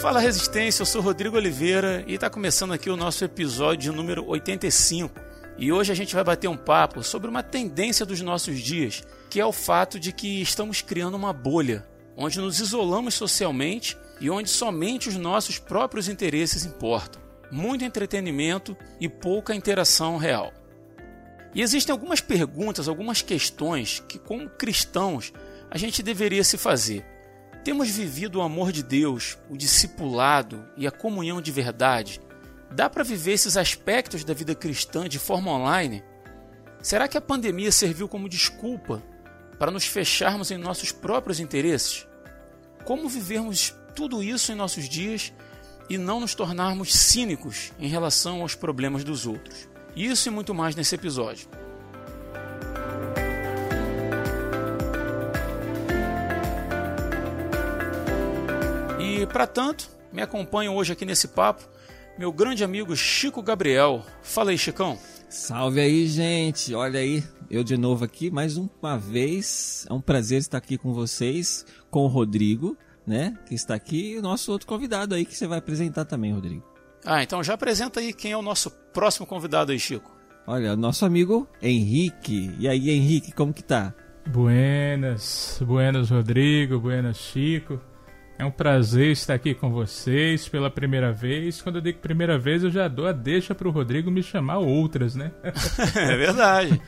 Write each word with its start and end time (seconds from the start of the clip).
Fala 0.00 0.20
Resistência, 0.20 0.82
eu 0.82 0.86
sou 0.86 1.02
Rodrigo 1.02 1.36
Oliveira 1.36 2.04
e 2.06 2.14
está 2.14 2.30
começando 2.30 2.72
aqui 2.72 2.88
o 2.88 2.96
nosso 2.96 3.24
episódio 3.24 3.92
número 3.92 4.24
85. 4.28 5.12
E 5.58 5.72
hoje 5.72 5.90
a 5.90 5.94
gente 5.94 6.14
vai 6.14 6.22
bater 6.22 6.46
um 6.46 6.56
papo 6.56 7.02
sobre 7.02 7.28
uma 7.28 7.42
tendência 7.42 8.06
dos 8.06 8.20
nossos 8.20 8.60
dias, 8.60 9.02
que 9.28 9.40
é 9.40 9.44
o 9.44 9.52
fato 9.52 9.98
de 9.98 10.12
que 10.12 10.40
estamos 10.40 10.80
criando 10.80 11.16
uma 11.16 11.32
bolha, 11.32 11.84
onde 12.16 12.38
nos 12.38 12.60
isolamos 12.60 13.14
socialmente 13.14 13.98
e 14.20 14.30
onde 14.30 14.48
somente 14.48 15.08
os 15.08 15.16
nossos 15.16 15.58
próprios 15.58 16.08
interesses 16.08 16.64
importam. 16.64 17.20
Muito 17.50 17.84
entretenimento 17.84 18.76
e 19.00 19.08
pouca 19.08 19.52
interação 19.52 20.16
real. 20.16 20.52
E 21.52 21.60
existem 21.60 21.92
algumas 21.92 22.20
perguntas, 22.20 22.86
algumas 22.86 23.20
questões 23.20 24.00
que, 24.08 24.16
como 24.16 24.48
cristãos, 24.48 25.32
a 25.68 25.76
gente 25.76 26.04
deveria 26.04 26.44
se 26.44 26.56
fazer. 26.56 27.04
Temos 27.64 27.90
vivido 27.90 28.38
o 28.38 28.42
amor 28.42 28.72
de 28.72 28.82
Deus, 28.82 29.36
o 29.50 29.56
discipulado 29.56 30.64
e 30.76 30.86
a 30.86 30.90
comunhão 30.90 31.40
de 31.40 31.50
verdade? 31.52 32.20
Dá 32.70 32.88
para 32.88 33.04
viver 33.04 33.32
esses 33.32 33.56
aspectos 33.56 34.24
da 34.24 34.34
vida 34.34 34.54
cristã 34.54 35.08
de 35.08 35.18
forma 35.18 35.50
online? 35.50 36.02
Será 36.80 37.08
que 37.08 37.18
a 37.18 37.20
pandemia 37.20 37.72
serviu 37.72 38.08
como 38.08 38.28
desculpa 38.28 39.02
para 39.58 39.70
nos 39.70 39.84
fecharmos 39.84 40.50
em 40.50 40.56
nossos 40.56 40.92
próprios 40.92 41.40
interesses? 41.40 42.06
Como 42.84 43.08
vivermos 43.08 43.74
tudo 43.94 44.22
isso 44.22 44.52
em 44.52 44.54
nossos 44.54 44.88
dias 44.88 45.32
e 45.90 45.98
não 45.98 46.20
nos 46.20 46.34
tornarmos 46.34 46.94
cínicos 46.94 47.72
em 47.78 47.88
relação 47.88 48.42
aos 48.42 48.54
problemas 48.54 49.02
dos 49.02 49.26
outros? 49.26 49.68
Isso 49.96 50.28
e 50.28 50.30
muito 50.30 50.54
mais 50.54 50.76
nesse 50.76 50.94
episódio. 50.94 51.48
Para 59.28 59.46
tanto, 59.46 59.88
me 60.12 60.22
acompanham 60.22 60.74
hoje 60.74 60.92
aqui 60.92 61.04
nesse 61.04 61.28
papo 61.28 61.68
meu 62.18 62.32
grande 62.32 62.64
amigo 62.64 62.96
Chico 62.96 63.40
Gabriel. 63.40 64.04
Fala 64.22 64.50
aí, 64.50 64.58
Chicão. 64.58 64.98
Salve 65.28 65.80
aí, 65.80 66.06
gente. 66.08 66.74
Olha 66.74 66.98
aí, 66.98 67.22
eu 67.48 67.62
de 67.62 67.76
novo 67.76 68.04
aqui 68.04 68.28
mais 68.28 68.56
uma 68.56 68.98
vez. 68.98 69.86
É 69.88 69.92
um 69.92 70.00
prazer 70.00 70.38
estar 70.38 70.58
aqui 70.58 70.76
com 70.76 70.92
vocês, 70.92 71.64
com 71.90 72.00
o 72.00 72.08
Rodrigo, 72.08 72.76
né? 73.06 73.38
Que 73.46 73.54
está 73.54 73.74
aqui, 73.74 74.12
e 74.12 74.18
o 74.18 74.22
nosso 74.22 74.50
outro 74.50 74.66
convidado 74.66 75.14
aí 75.14 75.24
que 75.24 75.36
você 75.36 75.46
vai 75.46 75.58
apresentar 75.58 76.04
também, 76.06 76.32
Rodrigo. 76.32 76.64
Ah, 77.04 77.22
então 77.22 77.42
já 77.44 77.54
apresenta 77.54 78.00
aí 78.00 78.12
quem 78.12 78.32
é 78.32 78.36
o 78.36 78.42
nosso 78.42 78.70
próximo 78.92 79.24
convidado 79.24 79.70
aí, 79.70 79.78
Chico. 79.78 80.10
Olha, 80.44 80.74
nosso 80.74 81.06
amigo 81.06 81.48
Henrique. 81.62 82.52
E 82.58 82.66
aí, 82.66 82.90
Henrique, 82.90 83.30
como 83.30 83.54
que 83.54 83.62
tá? 83.62 83.94
Buenas, 84.26 85.62
buenas 85.64 86.10
Rodrigo, 86.10 86.80
buenas 86.80 87.16
Chico. 87.16 87.80
É 88.38 88.44
um 88.44 88.52
prazer 88.52 89.10
estar 89.10 89.34
aqui 89.34 89.52
com 89.52 89.68
vocês 89.68 90.48
pela 90.48 90.70
primeira 90.70 91.12
vez. 91.12 91.60
Quando 91.60 91.76
eu 91.76 91.82
digo 91.82 91.98
primeira 91.98 92.38
vez, 92.38 92.62
eu 92.62 92.70
já 92.70 92.86
dou 92.86 93.08
a 93.08 93.12
deixa 93.12 93.52
para 93.52 93.66
o 93.66 93.70
Rodrigo 93.72 94.12
me 94.12 94.22
chamar 94.22 94.58
outras, 94.58 95.16
né? 95.16 95.32
é 95.42 96.16
verdade. 96.16 96.80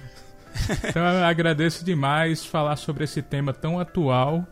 então 0.88 1.02
eu 1.02 1.24
agradeço 1.24 1.84
demais 1.84 2.46
falar 2.46 2.76
sobre 2.76 3.02
esse 3.02 3.20
tema 3.20 3.52
tão 3.52 3.80
atual 3.80 4.46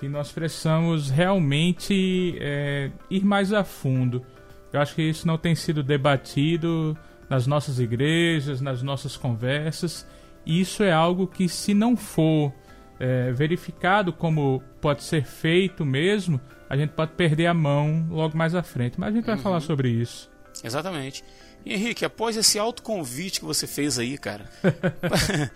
que 0.00 0.08
nós 0.08 0.32
precisamos 0.32 1.10
realmente 1.10 2.36
é, 2.40 2.90
ir 3.08 3.24
mais 3.24 3.52
a 3.52 3.62
fundo. 3.62 4.26
Eu 4.72 4.80
acho 4.80 4.96
que 4.96 5.02
isso 5.02 5.28
não 5.28 5.38
tem 5.38 5.54
sido 5.54 5.80
debatido 5.80 6.98
nas 7.30 7.46
nossas 7.46 7.78
igrejas, 7.78 8.60
nas 8.60 8.82
nossas 8.82 9.16
conversas. 9.16 10.04
E 10.44 10.60
isso 10.60 10.82
é 10.82 10.92
algo 10.92 11.28
que, 11.28 11.48
se 11.48 11.72
não 11.72 11.96
for 11.96 12.52
é, 12.98 13.30
verificado 13.32 14.12
como 14.12 14.62
pode 14.86 15.02
ser 15.02 15.24
feito 15.24 15.84
mesmo, 15.84 16.40
a 16.70 16.76
gente 16.76 16.90
pode 16.90 17.10
perder 17.14 17.46
a 17.46 17.54
mão 17.54 18.06
logo 18.08 18.36
mais 18.36 18.54
à 18.54 18.62
frente. 18.62 19.00
Mas 19.00 19.08
a 19.08 19.16
gente 19.16 19.24
vai 19.24 19.36
falar 19.36 19.56
uhum. 19.56 19.60
sobre 19.60 19.88
isso. 19.88 20.30
Exatamente. 20.62 21.24
E 21.64 21.74
Henrique, 21.74 22.04
após 22.04 22.36
esse 22.36 22.56
autoconvite 22.56 23.40
que 23.40 23.44
você 23.44 23.66
fez 23.66 23.98
aí, 23.98 24.16
cara, 24.16 24.48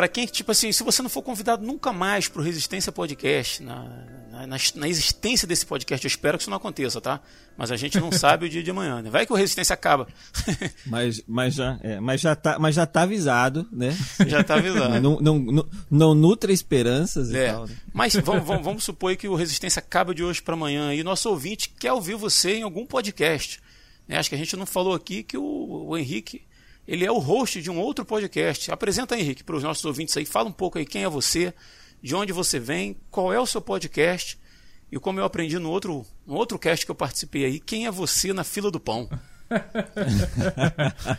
para 0.00 0.08
quem, 0.08 0.24
tipo 0.24 0.50
assim, 0.50 0.72
se 0.72 0.82
você 0.82 1.02
não 1.02 1.10
for 1.10 1.20
convidado 1.20 1.62
nunca 1.62 1.92
mais 1.92 2.26
pro 2.26 2.42
Resistência 2.42 2.90
Podcast, 2.90 3.62
na, 3.62 3.84
na, 4.46 4.56
na, 4.76 4.88
existência 4.88 5.46
desse 5.46 5.66
podcast, 5.66 6.02
eu 6.02 6.08
espero 6.08 6.38
que 6.38 6.42
isso 6.42 6.48
não 6.48 6.56
aconteça, 6.56 7.02
tá? 7.02 7.20
Mas 7.54 7.70
a 7.70 7.76
gente 7.76 8.00
não 8.00 8.10
sabe 8.16 8.46
o 8.46 8.48
dia 8.48 8.62
de 8.62 8.70
amanhã, 8.70 9.02
né? 9.02 9.10
Vai 9.10 9.26
que 9.26 9.32
o 9.34 9.36
Resistência 9.36 9.74
acaba. 9.74 10.08
mas, 10.88 11.22
mas, 11.28 11.52
já, 11.52 11.78
é, 11.82 12.00
mas, 12.00 12.18
já 12.18 12.34
tá, 12.34 12.58
mas 12.58 12.74
já 12.74 12.86
tá 12.86 13.02
avisado, 13.02 13.68
né? 13.70 13.94
Já 14.26 14.42
tá 14.42 14.54
avisado. 14.54 14.98
não, 15.02 15.20
não, 15.20 15.38
não, 15.38 15.68
não 15.90 16.14
nutra 16.14 16.50
esperanças 16.50 17.34
é. 17.34 17.48
e 17.48 17.52
tal. 17.52 17.66
Né? 17.66 17.76
Mas 17.92 18.14
vamos, 18.24 18.46
vamos, 18.46 18.64
vamos 18.64 18.84
supor 18.84 19.14
que 19.16 19.28
o 19.28 19.34
Resistência 19.34 19.80
acaba 19.80 20.14
de 20.14 20.24
hoje 20.24 20.40
para 20.40 20.54
amanhã 20.54 20.94
e 20.94 21.04
nosso 21.04 21.28
ouvinte 21.28 21.74
quer 21.78 21.92
ouvir 21.92 22.14
você 22.14 22.54
em 22.54 22.62
algum 22.62 22.86
podcast. 22.86 23.60
Né? 24.08 24.16
Acho 24.16 24.30
que 24.30 24.34
a 24.34 24.38
gente 24.38 24.56
não 24.56 24.64
falou 24.64 24.94
aqui 24.94 25.22
que 25.22 25.36
o, 25.36 25.88
o 25.88 25.98
Henrique 25.98 26.40
ele 26.86 27.04
é 27.04 27.10
o 27.10 27.18
host 27.18 27.62
de 27.62 27.70
um 27.70 27.78
outro 27.78 28.04
podcast. 28.04 28.70
Apresenta, 28.70 29.18
Henrique, 29.18 29.44
para 29.44 29.56
os 29.56 29.62
nossos 29.62 29.84
ouvintes 29.84 30.16
aí. 30.16 30.24
Fala 30.24 30.48
um 30.48 30.52
pouco 30.52 30.78
aí 30.78 30.84
quem 30.84 31.04
é 31.04 31.08
você, 31.08 31.54
de 32.02 32.14
onde 32.14 32.32
você 32.32 32.58
vem, 32.58 32.96
qual 33.10 33.32
é 33.32 33.40
o 33.40 33.46
seu 33.46 33.60
podcast 33.60 34.38
e 34.92 34.98
como 34.98 35.20
eu 35.20 35.24
aprendi 35.24 35.58
no 35.58 35.70
outro, 35.70 36.04
no 36.26 36.34
outro 36.34 36.58
cast 36.58 36.84
que 36.84 36.90
eu 36.90 36.96
participei 36.96 37.44
aí, 37.44 37.60
quem 37.60 37.86
é 37.86 37.90
você 37.90 38.32
na 38.32 38.42
fila 38.42 38.70
do 38.70 38.80
pão? 38.80 39.08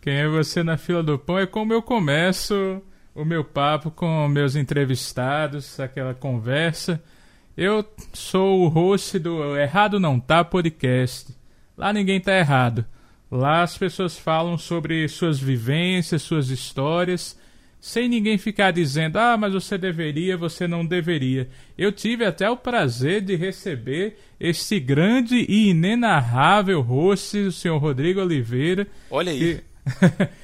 quem 0.00 0.14
é 0.14 0.28
você 0.28 0.62
na 0.62 0.76
fila 0.76 1.02
do 1.02 1.18
pão 1.18 1.38
é 1.38 1.46
como 1.46 1.72
eu 1.72 1.80
começo 1.80 2.82
o 3.14 3.24
meu 3.24 3.42
papo 3.42 3.90
com 3.90 4.28
meus 4.28 4.56
entrevistados, 4.56 5.80
aquela 5.80 6.12
conversa. 6.12 7.02
Eu 7.56 7.84
sou 8.12 8.62
o 8.62 8.68
host 8.68 9.18
do 9.18 9.56
Errado 9.56 9.98
Não 9.98 10.20
Tá 10.20 10.44
podcast. 10.44 11.34
Lá 11.76 11.92
ninguém 11.92 12.20
tá 12.20 12.36
errado. 12.36 12.84
Lá 13.34 13.62
as 13.62 13.76
pessoas 13.76 14.16
falam 14.16 14.56
sobre 14.56 15.08
suas 15.08 15.40
vivências, 15.40 16.22
suas 16.22 16.50
histórias, 16.50 17.36
sem 17.80 18.08
ninguém 18.08 18.38
ficar 18.38 18.70
dizendo: 18.70 19.16
ah, 19.16 19.36
mas 19.36 19.52
você 19.52 19.76
deveria, 19.76 20.36
você 20.36 20.68
não 20.68 20.86
deveria. 20.86 21.48
Eu 21.76 21.90
tive 21.90 22.24
até 22.24 22.48
o 22.48 22.56
prazer 22.56 23.22
de 23.22 23.34
receber 23.34 24.20
este 24.38 24.78
grande 24.78 25.44
e 25.48 25.70
inenarrável 25.70 26.80
host, 26.80 27.36
o 27.36 27.50
senhor 27.50 27.78
Rodrigo 27.78 28.20
Oliveira. 28.20 28.86
Olha 29.10 29.32
aí. 29.32 29.60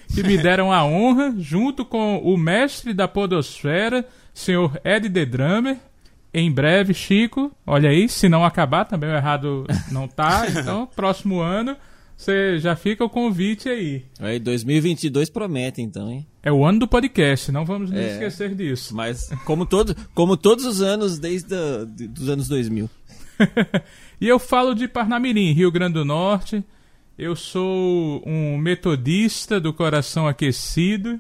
Que, 0.09 0.15
que 0.17 0.23
me 0.25 0.37
deram 0.37 0.73
a 0.73 0.85
honra, 0.85 1.33
junto 1.39 1.85
com 1.85 2.19
o 2.19 2.37
mestre 2.37 2.93
da 2.93 3.07
Podosfera, 3.07 4.05
senhor 4.35 4.81
Ed 4.85 5.09
The 5.09 5.25
Drummer. 5.27 5.77
Em 6.35 6.51
breve, 6.51 6.93
Chico, 6.93 7.53
olha 7.65 7.91
aí, 7.91 8.09
se 8.09 8.29
não 8.29 8.45
acabar, 8.45 8.85
também 8.85 9.11
o 9.11 9.15
errado 9.15 9.65
não 9.93 10.09
tá. 10.09 10.45
Então, 10.51 10.89
próximo 10.97 11.39
ano 11.39 11.77
você 12.21 12.59
já 12.59 12.77
fica 12.77 13.03
o 13.03 13.09
convite 13.09 13.67
aí. 13.67 14.05
Aí 14.19 14.39
2022 14.39 15.31
promete 15.31 15.81
então, 15.81 16.11
hein? 16.11 16.27
É 16.43 16.53
o 16.53 16.67
ano 16.67 16.81
do 16.81 16.87
podcast, 16.87 17.51
não 17.51 17.65
vamos 17.65 17.91
nos 17.91 17.99
é, 17.99 18.13
esquecer 18.13 18.55
disso. 18.55 18.95
Mas 18.95 19.31
como, 19.47 19.65
todo, 19.65 19.97
como 20.15 20.37
todos 20.37 20.67
os 20.67 20.83
anos 20.83 21.19
desde 21.19 21.55
a, 21.55 21.87
dos 21.87 22.29
anos 22.29 22.47
2000. 22.47 22.91
e 24.21 24.29
eu 24.29 24.39
falo 24.39 24.75
de 24.75 24.87
Parnamirim, 24.87 25.53
Rio 25.53 25.73
Grande 25.73 25.95
do 25.95 26.05
Norte. 26.05 26.63
Eu 27.17 27.35
sou 27.35 28.23
um 28.27 28.59
metodista 28.59 29.59
do 29.59 29.73
coração 29.73 30.29
aquecido 30.29 31.19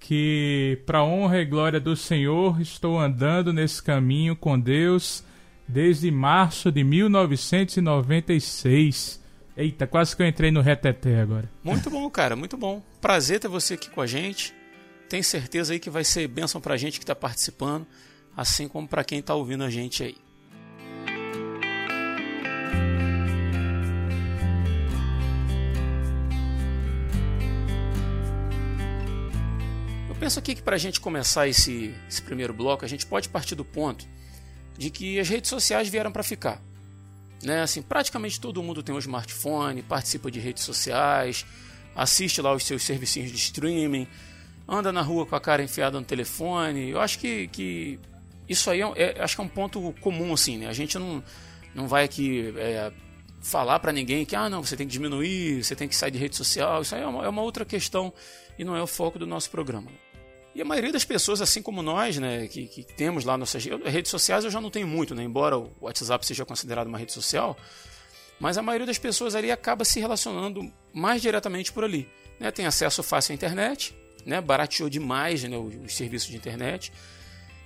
que 0.00 0.78
para 0.86 1.04
honra 1.04 1.42
e 1.42 1.44
glória 1.44 1.78
do 1.78 1.94
Senhor 1.94 2.58
estou 2.58 2.98
andando 2.98 3.52
nesse 3.52 3.82
caminho 3.82 4.34
com 4.34 4.58
Deus 4.58 5.22
desde 5.68 6.10
março 6.10 6.72
de 6.72 6.82
1996. 6.82 9.25
Eita, 9.56 9.86
quase 9.86 10.14
que 10.14 10.22
eu 10.22 10.26
entrei 10.26 10.50
no 10.50 10.60
reteté 10.60 11.18
agora. 11.18 11.50
Muito 11.64 11.88
bom, 11.88 12.10
cara, 12.10 12.36
muito 12.36 12.58
bom. 12.58 12.82
Prazer 13.00 13.40
ter 13.40 13.48
você 13.48 13.72
aqui 13.72 13.88
com 13.88 14.02
a 14.02 14.06
gente. 14.06 14.54
Tenho 15.08 15.24
certeza 15.24 15.72
aí 15.72 15.80
que 15.80 15.88
vai 15.88 16.04
ser 16.04 16.28
bênção 16.28 16.60
pra 16.60 16.76
gente 16.76 16.98
que 16.98 17.04
está 17.04 17.14
participando, 17.14 17.86
assim 18.36 18.68
como 18.68 18.86
para 18.86 19.02
quem 19.02 19.20
está 19.20 19.34
ouvindo 19.34 19.64
a 19.64 19.70
gente 19.70 20.02
aí. 20.02 20.16
Eu 30.06 30.14
penso 30.16 30.38
aqui 30.38 30.54
que 30.54 30.62
para 30.62 30.76
a 30.76 30.78
gente 30.78 31.00
começar 31.00 31.48
esse, 31.48 31.94
esse 32.06 32.20
primeiro 32.20 32.52
bloco, 32.52 32.84
a 32.84 32.88
gente 32.88 33.06
pode 33.06 33.30
partir 33.30 33.54
do 33.54 33.64
ponto 33.64 34.06
de 34.76 34.90
que 34.90 35.18
as 35.18 35.30
redes 35.30 35.48
sociais 35.48 35.88
vieram 35.88 36.12
para 36.12 36.22
ficar. 36.22 36.60
Né? 37.46 37.62
Assim, 37.62 37.80
praticamente 37.80 38.40
todo 38.40 38.60
mundo 38.60 38.82
tem 38.82 38.92
um 38.92 38.98
smartphone, 38.98 39.80
participa 39.80 40.32
de 40.32 40.40
redes 40.40 40.64
sociais, 40.64 41.46
assiste 41.94 42.42
lá 42.42 42.52
os 42.52 42.64
seus 42.64 42.82
serviços 42.82 43.30
de 43.30 43.36
streaming, 43.36 44.08
anda 44.66 44.92
na 44.92 45.00
rua 45.00 45.24
com 45.24 45.36
a 45.36 45.40
cara 45.40 45.62
enfiada 45.62 45.96
no 45.96 46.04
telefone. 46.04 46.90
Eu 46.90 47.00
acho 47.00 47.20
que, 47.20 47.46
que 47.46 48.00
isso 48.48 48.68
aí 48.68 48.82
é, 48.82 48.90
é 48.96 49.22
acho 49.22 49.36
que 49.36 49.40
é 49.40 49.44
um 49.44 49.48
ponto 49.48 49.94
comum, 50.00 50.34
assim, 50.34 50.58
né? 50.58 50.66
A 50.66 50.72
gente 50.72 50.98
não, 50.98 51.22
não 51.72 51.86
vai 51.86 52.02
aqui 52.02 52.52
é, 52.56 52.90
falar 53.40 53.78
para 53.78 53.92
ninguém 53.92 54.24
que, 54.24 54.34
ah, 54.34 54.50
não, 54.50 54.60
você 54.60 54.76
tem 54.76 54.84
que 54.84 54.92
diminuir, 54.92 55.62
você 55.62 55.76
tem 55.76 55.86
que 55.86 55.94
sair 55.94 56.10
de 56.10 56.18
rede 56.18 56.34
social. 56.34 56.82
Isso 56.82 56.96
aí 56.96 57.02
é 57.02 57.06
uma, 57.06 57.24
é 57.26 57.28
uma 57.28 57.42
outra 57.42 57.64
questão 57.64 58.12
e 58.58 58.64
não 58.64 58.74
é 58.74 58.82
o 58.82 58.88
foco 58.88 59.20
do 59.20 59.26
nosso 59.26 59.48
programa. 59.52 59.88
E 60.56 60.62
a 60.62 60.64
maioria 60.64 60.90
das 60.90 61.04
pessoas, 61.04 61.42
assim 61.42 61.60
como 61.60 61.82
nós, 61.82 62.16
né, 62.16 62.48
que, 62.48 62.66
que 62.66 62.82
temos 62.82 63.26
lá 63.26 63.36
nossas 63.36 63.62
redes 63.84 64.10
sociais, 64.10 64.42
eu 64.42 64.50
já 64.50 64.58
não 64.58 64.70
tenho 64.70 64.86
muito, 64.86 65.14
né, 65.14 65.22
embora 65.22 65.58
o 65.58 65.70
WhatsApp 65.82 66.24
seja 66.24 66.46
considerado 66.46 66.86
uma 66.86 66.96
rede 66.96 67.12
social, 67.12 67.54
mas 68.40 68.56
a 68.56 68.62
maioria 68.62 68.86
das 68.86 68.96
pessoas 68.96 69.34
ali 69.34 69.50
acaba 69.50 69.84
se 69.84 70.00
relacionando 70.00 70.72
mais 70.94 71.20
diretamente 71.20 71.70
por 71.70 71.84
ali. 71.84 72.08
Né? 72.40 72.50
Tem 72.50 72.64
acesso 72.64 73.02
fácil 73.02 73.32
à 73.32 73.34
internet, 73.34 73.94
né? 74.24 74.40
barateou 74.40 74.88
demais 74.88 75.44
né, 75.44 75.58
os, 75.58 75.74
os 75.74 75.94
serviços 75.94 76.30
de 76.30 76.38
internet, 76.38 76.90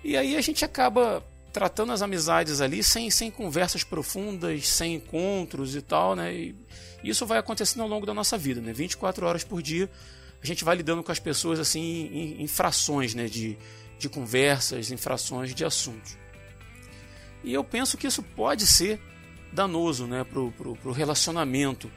e 0.03 0.17
aí 0.17 0.37
a 0.37 0.41
gente 0.41 0.65
acaba 0.65 1.25
tratando 1.53 1.93
as 1.93 2.03
amizades 2.03 2.61
ali 2.61 2.83
sem, 2.83 3.09
sem 3.09 3.31
conversas 3.31 3.85
profundas, 3.85 4.67
sem 4.67 4.95
encontros 4.97 5.77
e 5.77 5.83
tal, 5.83 6.17
né? 6.17 6.35
E 6.35 6.57
isso 7.05 7.25
vai 7.25 7.39
acontecendo 7.39 7.83
ao 7.83 7.89
longo 7.89 8.07
da 8.07 8.15
nossa 8.15 8.37
vida, 8.37 8.61
né? 8.61 8.73
24 8.73 9.27
horas 9.27 9.45
por 9.45 9.63
dia 9.63 9.89
a 10.43 10.47
gente 10.47 10.65
vai 10.65 10.77
lidando 10.77 11.03
com 11.03 11.13
as 11.13 11.19
pessoas 11.19 11.59
assim 11.59 11.81
em, 11.81 12.43
em 12.43 12.47
frações 12.47 13.15
né, 13.15 13.27
de, 13.27 13.59
de 13.99 14.09
conversas, 14.09 14.91
em 14.91 14.97
frações 14.97 15.55
de 15.55 15.65
assuntos. 15.65 16.17
E 17.45 17.53
eu 17.53 17.63
penso 17.65 17.97
que 17.97 18.07
isso 18.07 18.23
pode 18.23 18.67
ser 18.67 19.01
danoso 19.53 20.07
né, 20.07 20.25
para 20.25 20.41
o 20.41 20.93
relacionamento 20.93 21.91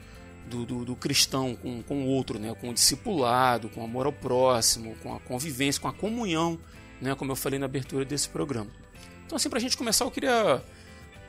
do, 0.48 0.66
do, 0.66 0.86
do, 0.86 0.96
cristão 0.96 1.56
com, 1.56 1.82
com 1.82 2.04
o 2.04 2.08
outro, 2.08 2.40
né, 2.40 2.54
com 2.60 2.70
o 2.70 2.74
discipulado, 2.74 3.70
com 3.70 3.82
o 3.82 3.84
amor 3.84 4.06
ao 4.06 4.14
próximo, 4.14 4.96
com 5.02 5.16
a 5.16 5.20
convivência, 5.20 5.82
com 5.82 5.88
a 5.88 5.94
comunhão, 5.94 6.60
né, 7.02 7.16
como 7.16 7.32
eu 7.32 7.36
falei 7.36 7.60
na 7.60 7.66
abertura 7.66 8.04
desse 8.04 8.28
programa. 8.28 8.70
Então, 9.26 9.36
assim, 9.38 9.50
para 9.50 9.60
a 9.60 9.62
gente 9.62 9.78
começar, 9.78 10.06
eu 10.06 10.12
queria 10.12 10.62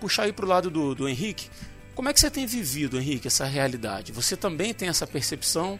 puxar 0.01 0.25
aí 0.25 0.33
para 0.33 0.45
o 0.45 0.49
lado 0.49 0.71
do, 0.71 0.95
do 0.95 1.09
Henrique. 1.09 1.49
Como 1.95 2.09
é 2.09 2.13
que 2.13 2.19
você 2.19 2.31
tem 2.31 2.45
vivido, 2.45 2.99
Henrique, 2.99 3.29
essa 3.29 3.45
realidade? 3.45 4.13
Você 4.13 4.37
também 4.37 4.75
tem 4.75 4.89
essa 4.89 5.07
percepção 5.07 5.79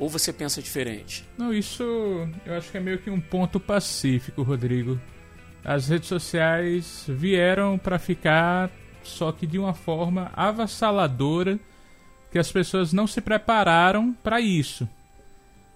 ou 0.00 0.08
você 0.08 0.32
pensa 0.32 0.62
diferente? 0.62 1.24
Não, 1.36 1.52
isso 1.52 1.84
eu 2.46 2.54
acho 2.56 2.70
que 2.70 2.78
é 2.78 2.80
meio 2.80 2.98
que 2.98 3.10
um 3.10 3.20
ponto 3.20 3.60
pacífico, 3.60 4.42
Rodrigo. 4.42 4.98
As 5.62 5.88
redes 5.88 6.08
sociais 6.08 7.04
vieram 7.06 7.76
para 7.76 7.98
ficar, 7.98 8.70
só 9.02 9.30
que 9.30 9.46
de 9.46 9.58
uma 9.58 9.74
forma 9.74 10.32
avassaladora, 10.34 11.60
que 12.32 12.38
as 12.38 12.50
pessoas 12.50 12.94
não 12.94 13.06
se 13.06 13.20
prepararam 13.20 14.14
para 14.22 14.40
isso. 14.40 14.88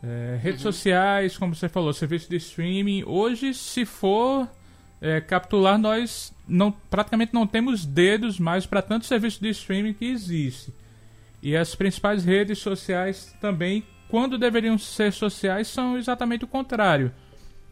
É, 0.02 0.38
redes 0.40 0.64
uhum. 0.64 0.72
sociais, 0.72 1.36
como 1.36 1.54
você 1.54 1.68
falou, 1.68 1.92
serviço 1.92 2.30
de 2.30 2.36
streaming. 2.36 3.04
Hoje, 3.04 3.52
se 3.52 3.84
for 3.84 4.48
é, 5.02 5.20
capturar, 5.20 5.78
nós 5.78 6.32
não, 6.48 6.72
praticamente 6.72 7.34
não 7.34 7.46
temos 7.46 7.84
dedos 7.84 8.38
mais 8.38 8.64
para 8.64 8.80
tanto 8.80 9.04
serviço 9.04 9.42
de 9.42 9.50
streaming 9.50 9.92
que 9.92 10.06
existe. 10.06 10.72
E 11.42 11.54
as 11.54 11.74
principais 11.74 12.24
redes 12.24 12.58
sociais 12.58 13.34
também 13.38 13.84
quando 14.14 14.38
deveriam 14.38 14.78
ser 14.78 15.12
sociais, 15.12 15.66
são 15.66 15.98
exatamente 15.98 16.44
o 16.44 16.46
contrário. 16.46 17.12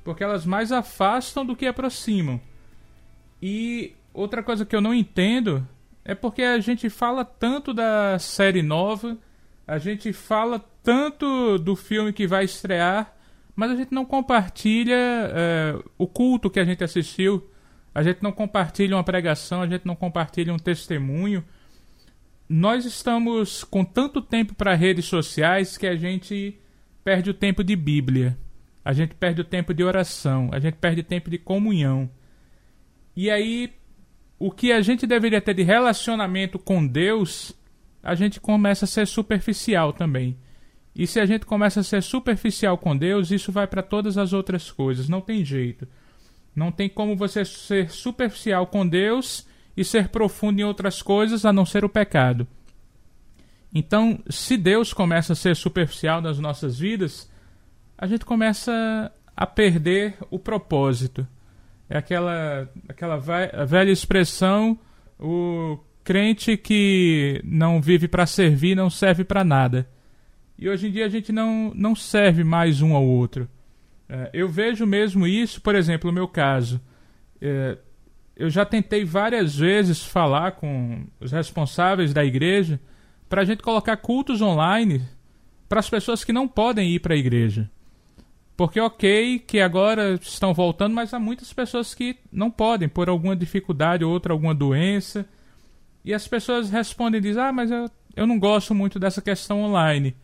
Porque 0.03 0.25
elas 0.25 0.45
mais 0.45 0.73
afastam 0.73 1.47
do 1.47 1.55
que 1.55 1.67
aproximam. 1.67 2.41
E 3.41 3.95
outra 4.13 4.43
coisa 4.43 4.67
que 4.67 4.75
eu 4.75 4.81
não 4.81 4.93
entendo 4.93 5.65
é 6.05 6.17
porque 6.17 6.43
a 6.43 6.59
gente 6.59 6.91
fala 6.91 7.25
tanto 7.25 7.73
da 7.73 8.19
série 8.19 8.61
nova, 8.61 9.17
a 9.65 9.79
gente 9.79 10.13
fala 10.13 10.59
tanto 10.83 11.59
do 11.59 11.77
filme 11.77 12.13
que 12.13 12.27
vai 12.27 12.45
estrear, 12.45 13.15
mas 13.55 13.71
a 13.71 13.77
gente 13.77 13.95
não 13.95 14.05
compartilha 14.05 14.97
é, 14.97 15.79
o 15.97 16.09
culto 16.09 16.51
que 16.51 16.59
a 16.59 16.65
gente 16.65 16.83
assistiu, 16.83 17.49
a 17.95 18.03
gente 18.03 18.21
não 18.21 18.33
compartilha 18.33 18.97
uma 18.97 19.05
pregação, 19.05 19.63
a 19.63 19.69
gente 19.69 19.87
não 19.87 19.95
compartilha 19.95 20.53
um 20.53 20.59
testemunho 20.59 21.45
nós 22.53 22.85
estamos 22.85 23.65
com 23.65 23.83
tanto 23.83 24.21
tempo 24.21 24.55
para 24.55 24.75
redes 24.75 25.07
sociais 25.07 25.79
que 25.79 25.87
a 25.87 25.97
gente 25.97 26.61
perde 27.03 27.31
o 27.31 27.35
tempo 27.35 27.65
de 27.65 27.75
Bíblia, 27.75 28.39
a 28.85 28.93
gente 28.93 29.15
perde 29.15 29.41
o 29.41 29.45
tempo 29.45 29.73
de 29.73 29.83
oração, 29.83 30.51
a 30.53 30.61
gente 30.61 30.75
perde 30.75 31.03
tempo 31.03 31.31
de 31.31 31.39
comunhão. 31.39 32.11
E 33.17 33.31
aí, 33.31 33.73
o 34.39 34.51
que 34.51 34.71
a 34.71 34.83
gente 34.83 35.07
deveria 35.07 35.41
ter 35.41 35.55
de 35.55 35.63
relacionamento 35.63 36.59
com 36.59 36.87
Deus, 36.87 37.59
a 38.03 38.15
gente 38.15 38.39
começa 38.39 38.85
a 38.85 38.89
ser 38.89 39.07
superficial 39.07 39.95
também. 39.95 40.37
E 40.95 41.07
se 41.07 41.19
a 41.19 41.25
gente 41.25 41.47
começa 41.47 41.81
a 41.81 41.85
ser 41.85 42.03
superficial 42.03 42.77
com 42.77 42.95
Deus, 42.95 43.31
isso 43.31 43.51
vai 43.51 43.67
para 43.67 43.83
todas 43.83 44.19
as 44.19 44.35
outras 44.35 44.71
coisas, 44.71 45.09
não 45.09 45.23
tem 45.23 45.43
jeito. 45.43 45.89
Não 46.55 46.71
tem 46.71 46.91
como 46.91 47.17
você 47.17 47.47
ser 47.47 47.91
superficial 47.91 48.67
com 48.67 48.87
Deus 48.87 49.51
e 49.77 49.85
ser 49.85 50.09
profundo 50.09 50.61
em 50.61 50.65
outras 50.65 51.03
coisas 51.03 51.45
a 51.45 51.53
não 51.53 51.65
ser 51.65 51.85
o 51.85 51.89
pecado. 51.89 52.47
Então, 53.75 54.23
se 54.29 54.57
Deus 54.57 54.93
começa 54.93 55.33
a 55.33 55.37
ser 55.37 55.57
superficial 55.57 56.21
nas 56.21 56.39
nossas 56.39 56.79
vidas, 56.79 57.31
a 57.97 58.07
gente 58.07 58.25
começa 58.25 59.11
a 59.35 59.47
perder 59.47 60.17
o 60.31 60.39
propósito. 60.39 61.27
É 61.89 61.97
aquela, 61.97 62.69
aquela 62.89 63.17
velha 63.17 63.91
expressão: 63.91 64.79
o 65.19 65.79
crente 66.05 66.57
que 66.57 67.41
não 67.45 67.81
vive 67.81 68.09
para 68.09 68.27
servir 68.27 68.75
não 68.75 68.91
serve 68.91 69.25
para 69.25 69.45
nada. 69.45 69.89
E 70.59 70.69
hoje 70.69 70.89
em 70.89 70.91
dia 70.91 71.07
a 71.07 71.09
gente 71.09 71.33
não, 71.33 71.73
não 71.75 71.95
serve 71.95 72.45
mais 72.45 72.83
um 72.83 72.95
ao 72.95 73.05
outro. 73.05 73.49
É, 74.09 74.31
eu 74.35 74.49
vejo 74.49 74.87
mesmo 74.87 75.27
isso, 75.27 75.61
por 75.61 75.75
exemplo, 75.75 76.11
no 76.11 76.15
meu 76.15 76.29
caso. 76.29 76.81
Eu 78.37 78.49
já 78.51 78.65
tentei 78.65 79.05
várias 79.05 79.57
vezes 79.57 80.03
falar 80.05 80.53
com 80.53 81.07
os 81.21 81.31
responsáveis 81.33 82.13
da 82.13 82.25
igreja 82.25 82.81
para 83.29 83.43
a 83.43 83.45
gente 83.45 83.63
colocar 83.63 83.97
cultos 83.97 84.41
online 84.41 85.03
para 85.69 85.81
as 85.81 85.89
pessoas 85.89 86.25
que 86.25 86.33
não 86.33 86.47
podem 86.47 86.91
ir 86.91 87.01
para 87.01 87.15
a 87.15 87.17
igreja. 87.17 87.71
Porque, 88.57 88.79
ok, 88.79 89.39
que 89.39 89.59
agora 89.61 90.19
estão 90.21 90.53
voltando, 90.53 90.95
mas 90.95 91.15
há 91.15 91.19
muitas 91.19 91.53
pessoas 91.53 91.95
que 91.95 92.17
não 92.31 92.51
podem, 92.51 92.89
por 92.89 93.09
alguma 93.09 93.35
dificuldade 93.35 94.05
ou 94.05 94.13
outra, 94.13 94.33
alguma 94.33 94.55
doença. 94.55 95.27
E 96.05 96.13
as 96.13 96.29
pessoas 96.29 96.71
respondem 96.71 97.19
e 97.19 97.23
dizem: 97.23 97.43
Ah, 97.43 97.53
mas 97.53 97.71
eu, 97.71 97.91
eu 98.15 98.27
não 98.27 98.39
gosto 98.39 98.75
muito 98.75 98.99
dessa 98.99 99.23
questão 99.23 99.63
online. 99.63 100.15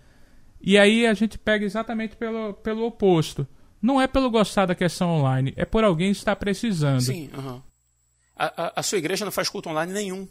E 0.60 0.76
aí 0.76 1.06
a 1.06 1.14
gente 1.14 1.38
pega 1.38 1.64
exatamente 1.64 2.16
pelo, 2.16 2.52
pelo 2.54 2.84
oposto. 2.84 3.46
Não 3.80 4.00
é 4.00 4.06
pelo 4.06 4.30
gostar 4.30 4.66
da 4.66 4.74
questão 4.74 5.08
online, 5.08 5.52
é 5.56 5.64
por 5.64 5.84
alguém 5.84 6.10
estar 6.10 6.36
precisando. 6.36 7.00
Sim, 7.00 7.30
uhum. 7.36 7.62
A, 8.38 8.80
a, 8.80 8.82
sua 8.82 8.98
igreja 8.98 9.24
não 9.24 9.32
faz 9.32 9.48
culto 9.48 9.68
online 9.68 9.92
nenhum. 9.92 10.28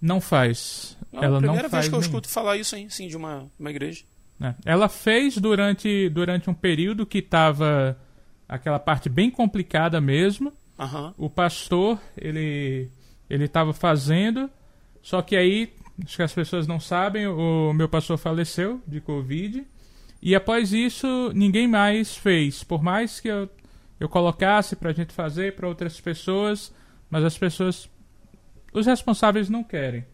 Não 0.00 0.20
faz. 0.20 0.96
Não, 1.12 1.22
ela 1.22 1.40
não 1.40 1.48
faz. 1.48 1.52
Primeira 1.52 1.68
vez 1.68 1.88
que 1.88 1.94
eu 1.94 2.00
escuto 2.00 2.28
falar 2.28 2.56
isso 2.56 2.74
aí, 2.74 2.90
sim, 2.90 3.08
de 3.08 3.16
uma, 3.16 3.50
uma 3.58 3.70
igreja. 3.70 4.04
É. 4.40 4.54
Ela 4.64 4.88
fez 4.88 5.38
durante, 5.38 6.10
durante 6.10 6.50
um 6.50 6.54
período 6.54 7.06
que 7.06 7.18
estava 7.18 7.98
aquela 8.46 8.78
parte 8.78 9.08
bem 9.08 9.30
complicada 9.30 10.00
mesmo. 10.00 10.52
Uhum. 10.78 11.14
O 11.16 11.30
pastor, 11.30 11.98
ele 12.16 12.90
ele 13.28 13.44
estava 13.44 13.72
fazendo, 13.72 14.48
só 15.02 15.20
que 15.20 15.36
aí, 15.36 15.72
acho 16.04 16.16
que 16.16 16.22
as 16.22 16.32
pessoas 16.32 16.66
não 16.66 16.78
sabem, 16.78 17.26
o 17.26 17.72
meu 17.72 17.88
pastor 17.88 18.16
faleceu 18.16 18.80
de 18.86 19.00
Covid. 19.00 19.64
E 20.22 20.34
após 20.34 20.72
isso, 20.72 21.32
ninguém 21.34 21.68
mais 21.68 22.16
fez. 22.16 22.62
Por 22.62 22.82
mais 22.82 23.20
que 23.20 23.28
eu, 23.28 23.48
eu 24.00 24.08
colocasse 24.08 24.76
para 24.76 24.90
a 24.90 24.92
gente 24.92 25.12
fazer 25.12 25.54
para 25.54 25.68
outras 25.68 26.00
pessoas, 26.00 26.72
mas 27.10 27.24
as 27.24 27.36
pessoas, 27.38 27.88
os 28.72 28.86
responsáveis 28.86 29.48
não 29.48 29.62
querem. 29.62 30.04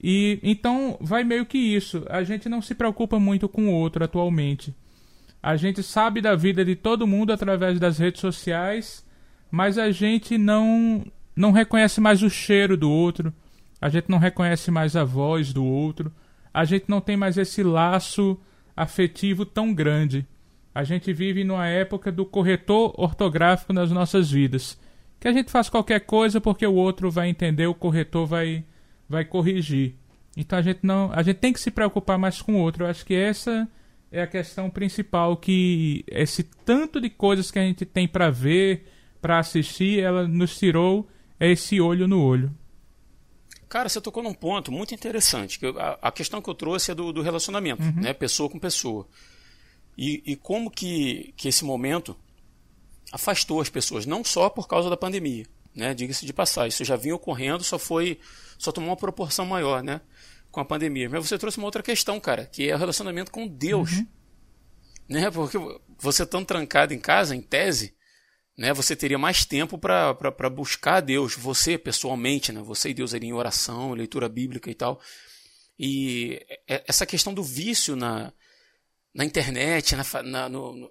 E 0.00 0.38
então 0.42 0.96
vai 1.00 1.24
meio 1.24 1.44
que 1.44 1.58
isso. 1.58 2.04
A 2.08 2.22
gente 2.22 2.48
não 2.48 2.62
se 2.62 2.74
preocupa 2.74 3.18
muito 3.18 3.48
com 3.48 3.68
o 3.68 3.72
outro 3.72 4.04
atualmente. 4.04 4.74
A 5.42 5.56
gente 5.56 5.82
sabe 5.82 6.20
da 6.20 6.34
vida 6.34 6.64
de 6.64 6.76
todo 6.76 7.06
mundo 7.06 7.32
através 7.32 7.78
das 7.78 7.98
redes 7.98 8.20
sociais, 8.20 9.04
mas 9.50 9.78
a 9.78 9.90
gente 9.90 10.36
não 10.38 11.04
não 11.34 11.52
reconhece 11.52 12.00
mais 12.00 12.22
o 12.22 12.30
cheiro 12.30 12.76
do 12.76 12.90
outro. 12.90 13.32
A 13.80 13.88
gente 13.88 14.08
não 14.08 14.18
reconhece 14.18 14.70
mais 14.70 14.96
a 14.96 15.04
voz 15.04 15.52
do 15.52 15.64
outro. 15.64 16.12
A 16.52 16.64
gente 16.64 16.86
não 16.88 17.00
tem 17.00 17.16
mais 17.16 17.38
esse 17.38 17.62
laço 17.62 18.38
afetivo 18.76 19.44
tão 19.44 19.72
grande. 19.72 20.26
A 20.74 20.82
gente 20.84 21.12
vive 21.12 21.44
numa 21.44 21.66
época 21.66 22.10
do 22.10 22.24
corretor 22.24 22.92
ortográfico 22.96 23.72
nas 23.72 23.90
nossas 23.90 24.30
vidas 24.30 24.78
que 25.20 25.28
a 25.28 25.32
gente 25.32 25.50
faz 25.50 25.68
qualquer 25.68 26.00
coisa 26.00 26.40
porque 26.40 26.66
o 26.66 26.74
outro 26.74 27.10
vai 27.10 27.28
entender, 27.28 27.66
o 27.66 27.74
corretor 27.74 28.26
vai, 28.26 28.64
vai 29.08 29.24
corrigir. 29.24 29.94
Então 30.36 30.58
a 30.58 30.62
gente 30.62 30.80
não, 30.82 31.10
a 31.12 31.22
gente 31.22 31.38
tem 31.38 31.52
que 31.52 31.60
se 31.60 31.70
preocupar 31.70 32.18
mais 32.18 32.40
com 32.40 32.54
o 32.54 32.58
outro. 32.58 32.84
Eu 32.84 32.90
acho 32.90 33.04
que 33.04 33.14
essa 33.14 33.68
é 34.10 34.22
a 34.22 34.26
questão 34.26 34.70
principal 34.70 35.36
que 35.36 36.04
esse 36.06 36.42
tanto 36.42 37.00
de 37.00 37.10
coisas 37.10 37.50
que 37.50 37.58
a 37.58 37.62
gente 37.62 37.84
tem 37.84 38.06
para 38.06 38.30
ver, 38.30 38.86
para 39.20 39.38
assistir, 39.38 40.00
ela 40.00 40.26
nos 40.26 40.56
tirou 40.56 41.08
esse 41.40 41.80
olho 41.80 42.06
no 42.06 42.22
olho. 42.22 42.54
Cara, 43.68 43.88
você 43.88 44.00
tocou 44.00 44.22
num 44.22 44.32
ponto 44.32 44.72
muito 44.72 44.94
interessante. 44.94 45.58
Que 45.58 45.66
a, 45.66 45.98
a 46.00 46.12
questão 46.12 46.40
que 46.40 46.48
eu 46.48 46.54
trouxe 46.54 46.90
é 46.90 46.94
do, 46.94 47.12
do 47.12 47.20
relacionamento, 47.20 47.82
uhum. 47.82 48.00
né? 48.00 48.14
Pessoa 48.14 48.48
com 48.48 48.58
pessoa. 48.58 49.06
E, 49.96 50.22
e 50.24 50.36
como 50.36 50.70
que, 50.70 51.34
que 51.36 51.48
esse 51.48 51.64
momento 51.64 52.16
afastou 53.12 53.60
as 53.60 53.68
pessoas, 53.68 54.06
não 54.06 54.22
só 54.22 54.48
por 54.48 54.68
causa 54.68 54.90
da 54.90 54.96
pandemia, 54.96 55.46
né? 55.74 55.94
Diga-se 55.94 56.26
de 56.26 56.32
passagem, 56.32 56.68
isso 56.68 56.84
já 56.84 56.96
vinha 56.96 57.14
ocorrendo, 57.14 57.64
só 57.64 57.78
foi, 57.78 58.18
só 58.58 58.72
tomou 58.72 58.90
uma 58.90 58.96
proporção 58.96 59.46
maior, 59.46 59.82
né? 59.82 60.00
Com 60.50 60.60
a 60.60 60.64
pandemia. 60.64 61.08
Mas 61.08 61.28
você 61.28 61.38
trouxe 61.38 61.58
uma 61.58 61.66
outra 61.66 61.82
questão, 61.82 62.18
cara, 62.20 62.46
que 62.46 62.68
é 62.68 62.74
o 62.74 62.78
relacionamento 62.78 63.30
com 63.30 63.46
Deus. 63.46 63.92
Uhum. 63.92 64.06
Né? 65.08 65.30
Porque 65.30 65.58
você 65.98 66.26
tão 66.26 66.44
trancado 66.44 66.92
em 66.92 66.98
casa, 66.98 67.34
em 67.34 67.40
tese, 67.40 67.96
né, 68.58 68.72
você 68.72 68.96
teria 68.96 69.18
mais 69.18 69.44
tempo 69.44 69.78
para 69.78 70.50
buscar 70.50 71.00
Deus, 71.00 71.36
você 71.36 71.78
pessoalmente, 71.78 72.52
né, 72.52 72.60
você 72.60 72.90
e 72.90 72.94
Deus 72.94 73.14
ali 73.14 73.28
em 73.28 73.32
oração, 73.32 73.92
leitura 73.92 74.28
bíblica 74.28 74.68
e 74.68 74.74
tal. 74.74 75.00
E 75.78 76.44
essa 76.66 77.06
questão 77.06 77.32
do 77.32 77.42
vício 77.42 77.94
na, 77.94 78.32
na 79.14 79.24
internet, 79.24 79.94
na, 79.94 80.22
na 80.24 80.48
no, 80.48 80.90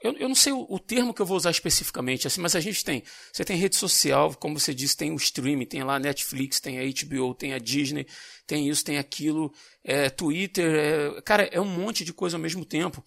eu, 0.00 0.12
eu, 0.12 0.28
não 0.28 0.34
sei 0.34 0.52
o, 0.52 0.66
o, 0.68 0.78
termo 0.78 1.12
que 1.12 1.20
eu 1.20 1.26
vou 1.26 1.36
usar 1.36 1.50
especificamente, 1.50 2.26
assim, 2.26 2.40
mas 2.40 2.54
a 2.54 2.60
gente 2.60 2.84
tem. 2.84 3.02
Você 3.32 3.44
tem 3.44 3.56
rede 3.56 3.76
social, 3.76 4.34
como 4.34 4.58
você 4.58 4.72
disse, 4.72 4.96
tem 4.96 5.12
o 5.12 5.16
streaming, 5.16 5.66
tem 5.66 5.82
lá 5.82 5.96
a 5.96 5.98
Netflix, 5.98 6.60
tem 6.60 6.78
a 6.78 6.82
HBO, 6.84 7.34
tem 7.34 7.52
a 7.52 7.58
Disney, 7.58 8.06
tem 8.46 8.68
isso, 8.68 8.84
tem 8.84 8.98
aquilo, 8.98 9.52
é, 9.82 10.08
Twitter, 10.08 10.74
é, 10.74 11.22
cara, 11.22 11.44
é 11.44 11.60
um 11.60 11.64
monte 11.64 12.04
de 12.04 12.12
coisa 12.12 12.36
ao 12.36 12.40
mesmo 12.40 12.64
tempo. 12.64 13.02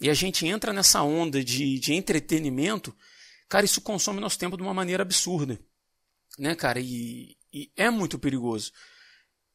E 0.00 0.10
a 0.10 0.14
gente 0.14 0.46
entra 0.46 0.72
nessa 0.72 1.02
onda 1.02 1.42
de, 1.42 1.78
de 1.78 1.94
entretenimento, 1.94 2.94
cara, 3.48 3.64
isso 3.64 3.80
consome 3.80 4.20
nosso 4.20 4.38
tempo 4.38 4.56
de 4.56 4.62
uma 4.62 4.74
maneira 4.74 5.02
absurda. 5.02 5.58
Né, 6.38 6.54
cara? 6.54 6.78
E, 6.78 7.34
e 7.50 7.70
é 7.76 7.88
muito 7.88 8.18
perigoso. 8.18 8.72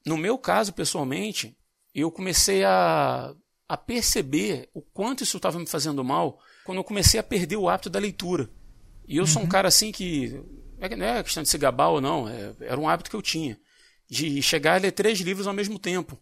No 0.04 0.18
meu 0.18 0.36
caso, 0.38 0.74
pessoalmente, 0.74 1.56
eu 1.94 2.12
comecei 2.12 2.64
a, 2.64 3.36
a 3.70 3.78
perceber 3.78 4.68
o 4.74 4.82
quanto 4.82 5.24
isso 5.24 5.38
estava 5.38 5.60
me 5.60 5.68
fazendo 5.68 6.04
mal 6.04 6.42
quando 6.66 6.80
eu 6.80 6.84
comecei 6.84 7.20
a 7.20 7.24
perder 7.24 7.58
o 7.58 7.70
hábito 7.70 7.90
da 7.90 8.00
leitura. 8.00 8.50
E 9.08 9.18
eu 9.18 9.24
uhum. 9.24 9.28
sou 9.28 9.42
um 9.42 9.46
uhum. 9.46 9.50
cara 9.50 9.68
assim 9.68 9.92
que. 9.92 10.42
É 10.80 10.96
não 10.96 11.06
é 11.06 11.24
questão 11.24 11.44
de 11.44 11.50
se 11.50 11.58
gabar 11.58 11.90
ou 11.90 12.02
não, 12.02 12.28
é, 12.28 12.56
era 12.62 12.80
um 12.80 12.90
hábito 12.90 13.10
que 13.10 13.16
eu 13.16 13.22
tinha. 13.22 13.60
De 14.10 14.42
chegar 14.42 14.76
a 14.76 14.78
ler 14.78 14.92
três 14.92 15.20
livros 15.20 15.48
ao 15.48 15.54
mesmo 15.54 15.78
tempo. 15.78 16.18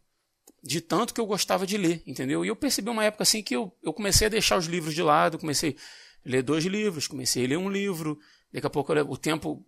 De 0.62 0.82
tanto 0.82 1.14
que 1.14 1.22
eu 1.22 1.26
gostava 1.26 1.66
de 1.66 1.78
ler, 1.78 2.04
entendeu? 2.06 2.44
E 2.44 2.50
eu 2.50 2.56
percebi 2.56 2.90
uma 2.90 3.06
época 3.06 3.24
assim 3.24 3.42
que 3.42 3.56
eu, 3.56 3.74
eu 3.82 3.94
comecei 3.94 4.28
a 4.28 4.30
deixar 4.30 4.58
os 4.58 4.66
livros 4.66 4.94
de 4.94 5.02
lado, 5.02 5.40
comecei 5.40 5.78
a 6.26 6.30
ler 6.30 6.44
dois 6.44 6.66
livros, 6.66 7.08
comecei 7.08 7.46
a 7.46 7.48
ler 7.48 7.58
um 7.58 7.70
livro. 7.70 8.20
Daqui 8.52 8.68
a 8.68 8.70
pouco 8.70 8.92
o 8.94 9.18
tempo 9.18 9.66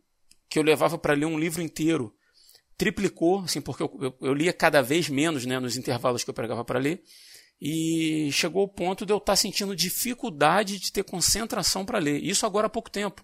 que 0.50 0.60
eu 0.60 0.64
levava 0.64 0.98
para 0.98 1.14
ler 1.14 1.26
um 1.26 1.40
livro 1.40 1.62
inteiro 1.62 2.14
triplicou, 2.82 3.42
assim, 3.42 3.62
porque 3.62 3.84
eu, 3.84 4.00
eu, 4.02 4.18
eu, 4.22 4.34
lia 4.34 4.52
cada 4.52 4.82
vez 4.82 5.08
menos 5.08 5.46
né, 5.46 5.60
nos 5.60 5.78
intervalos 5.78 6.24
que 6.24 6.30
eu 6.32 6.34
pegava 6.34 6.66
para 6.66 6.80
ler. 6.80 7.04
E 7.62 8.32
chegou 8.32 8.64
ao 8.64 8.68
ponto 8.68 9.06
de 9.06 9.14
eu 9.14 9.18
estar 9.18 9.34
tá 9.34 9.36
sentindo 9.36 9.76
dificuldade 9.76 10.80
de 10.80 10.92
ter 10.92 11.04
concentração 11.04 11.86
para 11.86 12.00
ler. 12.00 12.24
Isso 12.24 12.46
agora 12.46 12.66
há 12.66 12.70
pouco 12.70 12.90
tempo. 12.90 13.24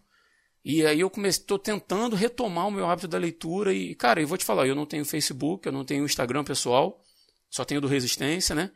E 0.64 0.86
aí 0.86 1.00
eu 1.00 1.12
estou 1.26 1.58
tentando 1.58 2.16
retomar 2.16 2.68
o 2.68 2.72
meu 2.72 2.88
hábito 2.88 3.08
da 3.08 3.18
leitura 3.18 3.74
e, 3.74 3.96
cara, 3.96 4.22
eu 4.22 4.28
vou 4.28 4.38
te 4.38 4.46
falar, 4.46 4.68
eu 4.68 4.76
não 4.76 4.86
tenho 4.86 5.06
Facebook, 5.06 5.66
eu 5.66 5.72
não 5.72 5.86
tenho 5.86 6.04
Instagram 6.04 6.44
pessoal, 6.44 7.02
só 7.50 7.64
tenho 7.64 7.82
do 7.82 7.88
Resistência, 7.88 8.54
né? 8.54 8.70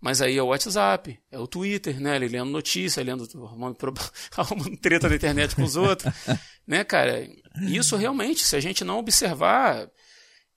Mas 0.00 0.20
aí 0.20 0.36
é 0.36 0.42
o 0.42 0.46
WhatsApp, 0.46 1.18
é 1.30 1.38
o 1.38 1.46
Twitter, 1.46 2.00
né? 2.00 2.16
Ele 2.16 2.28
lendo 2.28 2.50
notícia, 2.50 3.02
lendo, 3.02 3.24
arrumando, 3.44 3.76
arrumando 4.36 4.76
treta 4.78 5.08
na 5.08 5.16
internet 5.16 5.56
com 5.56 5.62
os 5.62 5.76
outros, 5.76 6.12
né, 6.66 6.84
cara? 6.84 7.28
Isso 7.62 7.96
realmente, 7.96 8.44
se 8.44 8.56
a 8.56 8.60
gente 8.60 8.84
não 8.84 8.98
observar, 8.98 9.88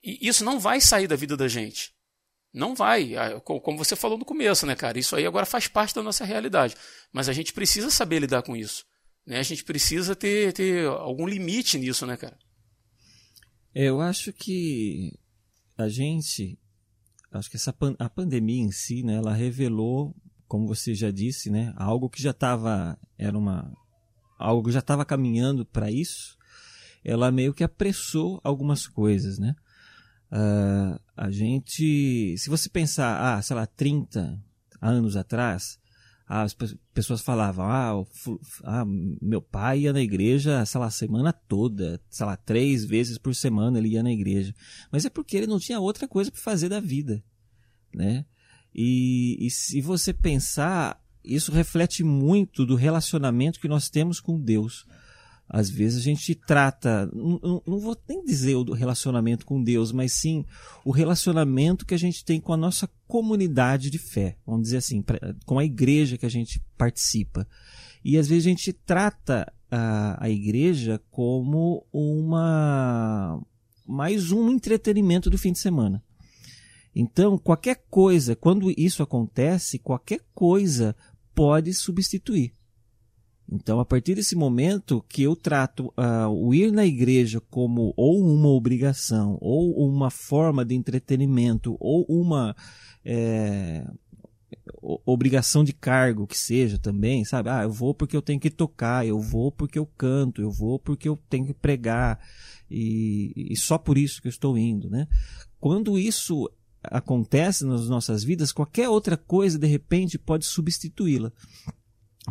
isso 0.02 0.44
não 0.44 0.60
vai 0.60 0.80
sair 0.80 1.06
da 1.06 1.16
vida 1.16 1.36
da 1.36 1.48
gente. 1.48 1.92
Não 2.52 2.74
vai. 2.74 3.16
Ah, 3.16 3.40
como 3.40 3.78
você 3.78 3.96
falou 3.96 4.18
no 4.18 4.24
começo, 4.24 4.66
né, 4.66 4.76
cara? 4.76 4.98
Isso 4.98 5.16
aí 5.16 5.26
agora 5.26 5.46
faz 5.46 5.66
parte 5.68 5.94
da 5.94 6.02
nossa 6.02 6.24
realidade. 6.24 6.76
Mas 7.10 7.28
a 7.28 7.32
gente 7.32 7.52
precisa 7.52 7.90
saber 7.90 8.18
lidar 8.20 8.42
com 8.42 8.54
isso. 8.54 8.84
Né? 9.26 9.38
A 9.38 9.42
gente 9.42 9.64
precisa 9.64 10.14
ter, 10.14 10.52
ter 10.52 10.86
algum 10.86 11.26
limite 11.26 11.78
nisso, 11.78 12.06
né, 12.06 12.16
cara? 12.16 12.36
Eu 13.74 14.00
acho 14.00 14.32
que 14.32 15.18
a 15.78 15.88
gente. 15.88 16.58
Acho 17.30 17.48
que 17.48 17.56
essa 17.56 17.74
a 17.98 18.10
pandemia 18.10 18.62
em 18.62 18.70
si, 18.70 19.02
né, 19.02 19.14
ela 19.14 19.32
revelou, 19.32 20.14
como 20.46 20.66
você 20.66 20.94
já 20.94 21.10
disse, 21.10 21.48
né, 21.48 21.72
algo 21.78 22.10
que 22.10 22.22
já 22.22 22.32
estava. 22.32 22.98
Era 23.16 23.36
uma. 23.38 23.72
Algo 24.38 24.66
que 24.66 24.72
já 24.72 24.80
estava 24.80 25.04
caminhando 25.04 25.64
para 25.64 25.90
isso. 25.90 26.36
Ela 27.02 27.32
meio 27.32 27.54
que 27.54 27.64
apressou 27.64 28.40
algumas 28.44 28.86
coisas, 28.86 29.38
né? 29.38 29.54
Uh, 30.32 30.98
a 31.14 31.30
gente, 31.30 32.34
se 32.38 32.48
você 32.48 32.68
pensar, 32.68 33.36
ah, 33.36 33.42
sei 33.42 33.54
lá, 33.54 33.66
30 33.66 34.42
anos 34.80 35.14
atrás, 35.14 35.78
as 36.26 36.56
pessoas 36.94 37.20
falavam, 37.20 37.66
ah, 37.66 38.02
ah, 38.64 38.84
meu 39.20 39.42
pai 39.42 39.80
ia 39.80 39.92
na 39.92 40.00
igreja, 40.00 40.64
sei 40.64 40.80
lá, 40.80 40.86
a 40.86 40.90
semana 40.90 41.32
toda, 41.34 42.00
sei 42.08 42.24
lá, 42.24 42.34
três 42.36 42.86
vezes 42.86 43.18
por 43.18 43.34
semana 43.34 43.76
ele 43.76 43.90
ia 43.90 44.02
na 44.02 44.10
igreja. 44.10 44.54
Mas 44.90 45.04
é 45.04 45.10
porque 45.10 45.36
ele 45.36 45.46
não 45.46 45.58
tinha 45.58 45.78
outra 45.78 46.08
coisa 46.08 46.30
para 46.30 46.40
fazer 46.40 46.70
da 46.70 46.80
vida, 46.80 47.22
né? 47.94 48.24
E, 48.74 49.36
e 49.38 49.50
se 49.50 49.82
você 49.82 50.14
pensar, 50.14 50.98
isso 51.22 51.52
reflete 51.52 52.02
muito 52.02 52.64
do 52.64 52.74
relacionamento 52.74 53.60
que 53.60 53.68
nós 53.68 53.90
temos 53.90 54.18
com 54.18 54.40
Deus. 54.40 54.86
Às 55.52 55.68
vezes 55.68 55.98
a 55.98 56.02
gente 56.02 56.34
trata, 56.34 57.10
não, 57.12 57.62
não, 57.66 57.78
vou 57.78 57.94
nem 58.08 58.24
dizer 58.24 58.54
o 58.54 58.72
relacionamento 58.72 59.44
com 59.44 59.62
Deus, 59.62 59.92
mas 59.92 60.14
sim 60.14 60.46
o 60.82 60.90
relacionamento 60.90 61.84
que 61.84 61.92
a 61.92 61.98
gente 61.98 62.24
tem 62.24 62.40
com 62.40 62.54
a 62.54 62.56
nossa 62.56 62.88
comunidade 63.06 63.90
de 63.90 63.98
fé, 63.98 64.38
vamos 64.46 64.62
dizer 64.62 64.78
assim, 64.78 65.04
com 65.44 65.58
a 65.58 65.64
igreja 65.64 66.16
que 66.16 66.24
a 66.24 66.30
gente 66.30 66.58
participa. 66.78 67.46
E 68.02 68.16
às 68.16 68.28
vezes 68.28 68.46
a 68.46 68.48
gente 68.48 68.72
trata 68.72 69.52
a, 69.70 70.24
a 70.24 70.30
igreja 70.30 70.98
como 71.10 71.86
uma 71.92 73.38
mais 73.86 74.32
um 74.32 74.50
entretenimento 74.50 75.28
do 75.28 75.36
fim 75.36 75.52
de 75.52 75.58
semana. 75.58 76.02
Então, 76.94 77.36
qualquer 77.36 77.84
coisa, 77.90 78.34
quando 78.34 78.70
isso 78.70 79.02
acontece, 79.02 79.78
qualquer 79.78 80.20
coisa 80.34 80.96
pode 81.34 81.74
substituir. 81.74 82.54
Então, 83.54 83.78
a 83.80 83.84
partir 83.84 84.14
desse 84.14 84.34
momento 84.34 85.04
que 85.06 85.22
eu 85.22 85.36
trato 85.36 85.92
uh, 85.98 86.26
o 86.30 86.54
ir 86.54 86.72
na 86.72 86.86
igreja 86.86 87.38
como 87.50 87.92
ou 87.98 88.18
uma 88.24 88.48
obrigação, 88.48 89.36
ou 89.42 89.86
uma 89.86 90.10
forma 90.10 90.64
de 90.64 90.74
entretenimento, 90.74 91.76
ou 91.78 92.06
uma 92.08 92.56
é, 93.04 93.86
obrigação 94.80 95.62
de 95.62 95.74
cargo 95.74 96.26
que 96.26 96.38
seja 96.38 96.78
também, 96.78 97.26
sabe? 97.26 97.50
Ah, 97.50 97.64
eu 97.64 97.70
vou 97.70 97.94
porque 97.94 98.16
eu 98.16 98.22
tenho 98.22 98.40
que 98.40 98.48
tocar, 98.48 99.06
eu 99.06 99.20
vou 99.20 99.52
porque 99.52 99.78
eu 99.78 99.84
canto, 99.84 100.40
eu 100.40 100.50
vou 100.50 100.78
porque 100.78 101.06
eu 101.06 101.18
tenho 101.28 101.44
que 101.44 101.54
pregar, 101.54 102.18
e, 102.70 103.34
e 103.36 103.54
só 103.54 103.76
por 103.76 103.98
isso 103.98 104.22
que 104.22 104.28
eu 104.28 104.32
estou 104.32 104.56
indo, 104.56 104.88
né? 104.88 105.06
Quando 105.60 105.98
isso 105.98 106.50
acontece 106.82 107.66
nas 107.66 107.86
nossas 107.86 108.24
vidas, 108.24 108.50
qualquer 108.50 108.88
outra 108.88 109.18
coisa 109.18 109.58
de 109.58 109.66
repente 109.66 110.18
pode 110.18 110.46
substituí-la 110.46 111.30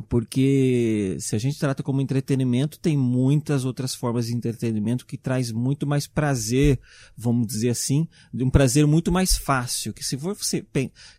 porque 0.08 1.18
se 1.20 1.36
a 1.36 1.40
gente 1.40 1.60
trata 1.60 1.84
como 1.84 2.00
entretenimento, 2.00 2.80
tem 2.80 2.98
muitas 2.98 3.66
outras 3.66 3.94
formas 3.94 4.28
de 4.28 4.34
entretenimento 4.34 5.06
que 5.06 5.18
traz 5.18 5.52
muito 5.52 5.86
mais 5.86 6.08
prazer, 6.08 6.80
vamos 7.16 7.46
dizer 7.48 7.70
assim, 7.70 8.08
um 8.34 8.50
prazer 8.50 8.88
muito 8.88 9.12
mais 9.12 9.38
fácil. 9.38 9.94
Que 9.94 10.04
se 10.04 10.16
você 10.16 10.66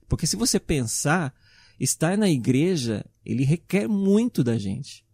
porque 0.08 0.26
se 0.26 0.36
você 0.36 0.58
pensar, 0.58 1.34
estar 1.78 2.16
na 2.16 2.30
igreja 2.30 3.04
ele 3.24 3.44
requer 3.44 3.86
muito 3.86 4.42
da 4.42 4.56
gente, 4.56 5.04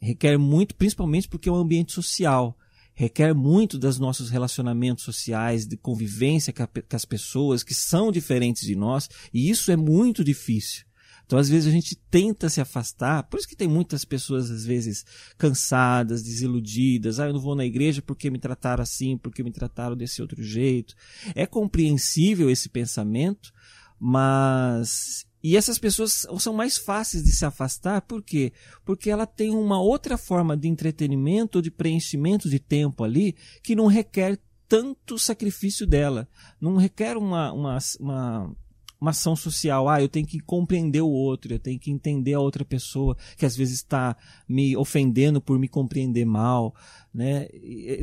requer 0.00 0.38
muito, 0.38 0.74
principalmente 0.74 1.28
porque 1.28 1.48
é 1.48 1.52
um 1.52 1.56
ambiente 1.56 1.92
social 1.92 2.56
requer 2.94 3.34
muito 3.34 3.76
dos 3.76 3.98
nossos 3.98 4.30
relacionamentos 4.30 5.04
sociais, 5.04 5.66
de 5.66 5.76
convivência 5.76 6.52
com, 6.52 6.62
as 6.92 7.04
pessoas 7.04 7.64
que 7.64 7.74
são 7.74 8.12
diferentes 8.12 8.62
de 8.62 8.76
nós, 8.76 9.08
e 9.32 9.50
isso 9.50 9.70
é 9.72 9.76
muito 9.76 10.22
difícil. 10.22 10.84
Então, 11.26 11.38
às 11.38 11.48
vezes, 11.48 11.68
a 11.68 11.70
gente 11.70 11.96
tenta 12.10 12.48
se 12.48 12.60
afastar, 12.60 13.22
por 13.24 13.38
isso 13.38 13.48
que 13.48 13.56
tem 13.56 13.68
muitas 13.68 14.04
pessoas, 14.04 14.50
às 14.50 14.64
vezes, 14.64 15.04
cansadas, 15.38 16.22
desiludidas. 16.22 17.18
Ah, 17.18 17.26
eu 17.26 17.32
não 17.32 17.40
vou 17.40 17.54
na 17.54 17.64
igreja 17.64 18.02
porque 18.02 18.30
me 18.30 18.38
trataram 18.38 18.82
assim, 18.82 19.16
porque 19.16 19.42
me 19.42 19.50
trataram 19.50 19.96
desse 19.96 20.20
outro 20.20 20.42
jeito. 20.42 20.94
É 21.34 21.46
compreensível 21.46 22.50
esse 22.50 22.68
pensamento, 22.68 23.52
mas. 23.98 25.26
E 25.42 25.58
essas 25.58 25.78
pessoas 25.78 26.26
são 26.38 26.54
mais 26.54 26.78
fáceis 26.78 27.22
de 27.22 27.30
se 27.30 27.44
afastar, 27.44 28.00
por 28.02 28.22
quê? 28.22 28.50
Porque 28.82 29.10
ela 29.10 29.26
tem 29.26 29.50
uma 29.50 29.78
outra 29.78 30.16
forma 30.16 30.56
de 30.56 30.68
entretenimento 30.68 31.58
ou 31.58 31.62
de 31.62 31.70
preenchimento 31.70 32.48
de 32.48 32.58
tempo 32.58 33.04
ali 33.04 33.36
que 33.62 33.76
não 33.76 33.86
requer 33.86 34.38
tanto 34.66 35.18
sacrifício 35.18 35.86
dela. 35.86 36.26
Não 36.58 36.76
requer 36.76 37.16
uma, 37.16 37.52
uma, 37.52 37.78
uma 38.00 38.56
uma 39.04 39.10
ação 39.10 39.36
social. 39.36 39.88
Ah, 39.88 40.00
eu 40.00 40.08
tenho 40.08 40.26
que 40.26 40.40
compreender 40.40 41.02
o 41.02 41.08
outro, 41.08 41.52
eu 41.52 41.58
tenho 41.58 41.78
que 41.78 41.90
entender 41.90 42.32
a 42.32 42.40
outra 42.40 42.64
pessoa 42.64 43.16
que 43.36 43.44
às 43.44 43.56
vezes 43.56 43.76
está 43.76 44.16
me 44.48 44.76
ofendendo 44.76 45.40
por 45.40 45.58
me 45.58 45.68
compreender 45.68 46.24
mal. 46.24 46.74
Né? 47.12 47.46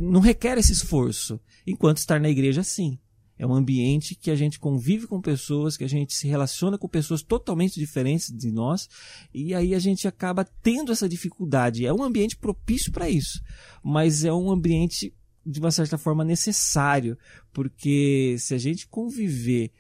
Não 0.02 0.22
requer 0.22 0.58
esse 0.58 0.72
esforço. 0.72 1.40
Enquanto 1.66 1.98
estar 1.98 2.20
na 2.20 2.30
igreja, 2.30 2.64
sim. 2.64 3.00
É 3.38 3.48
um 3.48 3.56
ambiente 3.56 4.14
que 4.14 4.30
a 4.30 4.36
gente 4.36 4.60
convive 4.60 5.08
com 5.08 5.20
pessoas, 5.20 5.76
que 5.76 5.84
a 5.84 5.90
gente 5.90 6.14
se 6.14 6.28
relaciona 6.28 6.78
com 6.78 6.88
pessoas 6.88 7.24
totalmente 7.24 7.80
diferentes 7.80 8.32
de 8.32 8.52
nós, 8.52 8.88
e 9.34 9.56
aí 9.56 9.74
a 9.74 9.80
gente 9.80 10.08
acaba 10.08 10.46
tendo 10.46 10.92
essa 10.92 11.10
dificuldade. 11.10 11.84
É 11.84 11.92
um 11.92 12.04
ambiente 12.04 12.38
propício 12.38 12.92
para 12.92 13.10
isso, 13.10 13.42
mas 13.84 14.24
é 14.24 14.32
um 14.32 14.52
ambiente 14.52 15.12
de 15.44 15.60
uma 15.60 15.72
certa 15.72 15.98
forma 15.98 16.24
necessário, 16.24 17.18
porque 17.52 18.36
se 18.38 18.54
a 18.54 18.60
gente 18.60 18.88
conviver 18.88 19.72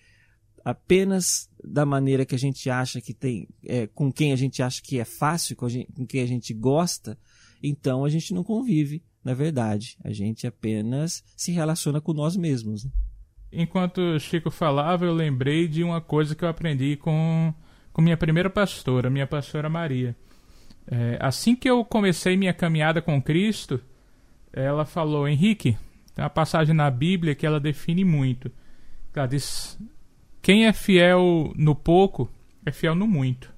apenas 0.63 1.49
da 1.63 1.85
maneira 1.85 2.25
que 2.25 2.35
a 2.35 2.39
gente 2.39 2.69
acha 2.69 3.01
que 3.01 3.13
tem, 3.13 3.47
é, 3.65 3.87
com 3.87 4.11
quem 4.11 4.33
a 4.33 4.35
gente 4.35 4.61
acha 4.61 4.81
que 4.81 4.99
é 4.99 5.05
fácil, 5.05 5.55
com, 5.55 5.69
gente, 5.69 5.91
com 5.91 6.05
quem 6.05 6.21
a 6.21 6.25
gente 6.25 6.53
gosta, 6.53 7.17
então 7.61 8.03
a 8.03 8.09
gente 8.09 8.33
não 8.33 8.43
convive, 8.43 9.03
na 9.23 9.33
verdade. 9.33 9.97
A 10.03 10.11
gente 10.11 10.47
apenas 10.47 11.23
se 11.35 11.51
relaciona 11.51 12.01
com 12.01 12.13
nós 12.13 12.35
mesmos. 12.35 12.85
Né? 12.85 12.91
Enquanto 13.51 13.99
o 13.99 14.19
Chico 14.19 14.49
falava, 14.49 15.05
eu 15.05 15.13
lembrei 15.13 15.67
de 15.67 15.83
uma 15.83 16.01
coisa 16.01 16.33
que 16.35 16.43
eu 16.43 16.49
aprendi 16.49 16.95
com, 16.95 17.53
com 17.91 18.01
minha 18.01 18.17
primeira 18.17 18.49
pastora, 18.49 19.09
minha 19.09 19.27
pastora 19.27 19.69
Maria. 19.69 20.15
É, 20.87 21.17
assim 21.19 21.55
que 21.55 21.69
eu 21.69 21.83
comecei 21.85 22.35
minha 22.35 22.53
caminhada 22.53 23.01
com 23.01 23.21
Cristo, 23.21 23.79
ela 24.51 24.85
falou: 24.85 25.27
Henrique, 25.27 25.77
tem 26.15 26.23
uma 26.23 26.29
passagem 26.29 26.73
na 26.73 26.89
Bíblia 26.89 27.35
que 27.35 27.45
ela 27.45 27.59
define 27.59 28.03
muito. 28.03 28.51
Ela 29.13 29.27
diz: 29.27 29.77
Quem 30.41 30.65
é 30.65 30.73
fiel 30.73 31.53
no 31.55 31.75
pouco 31.75 32.29
é 32.65 32.71
fiel 32.71 32.95
no 32.95 33.07
muito. 33.07 33.53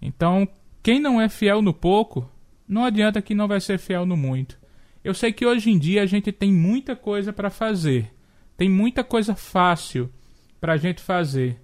Então, 0.00 0.46
quem 0.82 1.00
não 1.00 1.20
é 1.20 1.28
fiel 1.28 1.60
no 1.60 1.74
pouco, 1.74 2.30
não 2.66 2.84
adianta 2.84 3.20
que 3.20 3.34
não 3.34 3.48
vai 3.48 3.60
ser 3.60 3.78
fiel 3.78 4.06
no 4.06 4.16
muito. 4.16 4.58
Eu 5.02 5.14
sei 5.14 5.32
que 5.32 5.46
hoje 5.46 5.70
em 5.70 5.78
dia 5.78 6.02
a 6.02 6.06
gente 6.06 6.30
tem 6.30 6.52
muita 6.52 6.94
coisa 6.94 7.32
para 7.32 7.50
fazer. 7.50 8.12
Tem 8.56 8.68
muita 8.68 9.02
coisa 9.02 9.34
fácil 9.34 10.12
para 10.60 10.74
a 10.74 10.76
gente 10.76 11.00
fazer. 11.00 11.60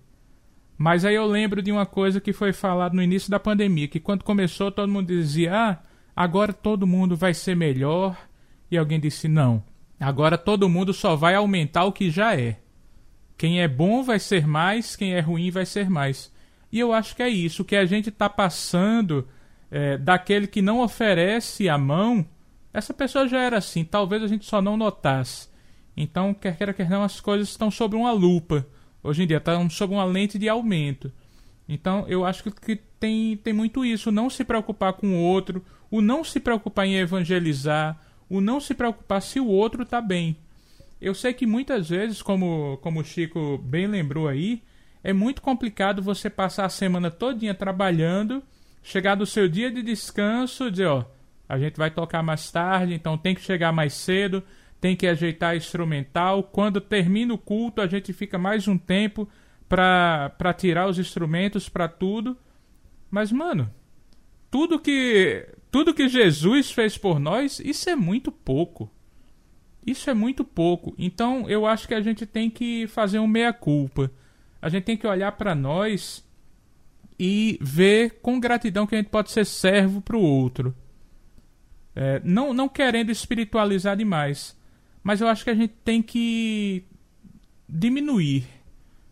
Mas 0.76 1.04
aí 1.04 1.14
eu 1.14 1.26
lembro 1.26 1.62
de 1.62 1.70
uma 1.70 1.86
coisa 1.86 2.20
que 2.20 2.32
foi 2.32 2.52
falado 2.52 2.94
no 2.94 3.02
início 3.02 3.30
da 3.30 3.38
pandemia, 3.38 3.86
que 3.86 4.00
quando 4.00 4.24
começou 4.24 4.72
todo 4.72 4.90
mundo 4.90 5.06
dizia: 5.06 5.52
"Ah, 5.54 5.78
agora 6.16 6.52
todo 6.52 6.86
mundo 6.86 7.16
vai 7.16 7.32
ser 7.34 7.54
melhor". 7.54 8.16
E 8.70 8.76
alguém 8.76 8.98
disse: 8.98 9.28
"Não. 9.28 9.62
Agora 10.00 10.36
todo 10.36 10.68
mundo 10.68 10.92
só 10.92 11.14
vai 11.14 11.34
aumentar 11.34 11.84
o 11.84 11.92
que 11.92 12.10
já 12.10 12.34
é. 12.34 12.58
Quem 13.36 13.60
é 13.60 13.68
bom 13.68 14.02
vai 14.02 14.18
ser 14.18 14.46
mais, 14.46 14.96
quem 14.96 15.14
é 15.14 15.20
ruim 15.20 15.50
vai 15.50 15.66
ser 15.66 15.90
mais". 15.90 16.32
E 16.70 16.78
eu 16.78 16.92
acho 16.92 17.14
que 17.14 17.22
é 17.22 17.28
isso 17.28 17.64
que 17.64 17.76
a 17.76 17.86
gente 17.86 18.08
está 18.08 18.28
passando 18.28 19.28
é, 19.70 19.96
daquele 19.96 20.46
que 20.46 20.60
não 20.60 20.80
oferece 20.80 21.68
a 21.68 21.78
mão. 21.78 22.26
Essa 22.72 22.92
pessoa 22.92 23.28
já 23.28 23.40
era 23.40 23.58
assim, 23.58 23.84
talvez 23.84 24.22
a 24.22 24.26
gente 24.26 24.44
só 24.44 24.60
não 24.60 24.76
notasse. 24.76 25.48
Então, 25.96 26.34
quer 26.34 26.56
queira, 26.56 26.74
quer 26.74 26.90
não, 26.90 27.02
as 27.02 27.20
coisas 27.20 27.48
estão 27.48 27.70
sob 27.70 27.94
uma 27.94 28.10
lupa. 28.10 28.66
Hoje 29.02 29.22
em 29.22 29.26
dia, 29.26 29.36
estão 29.36 29.68
sob 29.70 29.94
uma 29.94 30.04
lente 30.04 30.38
de 30.38 30.48
aumento. 30.48 31.12
Então, 31.68 32.04
eu 32.08 32.24
acho 32.24 32.42
que 32.44 32.76
tem, 32.98 33.36
tem 33.36 33.52
muito 33.52 33.84
isso. 33.84 34.10
Não 34.10 34.28
se 34.28 34.44
preocupar 34.44 34.94
com 34.94 35.08
o 35.08 35.20
outro, 35.20 35.64
o 35.90 36.00
não 36.00 36.24
se 36.24 36.40
preocupar 36.40 36.86
em 36.86 36.96
evangelizar, 36.96 38.00
o 38.28 38.40
não 38.40 38.60
se 38.60 38.74
preocupar 38.74 39.22
se 39.22 39.38
o 39.38 39.46
outro 39.46 39.82
está 39.82 40.00
bem. 40.00 40.36
Eu 41.04 41.14
sei 41.14 41.34
que 41.34 41.46
muitas 41.46 41.90
vezes, 41.90 42.22
como, 42.22 42.78
como 42.80 43.00
o 43.00 43.04
Chico 43.04 43.58
bem 43.58 43.86
lembrou 43.86 44.26
aí, 44.26 44.62
é 45.02 45.12
muito 45.12 45.42
complicado 45.42 46.00
você 46.00 46.30
passar 46.30 46.64
a 46.64 46.70
semana 46.70 47.10
todinha 47.10 47.54
trabalhando, 47.54 48.42
chegar 48.82 49.14
do 49.14 49.26
seu 49.26 49.46
dia 49.46 49.70
de 49.70 49.82
descanso, 49.82 50.70
dizer, 50.70 50.86
ó, 50.86 51.04
a 51.46 51.58
gente 51.58 51.76
vai 51.76 51.90
tocar 51.90 52.22
mais 52.22 52.50
tarde, 52.50 52.94
então 52.94 53.18
tem 53.18 53.34
que 53.34 53.42
chegar 53.42 53.70
mais 53.70 53.92
cedo, 53.92 54.42
tem 54.80 54.96
que 54.96 55.06
ajeitar 55.06 55.54
instrumental. 55.54 56.42
Quando 56.42 56.80
termina 56.80 57.34
o 57.34 57.38
culto, 57.38 57.82
a 57.82 57.86
gente 57.86 58.10
fica 58.14 58.38
mais 58.38 58.66
um 58.66 58.78
tempo 58.78 59.28
para 59.68 60.54
tirar 60.56 60.88
os 60.88 60.98
instrumentos, 60.98 61.68
para 61.68 61.86
tudo. 61.86 62.34
Mas, 63.10 63.30
mano, 63.30 63.70
tudo 64.50 64.78
que 64.80 65.46
tudo 65.70 65.92
que 65.92 66.08
Jesus 66.08 66.70
fez 66.70 66.96
por 66.96 67.20
nós, 67.20 67.60
isso 67.60 67.90
é 67.90 67.94
muito 67.94 68.32
pouco. 68.32 68.90
Isso 69.86 70.08
é 70.08 70.14
muito 70.14 70.44
pouco. 70.44 70.94
Então, 70.98 71.48
eu 71.48 71.66
acho 71.66 71.86
que 71.86 71.94
a 71.94 72.00
gente 72.00 72.24
tem 72.24 72.48
que 72.48 72.86
fazer 72.86 73.18
um 73.18 73.26
meia-culpa. 73.26 74.10
A 74.60 74.68
gente 74.68 74.84
tem 74.84 74.96
que 74.96 75.06
olhar 75.06 75.32
para 75.32 75.54
nós 75.54 76.24
e 77.18 77.58
ver 77.60 78.18
com 78.22 78.40
gratidão 78.40 78.86
que 78.86 78.94
a 78.94 78.98
gente 78.98 79.10
pode 79.10 79.30
ser 79.30 79.44
servo 79.44 80.00
para 80.00 80.16
o 80.16 80.22
outro. 80.22 80.74
É, 81.94 82.20
não, 82.24 82.52
não 82.52 82.68
querendo 82.68 83.10
espiritualizar 83.10 83.96
demais, 83.96 84.56
mas 85.02 85.20
eu 85.20 85.28
acho 85.28 85.44
que 85.44 85.50
a 85.50 85.54
gente 85.54 85.74
tem 85.84 86.02
que 86.02 86.84
diminuir. 87.68 88.46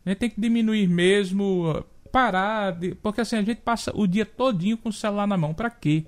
A 0.05 0.11
gente 0.11 0.19
tem 0.19 0.31
que 0.31 0.41
diminuir 0.41 0.89
mesmo, 0.89 1.85
parar, 2.11 2.73
de, 2.73 2.95
porque 2.97 3.21
assim 3.21 3.37
a 3.37 3.43
gente 3.43 3.61
passa 3.61 3.93
o 3.95 4.07
dia 4.07 4.27
todinho 4.27 4.77
com 4.77 4.89
o 4.89 4.93
celular 4.93 5.27
na 5.27 5.37
mão. 5.37 5.55
Para 5.55 5.71
quê? 5.71 6.07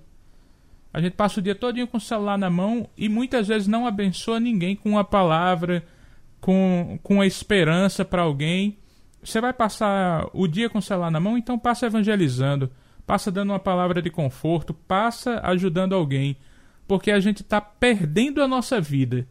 A 0.95 1.01
gente 1.01 1.15
passa 1.15 1.41
o 1.41 1.43
dia 1.43 1.57
todinho 1.57 1.89
com 1.89 1.97
o 1.97 2.01
celular 2.01 2.39
na 2.39 2.49
mão 2.49 2.89
e 2.97 3.09
muitas 3.09 3.49
vezes 3.49 3.67
não 3.67 3.85
abençoa 3.85 4.39
ninguém 4.39 4.77
com 4.77 4.91
uma 4.91 5.03
palavra, 5.03 5.85
com, 6.41 7.01
com 7.03 7.21
a 7.21 7.27
esperança 7.27 8.05
para 8.05 8.23
alguém. 8.23 8.79
Você 9.21 9.41
vai 9.41 9.53
passar 9.53 10.29
o 10.33 10.47
dia 10.47 10.71
com 10.71 10.79
o 10.79 10.83
celular 10.83 11.11
na 11.11 11.19
mão, 11.19 11.37
então 11.37 11.59
passa 11.59 11.87
evangelizando, 11.87 12.71
passa 13.05 13.29
dando 13.33 13.51
uma 13.51 13.59
palavra 13.59 14.01
de 14.01 14.09
conforto, 14.09 14.73
passa 14.73 15.41
ajudando 15.43 15.97
alguém, 15.97 16.37
porque 16.87 17.11
a 17.11 17.19
gente 17.19 17.43
está 17.43 17.61
perdendo 17.61 18.41
a 18.41 18.47
nossa 18.47 18.81
vida 18.81 19.27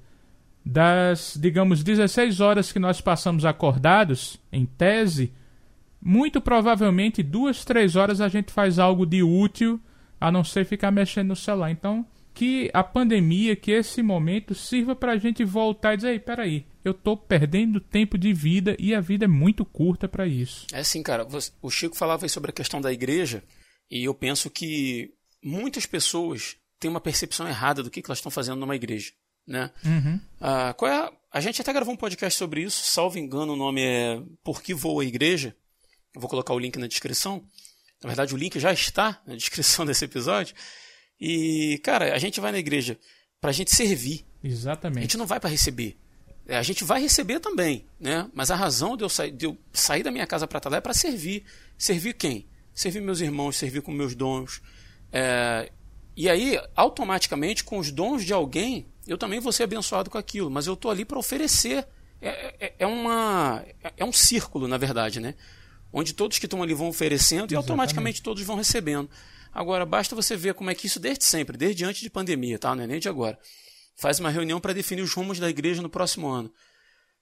das, 0.65 1.37
digamos, 1.39 1.81
16 1.81 2.41
horas 2.41 2.73
que 2.73 2.79
nós 2.79 2.99
passamos 2.99 3.45
acordados, 3.45 4.37
em 4.51 4.65
tese, 4.65 5.31
muito 6.01 6.41
provavelmente 6.41 7.23
duas, 7.23 7.63
três 7.63 7.95
horas 7.95 8.19
a 8.19 8.27
gente 8.27 8.51
faz 8.51 8.79
algo 8.79 9.05
de 9.05 9.23
útil, 9.23 9.79
a 10.23 10.31
não 10.31 10.41
ser 10.41 10.65
ficar 10.65 10.89
mexendo 10.89 11.27
no 11.27 11.35
celular. 11.35 11.69
Então, 11.69 12.05
que 12.33 12.71
a 12.73 12.81
pandemia, 12.81 13.57
que 13.57 13.71
esse 13.71 14.01
momento 14.01 14.55
sirva 14.55 14.95
para 14.95 15.11
a 15.11 15.17
gente 15.17 15.43
voltar 15.43 15.93
e 15.93 15.97
dizer, 15.97 16.11
ei, 16.11 16.19
peraí, 16.19 16.65
eu 16.81 16.93
estou 16.93 17.17
perdendo 17.17 17.81
tempo 17.81 18.17
de 18.17 18.31
vida 18.31 18.73
e 18.79 18.95
a 18.95 19.01
vida 19.01 19.25
é 19.25 19.27
muito 19.27 19.65
curta 19.65 20.07
para 20.07 20.25
isso. 20.25 20.65
É 20.71 20.79
assim, 20.79 21.03
cara, 21.03 21.27
o 21.61 21.69
Chico 21.69 21.97
falava 21.97 22.25
sobre 22.29 22.51
a 22.51 22.53
questão 22.53 22.79
da 22.79 22.93
igreja 22.93 23.43
e 23.91 24.05
eu 24.05 24.13
penso 24.13 24.49
que 24.49 25.13
muitas 25.43 25.85
pessoas 25.85 26.55
têm 26.79 26.89
uma 26.89 27.01
percepção 27.01 27.45
errada 27.45 27.83
do 27.83 27.91
que, 27.91 28.01
que 28.01 28.09
elas 28.09 28.19
estão 28.19 28.31
fazendo 28.31 28.61
numa 28.61 28.77
igreja. 28.77 29.11
Né? 29.45 29.69
Uhum. 29.85 30.21
Ah, 30.39 30.73
qual 30.73 30.89
é 30.89 30.95
a... 30.95 31.11
a 31.33 31.41
gente 31.41 31.59
até 31.59 31.73
gravou 31.73 31.93
um 31.93 31.97
podcast 31.97 32.39
sobre 32.39 32.63
isso, 32.63 32.81
salvo 32.85 33.19
engano, 33.19 33.51
o 33.51 33.57
nome 33.57 33.81
é 33.81 34.23
Por 34.41 34.61
que 34.61 34.73
Voa 34.73 35.03
a 35.03 35.05
Igreja? 35.05 35.53
Eu 36.15 36.21
vou 36.21 36.29
colocar 36.29 36.53
o 36.53 36.59
link 36.59 36.77
na 36.77 36.87
descrição. 36.87 37.43
Na 38.03 38.09
verdade, 38.09 38.33
o 38.33 38.37
link 38.37 38.59
já 38.59 38.71
está 38.73 39.21
na 39.25 39.35
descrição 39.35 39.85
desse 39.87 40.05
episódio. 40.05 40.55
E, 41.19 41.79
cara, 41.83 42.13
a 42.13 42.19
gente 42.19 42.39
vai 42.39 42.51
na 42.51 42.59
igreja 42.59 42.97
para 43.39 43.49
a 43.49 43.53
gente 43.53 43.73
servir. 43.73 44.25
Exatamente. 44.43 44.99
A 44.99 45.01
gente 45.01 45.17
não 45.17 45.25
vai 45.25 45.39
para 45.39 45.49
receber. 45.49 45.97
É, 46.45 46.57
a 46.57 46.63
gente 46.63 46.83
vai 46.83 47.01
receber 47.01 47.39
também, 47.39 47.85
né? 47.99 48.29
Mas 48.33 48.51
a 48.51 48.55
razão 48.55 48.97
de 48.97 49.03
eu, 49.03 49.09
sa 49.09 49.29
de 49.29 49.45
eu 49.45 49.57
sair 49.71 50.03
da 50.03 50.11
minha 50.11 50.27
casa 50.27 50.45
para 50.45 50.57
estar 50.57 50.69
lá 50.69 50.77
é 50.77 50.81
para 50.81 50.93
servir. 50.93 51.45
Servir 51.77 52.13
quem? 52.13 52.45
Servir 52.73 53.01
meus 53.01 53.21
irmãos, 53.21 53.55
servir 53.55 53.81
com 53.81 53.91
meus 53.91 54.13
dons. 54.13 54.61
É... 55.11 55.71
E 56.15 56.29
aí, 56.29 56.59
automaticamente, 56.75 57.63
com 57.63 57.79
os 57.79 57.89
dons 57.91 58.25
de 58.25 58.33
alguém, 58.33 58.85
eu 59.07 59.17
também 59.17 59.39
vou 59.39 59.51
ser 59.51 59.63
abençoado 59.63 60.09
com 60.09 60.17
aquilo, 60.17 60.51
mas 60.51 60.67
eu 60.67 60.73
estou 60.73 60.91
ali 60.91 61.05
para 61.05 61.17
oferecer. 61.17 61.87
É, 62.21 62.55
é, 62.59 62.73
é, 62.79 62.87
uma, 62.87 63.63
é 63.97 64.05
um 64.05 64.13
círculo, 64.13 64.67
na 64.67 64.77
verdade, 64.77 65.19
né? 65.19 65.35
Onde 65.93 66.13
todos 66.13 66.39
que 66.39 66.47
estão 66.47 66.63
ali 66.63 66.73
vão 66.73 66.87
oferecendo 66.87 67.43
Exatamente. 67.43 67.53
e 67.53 67.55
automaticamente 67.55 68.21
todos 68.23 68.41
vão 68.43 68.55
recebendo. 68.55 69.09
Agora, 69.53 69.85
basta 69.85 70.15
você 70.15 70.35
ver 70.35 70.55
como 70.55 70.71
é 70.71 70.75
que 70.75 70.87
isso 70.87 70.99
desde 70.99 71.23
sempre, 71.23 71.55
desde 71.55 71.85
antes 71.85 72.01
de 72.01 72.09
pandemia, 72.09 72.57
tá? 72.57 72.75
Não 72.75 72.83
é 72.83 72.87
nem 72.87 72.99
de 72.99 73.07
agora. 73.07 73.37
Faz 73.95 74.19
uma 74.19 74.31
reunião 74.31 74.59
para 74.59 74.73
definir 74.73 75.03
os 75.03 75.13
rumos 75.13 75.37
da 75.37 75.47
igreja 75.47 75.83
no 75.83 75.89
próximo 75.89 76.27
ano. 76.27 76.51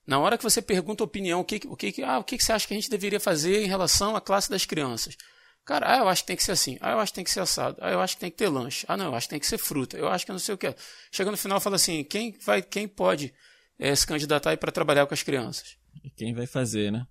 Na 0.07 0.17
hora 0.17 0.37
que 0.37 0.43
você 0.43 0.61
pergunta 0.61 1.03
a 1.03 1.05
opinião, 1.05 1.41
o 1.41 1.43
que, 1.43 1.59
o 1.65 1.75
que, 1.75 2.01
ah, 2.01 2.19
o 2.19 2.23
que 2.23 2.41
você 2.41 2.53
acha 2.53 2.65
que 2.65 2.73
a 2.73 2.77
gente 2.77 2.89
deveria 2.89 3.19
fazer 3.19 3.63
em 3.63 3.67
relação 3.67 4.15
à 4.15 4.21
classe 4.21 4.49
das 4.49 4.65
crianças? 4.65 5.17
Cara, 5.65 5.93
ah, 5.93 5.97
eu 5.99 6.07
acho 6.07 6.23
que 6.23 6.27
tem 6.27 6.35
que 6.37 6.43
ser 6.43 6.53
assim. 6.53 6.77
Ah, 6.81 6.91
eu 6.91 6.99
acho 6.99 7.11
que 7.11 7.15
tem 7.15 7.23
que 7.23 7.31
ser 7.31 7.41
assado. 7.41 7.77
Ah, 7.81 7.91
eu 7.91 7.99
acho 7.99 8.15
que 8.15 8.21
tem 8.21 8.31
que 8.31 8.37
ter 8.37 8.47
lanche. 8.47 8.85
Ah, 8.87 8.97
não, 8.97 9.07
eu 9.07 9.15
acho 9.15 9.27
que 9.27 9.31
tem 9.31 9.39
que 9.39 9.45
ser 9.45 9.57
fruta. 9.57 9.97
Eu 9.97 10.07
acho 10.07 10.25
que 10.25 10.31
não 10.31 10.39
sei 10.39 10.55
o 10.55 10.57
que. 10.57 10.73
Chega 11.11 11.29
no 11.29 11.37
final 11.37 11.59
fala 11.59 11.75
assim, 11.75 12.03
quem 12.03 12.35
vai, 12.43 12.61
quem 12.61 12.87
pode 12.87 13.33
é, 13.77 13.93
se 13.95 14.07
candidatar 14.07 14.57
para 14.57 14.71
trabalhar 14.71 15.05
com 15.05 15.13
as 15.13 15.21
crianças? 15.21 15.77
E 16.03 16.09
quem 16.09 16.33
vai 16.33 16.47
fazer, 16.47 16.91
né? 16.91 17.05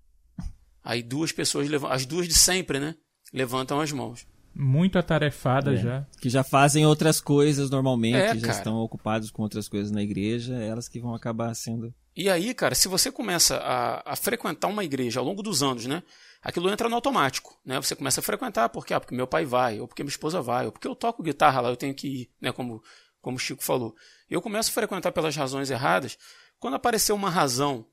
Aí 0.82 1.02
duas 1.02 1.32
pessoas 1.32 1.68
levantam, 1.68 1.94
as 1.94 2.06
duas 2.06 2.26
de 2.26 2.34
sempre, 2.34 2.78
né? 2.78 2.94
Levantam 3.32 3.80
as 3.80 3.92
mãos. 3.92 4.26
Muito 4.54 4.98
atarefada 4.98 5.74
é. 5.74 5.76
já. 5.76 6.06
Que 6.20 6.28
já 6.28 6.42
fazem 6.42 6.84
outras 6.86 7.20
coisas 7.20 7.70
normalmente, 7.70 8.16
é, 8.16 8.38
já 8.38 8.50
estão 8.50 8.76
ocupados 8.78 9.30
com 9.30 9.42
outras 9.42 9.68
coisas 9.68 9.90
na 9.90 10.02
igreja, 10.02 10.54
elas 10.54 10.88
que 10.88 11.00
vão 11.00 11.14
acabar 11.14 11.54
sendo. 11.54 11.94
E 12.16 12.28
aí, 12.28 12.52
cara, 12.54 12.74
se 12.74 12.88
você 12.88 13.12
começa 13.12 13.56
a, 13.56 14.12
a 14.12 14.16
frequentar 14.16 14.68
uma 14.68 14.84
igreja 14.84 15.20
ao 15.20 15.26
longo 15.26 15.42
dos 15.42 15.62
anos, 15.62 15.86
né? 15.86 16.02
aquilo 16.42 16.70
entra 16.70 16.88
no 16.88 16.94
automático, 16.94 17.58
né? 17.64 17.76
Você 17.80 17.94
começa 17.94 18.20
a 18.20 18.22
frequentar 18.22 18.68
porque, 18.70 18.94
ah, 18.94 19.00
porque 19.00 19.14
meu 19.14 19.26
pai 19.26 19.44
vai, 19.44 19.78
ou 19.78 19.86
porque 19.86 20.02
minha 20.02 20.10
esposa 20.10 20.40
vai, 20.40 20.66
ou 20.66 20.72
porque 20.72 20.88
eu 20.88 20.94
toco 20.94 21.22
guitarra 21.22 21.60
lá, 21.60 21.68
eu 21.68 21.76
tenho 21.76 21.94
que 21.94 22.08
ir, 22.08 22.30
né? 22.40 22.52
Como, 22.52 22.82
como 23.20 23.36
o 23.36 23.40
Chico 23.40 23.62
falou. 23.62 23.94
Eu 24.28 24.40
começo 24.40 24.70
a 24.70 24.72
frequentar 24.72 25.12
pelas 25.12 25.36
razões 25.36 25.70
erradas. 25.70 26.16
Quando 26.58 26.74
aparecer 26.74 27.12
uma 27.12 27.30
razão 27.30 27.86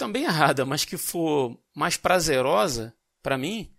também 0.00 0.24
errada, 0.24 0.64
mas 0.64 0.82
que 0.82 0.96
for 0.96 1.54
mais 1.76 1.98
prazerosa 1.98 2.94
para 3.22 3.36
mim, 3.36 3.70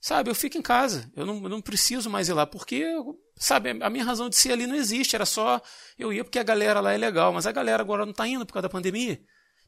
sabe, 0.00 0.30
eu 0.30 0.34
fico 0.34 0.56
em 0.56 0.62
casa. 0.62 1.10
Eu 1.16 1.26
não, 1.26 1.42
eu 1.42 1.48
não 1.48 1.60
preciso 1.60 2.08
mais 2.08 2.28
ir 2.28 2.32
lá, 2.32 2.46
porque, 2.46 2.84
sabe, 3.36 3.70
a 3.82 3.90
minha 3.90 4.04
razão 4.04 4.28
de 4.28 4.36
ser 4.36 4.52
ali 4.52 4.68
não 4.68 4.76
existe. 4.76 5.16
Era 5.16 5.26
só 5.26 5.60
eu 5.98 6.12
ia 6.12 6.22
porque 6.22 6.38
a 6.38 6.44
galera 6.44 6.80
lá 6.80 6.92
é 6.92 6.96
legal, 6.96 7.32
mas 7.32 7.44
a 7.44 7.50
galera 7.50 7.82
agora 7.82 8.04
não 8.04 8.12
está 8.12 8.24
indo 8.26 8.46
por 8.46 8.52
causa 8.52 8.68
da 8.68 8.72
pandemia. 8.72 9.20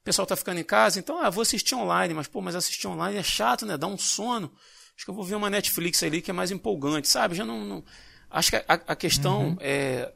pessoal 0.05 0.23
está 0.23 0.37
ficando 0.37 0.61
em 0.61 0.65
casa, 0.65 1.01
então, 1.01 1.19
ah, 1.19 1.29
vou 1.29 1.43
assistir 1.43 1.75
online, 1.75 2.15
mas, 2.15 2.29
pô, 2.29 2.41
mas 2.41 2.55
assistir 2.55 2.87
online 2.87 3.19
é 3.19 3.23
chato, 3.25 3.67
né? 3.67 3.77
Dá 3.77 3.89
um 3.89 3.99
sono. 3.99 4.53
Acho 4.97 5.05
que 5.05 5.11
eu 5.11 5.15
vou 5.15 5.25
ver 5.25 5.35
uma 5.35 5.51
Netflix 5.51 6.05
ali 6.05 6.23
que 6.23 6.31
é 6.31 6.35
mais 6.35 6.53
empolgante, 6.53 7.09
sabe? 7.09 7.35
Já 7.35 7.45
não. 7.45 7.65
não... 7.65 7.85
Acho 8.31 8.51
que 8.51 8.57
a, 8.57 8.65
a 8.69 8.95
questão 8.95 9.49
uhum. 9.49 9.57
é, 9.59 10.13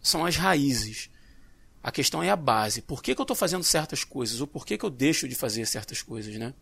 são 0.00 0.24
as 0.24 0.36
raízes. 0.36 1.10
A 1.86 1.92
questão 1.92 2.20
é 2.20 2.28
a 2.28 2.34
base. 2.34 2.82
Por 2.82 3.00
que, 3.00 3.14
que 3.14 3.20
eu 3.20 3.22
estou 3.22 3.36
fazendo 3.36 3.62
certas 3.62 4.02
coisas? 4.02 4.40
Ou 4.40 4.46
por 4.48 4.66
que, 4.66 4.76
que 4.76 4.84
eu 4.84 4.90
deixo 4.90 5.28
de 5.28 5.36
fazer 5.36 5.64
certas 5.66 6.02
coisas, 6.02 6.34
né? 6.34 6.52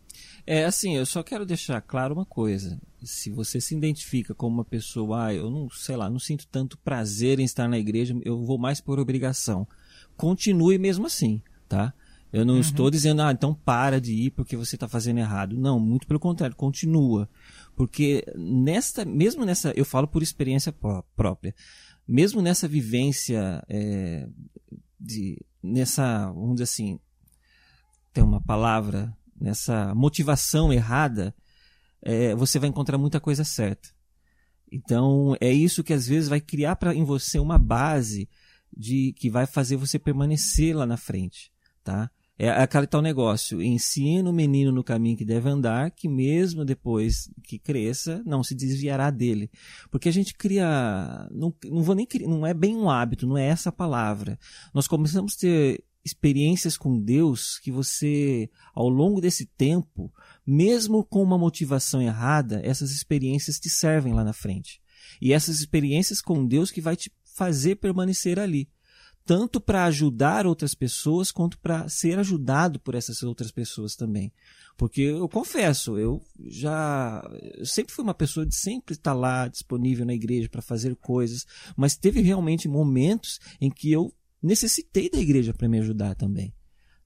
É 0.45 0.65
assim, 0.65 0.95
eu 0.95 1.03
só 1.03 1.23
quero 1.23 1.47
deixar 1.47 1.81
claro 1.81 2.13
uma 2.13 2.27
coisa. 2.27 2.79
Se 3.03 3.31
você 3.31 3.59
se 3.59 3.75
identifica 3.75 4.35
como 4.35 4.57
uma 4.57 4.63
pessoa, 4.63 5.25
ah, 5.25 5.33
eu 5.33 5.49
não, 5.49 5.67
sei 5.71 5.95
lá, 5.95 6.11
não 6.11 6.19
sinto 6.19 6.45
tanto 6.45 6.77
prazer 6.77 7.39
em 7.39 7.43
estar 7.43 7.67
na 7.67 7.79
igreja, 7.79 8.15
eu 8.23 8.45
vou 8.45 8.59
mais 8.59 8.79
por 8.79 8.99
obrigação. 8.99 9.67
Continue 10.15 10.77
mesmo 10.77 11.07
assim, 11.07 11.41
tá? 11.67 11.91
Eu 12.31 12.45
não 12.45 12.53
uhum. 12.53 12.59
estou 12.59 12.91
dizendo, 12.91 13.23
ah, 13.23 13.31
então 13.31 13.51
para 13.51 13.99
de 13.99 14.13
ir 14.13 14.29
porque 14.29 14.55
você 14.55 14.75
está 14.75 14.87
fazendo 14.87 15.17
errado. 15.17 15.57
Não, 15.57 15.79
muito 15.79 16.05
pelo 16.05 16.19
contrário, 16.19 16.55
continua. 16.55 17.27
Porque 17.75 18.23
nesta, 18.35 19.03
mesmo 19.03 19.43
nessa, 19.43 19.73
eu 19.75 19.85
falo 19.85 20.07
por 20.07 20.21
experiência 20.21 20.71
própria, 21.15 21.55
mesmo 22.07 22.43
nessa 22.43 22.67
vivência, 22.67 23.63
é, 23.67 24.27
de, 25.05 25.37
nessa, 25.61 26.31
vamos 26.31 26.55
dizer 26.55 26.63
assim, 26.63 26.99
tem 28.11 28.23
uma 28.23 28.41
palavra, 28.41 29.15
nessa 29.39 29.93
motivação 29.93 30.73
errada, 30.73 31.35
é, 32.01 32.33
você 32.35 32.59
vai 32.59 32.69
encontrar 32.69 32.97
muita 32.97 33.19
coisa 33.19 33.43
certa. 33.43 33.89
Então, 34.71 35.35
é 35.39 35.51
isso 35.51 35.83
que 35.83 35.93
às 35.93 36.07
vezes 36.07 36.27
vai 36.27 36.41
criar 36.41 36.75
pra, 36.75 36.93
em 36.93 37.03
você 37.03 37.39
uma 37.39 37.57
base 37.57 38.27
de 38.75 39.13
que 39.17 39.29
vai 39.29 39.45
fazer 39.45 39.75
você 39.75 39.99
permanecer 39.99 40.75
lá 40.75 40.85
na 40.85 40.97
frente, 40.97 41.51
tá? 41.83 42.09
É 42.37 42.49
aquele 42.49 42.85
tal 42.85 43.01
negócio, 43.01 43.61
ensina 43.61 44.29
o 44.29 44.33
menino 44.33 44.69
no 44.69 44.83
caminho 44.83 45.15
que 45.15 45.23
deve 45.23 45.47
andar, 45.47 45.89
que 45.91 46.09
mesmo 46.09 46.65
depois 46.65 47.29
que 47.41 47.57
cresça, 47.57 48.21
não 48.25 48.43
se 48.43 48.53
desviará 48.53 49.09
dele. 49.09 49.49
Porque 49.89 50.09
a 50.09 50.11
gente 50.11 50.33
cria, 50.33 51.29
não, 51.31 51.55
não 51.63 51.81
vou 51.81 51.95
nem 51.95 52.05
criar, 52.05 52.27
não 52.27 52.45
é 52.45 52.53
bem 52.53 52.75
um 52.75 52.89
hábito, 52.89 53.25
não 53.25 53.37
é 53.37 53.45
essa 53.45 53.69
a 53.69 53.71
palavra. 53.71 54.37
Nós 54.73 54.85
começamos 54.85 55.35
a 55.35 55.39
ter 55.39 55.83
experiências 56.03 56.77
com 56.77 56.99
Deus 56.99 57.57
que 57.57 57.71
você, 57.71 58.49
ao 58.73 58.89
longo 58.89 59.21
desse 59.21 59.45
tempo, 59.45 60.13
mesmo 60.45 61.05
com 61.05 61.23
uma 61.23 61.37
motivação 61.37 62.01
errada, 62.01 62.59
essas 62.65 62.91
experiências 62.91 63.61
te 63.61 63.69
servem 63.69 64.13
lá 64.13 64.25
na 64.25 64.33
frente. 64.33 64.81
E 65.21 65.31
essas 65.31 65.61
experiências 65.61 66.21
com 66.21 66.45
Deus 66.45 66.69
que 66.69 66.81
vai 66.81 66.97
te 66.97 67.09
fazer 67.23 67.77
permanecer 67.77 68.39
ali 68.39 68.69
tanto 69.25 69.59
para 69.59 69.85
ajudar 69.85 70.45
outras 70.45 70.75
pessoas 70.75 71.31
quanto 71.31 71.57
para 71.59 71.89
ser 71.89 72.19
ajudado 72.19 72.79
por 72.79 72.93
essas 72.93 73.23
outras 73.23 73.51
pessoas 73.51 73.95
também. 73.95 74.31
Porque 74.77 75.01
eu 75.01 75.27
confesso, 75.27 75.97
eu 75.97 76.21
já 76.47 77.27
eu 77.57 77.65
sempre 77.65 77.93
fui 77.93 78.03
uma 78.03 78.13
pessoa 78.13 78.45
de 78.45 78.55
sempre 78.55 78.93
estar 78.93 79.13
lá 79.13 79.47
disponível 79.47 80.05
na 80.05 80.13
igreja 80.13 80.47
para 80.47 80.61
fazer 80.61 80.95
coisas, 80.97 81.45
mas 81.75 81.97
teve 81.97 82.21
realmente 82.21 82.67
momentos 82.67 83.39
em 83.59 83.71
que 83.71 83.91
eu 83.91 84.13
necessitei 84.41 85.09
da 85.09 85.17
igreja 85.17 85.53
para 85.53 85.67
me 85.67 85.79
ajudar 85.79 86.13
também. 86.15 86.53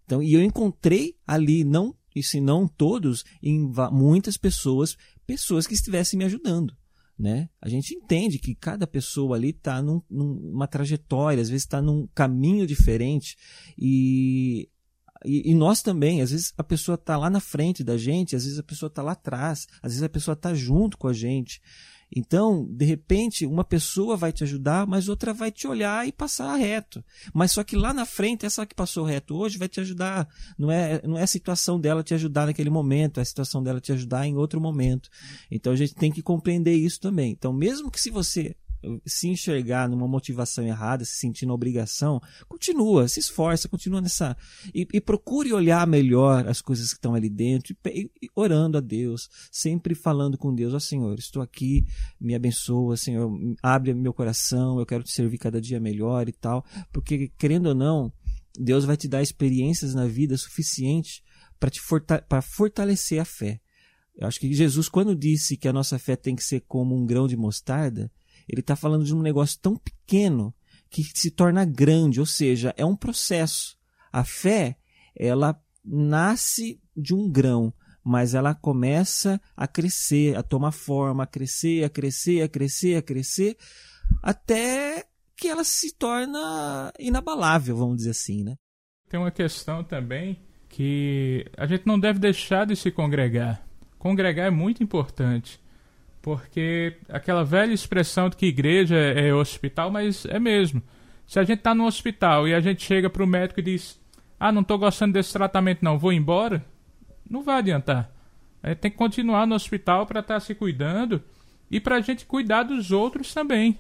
Então, 0.03 0.21
e 0.21 0.33
eu 0.33 0.43
encontrei 0.43 1.15
ali 1.25 1.63
não 1.63 1.95
e 2.13 2.21
se 2.21 2.41
não 2.41 2.67
todos 2.67 3.23
em 3.41 3.71
muitas 3.91 4.35
pessoas, 4.35 4.97
pessoas 5.25 5.65
que 5.65 5.75
estivessem 5.75 6.17
me 6.17 6.25
ajudando 6.25 6.75
né? 7.19 7.49
A 7.61 7.67
gente 7.67 7.93
entende 7.93 8.39
que 8.39 8.55
cada 8.55 8.87
pessoa 8.87 9.35
ali 9.35 9.49
está 9.49 9.81
num, 9.81 10.01
numa 10.09 10.67
trajetória, 10.67 11.41
às 11.41 11.49
vezes 11.49 11.65
está 11.65 11.81
num 11.81 12.07
caminho 12.15 12.65
diferente 12.65 13.35
e, 13.77 14.69
e, 15.25 15.51
e, 15.51 15.53
nós 15.53 15.81
também, 15.81 16.21
às 16.21 16.31
vezes 16.31 16.53
a 16.57 16.63
pessoa 16.63 16.95
está 16.95 17.17
lá 17.17 17.29
na 17.29 17.41
frente 17.41 17.83
da 17.83 17.97
gente, 17.97 18.37
às 18.37 18.45
vezes 18.45 18.57
a 18.57 18.63
pessoa 18.63 18.87
está 18.87 19.03
lá 19.03 19.11
atrás, 19.11 19.67
às 19.83 19.91
vezes 19.91 20.03
a 20.03 20.07
pessoa 20.07 20.33
está 20.33 20.53
junto 20.53 20.97
com 20.97 21.09
a 21.09 21.13
gente. 21.13 21.61
Então, 22.15 22.65
de 22.69 22.85
repente, 22.85 23.45
uma 23.45 23.63
pessoa 23.63 24.17
vai 24.17 24.31
te 24.31 24.43
ajudar, 24.43 24.87
mas 24.87 25.07
outra 25.07 25.33
vai 25.33 25.51
te 25.51 25.67
olhar 25.67 26.07
e 26.07 26.11
passar 26.11 26.55
reto. 26.55 27.03
Mas 27.33 27.51
só 27.51 27.63
que 27.63 27.75
lá 27.75 27.93
na 27.93 28.05
frente, 28.05 28.45
essa 28.45 28.65
que 28.65 28.73
passou 28.73 29.05
reto 29.05 29.35
hoje 29.35 29.57
vai 29.57 29.67
te 29.67 29.79
ajudar. 29.79 30.27
Não 30.57 30.71
é, 30.71 31.01
não 31.05 31.17
é 31.17 31.23
a 31.23 31.27
situação 31.27 31.79
dela 31.79 32.03
te 32.03 32.13
ajudar 32.13 32.47
naquele 32.47 32.69
momento, 32.69 33.19
é 33.19 33.21
a 33.21 33.25
situação 33.25 33.61
dela 33.61 33.79
te 33.79 33.91
ajudar 33.91 34.25
em 34.25 34.35
outro 34.35 34.59
momento. 34.59 35.09
Então 35.51 35.71
a 35.71 35.75
gente 35.75 35.93
tem 35.93 36.11
que 36.11 36.21
compreender 36.21 36.73
isso 36.73 36.99
também. 36.99 37.31
Então, 37.31 37.53
mesmo 37.53 37.91
que 37.91 38.01
se 38.01 38.09
você 38.09 38.55
se 39.05 39.27
enxergar 39.27 39.89
numa 39.89 40.07
motivação 40.07 40.65
errada, 40.65 41.03
se 41.03 41.17
sentir 41.17 41.45
na 41.45 41.53
obrigação, 41.53 42.21
continua, 42.47 43.07
se 43.07 43.19
esforça, 43.19 43.67
continua 43.67 44.01
nessa. 44.01 44.35
E, 44.73 44.87
e 44.93 45.01
procure 45.01 45.53
olhar 45.53 45.85
melhor 45.85 46.47
as 46.47 46.61
coisas 46.61 46.89
que 46.89 46.95
estão 46.95 47.13
ali 47.13 47.29
dentro, 47.29 47.75
e, 47.85 48.09
e 48.21 48.27
orando 48.35 48.77
a 48.77 48.81
Deus, 48.81 49.29
sempre 49.51 49.95
falando 49.95 50.37
com 50.37 50.53
Deus: 50.53 50.73
Ó 50.73 50.77
oh, 50.77 50.79
Senhor, 50.79 51.19
estou 51.19 51.41
aqui, 51.41 51.85
me 52.19 52.35
abençoa, 52.35 52.95
Senhor, 52.97 53.29
abre 53.61 53.93
meu 53.93 54.13
coração, 54.13 54.79
eu 54.79 54.85
quero 54.85 55.03
te 55.03 55.11
servir 55.11 55.37
cada 55.37 55.59
dia 55.59 55.79
melhor 55.79 56.27
e 56.29 56.33
tal. 56.33 56.65
Porque, 56.91 57.31
querendo 57.37 57.67
ou 57.67 57.75
não, 57.75 58.11
Deus 58.57 58.85
vai 58.85 58.97
te 58.97 59.07
dar 59.07 59.21
experiências 59.21 59.93
na 59.93 60.05
vida 60.05 60.37
suficiente 60.37 61.23
para 61.59 61.69
te 61.69 61.81
forta 61.81 62.23
fortalecer 62.41 63.19
a 63.19 63.25
fé. 63.25 63.59
Eu 64.19 64.27
acho 64.27 64.39
que 64.39 64.53
Jesus, 64.53 64.89
quando 64.89 65.15
disse 65.15 65.55
que 65.55 65.67
a 65.67 65.73
nossa 65.73 65.97
fé 65.97 66.15
tem 66.15 66.35
que 66.35 66.43
ser 66.43 66.61
como 66.67 66.93
um 66.93 67.05
grão 67.05 67.25
de 67.25 67.37
mostarda, 67.37 68.11
ele 68.49 68.61
está 68.61 68.75
falando 68.75 69.05
de 69.05 69.13
um 69.13 69.21
negócio 69.21 69.59
tão 69.61 69.75
pequeno 69.77 70.53
que 70.89 71.03
se 71.03 71.29
torna 71.29 71.63
grande, 71.63 72.19
ou 72.19 72.25
seja, 72.25 72.73
é 72.75 72.83
um 72.83 72.95
processo. 72.95 73.77
A 74.11 74.23
fé, 74.25 74.75
ela 75.15 75.61
nasce 75.85 76.81
de 76.97 77.13
um 77.13 77.29
grão, 77.29 77.71
mas 78.03 78.33
ela 78.33 78.55
começa 78.55 79.39
a 79.55 79.67
crescer, 79.67 80.35
a 80.35 80.41
tomar 80.41 80.71
forma, 80.71 81.23
a 81.23 81.27
crescer, 81.27 81.83
a 81.83 81.89
crescer, 81.89 82.41
a 82.41 82.49
crescer, 82.49 82.95
a 82.95 83.01
crescer, 83.03 83.55
até 84.23 85.05
que 85.37 85.47
ela 85.47 85.63
se 85.63 85.95
torna 85.95 86.91
inabalável, 86.99 87.77
vamos 87.77 87.97
dizer 87.97 88.09
assim, 88.09 88.43
né? 88.43 88.55
Tem 89.07 89.19
uma 89.19 89.31
questão 89.31 89.83
também 89.83 90.39
que 90.67 91.45
a 91.55 91.65
gente 91.65 91.85
não 91.85 91.99
deve 91.99 92.19
deixar 92.19 92.65
de 92.65 92.75
se 92.75 92.91
congregar. 92.91 93.63
Congregar 93.97 94.47
é 94.47 94.51
muito 94.51 94.83
importante. 94.83 95.59
Porque 96.21 96.97
aquela 97.07 97.43
velha 97.43 97.73
expressão 97.73 98.29
de 98.29 98.35
que 98.35 98.45
igreja 98.45 98.95
é, 98.95 99.29
é 99.29 99.33
hospital, 99.33 99.89
mas 99.89 100.25
é 100.25 100.39
mesmo. 100.39 100.81
Se 101.25 101.39
a 101.39 101.43
gente 101.43 101.59
está 101.59 101.73
no 101.73 101.85
hospital 101.85 102.47
e 102.47 102.53
a 102.53 102.59
gente 102.59 102.83
chega 102.83 103.09
para 103.09 103.23
o 103.23 103.27
médico 103.27 103.59
e 103.59 103.63
diz: 103.63 103.99
Ah, 104.39 104.51
não 104.51 104.61
estou 104.61 104.77
gostando 104.77 105.13
desse 105.13 105.31
tratamento, 105.31 105.83
não, 105.83 105.97
vou 105.97 106.11
embora, 106.11 106.65
não 107.29 107.43
vai 107.43 107.59
adiantar. 107.59 108.11
A 108.61 108.69
gente 108.69 108.79
tem 108.79 108.91
que 108.91 108.97
continuar 108.97 109.47
no 109.47 109.55
hospital 109.55 110.05
para 110.05 110.19
estar 110.19 110.35
tá 110.35 110.39
se 110.39 110.53
cuidando 110.53 111.23
e 111.71 111.79
para 111.79 111.95
a 111.95 112.01
gente 112.01 112.25
cuidar 112.25 112.63
dos 112.63 112.91
outros 112.91 113.33
também. 113.33 113.77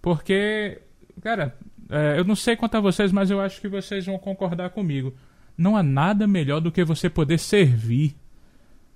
Porque, 0.00 0.80
cara, 1.20 1.56
é, 1.90 2.18
eu 2.18 2.24
não 2.24 2.36
sei 2.36 2.54
quanto 2.54 2.76
a 2.76 2.80
vocês, 2.80 3.10
mas 3.10 3.30
eu 3.30 3.40
acho 3.40 3.60
que 3.60 3.68
vocês 3.68 4.06
vão 4.06 4.18
concordar 4.18 4.70
comigo. 4.70 5.14
Não 5.56 5.76
há 5.76 5.82
nada 5.82 6.26
melhor 6.26 6.60
do 6.60 6.70
que 6.70 6.84
você 6.84 7.08
poder 7.08 7.38
servir. 7.38 8.14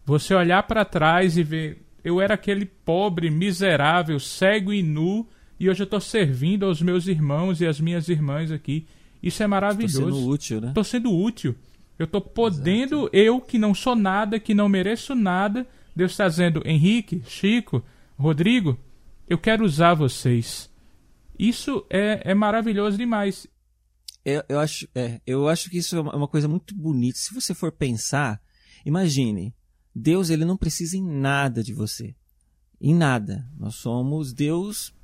Você 0.05 0.35
olhar 0.35 0.63
para 0.65 0.85
trás 0.85 1.37
e 1.37 1.43
ver 1.43 1.88
eu 2.09 2.21
era 2.21 2.35
aquele 2.35 2.65
pobre, 2.65 3.31
miserável, 3.31 4.19
cego 4.19 4.73
e 4.73 4.83
nu, 4.83 5.27
e 5.61 5.69
hoje 5.69 5.83
eu 5.83 5.85
estou 5.85 6.01
servindo 6.01 6.65
aos 6.65 6.81
meus 6.81 7.07
irmãos 7.07 7.61
e 7.61 7.67
às 7.67 7.81
minhas 7.81 8.09
irmãs 8.09 8.51
aqui. 8.51 8.87
Isso 9.23 9.43
é 9.43 9.47
maravilhoso. 9.47 10.01
Estou 10.01 10.13
sendo 10.13 10.29
útil, 10.29 10.61
né? 10.61 10.69
Estou 10.69 10.85
sendo 10.85 11.13
útil. 11.13 11.55
Eu 11.99 12.05
estou 12.05 12.21
podendo, 12.21 13.01
Exato. 13.01 13.17
eu 13.17 13.41
que 13.41 13.59
não 13.59 13.75
sou 13.75 13.97
nada, 13.97 14.39
que 14.39 14.55
não 14.55 14.69
mereço 14.69 15.15
nada, 15.15 15.67
Deus 15.95 16.13
está 16.13 16.29
dizendo, 16.29 16.63
Henrique, 16.65 17.23
Chico, 17.27 17.85
Rodrigo, 18.17 18.79
eu 19.29 19.37
quero 19.37 19.65
usar 19.65 19.95
vocês. 19.95 20.71
Isso 21.37 21.85
é, 21.91 22.23
é 22.25 22.35
maravilhoso 22.35 22.97
demais. 22.97 23.47
Eu, 24.25 24.45
eu, 24.49 24.61
acho, 24.61 24.89
é, 24.95 25.21
eu 25.27 25.49
acho 25.49 25.69
que 25.69 25.79
isso 25.79 25.97
é 25.97 26.01
uma 26.01 26.29
coisa 26.29 26.47
muito 26.47 26.75
bonita. 26.75 27.19
Se 27.19 27.35
você 27.35 27.53
for 27.53 27.73
pensar, 27.73 28.41
imagine, 28.87 29.53
Deus 29.99 30.31
ele 30.31 30.45
não 30.45 30.57
precisa 30.57 30.97
em 30.97 31.03
nada 31.03 31.63
de 31.63 31.75
você. 31.75 32.15
Em 32.81 32.95
nada. 32.95 33.47
Nós 33.59 33.75
somos 33.75 34.33
Deus. 34.33 34.95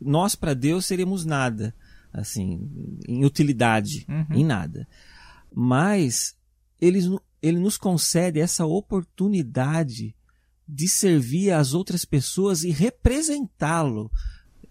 Nós 0.00 0.34
para 0.34 0.54
Deus 0.54 0.84
seríamos 0.84 1.24
nada, 1.24 1.74
assim, 2.12 2.98
em 3.08 3.24
utilidade, 3.24 4.06
uhum. 4.08 4.36
em 4.36 4.44
nada. 4.44 4.86
Mas 5.54 6.36
ele, 6.78 7.00
ele 7.40 7.58
nos 7.58 7.78
concede 7.78 8.38
essa 8.38 8.66
oportunidade 8.66 10.14
de 10.68 10.88
servir 10.88 11.52
às 11.52 11.72
outras 11.72 12.04
pessoas 12.04 12.62
e 12.62 12.70
representá-lo. 12.70 14.10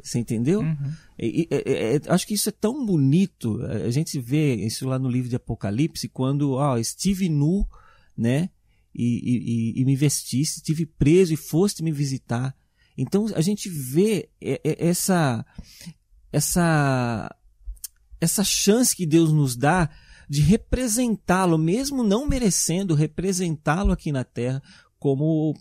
Você 0.04 0.20
entendeu? 0.20 0.60
Uhum. 0.60 0.94
E, 1.18 1.48
e, 1.50 1.56
e, 1.66 2.02
acho 2.08 2.28
que 2.28 2.36
isso 2.36 2.50
é 2.50 2.52
tão 2.52 2.86
bonito. 2.86 3.60
A 3.64 3.90
gente 3.90 4.20
vê 4.20 4.54
isso 4.54 4.88
lá 4.88 5.00
no 5.00 5.10
livro 5.10 5.30
de 5.30 5.36
Apocalipse, 5.36 6.08
quando 6.08 6.52
ó, 6.52 6.78
estive 6.78 7.28
nu, 7.28 7.68
né? 8.16 8.52
E, 8.96 9.74
e, 9.78 9.82
e 9.82 9.86
me 9.86 9.96
vestisse, 9.96 10.58
estive 10.58 10.86
preso 10.86 11.34
e 11.34 11.38
foste 11.38 11.84
me 11.84 11.92
visitar. 11.92 12.56
Então 12.98 13.28
a 13.36 13.42
gente 13.42 13.70
vê 13.70 14.30
essa 14.40 15.46
essa 16.32 17.36
essa 18.20 18.44
chance 18.44 18.96
que 18.96 19.06
Deus 19.06 19.32
nos 19.32 19.56
dá 19.56 19.90
de 20.30 20.42
representá-lo, 20.42 21.58
mesmo 21.58 22.04
não 22.04 22.28
merecendo 22.28 22.96
representá-lo 22.96 23.92
aqui 23.92 24.12
na 24.12 24.24
terra 24.24 24.62
como 24.98 25.54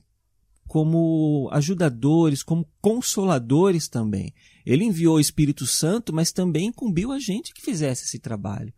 como 0.66 1.48
ajudadores, 1.52 2.42
como 2.42 2.66
consoladores 2.80 3.86
também. 3.86 4.32
Ele 4.64 4.84
enviou 4.84 5.16
o 5.16 5.20
Espírito 5.20 5.66
Santo, 5.66 6.12
mas 6.12 6.32
também 6.32 6.68
incumbiu 6.68 7.12
a 7.12 7.18
gente 7.18 7.52
que 7.52 7.62
fizesse 7.62 8.04
esse 8.04 8.18
trabalho. 8.18 8.72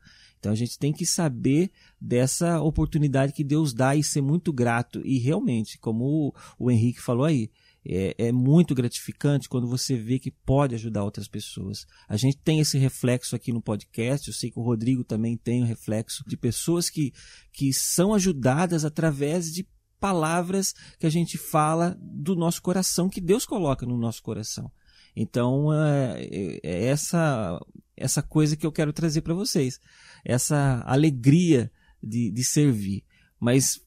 Então 0.47 0.53
a 0.53 0.57
gente 0.57 0.79
tem 0.79 0.93
que 0.93 1.05
saber 1.05 1.73
dessa 2.01 2.61
oportunidade 2.61 3.33
que 3.33 3.43
Deus 3.43 3.75
dá 3.75 3.97
e 3.97 4.05
ser 4.05 4.21
muito 4.21 4.53
grato. 4.53 5.03
E 5.05 5.19
realmente, 5.19 5.77
como 5.77 6.33
o, 6.57 6.71
Henrique 6.71 7.03
falou 7.03 7.25
aí, 7.25 7.51
é, 7.85 8.15
é, 8.17 8.31
muito 8.31 8.73
gratificante 8.73 9.49
quando 9.49 9.67
você 9.67 9.97
vê 9.97 10.21
que 10.21 10.31
pode 10.31 10.77
ajudar 10.77 11.03
outras 11.03 11.27
pessoas. 11.27 11.85
A 12.09 12.17
gente 12.17 12.37
tem 12.37 12.61
esse 12.61 12.79
reflexo 12.79 13.35
aqui 13.35 13.53
no 13.53 13.61
podcast, 13.61 14.29
eu 14.29 14.35
sei 14.35 14.49
que 14.49 14.59
o 14.61 14.63
Rodrigo 14.63 15.03
também 15.03 15.37
tem 15.37 15.65
o 15.65 15.67
reflexo 15.67 16.23
de 16.29 16.37
pessoas 16.37 16.89
que, 16.89 17.13
que 17.53 17.73
são 17.73 18.15
ajudadas 18.15 18.85
através 18.85 19.53
de 19.53 19.67
palavras 19.99 20.77
que 21.01 21.07
a 21.07 21.11
gente 21.11 21.37
fala 21.37 21.99
do 22.01 22.37
nosso 22.37 22.63
coração, 22.63 23.09
que 23.09 23.21
Deus 23.21 23.45
coloca 23.45 23.85
no 23.85 23.99
nosso 23.99 24.23
coração. 24.23 24.71
Então, 25.17 25.73
é, 25.73 26.61
é 26.63 26.85
essa, 26.85 27.59
essa 27.97 28.23
coisa 28.23 28.57
que 28.57 28.67
eu 28.67 28.73
quero 28.73 28.93
trazer 28.93 29.23
para 29.23 29.35
vocês, 29.35 29.81
essa 30.25 30.83
alegria 30.87 31.71
de, 32.03 32.31
de 32.31 32.45
servir. 32.45 33.05
Mas 33.41 33.81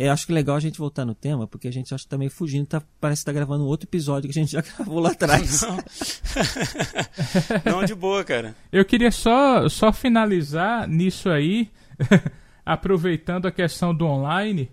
é, 0.00 0.08
acho 0.08 0.26
que 0.26 0.32
é 0.32 0.34
legal 0.36 0.54
a 0.54 0.60
gente 0.60 0.78
voltar 0.78 1.04
no 1.04 1.12
tema, 1.12 1.48
porque 1.48 1.66
a 1.66 1.72
gente 1.72 1.92
acha 1.92 2.04
que 2.04 2.08
tá 2.08 2.16
meio 2.16 2.30
fugindo, 2.30 2.68
tá, 2.68 2.80
parece 3.00 3.22
que 3.22 3.26
tá 3.26 3.32
gravando 3.32 3.64
um 3.64 3.66
outro 3.66 3.88
episódio 3.88 4.30
que 4.30 4.38
a 4.38 4.40
gente 4.40 4.52
já 4.52 4.60
gravou 4.76 5.00
lá 5.00 5.10
atrás. 5.10 5.62
Não, 5.62 5.78
Não 7.80 7.84
de 7.84 7.96
boa, 7.96 8.22
cara. 8.22 8.54
Eu 8.70 8.84
queria 8.84 9.10
só, 9.10 9.68
só 9.68 9.92
finalizar 9.92 10.86
nisso 10.86 11.28
aí, 11.28 11.68
aproveitando 12.64 13.46
a 13.46 13.50
questão 13.50 13.92
do 13.92 14.06
online. 14.06 14.70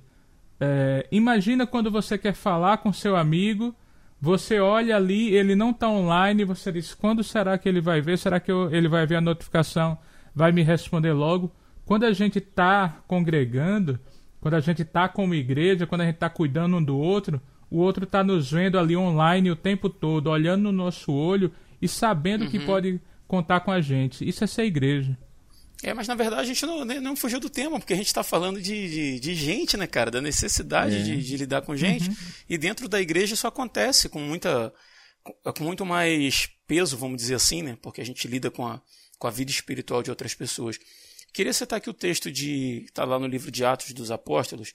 É, 0.60 1.08
imagina 1.12 1.66
quando 1.66 1.90
você 1.90 2.20
quer 2.20 2.36
falar 2.36 2.78
com 2.78 2.94
seu 2.94 3.16
amigo, 3.16 3.76
você 4.20 4.60
olha 4.60 4.96
ali, 4.96 5.34
ele 5.36 5.56
não 5.56 5.72
está 5.72 5.90
online, 5.90 6.44
você 6.44 6.72
diz: 6.72 6.94
quando 6.94 7.24
será 7.24 7.58
que 7.58 7.68
ele 7.68 7.82
vai 7.82 8.02
ver? 8.02 8.18
Será 8.18 8.40
que 8.40 8.52
eu, 8.52 8.74
ele 8.74 8.88
vai 8.88 9.06
ver 9.06 9.18
a 9.18 9.22
notificação? 9.22 9.98
Vai 10.34 10.52
me 10.52 10.64
responder 10.64 11.14
logo? 11.14 11.52
Quando 11.86 12.04
a 12.04 12.14
gente 12.14 12.40
está 12.40 13.04
congregando 13.08 14.00
quando 14.46 14.54
a 14.54 14.60
gente 14.60 14.84
está 14.84 15.10
como 15.10 15.34
igreja, 15.34 15.88
quando 15.88 16.02
a 16.02 16.06
gente 16.06 16.18
está 16.18 16.30
cuidando 16.30 16.78
um 16.78 16.84
do 16.84 16.96
outro, 16.96 17.42
o 17.68 17.80
outro 17.80 18.04
está 18.04 18.24
nos 18.24 18.52
vendo 18.52 18.78
ali 18.78 18.96
online 18.96 19.50
o 19.50 19.56
tempo 19.56 19.90
todo, 19.90 20.30
olhando 20.30 20.66
no 20.66 20.72
nosso 20.72 21.12
olho 21.12 21.52
e 21.82 21.88
sabendo 21.88 22.44
uhum. 22.44 22.52
que 22.52 22.60
pode 22.60 23.02
contar 23.28 23.62
com 23.62 23.72
a 23.72 23.82
gente. 23.82 24.24
Isso 24.24 24.44
é 24.44 24.48
ser 24.48 24.66
igreja. 24.66 25.18
É, 25.84 25.94
mas 25.94 26.08
na 26.08 26.16
verdade 26.16 26.42
a 26.42 26.46
gente 26.46 26.66
não, 26.66 26.86
não 26.86 27.16
fugiu 27.16 27.40
do 27.40 27.50
tema, 27.50 27.80
porque 27.80 27.94
a 27.94 27.98
gente 27.98 28.08
está 28.08 28.24
falando 28.24 28.62
de, 28.62 28.90
de, 28.90 29.20
de, 29.20 29.36
gente, 29.36 29.78
né, 29.78 29.86
cara? 29.86 30.10
Da 30.10 30.22
necessidade 30.22 30.96
é. 30.96 31.04
de, 31.04 31.22
de, 31.22 31.38
lidar 31.38 31.62
com 31.62 31.76
gente. 31.76 32.10
Uhum. 32.10 32.16
E 32.50 32.58
dentro 32.58 32.88
da 32.88 33.00
igreja 33.02 33.34
isso 33.34 33.48
acontece 33.48 34.10
com 34.10 34.20
muita. 34.20 34.74
com 35.24 35.64
muito 35.64 35.86
mais 35.86 36.50
peso, 36.66 36.98
vamos 36.98 37.18
dizer 37.18 37.36
assim, 37.36 37.62
né? 37.62 37.78
Porque 37.82 38.02
a 38.02 38.06
gente 38.06 38.28
lida 38.28 38.50
com 38.50 38.66
a, 38.66 38.82
com 39.20 39.28
a 39.28 39.32
vida 39.32 39.52
espiritual 39.52 40.02
de 40.02 40.10
outras 40.10 40.34
pessoas. 40.34 40.80
Queria 41.34 41.54
citar 41.54 41.78
aqui 41.78 41.90
o 41.90 41.94
texto 41.94 42.32
de. 42.32 42.86
está 42.86 43.04
lá 43.04 43.20
no 43.20 43.28
livro 43.28 43.52
de 43.52 43.66
Atos 43.66 43.92
dos 43.92 44.10
Apóstolos, 44.10 44.74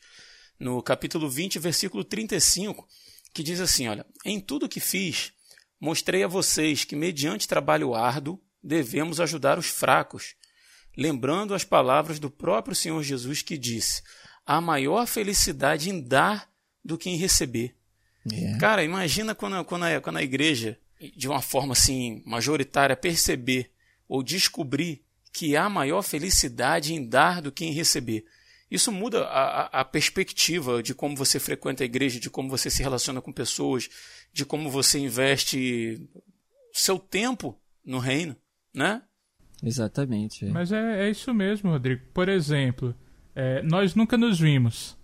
no 0.59 0.83
capítulo 0.83 1.29
20, 1.29 1.59
versículo 1.59 2.05
35, 2.05 2.87
que 3.33 3.43
diz 3.43 3.61
assim: 3.61 3.89
Olha, 3.89 4.05
em 4.25 4.39
tudo 4.39 4.69
que 4.69 4.79
fiz, 4.79 5.33
mostrei 5.81 6.23
a 6.23 6.29
vocês 6.29 6.85
que, 6.85 6.95
mediante 6.95 7.49
trabalho 7.49 7.95
árduo, 7.95 8.39
devemos 8.63 9.21
ajudar 9.21 9.59
os 9.59 9.67
fracos, 9.67 10.35
lembrando 10.97 11.55
as 11.55 11.65
palavras 11.65 12.19
do 12.19 12.31
próprio 12.31 12.75
Senhor 12.75 13.03
Jesus 13.03 13.43
que 13.43 13.57
disse: 13.57 14.03
há 14.47 14.61
maior 14.61 15.07
felicidade 15.07 15.91
em 15.91 16.01
dar 16.01 16.51
do 16.85 16.99
que 16.99 17.09
em 17.11 17.17
receber. 17.17 17.77
Yeah. 18.31 18.57
É. 18.57 18.61
Cara, 18.61 18.85
imagina 18.85 19.35
quando, 19.35 19.65
quando, 19.65 19.85
a, 19.85 20.01
quando 20.01 20.17
a 20.17 20.23
igreja, 20.23 20.79
de 21.17 21.29
uma 21.29 21.41
forma 21.41 21.73
assim 21.73 22.23
majoritária, 22.27 22.97
perceber 22.97 23.71
ou 24.09 24.23
descobrir 24.23 25.05
que 25.33 25.57
há 25.57 25.69
maior 25.69 26.03
felicidade 26.03 26.93
em 26.93 27.07
dar 27.07 27.41
do 27.41 27.53
que 27.53 27.65
em 27.65 27.73
receber. 27.73 28.25
Isso 28.71 28.93
muda 28.93 29.25
a, 29.25 29.81
a, 29.81 29.85
perspectiva 29.85 30.83
de 30.83 30.95
como 30.95 31.17
você 31.17 31.41
frequenta 31.41 31.83
a 31.83 31.87
igreja, 31.87 32.21
de 32.21 32.31
como 32.31 32.49
você 32.49 32.71
se 32.71 32.83
relaciona 32.83 33.21
com 33.21 33.33
pessoas, 33.33 33.89
de 34.33 34.45
como 34.45 34.71
você 34.71 34.99
investe 34.99 36.09
seu 36.73 36.99
tempo 36.99 37.61
no 37.85 37.99
reino, 37.99 38.37
né? 38.73 39.03
Exatamente. 39.63 40.47
É. 40.47 40.49
Mas 40.49 40.73
é, 40.73 41.07
é, 41.07 41.11
isso 41.11 41.33
mesmo, 41.35 41.71
Rodrigo. 41.71 42.03
Por 42.13 42.29
exemplo, 42.29 42.95
é, 43.35 43.63
nós 43.63 43.95
nunca 43.95 44.17
nos 44.17 44.39
vimos. 44.39 44.97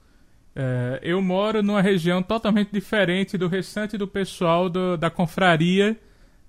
É, 0.55 1.01
eu 1.03 1.21
moro 1.21 1.63
numa 1.63 1.83
região 1.83 2.23
totalmente 2.23 2.71
diferente 2.73 3.37
do 3.37 3.49
restante 3.49 3.99
do 3.99 4.09
pessoal 4.09 4.69
do, 4.71 4.97
da 4.97 5.11
confraria 5.11 5.99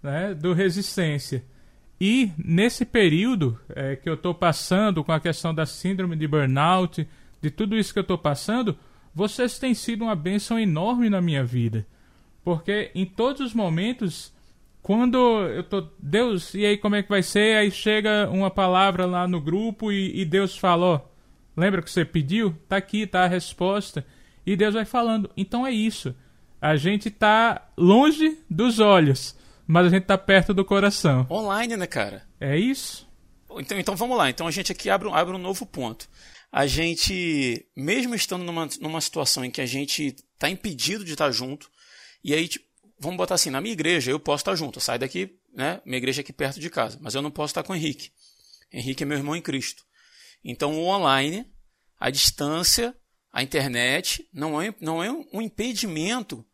né, 0.01 0.33
do 0.33 0.53
Resistência. 0.53 1.43
E 1.99 2.31
nesse 2.37 2.85
período 2.85 3.59
é, 3.69 3.95
que 3.95 4.07
eu 4.07 4.13
estou 4.13 4.33
passando 4.33 5.03
com 5.03 5.11
a 5.11 5.19
questão 5.19 5.53
da 5.53 5.65
síndrome 5.65 6.15
de 6.15 6.27
burnout, 6.27 7.07
de 7.41 7.51
tudo 7.51 7.75
isso 7.75 7.91
que 7.91 7.99
eu 7.99 8.03
estou 8.03 8.17
passando, 8.17 8.77
vocês 9.13 9.57
têm 9.57 9.73
sido 9.73 10.03
uma 10.03 10.15
bênção 10.15 10.59
enorme 10.59 11.09
na 11.09 11.19
minha 11.19 11.43
vida. 11.43 11.85
Porque 12.43 12.91
em 12.93 13.05
todos 13.05 13.41
os 13.41 13.53
momentos, 13.53 14.33
quando 14.87 15.17
eu 15.49 15.63
tô, 15.63 15.87
Deus, 15.99 16.53
e 16.53 16.65
aí 16.65 16.77
como 16.77 16.95
é 16.95 17.03
que 17.03 17.09
vai 17.09 17.21
ser? 17.21 17.57
Aí 17.57 17.69
chega 17.69 18.29
uma 18.31 18.49
palavra 18.49 19.05
lá 19.05 19.27
no 19.27 19.41
grupo 19.41 19.91
e, 19.91 20.21
e 20.21 20.25
Deus 20.25 20.57
falou, 20.57 21.13
lembra 21.55 21.81
que 21.81 21.91
você 21.91 22.05
pediu? 22.05 22.55
Tá 22.67 22.77
aqui, 22.77 23.05
tá 23.05 23.25
a 23.25 23.27
resposta. 23.27 24.05
E 24.45 24.55
Deus 24.55 24.73
vai 24.73 24.85
falando. 24.85 25.29
Então 25.35 25.67
é 25.67 25.71
isso. 25.71 26.15
A 26.61 26.77
gente 26.77 27.11
tá 27.11 27.69
longe 27.77 28.39
dos 28.49 28.79
olhos 28.79 29.37
mas 29.67 29.87
a 29.87 29.89
gente 29.89 30.05
tá 30.05 30.17
perto 30.17 30.53
do 30.53 30.63
coração. 30.63 31.27
Online, 31.29 31.75
né, 31.75 31.85
cara? 31.85 32.25
É 32.39 32.57
isso. 32.57 33.05
Então, 33.57 33.77
então 33.77 33.95
vamos 33.95 34.17
lá. 34.17 34.29
Então 34.29 34.47
a 34.47 34.51
gente 34.51 34.71
aqui 34.71 34.89
abre, 34.89 35.09
abre 35.11 35.35
um 35.35 35.39
novo 35.39 35.65
ponto. 35.65 36.07
A 36.49 36.65
gente, 36.65 37.67
mesmo 37.75 38.15
estando 38.15 38.45
numa, 38.45 38.69
numa 38.79 39.01
situação 39.01 39.43
em 39.43 39.51
que 39.51 39.59
a 39.59 39.65
gente 39.65 40.15
está 40.33 40.49
impedido 40.49 41.03
de 41.03 41.11
estar 41.11 41.29
junto, 41.31 41.69
e 42.23 42.33
aí, 42.33 42.47
tipo, 42.47 42.65
vamos 42.99 43.17
botar 43.17 43.35
assim, 43.35 43.49
na 43.49 43.61
minha 43.61 43.73
igreja 43.73 44.11
eu 44.11 44.19
posso 44.19 44.41
estar 44.41 44.55
junto, 44.55 44.77
eu 44.77 44.81
saio 44.81 44.99
daqui, 44.99 45.37
né? 45.53 45.81
Minha 45.85 45.97
igreja 45.97 46.21
é 46.21 46.23
aqui 46.23 46.33
perto 46.33 46.59
de 46.59 46.69
casa, 46.69 46.97
mas 47.01 47.15
eu 47.15 47.21
não 47.21 47.31
posso 47.31 47.51
estar 47.51 47.63
com 47.63 47.73
o 47.73 47.75
Henrique. 47.75 48.11
Henrique 48.71 49.03
é 49.03 49.05
meu 49.05 49.17
irmão 49.17 49.35
em 49.35 49.41
Cristo. 49.41 49.83
Então 50.43 50.77
o 50.79 50.85
online, 50.85 51.45
a 51.99 52.09
distância, 52.09 52.95
a 53.31 53.43
internet, 53.43 54.27
não 54.33 54.61
é, 54.61 54.73
não 54.79 55.03
é 55.03 55.11
um 55.11 55.41
impedimento 55.41 56.45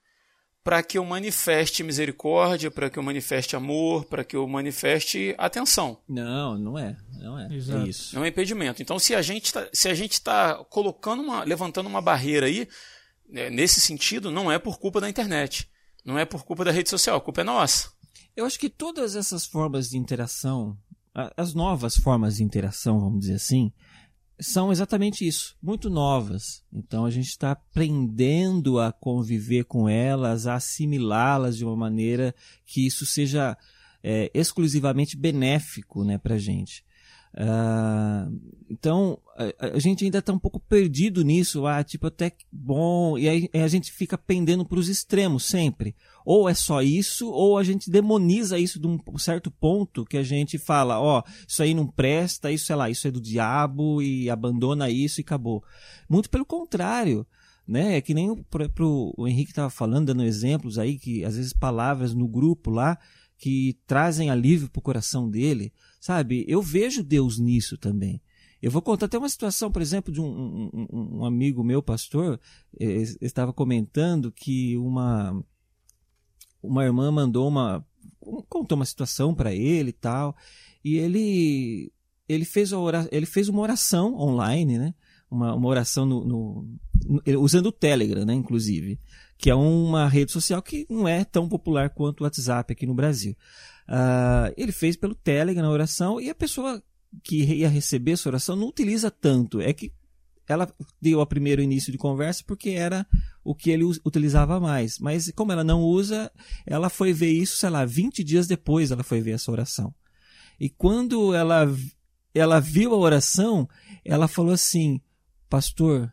para 0.64 0.82
que 0.82 0.98
eu 0.98 1.04
manifeste 1.04 1.84
misericórdia, 1.84 2.72
para 2.72 2.90
que 2.90 2.98
eu 2.98 3.04
manifeste 3.04 3.56
amor, 3.56 4.06
para 4.06 4.24
que 4.24 4.36
eu 4.36 4.48
manifeste 4.48 5.36
atenção. 5.38 6.02
Não, 6.08 6.58
não 6.58 6.80
é, 6.80 6.96
não 7.20 7.38
é. 7.38 7.54
Exato. 7.54 7.86
É 7.86 7.90
isso. 7.90 8.16
Não 8.16 8.24
é 8.24 8.30
impedimento. 8.30 8.82
Então, 8.82 8.98
se 8.98 9.14
a 9.14 9.22
gente 9.22 9.52
tá, 9.52 9.68
se 9.74 9.90
a 9.90 9.94
gente 9.94 10.14
está 10.14 10.56
colocando 10.70 11.22
uma, 11.22 11.44
levantando 11.44 11.90
uma 11.90 12.02
barreira 12.02 12.46
aí, 12.46 12.68
né, 13.28 13.50
nesse 13.50 13.82
sentido, 13.82 14.32
não 14.32 14.50
é 14.50 14.58
por 14.58 14.80
culpa 14.80 15.02
da 15.02 15.10
internet, 15.10 15.70
não 16.04 16.18
é 16.18 16.26
por 16.26 16.44
culpa 16.44 16.66
da 16.66 16.72
rede 16.72 16.90
social, 16.90 17.18
a 17.18 17.22
culpa 17.22 17.42
é 17.42 17.44
nossa. 17.44 17.92
Eu 18.36 18.46
acho 18.46 18.60
que 18.60 18.70
todas 18.70 19.16
essas 19.16 19.46
formas 19.46 19.90
de 19.90 19.98
interação, 19.98 20.78
as 21.38 21.54
novas 21.54 21.96
formas 21.96 22.38
de 22.38 22.44
interação, 22.44 23.00
vamos 23.00 23.22
dizer 23.22 23.36
assim, 23.36 23.72
são 24.40 24.72
exatamente 24.72 25.26
isso, 25.26 25.56
muito 25.62 25.90
novas. 25.90 26.64
Então 26.72 27.06
a 27.06 27.12
gente 27.12 27.28
está 27.28 27.52
aprendendo 27.52 28.80
a 28.80 28.92
conviver 28.92 29.66
com 29.66 29.88
elas, 29.88 30.48
a 30.48 30.56
assimilá-las 30.56 31.58
de 31.58 31.64
uma 31.64 31.76
maneira 31.76 32.34
que 32.66 32.86
isso 32.86 33.06
seja 33.06 33.58
é, 34.02 34.30
exclusivamente 34.34 35.16
benéfico 35.16 36.04
né, 36.04 36.18
para 36.18 36.36
a 36.36 36.40
gente. 36.40 36.84
Uh, 37.36 38.40
então, 38.70 39.20
a, 39.36 39.76
a, 39.76 39.80
gente 39.80 40.06
ainda 40.06 40.20
está 40.20 40.32
um 40.32 40.40
pouco 40.40 40.60
perdido 40.60 41.24
nisso, 41.24 41.66
ah, 41.66 41.84
tipo, 41.84 42.06
até 42.06 42.32
bom, 42.52 43.18
e 43.18 43.28
aí 43.28 43.50
a 43.54 43.68
gente 43.68 43.92
fica 43.92 44.18
pendendo 44.18 44.64
para 44.64 44.78
os 44.78 44.88
extremos 44.88 45.46
sempre. 45.46 45.96
Ou 46.26 46.48
é 46.48 46.54
só 46.54 46.82
isso, 46.82 47.30
ou 47.30 47.58
a 47.58 47.64
gente 47.64 47.90
demoniza 47.90 48.60
isso 48.60 48.80
de 48.80 48.88
um 48.88 49.00
certo 49.18 49.50
ponto 49.50 50.06
que 50.06 50.18
a 50.18 50.24
gente 50.24 50.58
fala, 50.58 51.00
ó, 51.00 51.20
oh, 51.20 51.30
isso 51.48 51.64
aí 51.64 51.74
não 51.74 51.88
presta, 51.88 52.52
isso, 52.52 52.66
sei 52.66 52.76
lá, 52.76 52.90
isso 52.90 53.08
é 53.08 53.12
do 53.12 53.22
diabo 53.22 54.02
e 54.02 54.30
abandona 54.30 54.90
isso 54.90 55.20
e 55.20 55.24
acabou. 55.24 55.64
Muito 56.08 56.30
pelo 56.30 56.46
contrário 56.46 57.26
né? 57.68 57.98
É 57.98 58.02
que 58.02 58.14
nem 58.14 58.30
o, 58.30 58.44
pro, 58.44 59.14
o 59.18 59.28
Henrique 59.28 59.52
estava 59.52 59.70
falando, 59.70 60.08
dando 60.08 60.24
exemplos 60.24 60.78
aí, 60.78 61.00
que 61.00 61.24
às 61.24 61.38
vezes 61.38 61.54
palavras 61.54 62.14
no 62.14 62.28
grupo 62.28 62.70
lá 62.70 62.98
que 63.38 63.78
trazem 63.88 64.30
alívio 64.30 64.70
para 64.70 64.80
o 64.80 64.84
coração 64.84 65.30
dele. 65.30 65.74
Sabe? 66.04 66.44
Eu 66.50 66.62
vejo 66.62 67.02
Deus 67.02 67.40
nisso 67.40 67.78
também. 67.78 68.22
Eu 68.62 68.70
vou 68.70 68.82
contar 68.82 69.06
até 69.06 69.18
uma 69.18 69.30
situação, 69.30 69.72
por 69.72 69.82
exemplo, 69.82 70.14
de 70.14 70.20
um, 70.20 70.70
um, 70.74 71.20
um 71.20 71.26
amigo 71.26 71.64
meu, 71.64 71.82
pastor, 71.82 72.42
eh, 72.78 73.04
estava 73.22 73.54
comentando 73.54 74.30
que 74.30 74.76
uma, 74.76 75.42
uma 76.62 76.84
irmã 76.84 77.10
mandou 77.10 77.48
uma. 77.48 77.88
contou 78.50 78.76
uma 78.76 78.84
situação 78.84 79.34
para 79.34 79.56
ele 79.56 79.92
e 79.92 79.94
tal, 79.94 80.36
e 80.84 80.98
ele 80.98 81.90
ele 82.28 82.44
fez, 82.44 82.74
oração, 82.74 83.10
ele 83.10 83.26
fez 83.26 83.48
uma 83.48 83.62
oração 83.62 84.14
online, 84.20 84.78
né? 84.78 84.94
Uma, 85.32 85.56
uma 85.56 85.70
oração 85.70 86.06
no, 86.06 86.26
no, 86.26 87.40
usando 87.40 87.68
o 87.68 87.72
Telegram, 87.72 88.26
né? 88.26 88.34
Inclusive, 88.34 89.00
que 89.44 89.50
é 89.50 89.56
uma 89.56 90.08
rede 90.08 90.32
social 90.32 90.62
que 90.62 90.88
não 90.90 91.06
é 91.06 91.26
tão 91.26 91.50
popular 91.50 91.90
quanto 91.90 92.22
o 92.22 92.24
WhatsApp 92.24 92.72
aqui 92.72 92.86
no 92.86 92.94
Brasil. 92.94 93.36
Uh, 93.90 94.54
ele 94.56 94.72
fez 94.72 94.96
pelo 94.96 95.14
Telegram 95.14 95.68
a 95.68 95.70
oração 95.70 96.22
e 96.22 96.30
a 96.30 96.34
pessoa 96.34 96.82
que 97.22 97.44
ia 97.44 97.68
receber 97.68 98.14
essa 98.14 98.30
oração 98.30 98.56
não 98.56 98.70
utiliza 98.70 99.12
tanto. 99.12 99.60
É 99.60 99.74
que 99.74 99.92
ela 100.48 100.74
deu 101.02 101.20
a 101.20 101.26
primeiro 101.26 101.62
início 101.62 101.92
de 101.92 101.98
conversa 101.98 102.42
porque 102.48 102.70
era 102.70 103.06
o 103.44 103.54
que 103.54 103.70
ele 103.70 103.84
utilizava 103.84 104.62
mais. 104.62 104.98
Mas 104.98 105.30
como 105.36 105.52
ela 105.52 105.62
não 105.62 105.82
usa, 105.82 106.32
ela 106.66 106.88
foi 106.88 107.12
ver 107.12 107.32
isso, 107.32 107.58
sei 107.58 107.70
lá, 107.70 107.84
20 107.84 108.24
dias 108.24 108.48
depois 108.48 108.92
ela 108.92 109.04
foi 109.04 109.20
ver 109.20 109.32
essa 109.32 109.52
oração. 109.52 109.94
E 110.58 110.70
quando 110.70 111.34
ela, 111.34 111.70
ela 112.34 112.62
viu 112.62 112.94
a 112.94 112.98
oração, 112.98 113.68
ela 114.06 114.30
falou 114.30 114.54
assim: 114.54 115.02
Pastor, 115.50 116.13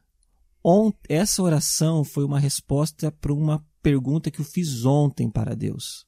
essa 1.08 1.42
oração 1.42 2.04
foi 2.04 2.24
uma 2.24 2.38
resposta 2.38 3.10
para 3.10 3.32
uma 3.32 3.64
pergunta 3.82 4.30
que 4.30 4.40
eu 4.40 4.44
fiz 4.44 4.84
ontem 4.84 5.30
para 5.30 5.54
Deus. 5.54 6.06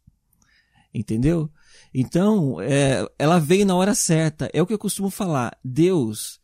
Entendeu? 0.95 1.51
Então, 1.95 2.61
é, 2.61 3.07
ela 3.19 3.39
veio 3.39 3.65
na 3.65 3.75
hora 3.75 3.95
certa. 3.95 4.51
É 4.53 4.61
o 4.61 4.67
que 4.67 4.75
eu 4.75 4.79
costumo 4.79 5.09
falar. 5.09 5.59
Deus, 5.65 6.39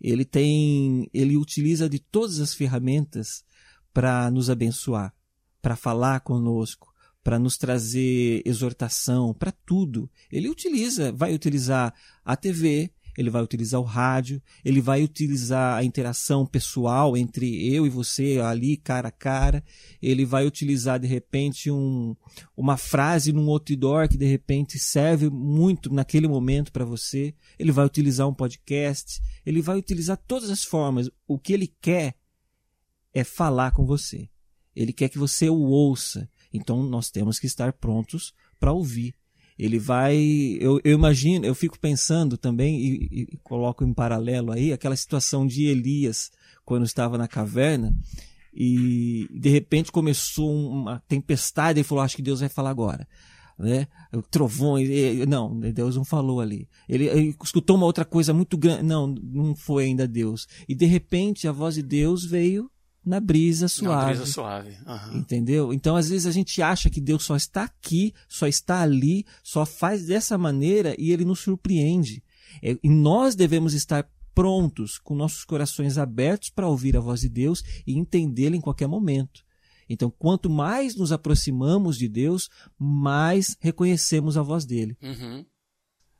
ele 0.00 0.24
tem, 0.24 1.08
ele 1.12 1.36
utiliza 1.36 1.88
de 1.88 1.98
todas 1.98 2.38
as 2.38 2.52
ferramentas 2.52 3.44
para 3.92 4.30
nos 4.30 4.50
abençoar, 4.50 5.14
para 5.62 5.76
falar 5.76 6.20
conosco, 6.20 6.92
para 7.22 7.38
nos 7.38 7.56
trazer 7.56 8.42
exortação, 8.44 9.32
para 9.32 9.50
tudo. 9.50 10.10
Ele 10.30 10.50
utiliza, 10.50 11.10
vai 11.10 11.34
utilizar 11.34 11.94
a 12.22 12.36
TV, 12.36 12.92
ele 13.16 13.30
vai 13.30 13.42
utilizar 13.42 13.80
o 13.80 13.84
rádio, 13.84 14.42
ele 14.64 14.80
vai 14.80 15.02
utilizar 15.02 15.76
a 15.76 15.84
interação 15.84 16.44
pessoal 16.46 17.16
entre 17.16 17.72
eu 17.72 17.86
e 17.86 17.90
você 17.90 18.40
ali 18.40 18.76
cara 18.76 19.08
a 19.08 19.12
cara, 19.12 19.62
ele 20.02 20.24
vai 20.24 20.46
utilizar 20.46 20.98
de 20.98 21.06
repente 21.06 21.70
um, 21.70 22.14
uma 22.56 22.76
frase 22.76 23.32
num 23.32 23.48
outdoor 23.50 24.08
que 24.08 24.16
de 24.16 24.26
repente 24.26 24.78
serve 24.78 25.30
muito 25.30 25.92
naquele 25.92 26.28
momento 26.28 26.72
para 26.72 26.84
você, 26.84 27.34
ele 27.58 27.72
vai 27.72 27.84
utilizar 27.84 28.28
um 28.28 28.34
podcast, 28.34 29.20
ele 29.44 29.62
vai 29.62 29.76
utilizar 29.78 30.16
todas 30.16 30.50
as 30.50 30.64
formas. 30.64 31.10
O 31.26 31.38
que 31.38 31.52
ele 31.52 31.66
quer 31.80 32.14
é 33.12 33.22
falar 33.22 33.70
com 33.70 33.86
você. 33.86 34.28
Ele 34.74 34.92
quer 34.92 35.08
que 35.08 35.18
você 35.18 35.48
o 35.48 35.60
ouça. 35.60 36.28
Então 36.52 36.82
nós 36.82 37.10
temos 37.10 37.38
que 37.38 37.46
estar 37.46 37.72
prontos 37.72 38.34
para 38.58 38.72
ouvir. 38.72 39.14
Ele 39.58 39.78
vai. 39.78 40.16
Eu, 40.60 40.80
eu, 40.84 40.94
imagino, 40.94 41.46
eu 41.46 41.54
fico 41.54 41.78
pensando 41.78 42.36
também, 42.36 42.80
e, 42.80 43.28
e 43.32 43.38
coloco 43.42 43.84
em 43.84 43.94
paralelo 43.94 44.50
aí, 44.50 44.72
aquela 44.72 44.96
situação 44.96 45.46
de 45.46 45.66
Elias, 45.66 46.30
quando 46.64 46.84
estava 46.84 47.16
na 47.16 47.28
caverna, 47.28 47.94
e 48.52 49.28
de 49.30 49.48
repente 49.48 49.92
começou 49.92 50.52
uma 50.52 51.00
tempestade 51.06 51.80
e 51.80 51.84
falou: 51.84 52.02
Acho 52.02 52.16
que 52.16 52.22
Deus 52.22 52.40
vai 52.40 52.48
falar 52.48 52.70
agora. 52.70 53.06
Né? 53.56 53.86
Trovões, 54.32 54.88
não, 55.28 55.58
Deus 55.60 55.94
não 55.94 56.04
falou 56.04 56.40
ali. 56.40 56.68
Ele, 56.88 57.06
ele, 57.06 57.36
escutou 57.42 57.76
uma 57.76 57.86
outra 57.86 58.04
coisa 58.04 58.34
muito 58.34 58.58
grande, 58.58 58.82
não, 58.82 59.06
não 59.06 59.54
foi 59.54 59.84
ainda 59.84 60.08
Deus. 60.08 60.48
E 60.68 60.74
de 60.74 60.86
repente 60.86 61.46
a 61.46 61.52
voz 61.52 61.76
de 61.76 61.82
Deus 61.82 62.24
veio 62.24 62.68
na 63.04 63.20
brisa 63.20 63.68
suave. 63.68 63.94
Na 63.94 64.06
brisa 64.06 64.26
suave. 64.26 64.76
Uhum. 64.86 65.18
Entendeu? 65.18 65.72
Então, 65.72 65.96
às 65.96 66.08
vezes, 66.08 66.26
a 66.26 66.30
gente 66.30 66.62
acha 66.62 66.88
que 66.88 67.00
Deus 67.00 67.24
só 67.24 67.36
está 67.36 67.64
aqui, 67.64 68.14
só 68.28 68.46
está 68.46 68.80
ali, 68.80 69.26
só 69.42 69.66
faz 69.66 70.06
dessa 70.06 70.38
maneira 70.38 70.94
e 70.98 71.12
ele 71.12 71.24
nos 71.24 71.40
surpreende. 71.40 72.22
É, 72.62 72.76
e 72.82 72.88
nós 72.88 73.34
devemos 73.34 73.74
estar 73.74 74.08
prontos, 74.34 74.98
com 74.98 75.14
nossos 75.14 75.44
corações 75.44 75.96
abertos 75.96 76.50
para 76.50 76.66
ouvir 76.66 76.96
a 76.96 77.00
voz 77.00 77.20
de 77.20 77.28
Deus 77.28 77.62
e 77.86 77.96
entendê-la 77.96 78.56
em 78.56 78.60
qualquer 78.60 78.88
momento. 78.88 79.44
Então, 79.88 80.10
quanto 80.10 80.48
mais 80.48 80.96
nos 80.96 81.12
aproximamos 81.12 81.98
de 81.98 82.08
Deus, 82.08 82.48
mais 82.78 83.56
reconhecemos 83.60 84.36
a 84.36 84.42
voz 84.42 84.64
dele. 84.64 84.96
Uhum. 85.02 85.44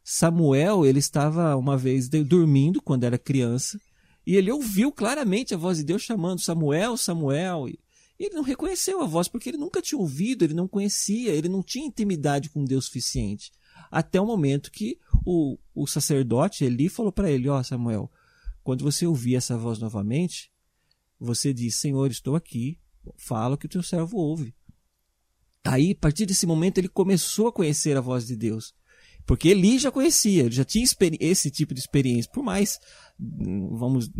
Samuel, 0.02 0.84
ele 0.84 0.98
estava 0.98 1.56
uma 1.56 1.78
vez 1.78 2.08
dormindo 2.08 2.80
quando 2.82 3.04
era 3.04 3.16
criança 3.16 3.80
e 4.26 4.36
ele 4.36 4.50
ouviu 4.50 4.90
claramente 4.90 5.54
a 5.54 5.56
voz 5.56 5.78
de 5.78 5.84
Deus 5.84 6.02
chamando 6.02 6.40
Samuel, 6.40 6.96
Samuel. 6.96 7.68
E 7.68 7.78
ele 8.18 8.34
não 8.34 8.42
reconheceu 8.42 9.02
a 9.02 9.06
voz 9.06 9.28
porque 9.28 9.50
ele 9.50 9.58
nunca 9.58 9.82
tinha 9.82 9.98
ouvido, 9.98 10.44
ele 10.44 10.54
não 10.54 10.68
conhecia, 10.68 11.32
ele 11.32 11.48
não 11.48 11.62
tinha 11.62 11.86
intimidade 11.86 12.48
com 12.48 12.64
Deus 12.64 12.86
suficiente. 12.86 13.52
Até 13.90 14.20
o 14.20 14.26
momento 14.26 14.70
que 14.70 14.98
o, 15.24 15.58
o 15.74 15.86
sacerdote 15.86 16.64
Eli 16.64 16.88
falou 16.88 17.12
para 17.12 17.30
ele: 17.30 17.48
Ó, 17.48 17.58
oh, 17.58 17.64
Samuel, 17.64 18.10
quando 18.62 18.82
você 18.82 19.06
ouvir 19.06 19.36
essa 19.36 19.58
voz 19.58 19.78
novamente, 19.78 20.50
você 21.18 21.52
diz: 21.52 21.76
Senhor, 21.76 22.10
estou 22.10 22.34
aqui, 22.34 22.78
fala 23.16 23.54
o 23.54 23.58
que 23.58 23.66
o 23.66 23.68
teu 23.68 23.82
servo 23.82 24.16
ouve. 24.16 24.54
Aí, 25.64 25.92
a 25.92 26.00
partir 26.00 26.26
desse 26.26 26.46
momento, 26.46 26.78
ele 26.78 26.88
começou 26.88 27.48
a 27.48 27.52
conhecer 27.52 27.96
a 27.96 28.00
voz 28.00 28.26
de 28.26 28.36
Deus. 28.36 28.74
Porque 29.26 29.48
Eli 29.48 29.78
já 29.78 29.90
conhecia, 29.90 30.44
ele 30.44 30.54
já 30.54 30.64
tinha 30.64 30.84
esse 31.20 31.50
tipo 31.50 31.72
de 31.72 31.80
experiência, 31.80 32.30
por 32.32 32.44
mais 32.44 32.78
vamos 33.18 34.10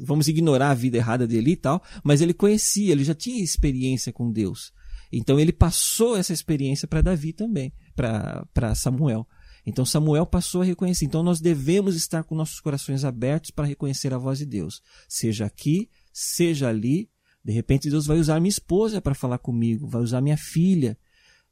vamos 0.00 0.28
ignorar 0.28 0.70
a 0.70 0.74
vida 0.74 0.96
errada 0.96 1.26
dele 1.26 1.52
e 1.52 1.56
tal, 1.56 1.82
mas 2.02 2.20
ele 2.20 2.34
conhecia, 2.34 2.92
ele 2.92 3.04
já 3.04 3.14
tinha 3.14 3.42
experiência 3.42 4.12
com 4.12 4.32
Deus. 4.32 4.72
Então 5.12 5.38
ele 5.38 5.52
passou 5.52 6.16
essa 6.16 6.32
experiência 6.32 6.88
para 6.88 7.00
Davi 7.00 7.32
também, 7.32 7.72
para 7.94 8.74
Samuel. 8.74 9.26
Então 9.64 9.84
Samuel 9.84 10.26
passou 10.26 10.62
a 10.62 10.64
reconhecer. 10.64 11.04
Então 11.04 11.22
nós 11.22 11.40
devemos 11.40 11.94
estar 11.94 12.24
com 12.24 12.34
nossos 12.34 12.60
corações 12.60 13.04
abertos 13.04 13.50
para 13.50 13.66
reconhecer 13.66 14.12
a 14.12 14.18
voz 14.18 14.38
de 14.38 14.46
Deus, 14.46 14.82
seja 15.08 15.46
aqui, 15.46 15.88
seja 16.12 16.68
ali. 16.68 17.08
De 17.44 17.52
repente 17.52 17.90
Deus 17.90 18.06
vai 18.06 18.18
usar 18.18 18.40
minha 18.40 18.48
esposa 18.48 19.00
para 19.00 19.14
falar 19.14 19.38
comigo, 19.38 19.86
vai 19.86 20.02
usar 20.02 20.20
minha 20.20 20.36
filha, 20.36 20.98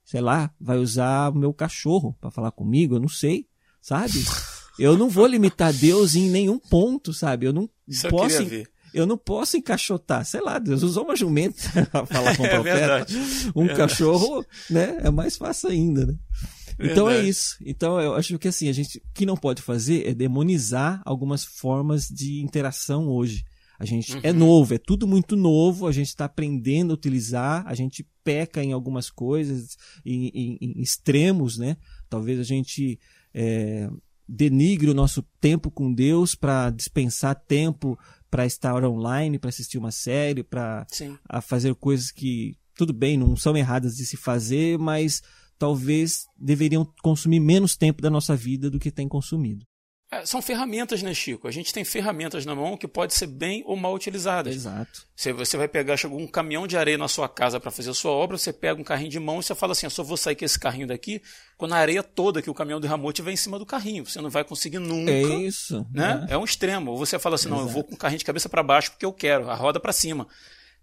sei 0.05 0.21
lá, 0.21 0.51
vai 0.61 0.79
usar 0.79 1.31
o 1.31 1.39
meu 1.39 1.53
cachorro 1.53 2.17
para 2.21 2.31
falar 2.31 2.51
comigo, 2.53 2.97
eu 2.97 3.01
não 3.01 3.09
sei, 3.09 3.47
sabe? 3.81 4.25
Eu 4.79 4.97
não 4.97 5.09
vou 5.09 5.27
limitar 5.27 5.73
Deus 5.73 6.15
em 6.15 6.31
nenhum 6.31 6.59
ponto, 6.59 7.13
sabe? 7.13 7.47
Eu 7.47 7.53
não 7.53 7.69
Isso 7.87 8.09
posso. 8.09 8.43
Eu, 8.43 8.65
eu 8.95 9.07
não 9.07 9.17
posso 9.17 9.57
encaixotar, 9.57 10.25
sei 10.25 10.41
lá, 10.41 10.59
Deus 10.59 10.83
usou 10.83 11.05
uma 11.05 11.17
jumenta 11.17 11.63
para 11.91 12.07
falar 12.07 12.37
com 12.37 12.43
o 12.43 12.47
é 12.47 12.51
profeta. 12.51 13.07
É 13.13 13.53
um 13.55 13.69
cachorro, 13.69 14.45
né? 14.69 14.99
É 15.03 15.11
mais 15.11 15.37
fácil 15.37 15.71
ainda, 15.71 16.07
né? 16.07 16.15
Então 16.79 17.09
é 17.09 17.21
isso. 17.21 17.57
Então 17.65 18.01
eu 18.01 18.15
acho 18.15 18.39
que 18.39 18.49
assim, 18.49 18.69
a 18.69 18.73
gente 18.73 18.99
o 18.99 19.03
que 19.15 19.27
não 19.27 19.37
pode 19.37 19.63
fazer 19.63 20.07
é 20.07 20.15
demonizar 20.15 21.01
algumas 21.05 21.45
formas 21.45 22.09
de 22.09 22.43
interação 22.43 23.09
hoje. 23.09 23.45
A 23.79 23.85
gente 23.85 24.13
é 24.13 24.17
uhum. 24.17 24.21
é 24.23 24.33
novo, 24.33 24.75
é 24.75 24.79
tudo 24.79 25.07
muito 25.07 25.37
novo, 25.37 25.87
a 25.87 25.93
gente 25.93 26.09
está 26.09 26.25
aprendendo 26.25 26.93
a 26.93 26.95
utilizar, 26.95 27.65
a 27.67 27.75
gente 27.75 28.07
peca 28.25 28.63
em 28.63 28.73
algumas 28.73 29.11
coisas, 29.11 29.77
em, 30.05 30.29
em, 30.29 30.59
em 30.61 30.81
extremos, 30.81 31.59
né? 31.59 31.77
Talvez 32.09 32.39
a 32.39 32.45
gente 32.45 32.99
é, 33.35 33.89
denigre 34.29 34.91
o 34.91 34.95
nosso 34.95 35.23
tempo 35.41 35.71
com 35.71 35.93
Deus 35.93 36.35
para 36.35 36.71
dispensar 36.71 37.35
tempo 37.35 37.99
para 38.33 38.47
estar 38.47 38.83
online, 38.83 39.39
para 39.39 39.51
assistir 39.51 39.77
uma 39.77 39.91
série, 39.91 40.43
para 40.43 40.87
fazer 41.43 41.75
coisas 41.75 42.11
que, 42.11 42.57
tudo 42.75 42.91
bem, 42.91 43.19
não 43.19 43.37
são 43.37 43.55
erradas 43.55 43.95
de 43.95 44.07
se 44.07 44.17
fazer, 44.17 44.79
mas 44.79 45.23
talvez 45.59 46.25
deveriam 46.39 46.91
consumir 47.03 47.41
menos 47.41 47.77
tempo 47.77 48.01
da 48.01 48.09
nossa 48.09 48.35
vida 48.35 48.71
do 48.71 48.79
que 48.79 48.91
tem 48.91 49.07
consumido. 49.07 49.67
É, 50.13 50.27
são 50.27 50.43
ferramentas, 50.43 51.03
né, 51.03 51.15
Chico? 51.15 51.49
A 51.49 51.51
gente 51.51 51.73
tem 51.73 51.85
ferramentas 51.85 52.45
na 52.45 52.55
mão 52.55 52.77
que 52.77 52.87
podem 52.87 53.17
ser 53.17 53.29
bem 53.29 53.63
ou 53.65 53.75
mal 53.75 53.95
utilizadas. 53.95 54.55
Exato. 54.55 55.07
Você, 55.17 55.33
você 55.33 55.57
vai 55.57 55.67
pegar, 55.67 55.97
chegou 55.97 56.21
um 56.21 56.27
caminhão 56.27 56.67
de 56.67 56.77
areia 56.77 56.99
na 56.99 57.09
sua 57.09 57.31
casa 57.31 57.59
para 57.59 57.71
fazer 57.71 57.89
a 57.89 57.95
sua 57.95 58.11
obra, 58.11 58.37
você 58.37 58.53
pega 58.53 58.79
um 58.79 58.85
carrinho 58.85 59.09
de 59.09 59.19
mão 59.19 59.41
e 59.41 59.43
você 59.43 59.55
fala 59.55 59.73
assim: 59.73 59.87
eu 59.87 59.91
só 59.91 60.03
vou 60.03 60.19
sair 60.19 60.37
com 60.37 60.45
esse 60.45 60.59
carrinho 60.59 60.87
daqui 60.87 61.23
quando 61.57 61.73
a 61.73 61.79
areia 61.79 62.03
toda 62.03 62.43
que 62.43 62.51
o 62.51 62.55
caminhão 62.55 62.79
derramou 62.79 63.09
estiver 63.09 63.33
em 63.33 63.37
cima 63.37 63.59
do 63.59 63.65
carrinho. 63.65 64.05
Você 64.05 64.21
não 64.21 64.29
vai 64.29 64.45
conseguir 64.45 64.81
nunca. 64.81 65.11
É 65.11 65.23
isso. 65.23 65.87
Né? 65.91 66.27
É, 66.29 66.35
é 66.35 66.39
um 66.39 66.45
extremo. 66.45 66.91
Ou 66.91 66.99
você 66.99 67.19
fala 67.19 67.37
assim: 67.37 67.49
não, 67.49 67.61
eu 67.61 67.69
vou 67.69 67.83
com 67.83 67.95
o 67.95 67.99
carrinho 67.99 68.19
de 68.19 68.25
cabeça 68.27 68.51
para 68.51 68.63
baixo 68.63 68.91
porque 68.91 69.07
eu 69.07 69.15
quero, 69.15 69.49
a 69.49 69.55
roda 69.55 69.81
para 69.81 69.95
cima. 69.95 70.29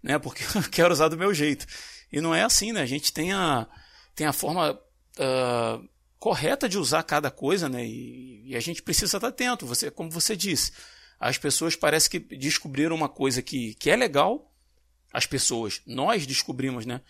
Né? 0.02 0.18
Porque 0.18 0.42
eu 0.56 0.62
quero 0.70 0.92
usar 0.92 1.06
do 1.08 1.16
meu 1.16 1.32
jeito. 1.32 1.66
E 2.10 2.20
não 2.20 2.34
é 2.34 2.42
assim, 2.42 2.72
né? 2.72 2.80
A 2.80 2.86
gente 2.86 3.12
tem 3.12 3.32
a, 3.32 3.68
tem 4.16 4.26
a 4.26 4.32
forma. 4.32 4.72
Uh, 5.18 5.88
correta 6.20 6.68
de 6.68 6.78
usar 6.78 7.02
cada 7.02 7.30
coisa, 7.30 7.68
né? 7.68 7.84
E, 7.84 8.50
e, 8.50 8.54
a 8.54 8.60
gente 8.60 8.82
precisa 8.82 9.16
estar 9.16 9.26
atento. 9.26 9.66
Você, 9.66 9.90
como 9.90 10.10
você 10.10 10.36
disse, 10.36 10.70
as 11.18 11.38
pessoas 11.38 11.74
parece 11.74 12.10
que 12.10 12.20
descobriram 12.20 12.94
uma 12.94 13.08
coisa 13.08 13.40
que, 13.40 13.74
que 13.74 13.90
é 13.90 13.96
legal. 13.96 14.54
As 15.12 15.26
pessoas, 15.26 15.80
nós 15.86 16.26
descobrimos, 16.26 16.84
né? 16.86 17.00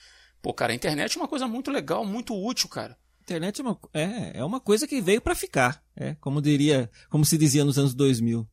Pô, 0.40 0.54
cara, 0.54 0.72
a 0.72 0.74
internet 0.74 1.18
é 1.18 1.20
uma 1.20 1.28
coisa 1.28 1.46
muito 1.46 1.70
legal, 1.70 2.06
muito 2.06 2.34
útil, 2.34 2.68
cara. 2.68 2.96
Internet 3.20 3.60
é 3.60 3.64
uma, 3.64 3.78
é, 3.92 4.38
é 4.38 4.44
uma 4.44 4.60
coisa 4.60 4.86
que 4.86 5.02
veio 5.02 5.20
para 5.20 5.34
ficar, 5.34 5.84
é, 5.94 6.14
como 6.14 6.40
diria, 6.40 6.90
como 7.10 7.24
se 7.24 7.36
dizia 7.36 7.64
nos 7.64 7.78
anos 7.78 7.94
2000. 7.94 8.48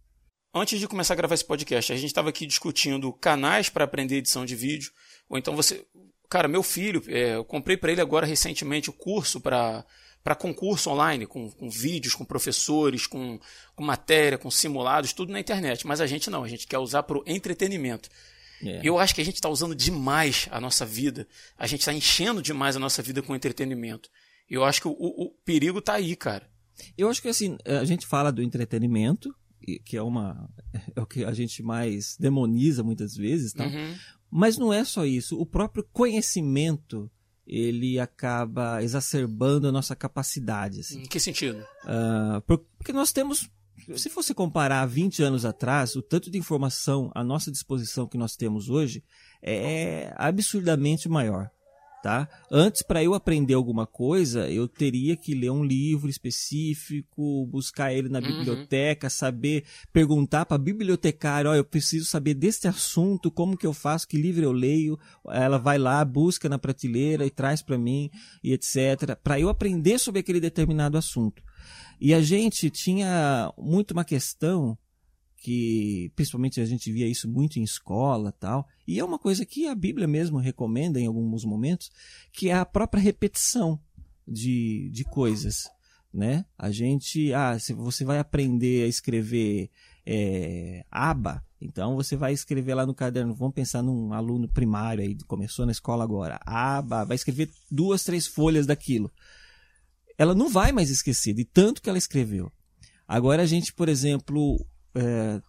Antes 0.53 0.79
de 0.79 0.87
começar 0.87 1.13
a 1.13 1.17
gravar 1.17 1.35
esse 1.35 1.45
podcast, 1.45 1.93
a 1.93 1.95
gente 1.95 2.07
estava 2.07 2.29
aqui 2.29 2.45
discutindo 2.45 3.13
canais 3.13 3.69
para 3.69 3.85
aprender 3.85 4.17
edição 4.17 4.45
de 4.45 4.55
vídeo, 4.55 4.91
ou 5.29 5.37
então 5.37 5.55
você, 5.55 5.85
cara, 6.29 6.47
meu 6.47 6.61
filho, 6.61 7.01
é, 7.07 7.35
eu 7.35 7.45
comprei 7.45 7.77
para 7.77 7.91
ele 7.91 8.01
agora 8.01 8.25
recentemente 8.25 8.89
o 8.89 8.93
curso 8.93 9.39
para 9.39 9.85
para 10.27 10.35
concurso 10.35 10.89
online, 10.89 11.25
com, 11.25 11.49
com, 11.49 11.69
vídeos, 11.69 12.13
com 12.13 12.25
professores, 12.25 13.07
com, 13.07 13.39
com, 13.73 13.81
matéria, 13.81 14.37
com 14.37 14.51
simulados, 14.51 15.13
tudo 15.13 15.31
na 15.31 15.39
internet. 15.39 15.87
Mas 15.87 16.01
a 16.01 16.05
gente 16.05 16.29
não, 16.29 16.43
a 16.43 16.49
gente 16.49 16.67
quer 16.67 16.79
usar 16.79 17.03
para 17.03 17.17
o 17.17 17.23
entretenimento. 17.25 18.09
É. 18.61 18.81
Eu 18.83 18.99
acho 18.99 19.15
que 19.15 19.21
a 19.21 19.23
gente 19.23 19.35
está 19.35 19.47
usando 19.47 19.73
demais 19.73 20.49
a 20.51 20.59
nossa 20.59 20.85
vida, 20.85 21.25
a 21.57 21.65
gente 21.65 21.79
está 21.79 21.93
enchendo 21.93 22.41
demais 22.41 22.75
a 22.75 22.79
nossa 22.79 23.01
vida 23.01 23.21
com 23.21 23.33
entretenimento. 23.33 24.09
Eu 24.49 24.65
acho 24.65 24.81
que 24.81 24.89
o, 24.89 24.91
o, 24.91 25.27
o 25.27 25.29
perigo 25.45 25.79
está 25.79 25.93
aí, 25.93 26.13
cara. 26.13 26.45
Eu 26.97 27.09
acho 27.09 27.21
que 27.21 27.29
assim, 27.29 27.57
a 27.63 27.85
gente 27.85 28.05
fala 28.05 28.29
do 28.29 28.43
entretenimento, 28.43 29.33
que 29.85 29.95
é 29.95 30.01
uma 30.01 30.49
é 30.93 30.99
o 30.99 31.05
que 31.05 31.23
a 31.23 31.31
gente 31.31 31.63
mais 31.63 32.17
demoniza 32.19 32.83
muitas 32.83 33.15
vezes, 33.15 33.53
tá? 33.53 33.65
Uhum. 33.65 33.95
Mas 34.29 34.57
não 34.57 34.73
é 34.73 34.83
só 34.83 35.05
isso. 35.05 35.39
O 35.39 35.45
próprio 35.45 35.87
conhecimento 35.93 37.09
ele 37.47 37.99
acaba 37.99 38.83
exacerbando 38.83 39.67
a 39.67 39.71
nossa 39.71 39.95
capacidade. 39.95 40.81
Assim. 40.81 41.01
Em 41.01 41.05
que 41.05 41.19
sentido? 41.19 41.65
Uh, 41.85 42.41
porque 42.77 42.91
nós 42.91 43.11
temos, 43.13 43.49
se 43.95 44.09
você 44.09 44.33
comparar 44.33 44.85
20 44.85 45.23
anos 45.23 45.45
atrás, 45.45 45.95
o 45.95 46.01
tanto 46.01 46.29
de 46.29 46.37
informação 46.37 47.09
à 47.15 47.23
nossa 47.23 47.49
disposição 47.49 48.07
que 48.07 48.17
nós 48.17 48.35
temos 48.35 48.69
hoje 48.69 49.03
é 49.41 50.13
absurdamente 50.17 51.07
maior 51.07 51.49
tá? 52.07 52.29
Antes, 52.49 52.81
para 52.83 53.03
eu 53.03 53.13
aprender 53.13 53.53
alguma 53.53 53.85
coisa, 53.85 54.49
eu 54.49 54.65
teria 54.65 55.17
que 55.17 55.35
ler 55.35 55.51
um 55.51 55.61
livro 55.61 56.09
específico, 56.09 57.45
buscar 57.47 57.91
ele 57.91 58.07
na 58.07 58.19
uhum. 58.19 58.25
biblioteca, 58.25 59.09
saber 59.09 59.65
perguntar 59.91 60.45
para 60.45 60.55
a 60.55 60.57
bibliotecária, 60.57 61.51
ó, 61.51 61.53
eu 61.53 61.65
preciso 61.65 62.05
saber 62.05 62.33
deste 62.33 62.65
assunto, 62.65 63.29
como 63.29 63.57
que 63.57 63.67
eu 63.67 63.73
faço, 63.73 64.07
que 64.07 64.15
livro 64.15 64.41
eu 64.41 64.53
leio. 64.53 64.97
Ela 65.27 65.57
vai 65.57 65.77
lá, 65.77 66.05
busca 66.05 66.47
na 66.47 66.57
prateleira 66.57 67.25
e 67.25 67.29
traz 67.29 67.61
para 67.61 67.77
mim 67.77 68.09
e 68.41 68.53
etc, 68.53 69.13
para 69.21 69.37
eu 69.37 69.49
aprender 69.49 69.99
sobre 69.99 70.21
aquele 70.21 70.39
determinado 70.39 70.97
assunto. 70.97 71.43
E 71.99 72.13
a 72.13 72.21
gente 72.21 72.69
tinha 72.69 73.51
muito 73.57 73.91
uma 73.91 74.05
questão 74.05 74.77
que 75.37 76.11
principalmente 76.15 76.59
a 76.59 76.65
gente 76.65 76.91
via 76.91 77.07
isso 77.07 77.29
muito 77.29 77.59
em 77.59 77.63
escola 77.63 78.31
tal 78.31 78.67
e 78.87 78.99
é 78.99 79.05
uma 79.05 79.19
coisa 79.19 79.45
que 79.45 79.67
a 79.67 79.75
Bíblia 79.75 80.07
mesmo 80.07 80.39
recomenda 80.39 80.99
em 80.99 81.05
alguns 81.05 81.45
momentos 81.45 81.91
que 82.33 82.49
é 82.49 82.55
a 82.55 82.65
própria 82.65 83.01
repetição 83.01 83.79
de, 84.27 84.89
de 84.91 85.03
coisas 85.03 85.69
né? 86.11 86.45
A 86.57 86.71
gente 86.71 87.31
ah 87.33 87.59
se 87.59 87.73
você 87.73 88.03
vai 88.03 88.17
aprender 88.17 88.83
a 88.85 88.87
escrever 88.87 89.69
é, 90.05 90.83
aba 90.89 91.45
então 91.61 91.95
você 91.95 92.15
vai 92.15 92.33
escrever 92.33 92.73
lá 92.73 92.85
no 92.85 92.95
caderno 92.95 93.35
vamos 93.35 93.53
pensar 93.53 93.83
num 93.83 94.13
aluno 94.13 94.47
primário 94.47 95.03
aí 95.03 95.15
começou 95.27 95.65
na 95.65 95.71
escola 95.71 96.03
agora 96.03 96.39
aba 96.45 97.03
vai 97.03 97.15
escrever 97.15 97.51
duas 97.69 98.03
três 98.03 98.25
folhas 98.25 98.65
daquilo. 98.65 99.11
Ela 100.17 100.33
não 100.33 100.49
vai 100.49 100.71
mais 100.71 100.89
esquecer 100.89 101.35
de 101.35 101.45
tanto 101.45 101.79
que 101.79 101.87
ela 101.87 101.97
escreveu. 101.97 102.51
Agora 103.07 103.43
a 103.43 103.45
gente 103.45 103.71
por 103.71 103.87
exemplo 103.87 104.57
é, 104.95 105.41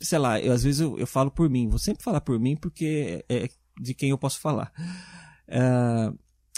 sei 0.00 0.18
lá, 0.18 0.40
eu, 0.40 0.52
às 0.52 0.62
vezes 0.62 0.80
eu, 0.80 0.98
eu, 0.98 1.06
falo 1.06 1.30
por 1.30 1.48
mim, 1.48 1.68
vou 1.68 1.78
sempre 1.78 2.02
falar 2.02 2.20
por 2.20 2.38
mim 2.38 2.56
porque 2.56 3.24
é, 3.28 3.44
é 3.44 3.48
de 3.80 3.94
quem 3.94 4.10
eu 4.10 4.18
posso 4.18 4.40
falar. 4.40 4.72
É, 5.48 6.12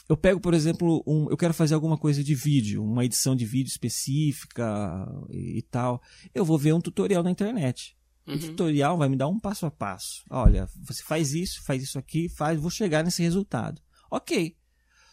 eu 0.09 0.16
pego, 0.16 0.41
por 0.41 0.53
exemplo, 0.53 1.03
um, 1.07 1.30
eu 1.30 1.37
quero 1.37 1.55
fazer 1.55 1.74
alguma 1.74 1.97
coisa 1.97 2.22
de 2.22 2.35
vídeo, 2.35 2.85
uma 2.85 3.05
edição 3.05 3.35
de 3.35 3.47
vídeo 3.47 3.70
específica 3.70 5.07
e, 5.30 5.59
e 5.59 5.62
tal. 5.62 6.03
Eu 6.35 6.45
vou 6.45 6.59
ver 6.59 6.74
um 6.74 6.80
tutorial 6.80 7.22
na 7.22 7.30
internet. 7.30 7.97
Uhum. 8.26 8.35
O 8.35 8.39
tutorial 8.39 8.99
vai 8.99 9.09
me 9.09 9.16
dar 9.16 9.28
um 9.28 9.39
passo 9.39 9.66
a 9.66 9.70
passo. 9.70 10.22
Olha, 10.30 10.68
você 10.82 11.03
faz 11.03 11.35
isso, 11.35 11.62
faz 11.64 11.82
isso 11.82 11.99
aqui, 11.99 12.28
faz, 12.28 12.61
vou 12.61 12.70
chegar 12.70 13.03
nesse 13.03 13.22
resultado. 13.22 13.80
Ok. 14.11 14.57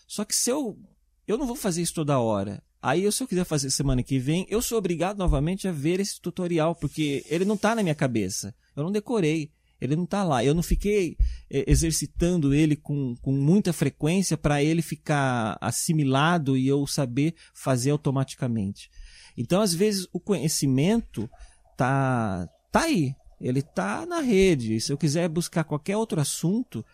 Só 0.08 0.26
que 0.26 0.36
se 0.36 0.50
eu. 0.50 0.78
Eu 1.26 1.38
não 1.38 1.46
vou 1.46 1.56
fazer 1.56 1.82
isso 1.82 1.94
toda 1.94 2.20
hora. 2.20 2.62
Aí, 2.82 3.10
se 3.12 3.22
eu 3.22 3.28
quiser 3.28 3.46
fazer 3.46 3.70
semana 3.70 4.02
que 4.02 4.18
vem, 4.18 4.48
eu 4.50 4.62
sou 4.62 4.78
obrigado 4.78 5.18
novamente 5.18 5.68
a 5.68 5.72
ver 5.72 6.00
esse 6.00 6.20
tutorial, 6.20 6.74
porque 6.74 7.24
ele 7.30 7.46
não 7.46 7.56
está 7.56 7.76
na 7.76 7.84
minha 7.84 7.94
cabeça. 7.94 8.56
Eu 8.76 8.84
não 8.84 8.92
decorei. 8.92 9.52
Ele 9.80 9.96
não 9.96 10.04
está 10.04 10.24
lá. 10.24 10.44
Eu 10.44 10.54
não 10.54 10.64
fiquei 10.64 11.18
é, 11.50 11.70
exercitando 11.70 12.54
ele 12.54 12.76
com, 12.76 13.16
com 13.22 13.32
muita 13.32 13.74
frequência 13.74 14.38
para 14.38 14.64
ele 14.64 14.82
ficar 14.82 15.58
assimilado 15.60 16.56
e 16.56 16.68
eu 16.68 16.86
saber 16.88 17.36
fazer 17.54 17.92
automaticamente. 17.92 18.90
Então, 19.36 19.62
às 19.62 19.74
vezes, 19.74 20.08
o 20.14 20.20
conhecimento 20.20 21.30
tá, 21.76 22.48
tá 22.72 22.82
aí. 22.82 23.16
Ele 23.40 23.62
tá 23.62 24.06
na 24.06 24.22
rede. 24.22 24.80
Se 24.80 24.92
eu 24.94 24.98
quiser 24.98 25.28
buscar 25.28 25.64
qualquer 25.64 25.98
outro 25.98 26.22
assunto, 26.22 26.86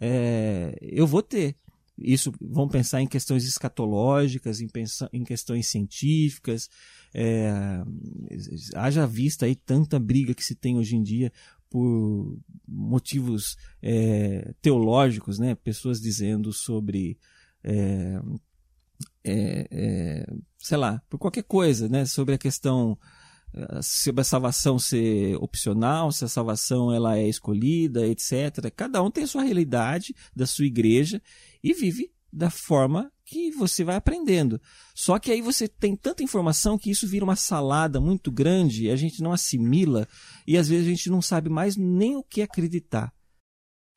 é, 0.00 0.76
eu 0.80 1.06
vou 1.06 1.22
ter. 1.22 1.56
Isso 2.00 2.32
vão 2.40 2.68
pensar 2.68 3.02
em 3.02 3.06
questões 3.06 3.44
escatológicas, 3.44 4.60
em, 4.60 4.68
em 5.12 5.24
questões 5.24 5.66
científicas. 5.66 6.68
É, 7.12 7.82
haja 8.74 9.06
vista 9.06 9.46
aí 9.46 9.54
tanta 9.54 9.98
briga 9.98 10.34
que 10.34 10.44
se 10.44 10.54
tem 10.54 10.76
hoje 10.76 10.96
em 10.96 11.02
dia 11.02 11.32
por 11.68 12.38
motivos 12.66 13.56
é, 13.82 14.54
teológicos, 14.62 15.38
né? 15.38 15.54
Pessoas 15.54 16.00
dizendo 16.00 16.52
sobre 16.52 17.18
é, 17.64 18.20
é, 19.24 19.68
é 19.70 20.26
sei 20.58 20.76
lá, 20.76 21.02
por 21.08 21.18
qualquer 21.18 21.44
coisa, 21.44 21.88
né? 21.88 22.06
Sobre 22.06 22.34
a 22.34 22.38
questão 22.38 22.98
se 23.82 24.12
a 24.14 24.24
salvação 24.24 24.78
ser 24.78 25.36
opcional, 25.36 26.12
se 26.12 26.24
a 26.24 26.28
salvação 26.28 26.92
ela 26.92 27.18
é 27.18 27.26
escolhida, 27.26 28.06
etc. 28.06 28.70
Cada 28.74 29.02
um 29.02 29.10
tem 29.10 29.24
a 29.24 29.26
sua 29.26 29.42
realidade 29.42 30.14
da 30.34 30.46
sua 30.46 30.66
igreja 30.66 31.20
e 31.62 31.72
vive 31.72 32.10
da 32.32 32.50
forma 32.50 33.10
que 33.24 33.50
você 33.50 33.84
vai 33.84 33.96
aprendendo. 33.96 34.60
Só 34.94 35.18
que 35.18 35.30
aí 35.30 35.42
você 35.42 35.68
tem 35.68 35.96
tanta 35.96 36.22
informação 36.22 36.78
que 36.78 36.90
isso 36.90 37.06
vira 37.06 37.24
uma 37.24 37.36
salada 37.36 38.00
muito 38.00 38.30
grande, 38.30 38.84
e 38.84 38.90
a 38.90 38.96
gente 38.96 39.22
não 39.22 39.32
assimila 39.32 40.06
e 40.46 40.56
às 40.56 40.68
vezes 40.68 40.86
a 40.86 40.90
gente 40.90 41.10
não 41.10 41.20
sabe 41.20 41.50
mais 41.50 41.76
nem 41.76 42.16
o 42.16 42.22
que 42.22 42.42
acreditar. 42.42 43.12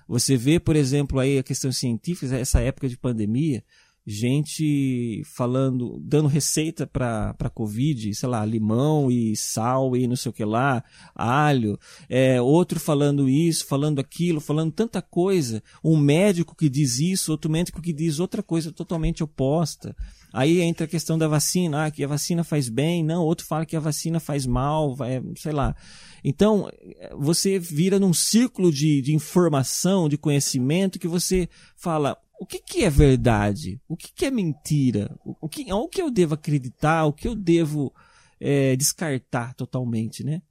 Você 0.08 0.36
vê, 0.36 0.60
por 0.60 0.76
exemplo, 0.76 1.20
aí 1.20 1.38
a 1.38 1.44
questão 1.44 1.72
científica, 1.72 2.36
essa 2.36 2.60
época 2.60 2.90
de 2.90 2.98
pandemia, 2.98 3.64
gente 4.06 5.22
falando, 5.26 6.00
dando 6.04 6.28
receita 6.28 6.88
para 6.88 7.52
Covid, 7.54 8.14
sei 8.16 8.30
lá, 8.30 8.44
limão 8.44 9.12
e 9.12 9.36
sal 9.36 9.96
e 9.96 10.08
não 10.08 10.16
sei 10.16 10.30
o 10.30 10.34
que 10.34 10.44
lá, 10.44 10.84
alho, 11.14 11.78
é, 12.10 12.42
outro 12.42 12.80
falando 12.80 13.30
isso, 13.30 13.66
falando 13.66 14.00
aquilo, 14.00 14.42
falando 14.42 14.72
tanta 14.72 15.02
coisa, 15.02 15.62
um 15.84 15.98
médico 15.98 16.56
que 16.56 16.70
diz 16.70 17.00
isso, 17.00 17.32
outro 17.32 17.52
médico 17.52 17.82
que 17.82 17.94
diz 17.94 18.20
outra 18.20 18.42
coisa 18.42 18.72
totalmente 18.72 19.24
oposta. 19.24 19.96
Aí 20.34 20.62
entra 20.62 20.86
a 20.86 20.90
questão 20.90 21.18
da 21.18 21.28
vacina, 21.28 21.86
ah, 21.86 21.92
que 21.92 22.04
a 22.04 22.08
vacina 22.08 22.44
faz 22.44 22.70
bem, 22.70 23.04
não, 23.04 23.24
outro 23.24 23.46
fala 23.46 23.66
que 23.66 23.76
a 23.76 23.82
vacina 23.82 24.20
faz 24.20 24.46
mal, 24.46 24.96
vai, 24.96 25.22
sei 25.36 25.52
lá. 25.52 25.76
Então, 26.24 26.70
você 27.18 27.60
vira 27.60 28.00
num 28.00 28.14
círculo 28.14 28.72
de, 28.72 29.02
de 29.02 29.14
informação, 29.14 30.08
de 30.08 30.18
conhecimento, 30.18 31.00
que 31.00 31.08
você 31.08 31.50
fala, 31.76 32.18
o 32.42 32.46
que, 32.48 32.58
que 32.58 32.84
é 32.84 32.90
verdade? 32.90 33.80
O 33.88 33.96
que, 33.96 34.12
que 34.12 34.26
é 34.26 34.32
mentira? 34.32 35.16
O, 35.24 35.36
o, 35.42 35.48
que, 35.48 35.72
o 35.72 35.88
que 35.88 36.02
eu 36.02 36.10
devo 36.10 36.34
acreditar? 36.34 37.06
O 37.06 37.14
que 37.14 37.28
eu 37.28 37.36
devo 37.36 37.94
é, 38.40 38.76
descartar 38.76 39.54
totalmente, 39.54 40.24
né? 40.24 40.42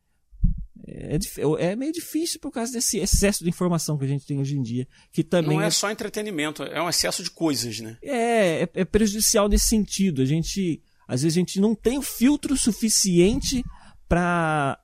É, 0.86 1.18
é, 1.58 1.74
meio 1.74 1.90
difícil 1.90 2.38
por 2.38 2.52
causa 2.52 2.72
desse 2.72 2.98
excesso 2.98 3.42
de 3.42 3.50
informação 3.50 3.98
que 3.98 4.04
a 4.04 4.08
gente 4.08 4.24
tem 4.24 4.38
hoje 4.38 4.56
em 4.56 4.62
dia. 4.62 4.86
Que 5.10 5.24
também 5.24 5.56
não 5.56 5.60
é 5.60 5.68
só 5.68 5.90
entretenimento, 5.90 6.62
é 6.62 6.80
um 6.80 6.88
excesso 6.88 7.24
de 7.24 7.30
coisas, 7.32 7.80
né? 7.80 7.98
É, 8.00 8.62
é, 8.62 8.68
é 8.72 8.84
prejudicial 8.84 9.48
nesse 9.48 9.66
sentido. 9.66 10.22
A 10.22 10.24
gente, 10.24 10.80
às 11.08 11.22
vezes, 11.22 11.36
a 11.36 11.40
gente 11.40 11.58
não 11.58 11.74
tem 11.74 11.98
o 11.98 12.02
filtro 12.02 12.56
suficiente 12.56 13.64
para 14.08 14.78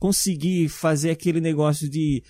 conseguir 0.00 0.68
fazer 0.68 1.12
aquele 1.12 1.40
negócio 1.40 1.88
de 1.88 2.24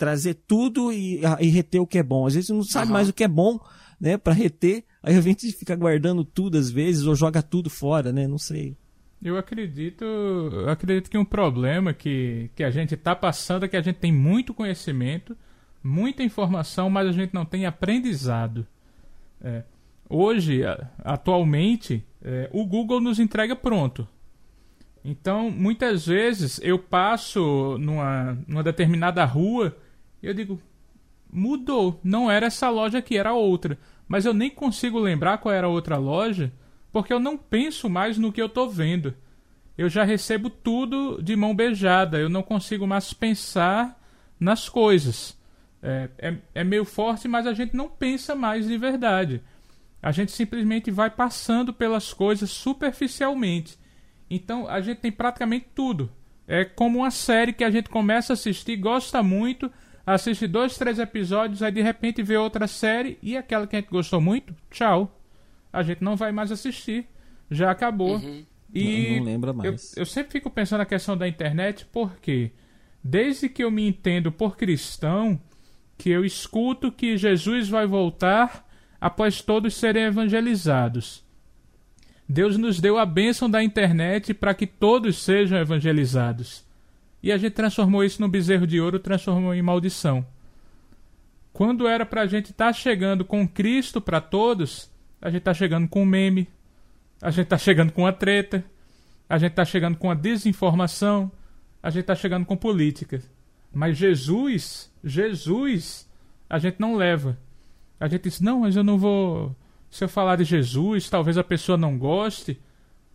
trazer 0.00 0.32
tudo 0.48 0.90
e, 0.90 1.20
e, 1.40 1.48
reter 1.50 1.78
o 1.78 1.86
que 1.86 1.98
é 1.98 2.02
bom. 2.02 2.26
Às 2.26 2.34
vezes 2.34 2.48
não 2.48 2.62
sabe 2.62 2.86
uhum. 2.86 2.94
mais 2.94 3.10
o 3.10 3.12
que 3.12 3.22
é 3.22 3.28
bom, 3.28 3.60
né, 4.00 4.16
para 4.16 4.32
reter. 4.32 4.82
Aí 5.02 5.14
a 5.14 5.20
gente 5.20 5.52
fica 5.52 5.76
guardando 5.76 6.24
tudo 6.24 6.56
às 6.56 6.70
vezes 6.70 7.04
ou 7.04 7.14
joga 7.14 7.42
tudo 7.42 7.68
fora, 7.68 8.10
né? 8.10 8.26
Não 8.26 8.38
sei. 8.38 8.74
Eu 9.22 9.36
acredito, 9.36 10.02
eu 10.02 10.70
acredito 10.70 11.10
que 11.10 11.18
um 11.18 11.24
problema 11.24 11.92
que, 11.92 12.50
que 12.56 12.64
a 12.64 12.70
gente 12.70 12.94
está 12.94 13.14
passando 13.14 13.66
é 13.66 13.68
que 13.68 13.76
a 13.76 13.82
gente 13.82 13.96
tem 13.96 14.10
muito 14.10 14.54
conhecimento, 14.54 15.36
muita 15.84 16.22
informação, 16.22 16.88
mas 16.88 17.06
a 17.06 17.12
gente 17.12 17.34
não 17.34 17.44
tem 17.44 17.66
aprendizado. 17.66 18.66
É. 19.42 19.64
Hoje, 20.08 20.62
atualmente, 21.04 22.02
é, 22.22 22.48
o 22.54 22.64
Google 22.64 23.02
nos 23.02 23.18
entrega 23.18 23.54
pronto. 23.54 24.08
Então, 25.04 25.50
muitas 25.50 26.06
vezes 26.06 26.58
eu 26.62 26.78
passo 26.78 27.76
numa, 27.78 28.38
numa 28.48 28.62
determinada 28.62 29.22
rua 29.26 29.76
eu 30.22 30.34
digo, 30.34 30.60
mudou. 31.32 32.00
Não 32.02 32.30
era 32.30 32.46
essa 32.46 32.68
loja 32.68 33.00
que 33.00 33.16
era 33.16 33.32
outra. 33.32 33.78
Mas 34.08 34.24
eu 34.24 34.34
nem 34.34 34.50
consigo 34.50 34.98
lembrar 34.98 35.38
qual 35.38 35.54
era 35.54 35.66
a 35.66 35.70
outra 35.70 35.96
loja, 35.96 36.52
porque 36.92 37.12
eu 37.12 37.20
não 37.20 37.36
penso 37.36 37.88
mais 37.88 38.18
no 38.18 38.32
que 38.32 38.42
eu 38.42 38.46
estou 38.46 38.68
vendo. 38.68 39.14
Eu 39.78 39.88
já 39.88 40.04
recebo 40.04 40.50
tudo 40.50 41.22
de 41.22 41.34
mão 41.36 41.54
beijada. 41.54 42.18
Eu 42.18 42.28
não 42.28 42.42
consigo 42.42 42.86
mais 42.86 43.12
pensar 43.12 43.98
nas 44.38 44.68
coisas. 44.68 45.38
É, 45.82 46.10
é, 46.18 46.36
é 46.56 46.64
meio 46.64 46.84
forte, 46.84 47.26
mas 47.26 47.46
a 47.46 47.54
gente 47.54 47.74
não 47.74 47.88
pensa 47.88 48.34
mais 48.34 48.66
de 48.66 48.76
verdade. 48.76 49.42
A 50.02 50.12
gente 50.12 50.32
simplesmente 50.32 50.90
vai 50.90 51.10
passando 51.10 51.72
pelas 51.72 52.12
coisas 52.12 52.50
superficialmente. 52.50 53.78
Então 54.28 54.68
a 54.68 54.80
gente 54.80 54.98
tem 54.98 55.12
praticamente 55.12 55.66
tudo. 55.74 56.10
É 56.46 56.64
como 56.64 56.98
uma 56.98 57.10
série 57.10 57.52
que 57.52 57.64
a 57.64 57.70
gente 57.70 57.88
começa 57.88 58.32
a 58.32 58.34
assistir, 58.34 58.76
gosta 58.76 59.22
muito, 59.22 59.70
assiste 60.14 60.46
dois, 60.46 60.76
três 60.76 60.98
episódios, 60.98 61.62
aí 61.62 61.72
de 61.72 61.82
repente 61.82 62.22
vê 62.22 62.36
outra 62.36 62.66
série 62.66 63.18
e 63.22 63.36
aquela 63.36 63.66
que 63.66 63.76
a 63.76 63.80
gente 63.80 63.90
gostou 63.90 64.20
muito, 64.20 64.54
tchau. 64.70 65.20
A 65.72 65.82
gente 65.82 66.02
não 66.02 66.16
vai 66.16 66.32
mais 66.32 66.50
assistir. 66.50 67.06
Já 67.50 67.70
acabou. 67.70 68.16
Uhum. 68.16 68.44
E 68.74 69.10
não, 69.10 69.18
não 69.18 69.24
lembra 69.24 69.52
mais. 69.52 69.96
Eu, 69.96 70.02
eu 70.02 70.06
sempre 70.06 70.32
fico 70.32 70.50
pensando 70.50 70.78
na 70.78 70.86
questão 70.86 71.16
da 71.16 71.26
internet, 71.26 71.86
porque 71.92 72.52
desde 73.02 73.48
que 73.48 73.62
eu 73.62 73.70
me 73.70 73.86
entendo 73.86 74.30
por 74.30 74.56
cristão, 74.56 75.40
que 75.96 76.10
eu 76.10 76.24
escuto 76.24 76.90
que 76.90 77.16
Jesus 77.16 77.68
vai 77.68 77.86
voltar 77.86 78.66
após 79.00 79.42
todos 79.42 79.74
serem 79.74 80.04
evangelizados. 80.04 81.24
Deus 82.28 82.56
nos 82.56 82.80
deu 82.80 82.96
a 82.96 83.04
bênção 83.04 83.50
da 83.50 83.62
internet 83.62 84.32
para 84.32 84.54
que 84.54 84.66
todos 84.66 85.22
sejam 85.22 85.58
evangelizados. 85.58 86.64
E 87.22 87.30
a 87.30 87.36
gente 87.36 87.52
transformou 87.52 88.02
isso 88.02 88.20
no 88.20 88.28
bezerro 88.28 88.66
de 88.66 88.80
ouro, 88.80 88.98
transformou 88.98 89.54
em 89.54 89.62
maldição. 89.62 90.24
Quando 91.52 91.86
era 91.86 92.06
para 92.06 92.22
a 92.22 92.26
gente 92.26 92.50
estar 92.50 92.66
tá 92.66 92.72
chegando 92.72 93.24
com 93.24 93.46
Cristo 93.46 94.00
para 94.00 94.20
todos, 94.20 94.90
a 95.20 95.28
gente 95.28 95.40
está 95.40 95.52
chegando 95.52 95.88
com 95.88 96.02
um 96.02 96.06
meme, 96.06 96.48
a 97.20 97.30
gente 97.30 97.44
está 97.44 97.58
chegando 97.58 97.92
com 97.92 98.02
uma 98.02 98.12
treta, 98.12 98.64
a 99.28 99.36
gente 99.36 99.50
está 99.50 99.64
chegando 99.64 99.96
com 99.96 100.10
a 100.10 100.14
desinformação, 100.14 101.30
a 101.82 101.90
gente 101.90 102.02
está 102.02 102.14
chegando 102.14 102.46
com 102.46 102.56
política. 102.56 103.22
Mas 103.72 103.96
Jesus, 103.96 104.90
Jesus, 105.04 106.08
a 106.48 106.58
gente 106.58 106.80
não 106.80 106.96
leva. 106.96 107.38
A 107.98 108.08
gente 108.08 108.22
diz, 108.22 108.40
não, 108.40 108.60
mas 108.60 108.76
eu 108.76 108.82
não 108.82 108.98
vou. 108.98 109.54
Se 109.90 110.02
eu 110.02 110.08
falar 110.08 110.36
de 110.36 110.44
Jesus, 110.44 111.10
talvez 111.10 111.36
a 111.36 111.44
pessoa 111.44 111.76
não 111.76 111.98
goste. 111.98 112.58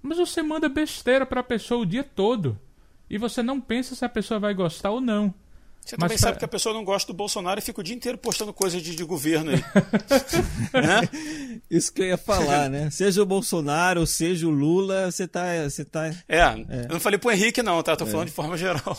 Mas 0.01 0.17
você 0.17 0.43
manda 0.43 0.69
besteira 0.69 1.25
para 1.25 1.41
a 1.41 1.43
pessoa 1.43 1.81
o 1.81 1.85
dia 1.85 2.03
todo. 2.03 2.59
E 3.09 3.17
você 3.17 3.43
não 3.43 3.61
pensa 3.61 3.95
se 3.95 4.03
a 4.03 4.09
pessoa 4.09 4.39
vai 4.39 4.53
gostar 4.53 4.91
ou 4.91 5.01
não. 5.01 5.33
Você 5.85 5.95
também 5.95 6.17
sabe 6.17 6.39
que 6.39 6.45
a 6.45 6.47
pessoa 6.47 6.73
não 6.73 6.83
gosta 6.83 7.13
do 7.13 7.15
Bolsonaro 7.15 7.59
e 7.59 7.61
fica 7.61 7.79
o 7.79 7.83
dia 7.83 7.95
inteiro 7.95 8.17
postando 8.17 8.51
coisas 8.51 8.81
de, 8.81 8.95
de 8.95 9.03
governo 9.03 9.51
aí. 9.51 9.63
né? 10.73 11.07
Isso 11.69 11.93
que 11.93 12.01
eu 12.01 12.07
ia 12.07 12.17
falar, 12.17 12.71
né? 12.71 12.89
Seja 12.89 13.21
o 13.21 13.25
Bolsonaro, 13.25 14.05
seja 14.07 14.47
o 14.47 14.49
Lula, 14.49 15.11
você 15.11 15.27
tá. 15.27 15.45
Você 15.63 15.85
tá 15.85 16.07
é, 16.27 16.39
é, 16.39 16.85
eu 16.85 16.93
não 16.93 16.99
falei 16.99 17.19
pro 17.19 17.31
Henrique, 17.31 17.61
não, 17.61 17.83
tá? 17.83 17.95
Tô 17.95 18.03
é. 18.03 18.07
falando 18.07 18.27
de 18.27 18.33
forma 18.33 18.57
geral. 18.57 18.97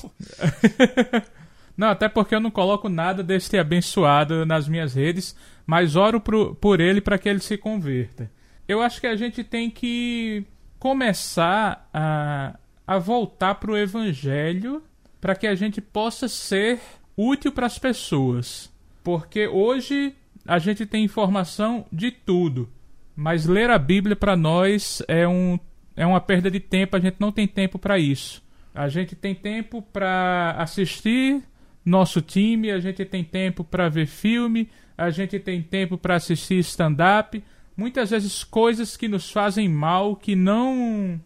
não, 1.76 1.88
até 1.88 2.08
porque 2.08 2.36
eu 2.36 2.40
não 2.40 2.52
coloco 2.52 2.88
nada 2.88 3.20
deste 3.20 3.58
abençoado 3.58 4.46
nas 4.46 4.68
minhas 4.68 4.94
redes, 4.94 5.34
mas 5.66 5.96
oro 5.96 6.20
pro, 6.20 6.54
por 6.54 6.80
ele 6.80 7.00
para 7.00 7.18
que 7.18 7.28
ele 7.28 7.40
se 7.40 7.58
converta. 7.58 8.30
Eu 8.68 8.80
acho 8.80 9.00
que 9.00 9.08
a 9.08 9.16
gente 9.16 9.42
tem 9.42 9.68
que 9.68 10.44
começar 10.78 11.88
a, 11.92 12.54
a 12.86 12.98
voltar 12.98 13.56
pro 13.56 13.76
evangelho 13.76 14.82
para 15.20 15.34
que 15.34 15.46
a 15.46 15.54
gente 15.54 15.80
possa 15.80 16.28
ser 16.28 16.78
útil 17.16 17.50
para 17.50 17.66
as 17.66 17.78
pessoas. 17.78 18.72
Porque 19.02 19.46
hoje 19.46 20.14
a 20.46 20.58
gente 20.58 20.86
tem 20.86 21.04
informação 21.04 21.84
de 21.92 22.10
tudo, 22.10 22.68
mas 23.16 23.46
ler 23.46 23.70
a 23.70 23.78
Bíblia 23.78 24.14
para 24.14 24.36
nós 24.36 25.02
é, 25.08 25.26
um, 25.26 25.58
é 25.96 26.06
uma 26.06 26.20
perda 26.20 26.50
de 26.50 26.60
tempo, 26.60 26.96
a 26.96 27.00
gente 27.00 27.16
não 27.18 27.32
tem 27.32 27.46
tempo 27.46 27.78
para 27.78 27.98
isso. 27.98 28.42
A 28.74 28.88
gente 28.88 29.16
tem 29.16 29.34
tempo 29.34 29.80
para 29.80 30.54
assistir 30.58 31.42
nosso 31.84 32.20
time, 32.20 32.70
a 32.70 32.78
gente 32.78 33.04
tem 33.04 33.24
tempo 33.24 33.64
para 33.64 33.88
ver 33.88 34.06
filme, 34.06 34.68
a 34.98 35.08
gente 35.10 35.38
tem 35.38 35.62
tempo 35.62 35.96
para 35.96 36.16
assistir 36.16 36.58
stand-up. 36.58 37.42
Muitas 37.76 38.10
vezes 38.10 38.44
coisas 38.44 38.96
que 38.96 39.08
nos 39.08 39.30
fazem 39.30 39.68
mal, 39.68 40.14
que 40.14 40.36
não 40.36 41.20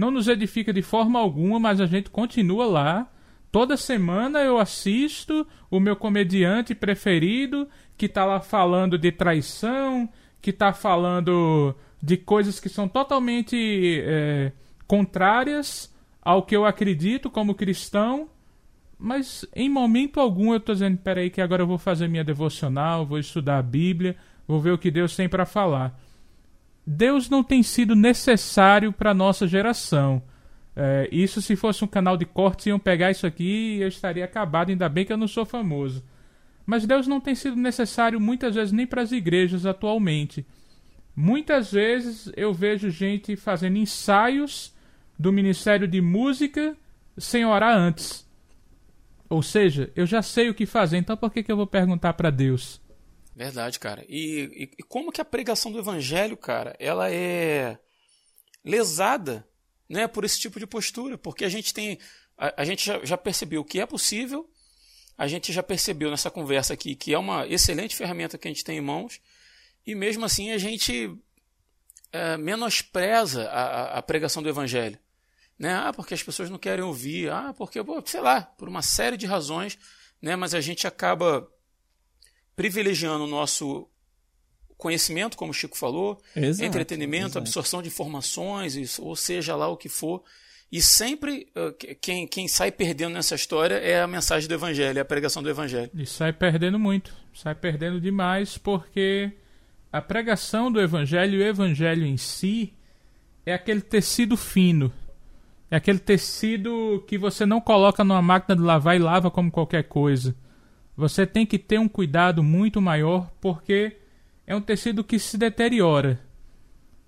não 0.00 0.10
nos 0.10 0.26
edifica 0.26 0.72
de 0.72 0.82
forma 0.82 1.18
alguma, 1.18 1.60
mas 1.60 1.80
a 1.80 1.86
gente 1.86 2.10
continua 2.10 2.66
lá 2.66 3.10
Toda 3.52 3.76
semana 3.76 4.40
eu 4.40 4.58
assisto 4.58 5.46
o 5.68 5.80
meu 5.80 5.96
comediante 5.96 6.74
preferido 6.74 7.68
que 7.96 8.08
tá 8.08 8.24
lá 8.24 8.40
falando 8.40 8.96
de 8.96 9.10
traição, 9.10 10.08
que 10.40 10.52
tá 10.52 10.72
falando 10.72 11.74
de 12.00 12.16
coisas 12.16 12.60
que 12.60 12.68
são 12.68 12.88
totalmente 12.88 14.02
é, 14.06 14.52
contrárias 14.86 15.92
ao 16.22 16.44
que 16.44 16.54
eu 16.54 16.64
acredito 16.64 17.28
como 17.28 17.54
cristão. 17.54 18.28
Mas 18.96 19.44
em 19.54 19.68
momento 19.68 20.20
algum 20.20 20.52
eu 20.52 20.60
tô 20.60 20.72
dizendo, 20.72 20.98
peraí, 20.98 21.28
que 21.28 21.40
agora 21.40 21.62
eu 21.62 21.66
vou 21.66 21.78
fazer 21.78 22.06
minha 22.06 22.22
devocional, 22.22 23.04
vou 23.04 23.18
estudar 23.18 23.58
a 23.58 23.62
Bíblia, 23.62 24.16
vou 24.46 24.60
ver 24.60 24.70
o 24.70 24.78
que 24.78 24.92
Deus 24.92 25.16
tem 25.16 25.28
para 25.28 25.44
falar. 25.44 25.98
Deus 26.92 27.30
não 27.30 27.44
tem 27.44 27.62
sido 27.62 27.94
necessário 27.94 28.92
para 28.92 29.14
nossa 29.14 29.46
geração. 29.46 30.20
É, 30.74 31.08
isso 31.12 31.40
se 31.40 31.54
fosse 31.54 31.84
um 31.84 31.86
canal 31.86 32.16
de 32.16 32.24
cortes, 32.24 32.66
iam 32.66 32.80
pegar 32.80 33.12
isso 33.12 33.28
aqui 33.28 33.76
e 33.76 33.82
eu 33.82 33.86
estaria 33.86 34.24
acabado, 34.24 34.70
ainda 34.70 34.88
bem 34.88 35.04
que 35.04 35.12
eu 35.12 35.16
não 35.16 35.28
sou 35.28 35.44
famoso. 35.44 36.02
Mas 36.66 36.84
Deus 36.84 37.06
não 37.06 37.20
tem 37.20 37.32
sido 37.32 37.54
necessário 37.54 38.20
muitas 38.20 38.56
vezes 38.56 38.72
nem 38.72 38.88
para 38.88 39.02
as 39.02 39.12
igrejas 39.12 39.64
atualmente. 39.66 40.44
Muitas 41.14 41.70
vezes 41.70 42.28
eu 42.36 42.52
vejo 42.52 42.90
gente 42.90 43.36
fazendo 43.36 43.76
ensaios 43.76 44.74
do 45.16 45.32
Ministério 45.32 45.86
de 45.86 46.00
Música 46.00 46.76
sem 47.16 47.44
orar 47.44 47.76
antes. 47.76 48.28
Ou 49.28 49.42
seja, 49.42 49.92
eu 49.94 50.06
já 50.06 50.22
sei 50.22 50.50
o 50.50 50.54
que 50.54 50.66
fazer, 50.66 50.96
então 50.96 51.16
por 51.16 51.32
que, 51.32 51.44
que 51.44 51.52
eu 51.52 51.56
vou 51.56 51.68
perguntar 51.68 52.14
para 52.14 52.30
Deus? 52.30 52.79
Verdade, 53.40 53.78
cara. 53.78 54.04
E, 54.06 54.50
e, 54.54 54.70
e 54.80 54.82
como 54.82 55.10
que 55.10 55.18
a 55.18 55.24
pregação 55.24 55.72
do 55.72 55.78
Evangelho, 55.78 56.36
cara, 56.36 56.76
ela 56.78 57.10
é 57.10 57.78
lesada 58.62 59.48
né, 59.88 60.06
por 60.06 60.26
esse 60.26 60.38
tipo 60.38 60.60
de 60.60 60.66
postura, 60.66 61.16
porque 61.16 61.46
a 61.46 61.48
gente 61.48 61.72
tem, 61.72 61.98
a, 62.36 62.60
a 62.60 62.64
gente 62.66 62.84
já, 62.84 63.02
já, 63.02 63.16
percebeu 63.16 63.64
que 63.64 63.80
é 63.80 63.86
possível, 63.86 64.46
a 65.16 65.26
gente 65.26 65.54
já 65.54 65.62
percebeu 65.62 66.10
nessa 66.10 66.30
conversa 66.30 66.74
aqui 66.74 66.94
que 66.94 67.14
é 67.14 67.18
uma 67.18 67.46
excelente 67.46 67.96
ferramenta 67.96 68.36
que 68.36 68.46
a 68.46 68.50
gente 68.50 68.62
tem 68.62 68.76
em 68.76 68.82
mãos, 68.82 69.22
e 69.86 69.94
mesmo 69.94 70.26
assim 70.26 70.50
a 70.50 70.58
gente 70.58 71.10
é, 72.12 72.36
menospreza 72.36 73.48
a, 73.48 74.00
a, 74.00 74.02
pregação 74.02 74.42
do 74.42 74.50
evangelho. 74.50 74.98
Né? 75.58 75.72
Ah, 75.72 75.94
porque 75.94 76.12
as 76.12 76.22
pessoas 76.22 76.50
não 76.50 76.58
querem 76.58 76.84
ouvir, 76.84 77.30
ah, 77.30 77.54
porque, 77.56 77.78
sei 78.04 78.20
lá, 78.20 78.42
por 78.42 78.68
uma 78.68 78.82
série 78.82 79.16
de 79.16 79.24
razões, 79.24 79.78
né? 80.20 80.36
mas 80.36 80.52
a 80.52 80.60
gente 80.60 80.86
acaba 80.86 81.50
privilegiando 82.60 83.24
o 83.24 83.26
nosso 83.26 83.88
conhecimento, 84.76 85.34
como 85.34 85.50
o 85.50 85.54
Chico 85.54 85.78
falou, 85.78 86.20
exato, 86.36 86.62
entretenimento, 86.62 87.28
exato. 87.28 87.38
absorção 87.38 87.80
de 87.80 87.88
informações, 87.88 88.98
ou 88.98 89.16
seja 89.16 89.56
lá 89.56 89.66
o 89.68 89.78
que 89.78 89.88
for. 89.88 90.22
E 90.70 90.82
sempre 90.82 91.48
quem, 92.02 92.26
quem 92.26 92.46
sai 92.46 92.70
perdendo 92.70 93.14
nessa 93.14 93.34
história 93.34 93.76
é 93.76 94.02
a 94.02 94.06
mensagem 94.06 94.46
do 94.46 94.52
Evangelho, 94.52 94.98
é 94.98 95.00
a 95.00 95.06
pregação 95.06 95.42
do 95.42 95.48
Evangelho. 95.48 95.90
E 95.94 96.04
sai 96.04 96.34
perdendo 96.34 96.78
muito, 96.78 97.14
sai 97.32 97.54
perdendo 97.54 97.98
demais, 97.98 98.58
porque 98.58 99.32
a 99.90 100.02
pregação 100.02 100.70
do 100.70 100.82
Evangelho, 100.82 101.40
o 101.40 101.42
Evangelho 101.42 102.04
em 102.04 102.18
si, 102.18 102.74
é 103.46 103.54
aquele 103.54 103.80
tecido 103.80 104.36
fino. 104.36 104.92
É 105.70 105.76
aquele 105.76 105.98
tecido 105.98 107.02
que 107.08 107.16
você 107.16 107.46
não 107.46 107.58
coloca 107.58 108.04
numa 108.04 108.20
máquina 108.20 108.54
de 108.54 108.60
lavar 108.60 108.96
e 108.96 108.98
lava 108.98 109.30
como 109.30 109.50
qualquer 109.50 109.84
coisa. 109.84 110.36
Você 111.00 111.26
tem 111.26 111.46
que 111.46 111.58
ter 111.58 111.80
um 111.80 111.88
cuidado 111.88 112.42
muito 112.42 112.78
maior, 112.78 113.32
porque 113.40 113.96
é 114.46 114.54
um 114.54 114.60
tecido 114.60 115.02
que 115.02 115.18
se 115.18 115.38
deteriora. 115.38 116.20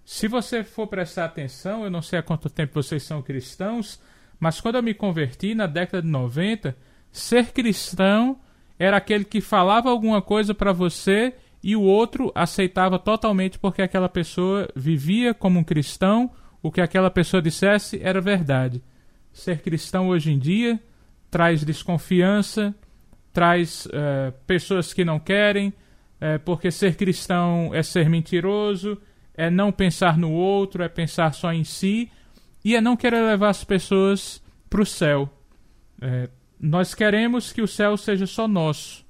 Se 0.02 0.26
você 0.26 0.64
for 0.64 0.86
prestar 0.86 1.26
atenção, 1.26 1.84
eu 1.84 1.90
não 1.90 2.00
sei 2.00 2.18
há 2.18 2.22
quanto 2.22 2.48
tempo 2.48 2.72
vocês 2.82 3.02
são 3.02 3.20
cristãos, 3.20 4.00
mas 4.40 4.62
quando 4.62 4.76
eu 4.76 4.82
me 4.82 4.94
converti 4.94 5.54
na 5.54 5.66
década 5.66 6.00
de 6.00 6.08
90, 6.08 6.74
ser 7.10 7.52
cristão 7.52 8.40
era 8.78 8.96
aquele 8.96 9.26
que 9.26 9.42
falava 9.42 9.90
alguma 9.90 10.22
coisa 10.22 10.54
para 10.54 10.72
você 10.72 11.34
e 11.62 11.76
o 11.76 11.82
outro 11.82 12.32
aceitava 12.34 12.98
totalmente 12.98 13.58
porque 13.58 13.82
aquela 13.82 14.08
pessoa 14.08 14.70
vivia 14.74 15.34
como 15.34 15.58
um 15.58 15.64
cristão, 15.64 16.30
o 16.62 16.72
que 16.72 16.80
aquela 16.80 17.10
pessoa 17.10 17.42
dissesse 17.42 18.00
era 18.02 18.22
verdade. 18.22 18.82
Ser 19.34 19.60
cristão 19.60 20.08
hoje 20.08 20.32
em 20.32 20.38
dia 20.38 20.80
traz 21.30 21.62
desconfiança, 21.62 22.74
traz 23.32 23.86
uh, 23.86 24.32
pessoas 24.46 24.92
que 24.92 25.04
não 25.04 25.18
querem, 25.18 25.72
é, 26.20 26.38
porque 26.38 26.70
ser 26.70 26.94
cristão 26.94 27.74
é 27.74 27.82
ser 27.82 28.08
mentiroso, 28.08 29.00
é 29.34 29.50
não 29.50 29.72
pensar 29.72 30.16
no 30.16 30.30
outro, 30.30 30.82
é 30.82 30.88
pensar 30.88 31.34
só 31.34 31.52
em 31.52 31.64
si 31.64 32.10
e 32.64 32.76
é 32.76 32.80
não 32.80 32.96
querer 32.96 33.22
levar 33.22 33.48
as 33.48 33.64
pessoas 33.64 34.40
para 34.70 34.82
o 34.82 34.86
céu. 34.86 35.28
É, 36.00 36.28
nós 36.60 36.94
queremos 36.94 37.52
que 37.52 37.60
o 37.60 37.66
céu 37.66 37.96
seja 37.96 38.26
só 38.26 38.46
nosso. 38.46 39.04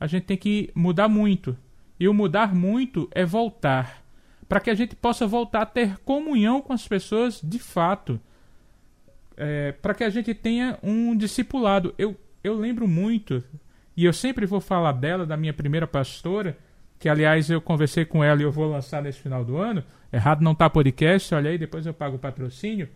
A 0.00 0.06
gente 0.08 0.24
tem 0.24 0.36
que 0.36 0.70
mudar 0.74 1.08
muito. 1.08 1.56
E 1.98 2.08
o 2.08 2.14
mudar 2.14 2.54
muito 2.54 3.08
é 3.12 3.24
voltar. 3.24 4.04
Para 4.48 4.60
que 4.60 4.70
a 4.70 4.74
gente 4.74 4.96
possa 4.96 5.26
voltar 5.26 5.62
a 5.62 5.66
ter 5.66 5.98
comunhão 5.98 6.60
com 6.60 6.72
as 6.72 6.88
pessoas 6.88 7.40
de 7.42 7.58
fato. 7.58 8.20
É, 9.36 9.72
para 9.72 9.94
que 9.94 10.02
a 10.02 10.10
gente 10.10 10.34
tenha 10.34 10.76
um 10.82 11.16
discipulado. 11.16 11.94
Eu, 11.96 12.16
eu 12.42 12.54
lembro 12.54 12.86
muito 12.86 13.42
e 13.96 14.04
eu 14.04 14.12
sempre 14.12 14.46
vou 14.46 14.60
falar 14.60 14.92
dela, 14.92 15.26
da 15.26 15.36
minha 15.36 15.52
primeira 15.52 15.86
pastora, 15.86 16.56
que 16.98 17.08
aliás 17.08 17.50
eu 17.50 17.60
conversei 17.60 18.04
com 18.04 18.22
ela 18.22 18.40
e 18.40 18.44
eu 18.44 18.52
vou 18.52 18.70
lançar 18.70 19.02
nesse 19.02 19.20
final 19.20 19.44
do 19.44 19.56
ano. 19.56 19.82
Errado 20.12 20.42
não 20.42 20.54
tá 20.54 20.70
podcast, 20.70 21.34
olha 21.34 21.50
aí, 21.50 21.58
depois 21.58 21.84
eu 21.84 21.94
pago 21.94 22.16
o 22.16 22.18
patrocínio. 22.18 22.88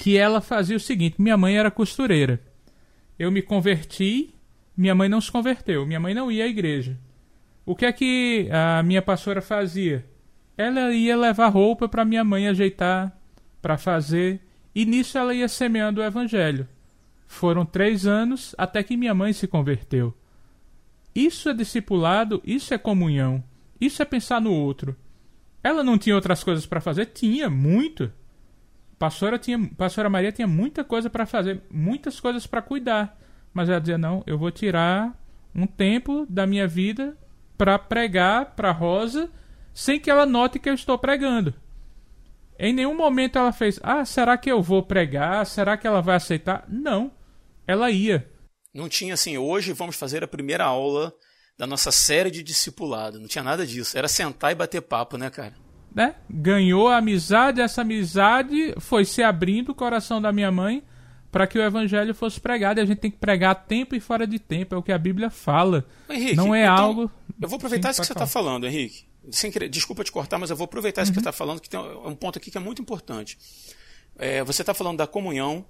Que 0.00 0.16
ela 0.16 0.40
fazia 0.40 0.76
o 0.76 0.80
seguinte: 0.80 1.20
minha 1.20 1.36
mãe 1.36 1.56
era 1.56 1.70
costureira. 1.70 2.40
Eu 3.18 3.30
me 3.30 3.42
converti, 3.42 4.34
minha 4.76 4.94
mãe 4.94 5.08
não 5.08 5.20
se 5.20 5.30
converteu, 5.30 5.86
minha 5.86 6.00
mãe 6.00 6.14
não 6.14 6.30
ia 6.30 6.44
à 6.44 6.48
igreja. 6.48 6.98
O 7.64 7.76
que 7.76 7.86
é 7.86 7.92
que 7.92 8.48
a 8.50 8.82
minha 8.82 9.00
pastora 9.00 9.40
fazia? 9.40 10.04
Ela 10.56 10.92
ia 10.92 11.16
levar 11.16 11.48
roupa 11.48 11.88
para 11.88 12.04
minha 12.04 12.24
mãe 12.24 12.48
ajeitar, 12.48 13.16
para 13.60 13.78
fazer, 13.78 14.40
e 14.74 14.84
nisso 14.84 15.16
ela 15.16 15.34
ia 15.34 15.48
semeando 15.48 16.00
o 16.00 16.04
evangelho. 16.04 16.66
Foram 17.32 17.64
três 17.64 18.06
anos 18.06 18.54
até 18.58 18.82
que 18.82 18.94
minha 18.94 19.14
mãe 19.14 19.32
se 19.32 19.48
converteu. 19.48 20.14
Isso 21.14 21.48
é 21.48 21.54
discipulado, 21.54 22.42
isso 22.44 22.74
é 22.74 22.78
comunhão, 22.78 23.42
isso 23.80 24.02
é 24.02 24.04
pensar 24.04 24.38
no 24.38 24.52
outro. 24.52 24.94
Ela 25.64 25.82
não 25.82 25.96
tinha 25.96 26.14
outras 26.14 26.44
coisas 26.44 26.66
para 26.66 26.78
fazer? 26.78 27.06
Tinha, 27.06 27.48
muito. 27.48 28.12
Pastora, 28.98 29.38
tinha, 29.38 29.58
Pastora 29.78 30.10
Maria 30.10 30.30
tinha 30.30 30.46
muita 30.46 30.84
coisa 30.84 31.08
para 31.08 31.24
fazer, 31.24 31.62
muitas 31.70 32.20
coisas 32.20 32.46
para 32.46 32.60
cuidar. 32.60 33.18
Mas 33.52 33.70
ela 33.70 33.80
dizia: 33.80 33.96
não, 33.96 34.22
eu 34.26 34.36
vou 34.36 34.50
tirar 34.50 35.18
um 35.54 35.66
tempo 35.66 36.26
da 36.28 36.46
minha 36.46 36.68
vida 36.68 37.16
para 37.56 37.78
pregar 37.78 38.54
para 38.54 38.70
Rosa 38.72 39.30
sem 39.72 39.98
que 39.98 40.10
ela 40.10 40.26
note 40.26 40.58
que 40.58 40.68
eu 40.68 40.74
estou 40.74 40.98
pregando. 40.98 41.54
Em 42.58 42.74
nenhum 42.74 42.94
momento 42.94 43.38
ela 43.38 43.52
fez: 43.52 43.80
Ah, 43.82 44.04
será 44.04 44.36
que 44.36 44.52
eu 44.52 44.60
vou 44.60 44.82
pregar? 44.82 45.46
Será 45.46 45.78
que 45.78 45.86
ela 45.86 46.02
vai 46.02 46.16
aceitar? 46.16 46.64
Não. 46.68 47.21
Ela 47.66 47.90
ia. 47.90 48.30
Não 48.74 48.88
tinha 48.88 49.14
assim, 49.14 49.36
hoje 49.36 49.72
vamos 49.72 49.96
fazer 49.96 50.24
a 50.24 50.28
primeira 50.28 50.64
aula 50.64 51.12
da 51.58 51.66
nossa 51.66 51.92
série 51.92 52.30
de 52.30 52.42
discipulado. 52.42 53.20
Não 53.20 53.28
tinha 53.28 53.44
nada 53.44 53.66
disso. 53.66 53.96
Era 53.96 54.08
sentar 54.08 54.52
e 54.52 54.54
bater 54.54 54.80
papo, 54.80 55.16
né, 55.16 55.30
cara? 55.30 55.54
Né? 55.94 56.14
Ganhou 56.28 56.88
a 56.88 56.96
amizade, 56.96 57.60
essa 57.60 57.82
amizade 57.82 58.74
foi 58.78 59.04
se 59.04 59.22
abrindo 59.22 59.70
o 59.70 59.74
coração 59.74 60.22
da 60.22 60.32
minha 60.32 60.50
mãe 60.50 60.82
para 61.30 61.46
que 61.46 61.58
o 61.58 61.62
evangelho 61.62 62.14
fosse 62.14 62.40
pregado. 62.40 62.78
E 62.78 62.82
a 62.82 62.84
gente 62.84 62.98
tem 62.98 63.10
que 63.10 63.18
pregar 63.18 63.52
a 63.52 63.54
tempo 63.54 63.94
e 63.94 64.00
fora 64.00 64.26
de 64.26 64.38
tempo, 64.38 64.74
é 64.74 64.78
o 64.78 64.82
que 64.82 64.92
a 64.92 64.98
Bíblia 64.98 65.30
fala. 65.30 65.86
Henrique, 66.08 66.36
não 66.36 66.54
é 66.54 66.62
então, 66.62 66.74
algo. 66.74 67.10
Eu 67.40 67.48
vou 67.48 67.56
aproveitar 67.56 67.90
isso 67.90 68.00
que 68.00 68.06
você 68.06 68.12
está 68.12 68.26
falando, 68.26 68.66
Henrique. 68.66 69.06
Sem 69.30 69.50
querer, 69.50 69.68
desculpa 69.68 70.02
te 70.02 70.12
cortar, 70.12 70.38
mas 70.38 70.50
eu 70.50 70.56
vou 70.56 70.64
aproveitar 70.64 71.00
uhum. 71.00 71.04
isso 71.04 71.12
que 71.12 71.16
você 71.16 71.20
está 71.20 71.32
falando, 71.32 71.60
que 71.60 71.70
tem 71.70 71.78
um 71.78 72.14
ponto 72.14 72.38
aqui 72.38 72.50
que 72.50 72.58
é 72.58 72.60
muito 72.60 72.82
importante. 72.82 73.38
É, 74.18 74.42
você 74.44 74.62
está 74.62 74.74
falando 74.74 74.98
da 74.98 75.06
comunhão 75.06 75.64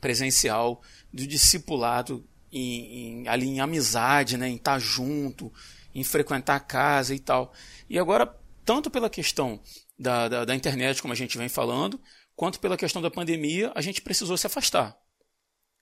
presencial, 0.00 0.82
do 1.14 1.26
discipulado 1.28 2.28
em, 2.50 3.22
em, 3.22 3.28
ali 3.28 3.46
em 3.46 3.60
amizade, 3.60 4.36
né, 4.36 4.48
em 4.48 4.56
estar 4.56 4.80
junto, 4.80 5.52
em 5.94 6.02
frequentar 6.02 6.56
a 6.56 6.60
casa 6.60 7.14
e 7.14 7.20
tal. 7.20 7.52
E 7.88 7.98
agora, 7.98 8.26
tanto 8.64 8.90
pela 8.90 9.08
questão 9.08 9.60
da, 9.96 10.28
da, 10.28 10.44
da 10.44 10.54
internet, 10.54 11.00
como 11.00 11.12
a 11.12 11.16
gente 11.16 11.38
vem 11.38 11.48
falando, 11.48 12.00
quanto 12.34 12.58
pela 12.58 12.76
questão 12.76 13.00
da 13.00 13.10
pandemia, 13.10 13.70
a 13.76 13.80
gente 13.80 14.02
precisou 14.02 14.36
se 14.36 14.46
afastar. 14.46 14.96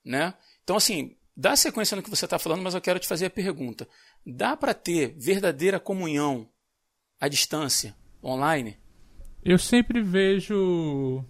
Né? 0.05 0.35
Então, 0.63 0.77
assim, 0.77 1.17
dá 1.35 1.57
sequência 1.57 1.97
no 1.97 2.03
que 2.03 2.11
você 2.11 2.27
está 2.27 2.39
falando, 2.39 2.63
mas 2.63 2.75
eu 2.75 2.81
quero 2.81 2.99
te 2.99 3.09
fazer 3.09 3.27
a 3.27 3.31
pergunta. 3.31 3.89
Dá 4.25 4.55
para 4.55 4.75
ter 4.75 5.17
verdadeira 5.19 5.81
comunhão 5.81 6.47
à 7.19 7.27
distância, 7.27 7.97
online? 8.23 8.79
Eu 9.43 9.59
sempre 9.59 10.03
vejo 10.03 11.25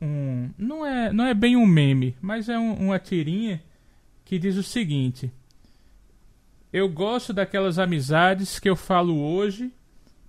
um. 0.00 0.50
Não 0.58 0.84
é, 0.84 1.12
não 1.12 1.24
é 1.24 1.34
bem 1.34 1.56
um 1.56 1.66
meme, 1.66 2.16
mas 2.20 2.48
é 2.48 2.58
um, 2.58 2.74
uma 2.74 2.98
tirinha 2.98 3.62
que 4.24 4.38
diz 4.38 4.56
o 4.56 4.62
seguinte: 4.62 5.30
Eu 6.72 6.88
gosto 6.88 7.32
daquelas 7.32 7.78
amizades 7.78 8.58
que 8.58 8.68
eu 8.68 8.76
falo 8.76 9.18
hoje, 9.18 9.72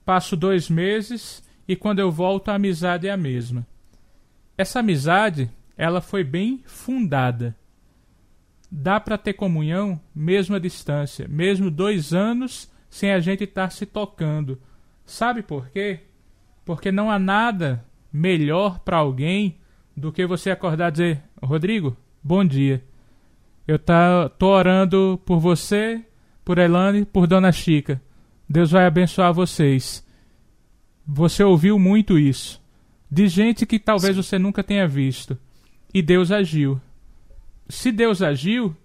passo 0.06 0.36
dois 0.36 0.70
meses 0.70 1.44
e 1.68 1.76
quando 1.76 2.00
eu 2.00 2.12
volto 2.12 2.50
a 2.50 2.56
amizade 2.56 3.08
é 3.08 3.12
a 3.12 3.18
mesma. 3.18 3.68
Essa 4.58 4.80
amizade, 4.80 5.50
ela 5.76 6.02
foi 6.02 6.24
bem 6.24 6.64
fundada. 6.66 7.56
Dá 8.72 9.00
para 9.00 9.18
ter 9.18 9.34
comunhão 9.34 10.00
mesmo 10.16 10.56
à 10.56 10.60
distância, 10.60 11.28
mesmo 11.28 11.70
dois 11.70 12.14
anos 12.14 12.70
sem 12.90 13.12
a 13.12 13.20
gente 13.20 13.44
estar 13.44 13.70
se 13.72 13.86
tocando. 13.86 14.60
Sabe 15.06 15.44
por 15.44 15.70
quê? 15.70 16.02
Porque 16.66 16.92
não 16.92 17.12
há 17.12 17.20
nada 17.20 17.86
melhor 18.12 18.80
para 18.80 18.98
alguém 18.98 19.58
do 19.96 20.12
que 20.12 20.26
você 20.26 20.52
acordar 20.52 20.90
e 20.90 20.92
dizer: 20.92 21.24
Rodrigo, 21.42 21.96
bom 22.24 22.46
dia. 22.46 22.84
Eu 23.68 23.78
tá, 23.78 24.30
tô 24.30 24.48
orando 24.48 25.22
por 25.26 25.40
você, 25.40 26.02
por 26.46 26.58
Elane, 26.58 27.04
por 27.06 27.28
Dona 27.28 27.52
Chica. 27.52 28.02
Deus 28.50 28.72
vai 28.72 28.86
abençoar 28.86 29.34
vocês. 29.34 30.06
Você 31.06 31.44
ouviu 31.44 31.78
muito 31.78 32.18
isso. 32.18 32.62
De 33.10 33.28
gente 33.28 33.66
que 33.66 33.80
talvez 33.80 34.16
Sim. 34.16 34.22
você 34.22 34.40
nunca 34.40 34.64
tenha 34.64 34.88
visto. 34.88 35.38
E 35.94 36.02
Deus 36.02 36.32
agiu. 36.32 36.80
Se 37.68 37.92
Deus 37.92 38.22
agiu, 38.22 38.76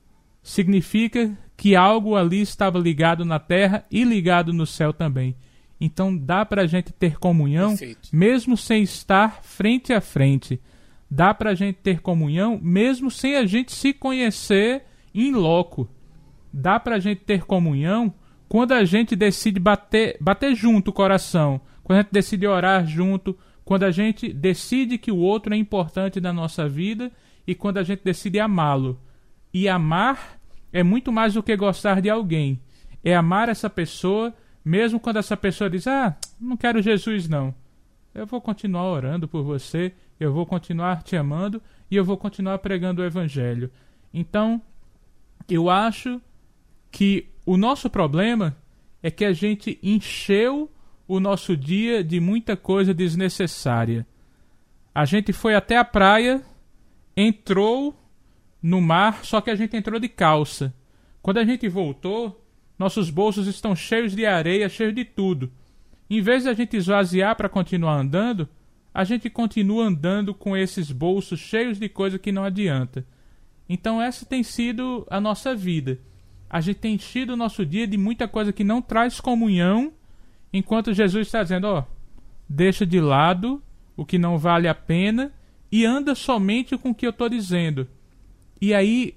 significa 0.43 1.37
que 1.57 1.77
algo 1.77 2.17
ali 2.17 2.41
estava 2.41 2.79
ligado 2.79 3.25
na 3.25 3.39
terra 3.39 3.85
e 3.91 4.03
ligado 4.03 4.53
no 4.53 4.67
céu 4.67 4.93
também. 4.93 5.37
Então 5.85 6.17
dá 6.17 6.45
para 6.45 6.63
a 6.63 6.67
gente 6.67 6.93
ter 6.93 7.19
comunhão, 7.19 7.71
Perfeito. 7.71 8.09
mesmo 8.13 8.57
sem 8.57 8.83
estar 8.83 9.43
frente 9.43 9.93
a 9.93 10.01
frente 10.01 10.61
dá 11.13 11.35
para 11.35 11.51
a 11.51 11.55
gente 11.55 11.77
ter 11.77 12.01
comunhão 12.01 12.59
mesmo 12.63 13.11
sem 13.11 13.37
a 13.37 13.45
gente 13.45 13.71
se 13.71 13.93
conhecer 13.93 14.85
em 15.15 15.31
loco. 15.33 15.87
Dá 16.51 16.81
para 16.81 16.97
a 16.97 16.99
gente 16.99 17.21
ter 17.21 17.45
comunhão 17.45 18.15
quando 18.49 18.73
a 18.73 18.83
gente 18.83 19.15
decide 19.15 19.61
bater, 19.61 20.17
bater 20.19 20.55
junto 20.55 20.89
o 20.89 20.93
coração, 20.93 21.61
quando 21.85 21.99
a 21.99 22.03
gente 22.03 22.13
decide 22.13 22.47
orar 22.47 22.87
junto, 22.87 23.37
quando 23.63 23.83
a 23.83 23.91
gente 23.91 24.33
decide 24.33 24.97
que 24.97 25.13
o 25.13 25.19
outro 25.19 25.53
é 25.53 25.57
importante 25.57 26.19
na 26.19 26.33
nossa 26.33 26.67
vida 26.67 27.13
e 27.47 27.55
quando 27.55 27.77
a 27.77 27.83
gente 27.83 28.03
decide 28.03 28.41
amá-lo. 28.41 28.99
E 29.53 29.69
amar 29.69 30.39
é 30.73 30.83
muito 30.83 31.13
mais 31.13 31.35
do 31.35 31.43
que 31.43 31.55
gostar 31.55 32.01
de 32.01 32.09
alguém. 32.09 32.59
É 33.05 33.15
amar 33.15 33.51
essa 33.51 33.69
pessoa, 33.69 34.33
mesmo 34.65 35.01
quando 35.01 35.19
essa 35.19 35.37
pessoa 35.37 35.71
diz: 35.71 35.87
Ah, 35.87 36.17
não 36.41 36.57
quero 36.57 36.83
Jesus 36.83 37.29
não. 37.29 37.55
Eu 38.15 38.27
vou 38.27 38.41
continuar 38.41 38.85
orando 38.85 39.27
por 39.27 39.43
você, 39.43 39.93
eu 40.21 40.33
vou 40.33 40.45
continuar 40.45 41.03
te 41.03 41.17
amando 41.17 41.63
e 41.91 41.97
eu 41.97 42.05
vou 42.05 42.17
continuar 42.17 42.59
pregando 42.59 43.03
o 43.03 43.05
Evangelho. 43.05 43.71
Então, 44.13 44.61
eu 45.49 45.71
acho 45.71 46.21
que 46.91 47.29
o 47.47 47.57
nosso 47.57 47.89
problema 47.89 48.57
é 49.03 49.11
que 49.11 49.25
a 49.25 49.33
gente 49.33 49.79
encheu 49.83 50.71
o 51.09 51.19
nosso 51.19 51.57
dia 51.57 52.05
de 52.05 52.21
muita 52.21 52.57
coisa 52.57 52.95
desnecessária. 52.95 54.07
A 54.95 55.05
gente 55.05 55.33
foi 55.33 55.55
até 55.55 55.77
a 55.77 55.85
praia, 55.85 56.43
entrou 57.17 57.99
no 58.63 58.81
mar, 58.81 59.25
só 59.25 59.41
que 59.41 59.51
a 59.51 59.55
gente 59.55 59.77
entrou 59.77 59.99
de 59.99 60.09
calça. 60.09 60.73
Quando 61.21 61.39
a 61.39 61.45
gente 61.45 61.69
voltou, 61.69 62.42
nossos 62.83 63.11
bolsos 63.11 63.47
estão 63.47 63.77
cheios 63.77 64.15
de 64.15 64.27
areia, 64.27 64.69
cheios 64.69 64.93
de 64.93 65.05
tudo. 65.05 65.53
Em 66.11 66.21
vez 66.21 66.43
de 66.43 66.49
a 66.49 66.53
gente 66.53 66.77
esvaziar 66.77 67.37
para 67.37 67.49
continuar 67.49 67.95
andando, 67.95 68.49
a 68.93 69.05
gente 69.05 69.31
continua 69.31 69.85
andando 69.85 70.35
com 70.35 70.57
esses 70.57 70.91
bolsos 70.91 71.39
cheios 71.39 71.79
de 71.79 71.89
coisa 71.89 72.19
que 72.19 72.33
não 72.33 72.43
adianta. 72.43 73.07
Então 73.69 74.03
essa 74.03 74.27
tem 74.27 74.43
sido 74.43 75.07
a 75.09 75.21
nossa 75.21 75.55
vida. 75.55 76.01
A 76.51 76.61
gente 76.61 76.81
tem 76.81 76.97
enchido 76.97 77.35
o 77.35 77.37
nosso 77.37 77.65
dia 77.65 77.87
de 77.87 77.97
muita 77.97 78.27
coisa 78.27 78.53
que 78.53 78.65
não 78.65 78.83
traz 78.83 79.21
comunhão, 79.21 79.93
enquanto 80.53 80.93
Jesus 80.93 81.29
está 81.29 81.41
dizendo, 81.41 81.69
ó, 81.69 81.85
deixa 82.49 82.85
de 82.85 83.01
lado 83.01 83.63
o 83.97 84.05
que 84.05 84.19
não 84.19 84.37
vale 84.37 84.67
a 84.67 84.75
pena 84.75 85.33
e 85.71 85.87
anda 85.87 86.17
somente 86.17 86.77
com 86.77 86.91
o 86.91 86.95
que 86.95 87.07
eu 87.07 87.11
estou 87.11 87.29
dizendo. 87.29 87.87
E 88.61 88.75
aí 88.75 89.15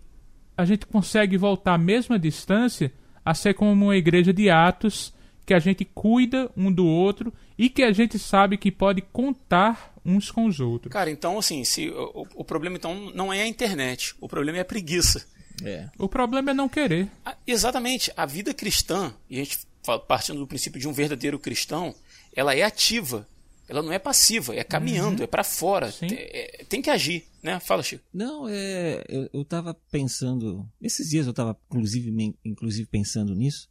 a 0.56 0.64
gente 0.66 0.86
consegue 0.86 1.36
voltar 1.36 1.74
à 1.74 1.80
mesma 1.80 2.20
distância 2.20 2.94
a 3.26 3.34
ser 3.34 3.56
como 3.56 3.72
uma 3.72 3.98
igreja 3.98 4.32
de 4.32 4.50
Atos 4.50 5.14
que 5.46 5.54
a 5.54 5.60
gente 5.60 5.84
cuida 5.84 6.50
um 6.56 6.72
do 6.72 6.86
outro 6.86 7.34
e 7.58 7.70
que 7.70 7.84
a 7.84 7.92
gente 7.92 8.18
sabe 8.20 8.58
que 8.58 8.72
pode 8.72 9.02
contar 9.02 9.94
uns 10.06 10.30
com 10.30 10.46
os 10.46 10.60
outros. 10.60 10.92
Cara, 10.92 11.10
então 11.10 11.38
assim, 11.38 11.64
se 11.64 11.90
o, 11.90 12.28
o 12.36 12.44
problema 12.46 12.78
então 12.78 13.12
não 13.14 13.34
é 13.34 13.42
a 13.42 13.48
internet, 13.48 14.16
o 14.22 14.28
problema 14.28 14.60
é 14.60 14.62
a 14.62 14.66
preguiça. 14.66 15.26
É. 15.64 15.90
O 15.98 16.08
problema 16.08 16.52
é 16.52 16.54
não 16.54 16.70
querer. 16.70 17.10
Ah, 17.26 17.36
exatamente. 17.48 18.12
A 18.16 18.26
vida 18.26 18.54
cristã, 18.54 19.14
e 19.30 19.40
a 19.40 19.44
gente 19.44 19.60
partindo 20.08 20.40
do 20.40 20.48
princípio 20.48 20.80
de 20.80 20.88
um 20.88 20.94
verdadeiro 20.94 21.40
cristão, 21.40 21.94
ela 22.36 22.56
é 22.56 22.64
ativa. 22.64 23.28
Ela 23.68 23.82
não 23.82 23.92
é 23.92 23.98
passiva, 23.98 24.56
é 24.56 24.64
caminhando, 24.64 25.20
uhum. 25.20 25.24
é 25.24 25.28
para 25.28 25.44
fora. 25.44 25.92
Tem, 25.92 26.10
é, 26.12 26.66
tem, 26.70 26.82
que 26.82 26.90
agir, 26.90 27.26
né? 27.42 27.60
Fala, 27.60 27.82
Chico. 27.82 28.04
Não, 28.14 28.48
é, 28.48 29.04
eu, 29.10 29.30
eu 29.34 29.44
tava 29.44 29.74
pensando. 29.92 30.70
Esses 30.80 31.10
dias 31.10 31.26
eu 31.26 31.34
tava, 31.34 31.58
inclusive, 31.68 32.36
inclusive 32.44 32.88
pensando 32.88 33.34
nisso. 33.34 33.68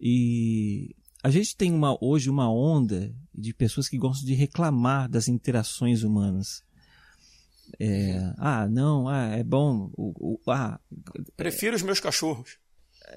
E 0.00 0.96
a 1.22 1.30
gente 1.30 1.56
tem 1.56 1.72
uma, 1.72 1.96
hoje 2.00 2.28
uma 2.28 2.52
onda 2.52 3.14
de 3.32 3.54
pessoas 3.54 3.88
que 3.88 3.98
gostam 3.98 4.26
de 4.26 4.34
reclamar 4.34 5.08
das 5.08 5.28
interações 5.28 6.02
humanas. 6.02 6.64
É, 7.78 8.32
ah, 8.38 8.66
não, 8.68 9.06
ah, 9.06 9.26
é 9.36 9.44
bom. 9.44 9.90
O, 9.96 10.38
o, 10.44 10.50
ah, 10.50 10.80
Prefiro 11.36 11.76
os 11.76 11.82
meus 11.82 12.00
cachorros. 12.00 12.58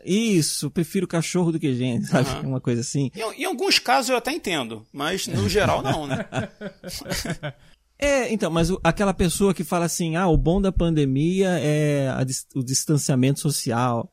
Isso, 0.05 0.71
prefiro 0.71 1.07
cachorro 1.07 1.51
do 1.51 1.59
que 1.59 1.75
gente, 1.75 2.07
sabe? 2.07 2.29
Uhum. 2.29 2.51
Uma 2.51 2.61
coisa 2.61 2.81
assim. 2.81 3.11
Em, 3.15 3.41
em, 3.41 3.45
alguns 3.45 3.79
casos 3.79 4.09
eu 4.09 4.17
até 4.17 4.31
entendo, 4.31 4.85
mas 4.91 5.27
no 5.27 5.47
geral 5.47 5.81
não, 5.81 6.07
né? 6.07 6.25
é, 7.97 8.31
então, 8.31 8.51
mas 8.51 8.69
aquela 8.83 9.13
pessoa 9.13 9.53
que 9.53 9.63
fala 9.63 9.85
assim, 9.85 10.15
ah, 10.15 10.27
o 10.27 10.37
bom 10.37 10.61
da 10.61 10.71
pandemia 10.71 11.49
é 11.59 12.09
a, 12.09 12.25
o 12.55 12.63
distanciamento 12.63 13.39
social, 13.39 14.11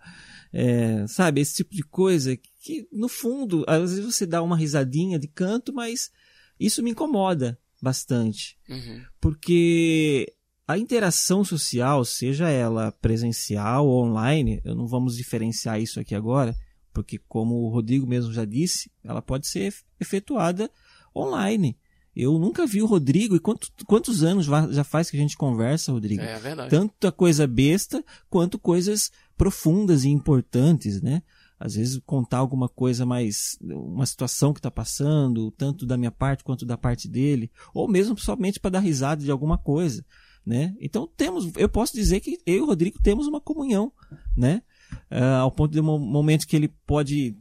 é, 0.52 1.06
sabe? 1.06 1.40
Esse 1.40 1.56
tipo 1.56 1.74
de 1.74 1.82
coisa 1.82 2.36
que, 2.36 2.88
no 2.92 3.08
fundo, 3.08 3.64
às 3.66 3.90
vezes 3.90 4.04
você 4.04 4.26
dá 4.26 4.42
uma 4.42 4.56
risadinha 4.56 5.18
de 5.18 5.28
canto, 5.28 5.72
mas 5.72 6.10
isso 6.58 6.82
me 6.82 6.90
incomoda 6.90 7.58
bastante. 7.80 8.58
Uhum. 8.68 9.02
Porque 9.20 10.32
a 10.70 10.78
interação 10.78 11.44
social, 11.44 12.04
seja 12.04 12.48
ela 12.48 12.92
presencial 12.92 13.88
ou 13.88 14.04
online, 14.04 14.60
eu 14.64 14.72
não 14.72 14.86
vamos 14.86 15.16
diferenciar 15.16 15.80
isso 15.80 15.98
aqui 15.98 16.14
agora, 16.14 16.54
porque 16.92 17.18
como 17.18 17.56
o 17.56 17.68
Rodrigo 17.70 18.06
mesmo 18.06 18.32
já 18.32 18.44
disse, 18.44 18.88
ela 19.02 19.20
pode 19.20 19.48
ser 19.48 19.74
efetuada 19.98 20.70
online. 21.14 21.76
Eu 22.14 22.38
nunca 22.38 22.68
vi 22.68 22.82
o 22.82 22.86
Rodrigo, 22.86 23.34
e 23.34 23.40
quanto, 23.40 23.68
quantos 23.84 24.22
anos 24.22 24.46
já 24.46 24.84
faz 24.84 25.10
que 25.10 25.16
a 25.16 25.20
gente 25.20 25.36
conversa, 25.36 25.90
Rodrigo? 25.90 26.22
É, 26.22 26.34
é 26.34 26.38
verdade. 26.38 26.70
Tanto 26.70 27.04
a 27.04 27.10
coisa 27.10 27.48
besta, 27.48 28.04
quanto 28.28 28.56
coisas 28.56 29.10
profundas 29.36 30.04
e 30.04 30.08
importantes, 30.08 31.02
né? 31.02 31.20
Às 31.58 31.74
vezes 31.74 32.00
contar 32.06 32.38
alguma 32.38 32.68
coisa 32.68 33.04
mais, 33.04 33.58
uma 33.60 34.06
situação 34.06 34.52
que 34.52 34.60
está 34.60 34.70
passando, 34.70 35.50
tanto 35.50 35.84
da 35.84 35.96
minha 35.96 36.12
parte 36.12 36.44
quanto 36.44 36.64
da 36.64 36.78
parte 36.78 37.08
dele, 37.08 37.50
ou 37.74 37.88
mesmo 37.88 38.16
somente 38.16 38.60
para 38.60 38.70
dar 38.70 38.80
risada 38.80 39.24
de 39.24 39.32
alguma 39.32 39.58
coisa 39.58 40.04
né? 40.44 40.74
Então 40.80 41.08
temos, 41.16 41.50
eu 41.56 41.68
posso 41.68 41.94
dizer 41.94 42.20
que 42.20 42.38
eu 42.46 42.56
e 42.56 42.60
o 42.60 42.66
Rodrigo 42.66 42.98
temos 43.02 43.26
uma 43.26 43.40
comunhão, 43.40 43.92
né? 44.36 44.62
Uh, 45.10 45.40
ao 45.40 45.52
ponto 45.52 45.72
de 45.72 45.80
um 45.80 45.98
momento 45.98 46.46
que 46.46 46.56
ele 46.56 46.68
pode 46.86 47.36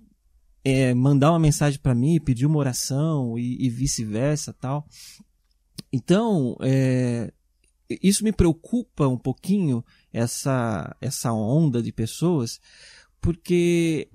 é, 0.63 0.93
mandar 0.93 1.31
uma 1.31 1.39
mensagem 1.39 1.79
para 1.79 1.95
mim, 1.95 2.19
pedir 2.19 2.45
uma 2.45 2.59
oração 2.59 3.37
e, 3.37 3.65
e 3.65 3.69
vice-versa, 3.69 4.53
tal. 4.53 4.87
Então, 5.91 6.55
é, 6.61 7.33
isso 7.89 8.23
me 8.23 8.31
preocupa 8.31 9.07
um 9.07 9.17
pouquinho 9.17 9.83
essa 10.13 10.95
essa 11.01 11.33
onda 11.33 11.81
de 11.81 11.91
pessoas, 11.91 12.59
porque 13.19 14.09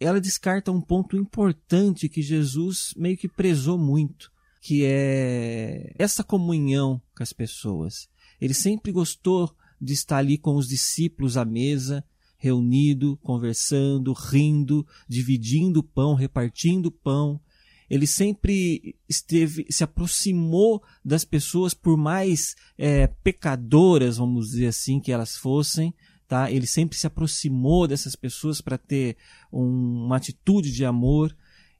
ela 0.00 0.20
descarta 0.20 0.72
um 0.72 0.80
ponto 0.80 1.16
importante 1.16 2.08
que 2.08 2.22
Jesus 2.22 2.94
meio 2.96 3.16
que 3.16 3.28
prezou 3.28 3.78
muito, 3.78 4.32
que 4.60 4.84
é 4.84 5.92
essa 5.98 6.24
comunhão 6.24 7.00
com 7.14 7.22
as 7.22 7.32
pessoas. 7.32 8.08
Ele 8.42 8.54
sempre 8.54 8.90
gostou 8.90 9.54
de 9.80 9.92
estar 9.92 10.16
ali 10.16 10.36
com 10.36 10.56
os 10.56 10.66
discípulos 10.66 11.36
à 11.36 11.44
mesa, 11.44 12.04
reunido, 12.36 13.16
conversando, 13.22 14.12
rindo, 14.12 14.84
dividindo 15.08 15.78
o 15.78 15.82
pão, 15.84 16.14
repartindo 16.14 16.86
o 16.86 16.90
pão. 16.90 17.40
Ele 17.88 18.04
sempre 18.04 18.96
esteve, 19.08 19.64
se 19.70 19.84
aproximou 19.84 20.82
das 21.04 21.24
pessoas, 21.24 21.72
por 21.72 21.96
mais 21.96 22.56
é, 22.76 23.06
pecadoras, 23.06 24.16
vamos 24.16 24.50
dizer 24.50 24.66
assim, 24.66 24.98
que 24.98 25.12
elas 25.12 25.36
fossem, 25.36 25.94
tá? 26.26 26.50
Ele 26.50 26.66
sempre 26.66 26.98
se 26.98 27.06
aproximou 27.06 27.86
dessas 27.86 28.16
pessoas 28.16 28.60
para 28.60 28.76
ter 28.76 29.16
um, 29.52 30.06
uma 30.06 30.16
atitude 30.16 30.72
de 30.72 30.84
amor. 30.84 31.32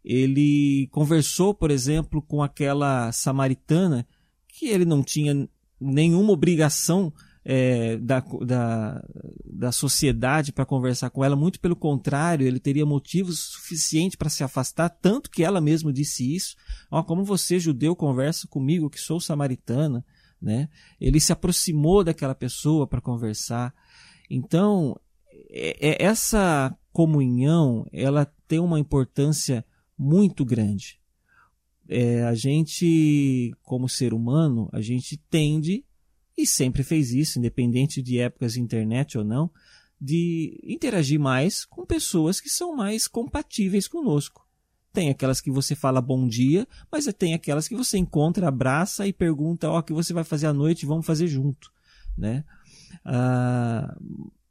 Ele 0.04 0.86
conversou, 0.92 1.52
por 1.52 1.72
exemplo, 1.72 2.22
com 2.22 2.40
aquela 2.40 3.10
samaritana 3.10 4.06
que 4.46 4.66
ele 4.68 4.84
não 4.84 5.02
tinha 5.02 5.48
nenhuma 5.82 6.32
obrigação 6.32 7.12
é, 7.44 7.96
da, 7.96 8.20
da, 8.20 9.04
da 9.44 9.72
sociedade 9.72 10.52
para 10.52 10.64
conversar 10.64 11.10
com 11.10 11.24
ela, 11.24 11.34
muito 11.34 11.60
pelo 11.60 11.74
contrário, 11.74 12.46
ele 12.46 12.60
teria 12.60 12.86
motivos 12.86 13.38
suficientes 13.40 14.16
para 14.16 14.28
se 14.30 14.44
afastar, 14.44 14.88
tanto 14.88 15.30
que 15.30 15.42
ela 15.42 15.60
mesma 15.60 15.92
disse 15.92 16.34
isso. 16.34 16.54
Oh, 16.90 17.02
como 17.02 17.24
você, 17.24 17.58
judeu, 17.58 17.96
conversa 17.96 18.46
comigo, 18.46 18.90
que 18.90 19.00
sou 19.00 19.20
samaritana. 19.20 20.04
Né? 20.40 20.68
Ele 21.00 21.20
se 21.20 21.32
aproximou 21.32 22.02
daquela 22.02 22.34
pessoa 22.34 22.86
para 22.86 23.00
conversar. 23.00 23.72
Então, 24.28 24.98
é, 25.50 25.88
é, 25.90 26.04
essa 26.04 26.76
comunhão 26.92 27.86
ela 27.92 28.24
tem 28.46 28.58
uma 28.58 28.78
importância 28.78 29.64
muito 29.96 30.44
grande 30.44 31.01
é, 31.92 32.24
a 32.24 32.34
gente, 32.34 33.54
como 33.62 33.88
ser 33.88 34.14
humano, 34.14 34.68
a 34.72 34.80
gente 34.80 35.16
tende, 35.30 35.84
e 36.36 36.46
sempre 36.46 36.82
fez 36.82 37.12
isso, 37.12 37.38
independente 37.38 38.02
de 38.02 38.18
épocas 38.18 38.54
de 38.54 38.60
internet 38.60 39.18
ou 39.18 39.24
não, 39.24 39.50
de 40.00 40.58
interagir 40.64 41.20
mais 41.20 41.64
com 41.64 41.84
pessoas 41.84 42.40
que 42.40 42.48
são 42.48 42.74
mais 42.74 43.06
compatíveis 43.06 43.86
conosco. 43.86 44.46
Tem 44.92 45.10
aquelas 45.10 45.40
que 45.40 45.50
você 45.50 45.74
fala 45.74 46.00
bom 46.00 46.26
dia, 46.26 46.66
mas 46.90 47.06
tem 47.16 47.34
aquelas 47.34 47.68
que 47.68 47.74
você 47.74 47.98
encontra, 47.98 48.48
abraça 48.48 49.06
e 49.06 49.12
pergunta: 49.12 49.70
Ó, 49.70 49.76
oh, 49.76 49.78
o 49.78 49.82
que 49.82 49.92
você 49.92 50.12
vai 50.12 50.24
fazer 50.24 50.46
à 50.46 50.52
noite? 50.52 50.84
Vamos 50.84 51.06
fazer 51.06 51.26
junto. 51.28 51.72
Né? 52.16 52.44
Ah, 53.04 53.96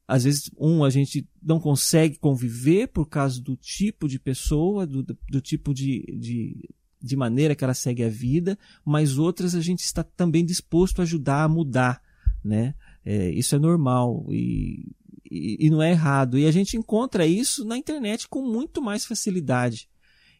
às 0.07 0.23
vezes, 0.23 0.49
um, 0.57 0.83
a 0.83 0.89
gente 0.89 1.27
não 1.41 1.59
consegue 1.59 2.17
conviver 2.17 2.87
por 2.87 3.07
causa 3.07 3.39
do 3.39 3.55
tipo 3.55 4.07
de 4.07 4.17
pessoa, 4.17 4.87
do, 4.87 5.03
do 5.03 5.41
tipo 5.41 5.73
de, 5.73 6.03
de 6.19 6.69
de 7.01 7.15
maneira 7.15 7.55
que 7.55 7.63
ela 7.63 7.73
segue 7.73 8.03
a 8.03 8.09
vida, 8.09 8.57
mas 8.85 9.17
outras 9.17 9.55
a 9.55 9.61
gente 9.61 9.79
está 9.79 10.03
também 10.03 10.45
disposto 10.45 10.99
a 10.99 11.03
ajudar 11.03 11.43
a 11.43 11.49
mudar, 11.49 12.01
né? 12.43 12.75
É, 13.03 13.29
isso 13.31 13.55
é 13.55 13.59
normal 13.59 14.25
e, 14.29 14.93
e, 15.29 15.65
e, 15.65 15.69
não 15.69 15.81
é 15.81 15.91
errado. 15.91 16.37
E 16.37 16.45
a 16.45 16.51
gente 16.51 16.77
encontra 16.77 17.25
isso 17.25 17.65
na 17.65 17.77
internet 17.77 18.27
com 18.27 18.41
muito 18.43 18.81
mais 18.81 19.05
facilidade. 19.05 19.89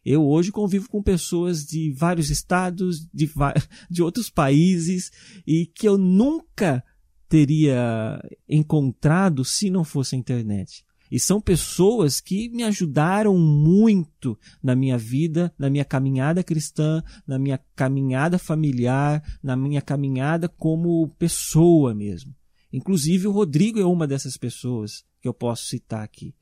Eu 0.03 0.26
hoje 0.26 0.51
convivo 0.51 0.89
com 0.89 1.01
pessoas 1.01 1.66
de 1.66 1.91
vários 1.91 2.30
estados, 2.30 3.07
de, 3.14 3.32
de 3.89 4.03
outros 4.03 4.30
países, 4.30 5.12
e 5.45 5.66
que 5.66 5.88
eu 5.88 5.97
nunca 5.97 6.84
teria 7.30 8.22
encontrado 8.47 9.45
se 9.45 9.70
não 9.70 9.84
fosse 9.84 10.16
a 10.16 10.18
internet. 10.18 10.84
E 11.12 11.20
são 11.20 11.41
pessoas 11.41 12.22
que 12.22 12.47
me 12.49 12.64
ajudaram 12.64 13.38
muito 13.38 14.39
na 14.64 14.74
minha 14.74 14.97
vida, 14.97 15.53
na 15.59 15.70
minha 15.70 15.84
caminhada 15.84 16.41
cristã, 16.41 17.03
na 17.28 17.38
minha 17.38 17.59
caminhada 17.76 18.39
familiar, 18.39 19.22
na 19.43 19.57
minha 19.57 19.82
caminhada 19.82 20.47
como 20.47 21.09
pessoa 21.20 21.93
mesmo. 21.93 22.34
Inclusive 22.72 23.28
o 23.28 23.32
Rodrigo 23.32 23.78
é 23.78 23.86
uma 23.86 24.07
dessas 24.07 24.38
pessoas 24.38 25.03
que 25.20 25.28
eu 25.28 25.34
posso 25.34 25.66
citar 25.66 26.01
aqui. 26.01 26.34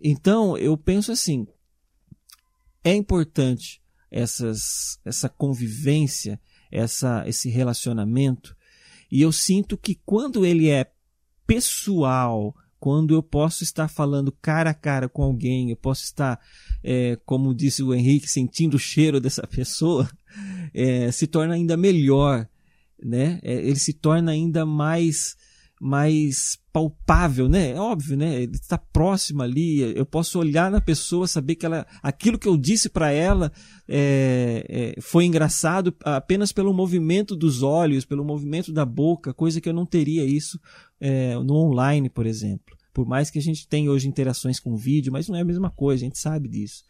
Então, 0.00 0.56
eu 0.56 0.76
penso 0.76 1.10
assim, 1.10 1.48
é 2.84 2.94
importante 2.94 3.82
essas, 4.08 5.00
essa 5.04 5.28
convivência, 5.28 6.40
essa, 6.70 7.24
esse 7.26 7.48
relacionamento, 7.48 8.56
e 9.10 9.20
eu 9.22 9.32
sinto 9.32 9.76
que 9.76 9.96
quando 10.06 10.46
ele 10.46 10.68
é 10.68 10.92
pessoal, 11.46 12.54
quando 12.78 13.14
eu 13.14 13.22
posso 13.22 13.64
estar 13.64 13.88
falando 13.88 14.30
cara 14.30 14.70
a 14.70 14.74
cara 14.74 15.08
com 15.08 15.22
alguém, 15.22 15.70
eu 15.70 15.76
posso 15.76 16.04
estar, 16.04 16.38
é, 16.82 17.18
como 17.24 17.54
disse 17.54 17.82
o 17.82 17.94
Henrique, 17.94 18.28
sentindo 18.28 18.74
o 18.74 18.80
cheiro 18.80 19.20
dessa 19.20 19.46
pessoa, 19.48 20.08
é, 20.74 21.10
se 21.10 21.26
torna 21.26 21.54
ainda 21.54 21.76
melhor, 21.76 22.48
né? 23.02 23.40
É, 23.42 23.54
ele 23.54 23.78
se 23.78 23.92
torna 23.92 24.32
ainda 24.32 24.64
mais 24.64 25.36
mais 25.80 26.58
palpável, 26.72 27.48
né? 27.48 27.72
É 27.72 27.80
óbvio, 27.80 28.16
né? 28.16 28.42
Ele 28.42 28.54
está 28.54 28.78
próximo 28.78 29.42
ali. 29.42 29.80
Eu 29.80 30.06
posso 30.06 30.38
olhar 30.38 30.70
na 30.70 30.80
pessoa, 30.80 31.26
saber 31.26 31.54
que 31.54 31.66
ela, 31.66 31.86
aquilo 32.02 32.38
que 32.38 32.48
eu 32.48 32.56
disse 32.56 32.88
para 32.88 33.10
ela 33.10 33.52
é, 33.88 34.94
é, 34.96 35.00
foi 35.00 35.26
engraçado 35.26 35.94
apenas 36.02 36.52
pelo 36.52 36.72
movimento 36.72 37.36
dos 37.36 37.62
olhos, 37.62 38.04
pelo 38.04 38.24
movimento 38.24 38.72
da 38.72 38.84
boca, 38.84 39.34
coisa 39.34 39.60
que 39.60 39.68
eu 39.68 39.74
não 39.74 39.86
teria 39.86 40.24
isso 40.24 40.58
é, 41.00 41.34
no 41.34 41.54
online, 41.54 42.08
por 42.08 42.26
exemplo. 42.26 42.76
Por 42.92 43.06
mais 43.06 43.30
que 43.30 43.38
a 43.38 43.42
gente 43.42 43.68
tenha 43.68 43.90
hoje 43.90 44.08
interações 44.08 44.58
com 44.58 44.74
vídeo, 44.74 45.12
mas 45.12 45.28
não 45.28 45.36
é 45.36 45.42
a 45.42 45.44
mesma 45.44 45.70
coisa, 45.70 46.04
a 46.04 46.06
gente 46.06 46.18
sabe 46.18 46.48
disso. 46.48 46.82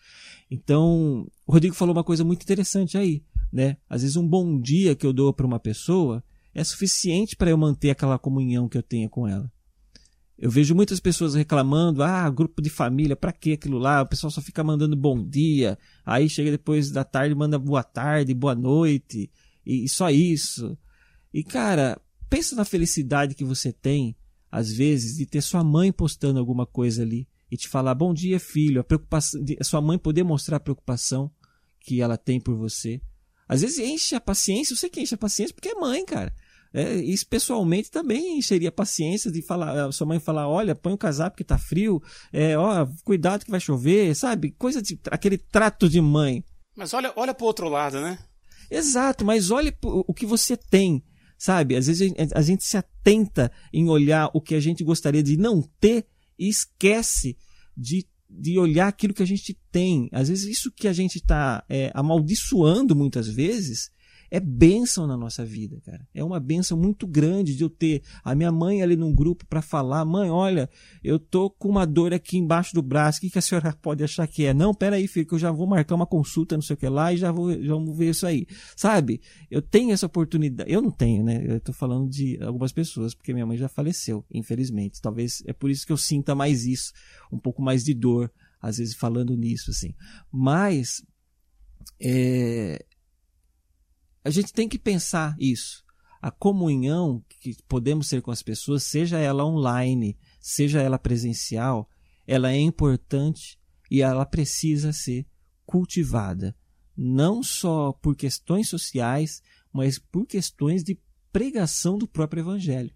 Então, 0.51 1.27
o 1.47 1.53
Rodrigo 1.53 1.75
falou 1.75 1.95
uma 1.95 2.05
coisa 2.05 2.25
muito 2.25 2.43
interessante 2.43 2.97
aí, 2.97 3.25
né? 3.53 3.77
Às 3.91 4.03
vezes 4.03 4.17
um 4.17 4.27
bom 4.27 4.61
dia 4.61 4.95
que 4.95 5.05
eu 5.05 5.13
dou 5.13 5.33
para 5.33 5.47
uma 5.47 5.59
pessoa 5.59 6.23
é 6.55 6.63
suficiente 6.63 7.35
para 7.35 7.51
eu 7.51 7.59
manter 7.59 7.91
aquela 7.91 8.19
comunhão 8.19 8.69
que 8.69 8.79
eu 8.79 8.83
tenho 8.83 9.11
com 9.11 9.27
ela. 9.27 9.51
Eu 10.39 10.51
vejo 10.51 10.75
muitas 10.75 11.01
pessoas 11.01 11.35
reclamando, 11.35 12.03
ah, 12.03 12.29
grupo 12.29 12.61
de 12.61 12.69
família, 12.69 13.17
para 13.17 13.33
que 13.33 13.53
aquilo 13.55 13.79
lá? 13.79 14.03
O 14.03 14.07
pessoal 14.07 14.31
só 14.31 14.43
fica 14.43 14.63
mandando 14.63 14.95
bom 14.95 15.27
dia, 15.27 15.79
aí 16.05 16.29
chega 16.29 16.51
depois 16.51 16.91
da 16.91 17.05
tarde 17.05 17.35
manda 17.35 17.59
boa 17.59 17.83
tarde, 17.83 18.35
boa 18.35 18.55
noite, 18.55 19.31
e 19.65 19.89
só 19.89 20.11
isso. 20.11 20.79
E 21.33 21.43
cara, 21.43 22.01
Pensa 22.29 22.57
na 22.57 22.65
felicidade 22.65 23.35
que 23.35 23.45
você 23.45 23.73
tem, 23.73 24.17
às 24.51 24.71
vezes, 24.73 25.17
de 25.17 25.27
ter 25.27 25.41
sua 25.41 25.63
mãe 25.63 25.93
postando 25.93 26.39
alguma 26.39 26.67
coisa 26.67 27.03
ali 27.03 27.29
e 27.51 27.57
te 27.57 27.69
falar 27.69 27.95
bom 27.95 28.13
dia, 28.13 28.41
filho, 28.41 28.81
a 28.81 28.85
preocupação, 28.85 29.41
a 29.59 29.65
sua 29.65 29.81
mãe 29.81 29.99
poder 29.99 30.25
mostrar 30.25 30.57
a 30.57 30.61
preocupação 30.61 31.31
que 31.81 32.01
ela 32.01 32.17
tem 32.17 32.41
por 32.41 32.57
você. 32.57 33.01
Às 33.49 33.61
vezes 33.61 33.79
enche 33.79 34.15
a 34.15 34.21
paciência, 34.21 34.73
eu 34.73 34.77
sei 34.77 34.91
que 34.91 35.01
enche 35.01 35.15
a 35.15 35.19
paciência 35.19 35.55
porque 35.55 35.69
é 35.69 35.75
mãe, 35.75 36.05
cara. 36.05 36.35
É, 36.75 36.97
isso 36.97 37.27
pessoalmente 37.27 37.91
também 37.91 38.43
seria 38.43 38.73
paciência 38.73 39.31
de 39.31 39.41
falar, 39.41 39.87
a 39.87 39.93
sua 39.93 40.07
mãe 40.07 40.19
falar, 40.19 40.49
olha, 40.49 40.75
põe 40.75 40.93
o 40.93 40.99
casaco 40.99 41.31
porque 41.31 41.45
tá 41.45 41.57
frio, 41.57 42.03
é, 42.33 42.59
ó, 42.59 42.87
cuidado 43.05 43.45
que 43.45 43.51
vai 43.51 43.61
chover, 43.61 44.15
sabe? 44.15 44.51
Coisa 44.51 44.83
de 44.83 44.99
aquele 45.11 45.39
trato 45.39 45.89
de 45.89 46.01
mãe. 46.01 46.45
Mas 46.77 46.93
olha, 46.93 47.13
olha 47.17 47.33
pro 47.33 47.47
outro 47.47 47.69
lado, 47.69 48.01
né? 48.01 48.19
Exato, 48.71 49.25
mas 49.25 49.51
olha 49.51 49.75
o 49.85 50.13
que 50.13 50.27
você 50.27 50.57
tem, 50.57 51.03
sabe? 51.39 51.77
Às 51.77 51.87
vezes 51.87 52.13
a 52.35 52.43
gente 52.43 52.65
se 52.65 52.77
atenta 52.77 53.51
em 53.73 53.89
olhar 53.89 54.31
o 54.33 54.41
que 54.41 54.55
a 54.55 54.61
gente 54.61 54.83
gostaria 54.83 55.23
de 55.23 55.37
não 55.37 55.63
ter 55.81 56.07
e 56.39 56.49
esquece 56.49 57.37
de, 57.77 58.07
de 58.29 58.59
olhar 58.59 58.89
aquilo 58.89 59.15
que 59.15 59.23
a 59.23 59.27
gente 59.27 59.59
tem. 59.71 60.09
Às 60.13 60.29
vezes 60.29 60.45
isso 60.45 60.73
que 60.73 60.89
a 60.89 60.93
gente 60.93 61.17
está 61.17 61.65
é, 61.69 61.91
amaldiçoando 61.95 62.95
muitas 62.97 63.29
vezes 63.29 63.91
é 64.31 64.41
bênção 64.41 65.07
na 65.07 65.17
nossa 65.17 65.45
vida, 65.45 65.81
cara. 65.85 66.07
É 66.15 66.23
uma 66.23 66.41
bênção 66.41 66.77
muito 66.77 67.07
grande 67.07 67.55
de 67.55 67.63
eu 67.63 67.71
ter 67.71 68.03
a 68.25 68.35
minha 68.35 68.51
mãe 68.51 68.83
ali 68.83 68.97
num 68.97 69.15
grupo 69.15 69.47
para 69.47 69.63
falar: 69.63 70.05
mãe, 70.05 70.31
olha, 70.31 70.69
eu 71.03 71.19
tô 71.19 71.51
com 71.51 71.69
uma 71.69 71.87
dor 71.87 72.13
aqui 72.13 72.37
embaixo 72.37 72.75
do 72.75 72.83
braço, 72.83 73.19
o 73.19 73.31
que, 73.31 73.39
a 73.39 73.43
senhora 73.43 73.73
pode 73.81 74.03
achar 74.03 74.27
que 74.27 74.45
é? 74.45 74.55
Não, 74.55 74.75
peraí, 74.75 75.07
filho, 75.07 75.27
que 75.27 75.35
eu 75.35 75.39
já 75.39 75.51
vou 75.51 75.67
marcar 75.67 75.95
uma 75.95 76.07
consulta, 76.07 76.57
não 76.57 76.63
sei 76.63 76.75
o 76.75 76.77
que 76.77 76.89
lá, 76.89 77.13
e 77.13 77.17
já 77.17 77.31
vou, 77.31 77.53
já 77.63 77.75
vamos 77.75 77.97
ver 77.97 78.11
isso 78.11 78.27
aí. 78.27 78.47
Sabe? 78.77 79.21
Eu 79.51 79.63
tenho 79.63 79.93
essa 79.93 80.07
oportunidade. 80.07 80.71
Eu 80.71 80.83
não 80.83 80.91
tenho, 80.91 81.25
né? 81.25 81.45
Eu 81.47 81.61
tô 81.61 81.73
falando 81.73 82.09
de 82.09 82.39
algumas 82.43 82.73
pessoas, 82.73 83.15
porque 83.15 83.33
minha 83.33 83.47
mãe 83.47 83.57
já 83.57 83.69
faleceu, 83.69 84.25
infelizmente. 84.33 85.01
Talvez 85.01 85.43
é 85.47 85.53
por 85.53 85.71
isso 85.71 85.87
que 85.87 85.93
eu 85.93 85.97
sinta 85.97 86.35
mais 86.35 86.65
isso, 86.65 86.93
um 87.33 87.39
pouco 87.39 87.63
mais 87.63 87.85
de 87.85 87.95
dor, 87.95 88.33
às 88.61 88.79
vezes 88.79 88.95
falando 88.95 89.37
nisso, 89.37 89.71
assim. 89.71 89.95
Mas. 90.33 91.03
É, 92.01 92.85
a 94.27 94.31
gente 94.31 94.53
tem 94.53 94.69
que 94.69 94.79
pensar 94.79 95.37
isso. 95.39 95.85
A 96.21 96.33
comunhão 96.33 97.25
que 97.41 97.57
podemos 97.69 98.09
ter 98.09 98.21
com 98.21 98.33
as 98.33 98.43
pessoas, 98.43 98.83
seja 98.83 99.21
ela 99.21 99.45
online, 99.45 100.19
seja 100.41 100.83
ela 100.83 100.99
presencial, 100.99 101.89
ela 102.27 102.51
é 102.51 102.59
importante 102.59 103.57
e 103.89 104.03
ela 104.03 104.27
precisa 104.27 104.93
ser 104.93 105.25
cultivada. 105.65 106.57
Não 106.97 107.41
só 107.41 107.93
por 107.93 108.17
questões 108.17 108.69
sociais, 108.69 109.41
mas 109.73 109.97
por 109.97 110.27
questões 110.27 110.83
de 110.83 110.99
pregação 111.31 111.97
do 111.97 112.09
próprio 112.09 112.41
Evangelho. 112.41 112.93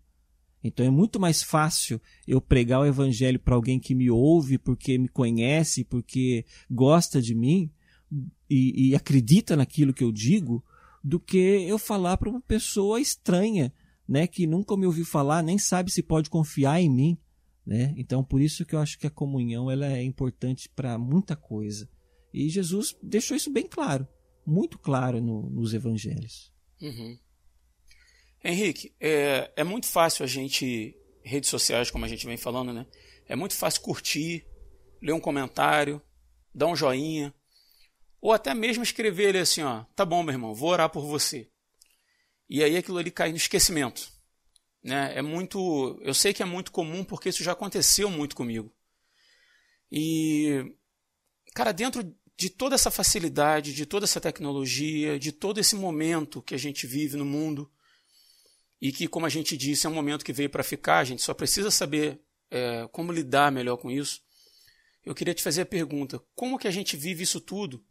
Então 0.65 0.85
é 0.85 0.91
muito 0.91 1.21
mais 1.21 1.45
fácil 1.45 2.01
eu 2.27 2.41
pregar 2.41 2.81
o 2.81 2.87
Evangelho 2.87 3.39
para 3.39 3.55
alguém 3.55 3.79
que 3.79 3.95
me 3.95 4.11
ouve, 4.11 4.59
porque 4.59 4.99
me 4.99 5.09
conhece, 5.09 5.85
porque 5.85 6.45
gosta 6.69 7.23
de 7.23 7.37
mim 7.37 7.71
e, 8.49 8.89
e 8.89 8.95
acredita 8.97 9.55
naquilo 9.55 9.95
que 9.95 10.03
eu 10.03 10.11
digo, 10.11 10.65
do 11.03 11.19
que 11.19 11.39
eu 11.39 11.79
falar 11.79 12.17
para 12.17 12.29
uma 12.29 12.41
pessoa 12.41 13.01
estranha, 13.01 13.73
né, 14.09 14.27
que 14.27 14.47
nunca 14.47 14.77
me 14.77 14.87
ouviu 14.87 15.05
falar, 15.05 15.43
nem 15.43 15.59
sabe 15.59 15.91
se 15.91 16.03
pode 16.03 16.29
confiar 16.29 16.81
em 16.81 16.91
mim, 16.91 17.19
né? 17.65 17.95
Então, 17.97 18.25
por 18.25 18.41
isso 18.41 18.65
que 18.65 18.75
eu 18.75 18.81
acho 18.81 18.99
que 18.99 19.07
a 19.07 19.11
comunhão 19.11 19.71
ela 19.71 19.87
é 19.87 20.03
importante 20.03 20.69
para 20.69 20.99
muita 20.99 21.37
coisa. 21.37 21.89
E 22.33 22.49
Jesus 22.49 22.97
deixou 23.03 23.37
isso 23.37 23.53
bem 23.53 23.67
claro, 23.67 24.07
muito 24.45 24.79
claro 24.79 25.21
no, 25.21 25.49
nos 25.51 25.73
evangelhos. 25.73 26.53
Uhum. 26.81 27.19
Henrique, 28.43 28.95
é, 28.99 29.53
é 29.55 29.65
muito 29.65 29.87
fácil 29.87 30.25
a 30.25 30.27
gente, 30.27 30.97
redes 31.23 31.51
sociais, 31.51 31.91
como 31.91 32.05
a 32.05 32.09
gente 32.09 32.27
vem 32.27 32.37
falando, 32.37 32.73
né? 32.73 32.87
É 33.29 33.37
muito 33.37 33.55
fácil 33.55 33.83
curtir, 33.83 34.45
ler 35.01 35.13
um 35.13 35.21
comentário, 35.21 36.03
dar 36.55 36.67
um 36.67 36.75
joinha, 36.75 37.33
ou 38.21 38.33
até 38.33 38.55
mesmo 38.55 38.83
escrever 38.83 39.31
ele 39.31 39.39
assim, 39.39 39.63
ó, 39.63 39.85
tá 39.95 40.05
bom, 40.05 40.23
meu 40.23 40.35
irmão, 40.35 40.55
vou 40.55 40.71
orar 40.71 40.91
por 40.91 41.05
você. 41.05 41.51
E 42.49 42.63
aí 42.63 42.77
aquilo 42.77 42.99
ali 42.99 43.11
cai 43.11 43.31
no 43.31 43.37
esquecimento. 43.37 44.11
Né? 44.83 45.13
É 45.15 45.23
muito, 45.23 46.01
eu 46.03 46.15
sei 46.15 46.33
que 46.33 46.43
é 46.43 46.47
muito 46.47 46.73
comum 46.73 47.05
porque 47.05 47.29
isso 47.29 47.45
já 47.45 47.53
aconteceu 47.53 48.11
muito 48.11 48.35
comigo. 48.35 48.75
E 49.91 50.75
cara, 51.55 51.73
dentro 51.73 52.15
de 52.37 52.49
toda 52.49 52.75
essa 52.75 52.91
facilidade, 52.91 53.75
de 53.75 53.85
toda 53.85 54.05
essa 54.05 54.21
tecnologia, 54.21 55.19
de 55.19 55.33
todo 55.33 55.59
esse 55.59 55.75
momento 55.77 56.43
que 56.43 56.55
a 56.55 56.59
gente 56.59 56.87
vive 56.87 57.17
no 57.17 57.25
mundo, 57.25 57.71
e 58.81 58.91
que, 58.91 59.07
como 59.07 59.27
a 59.27 59.29
gente 59.29 59.57
disse, 59.57 59.87
é 59.87 59.91
um 59.91 59.95
momento 59.95 60.25
que 60.25 60.33
veio 60.33 60.49
para 60.49 60.63
ficar, 60.63 60.99
a 60.99 61.05
gente 61.05 61.21
só 61.21 61.35
precisa 61.35 61.71
saber 61.71 62.19
é, 62.51 62.89
como 62.91 63.13
lidar 63.13 63.53
melhor 63.53 63.77
com 63.77 63.91
isso. 63.91 64.23
Eu 65.05 65.15
queria 65.15 65.35
te 65.35 65.43
fazer 65.43 65.63
a 65.63 65.67
pergunta: 65.67 66.19
como 66.35 66.59
que 66.59 66.67
a 66.67 66.71
gente 66.71 66.97
vive 66.97 67.23
isso 67.23 67.41
tudo 67.41 67.85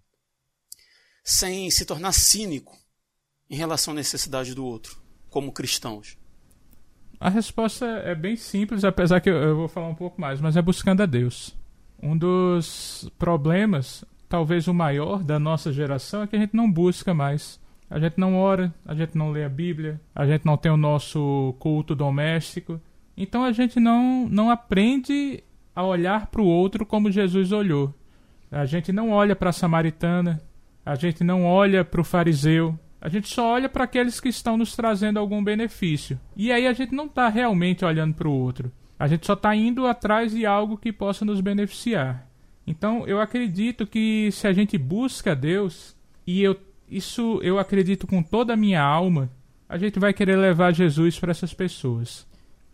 sem 1.30 1.69
se 1.69 1.86
tornar 1.86 2.11
cínico 2.11 2.75
em 3.49 3.55
relação 3.55 3.93
à 3.93 3.95
necessidade 3.95 4.55
do 4.55 4.65
outro, 4.65 4.97
como 5.30 5.51
cristãos? 5.51 6.17
A 7.19 7.30
resposta 7.30 7.86
é 7.86 8.15
bem 8.15 8.36
simples, 8.36 8.84
apesar 8.84 9.19
que 9.19 9.30
eu 9.30 9.55
vou 9.55 9.67
falar 9.67 9.89
um 9.89 9.95
pouco 9.95 10.19
mais, 10.19 10.41
mas 10.41 10.57
é 10.57 10.61
buscando 10.61 11.03
a 11.03 11.05
Deus. 11.05 11.55
Um 12.01 12.17
dos 12.17 13.11
problemas, 13.19 14.03
talvez 14.27 14.67
o 14.67 14.73
maior 14.73 15.21
da 15.23 15.38
nossa 15.38 15.71
geração, 15.71 16.23
é 16.23 16.27
que 16.27 16.36
a 16.36 16.39
gente 16.39 16.55
não 16.55 16.71
busca 16.71 17.13
mais. 17.13 17.59
A 17.89 17.99
gente 17.99 18.17
não 18.17 18.36
ora, 18.36 18.73
a 18.84 18.95
gente 18.95 19.15
não 19.15 19.32
lê 19.32 19.43
a 19.43 19.49
Bíblia, 19.49 20.01
a 20.15 20.25
gente 20.25 20.45
não 20.45 20.57
tem 20.57 20.71
o 20.71 20.77
nosso 20.77 21.53
culto 21.59 21.93
doméstico. 21.93 22.82
Então 23.15 23.43
a 23.43 23.51
gente 23.51 23.80
não, 23.80 24.27
não 24.30 24.49
aprende 24.49 25.43
a 25.75 25.84
olhar 25.84 26.27
para 26.27 26.41
o 26.41 26.47
outro 26.47 26.86
como 26.86 27.11
Jesus 27.11 27.51
olhou. 27.51 27.93
A 28.51 28.65
gente 28.65 28.91
não 28.91 29.11
olha 29.11 29.36
para 29.36 29.51
a 29.51 29.53
samaritana, 29.53 30.41
a 30.89 30.95
gente 30.95 31.23
não 31.23 31.45
olha 31.45 31.85
para 31.85 32.01
o 32.01 32.03
fariseu, 32.03 32.75
a 32.99 33.07
gente 33.07 33.27
só 33.27 33.53
olha 33.53 33.69
para 33.69 33.83
aqueles 33.83 34.19
que 34.19 34.27
estão 34.27 34.57
nos 34.57 34.75
trazendo 34.75 35.19
algum 35.19 35.43
benefício. 35.43 36.19
E 36.35 36.51
aí 36.51 36.65
a 36.65 36.73
gente 36.73 36.95
não 36.95 37.05
está 37.05 37.29
realmente 37.29 37.85
olhando 37.85 38.15
para 38.15 38.27
o 38.27 38.33
outro. 38.33 38.71
A 38.97 39.07
gente 39.07 39.23
só 39.23 39.33
está 39.33 39.55
indo 39.55 39.85
atrás 39.85 40.31
de 40.31 40.47
algo 40.47 40.79
que 40.79 40.91
possa 40.91 41.23
nos 41.23 41.41
beneficiar. 41.41 42.27
Então 42.65 43.05
eu 43.05 43.21
acredito 43.21 43.85
que 43.85 44.31
se 44.31 44.47
a 44.47 44.51
gente 44.51 44.79
busca 44.79 45.35
Deus, 45.35 45.95
e 46.25 46.41
eu, 46.41 46.59
isso 46.89 47.39
eu 47.43 47.59
acredito 47.59 48.07
com 48.07 48.23
toda 48.23 48.53
a 48.53 48.57
minha 48.57 48.81
alma, 48.81 49.29
a 49.69 49.77
gente 49.77 49.99
vai 49.99 50.11
querer 50.11 50.37
levar 50.37 50.73
Jesus 50.73 51.19
para 51.19 51.29
essas 51.29 51.53
pessoas. 51.53 52.25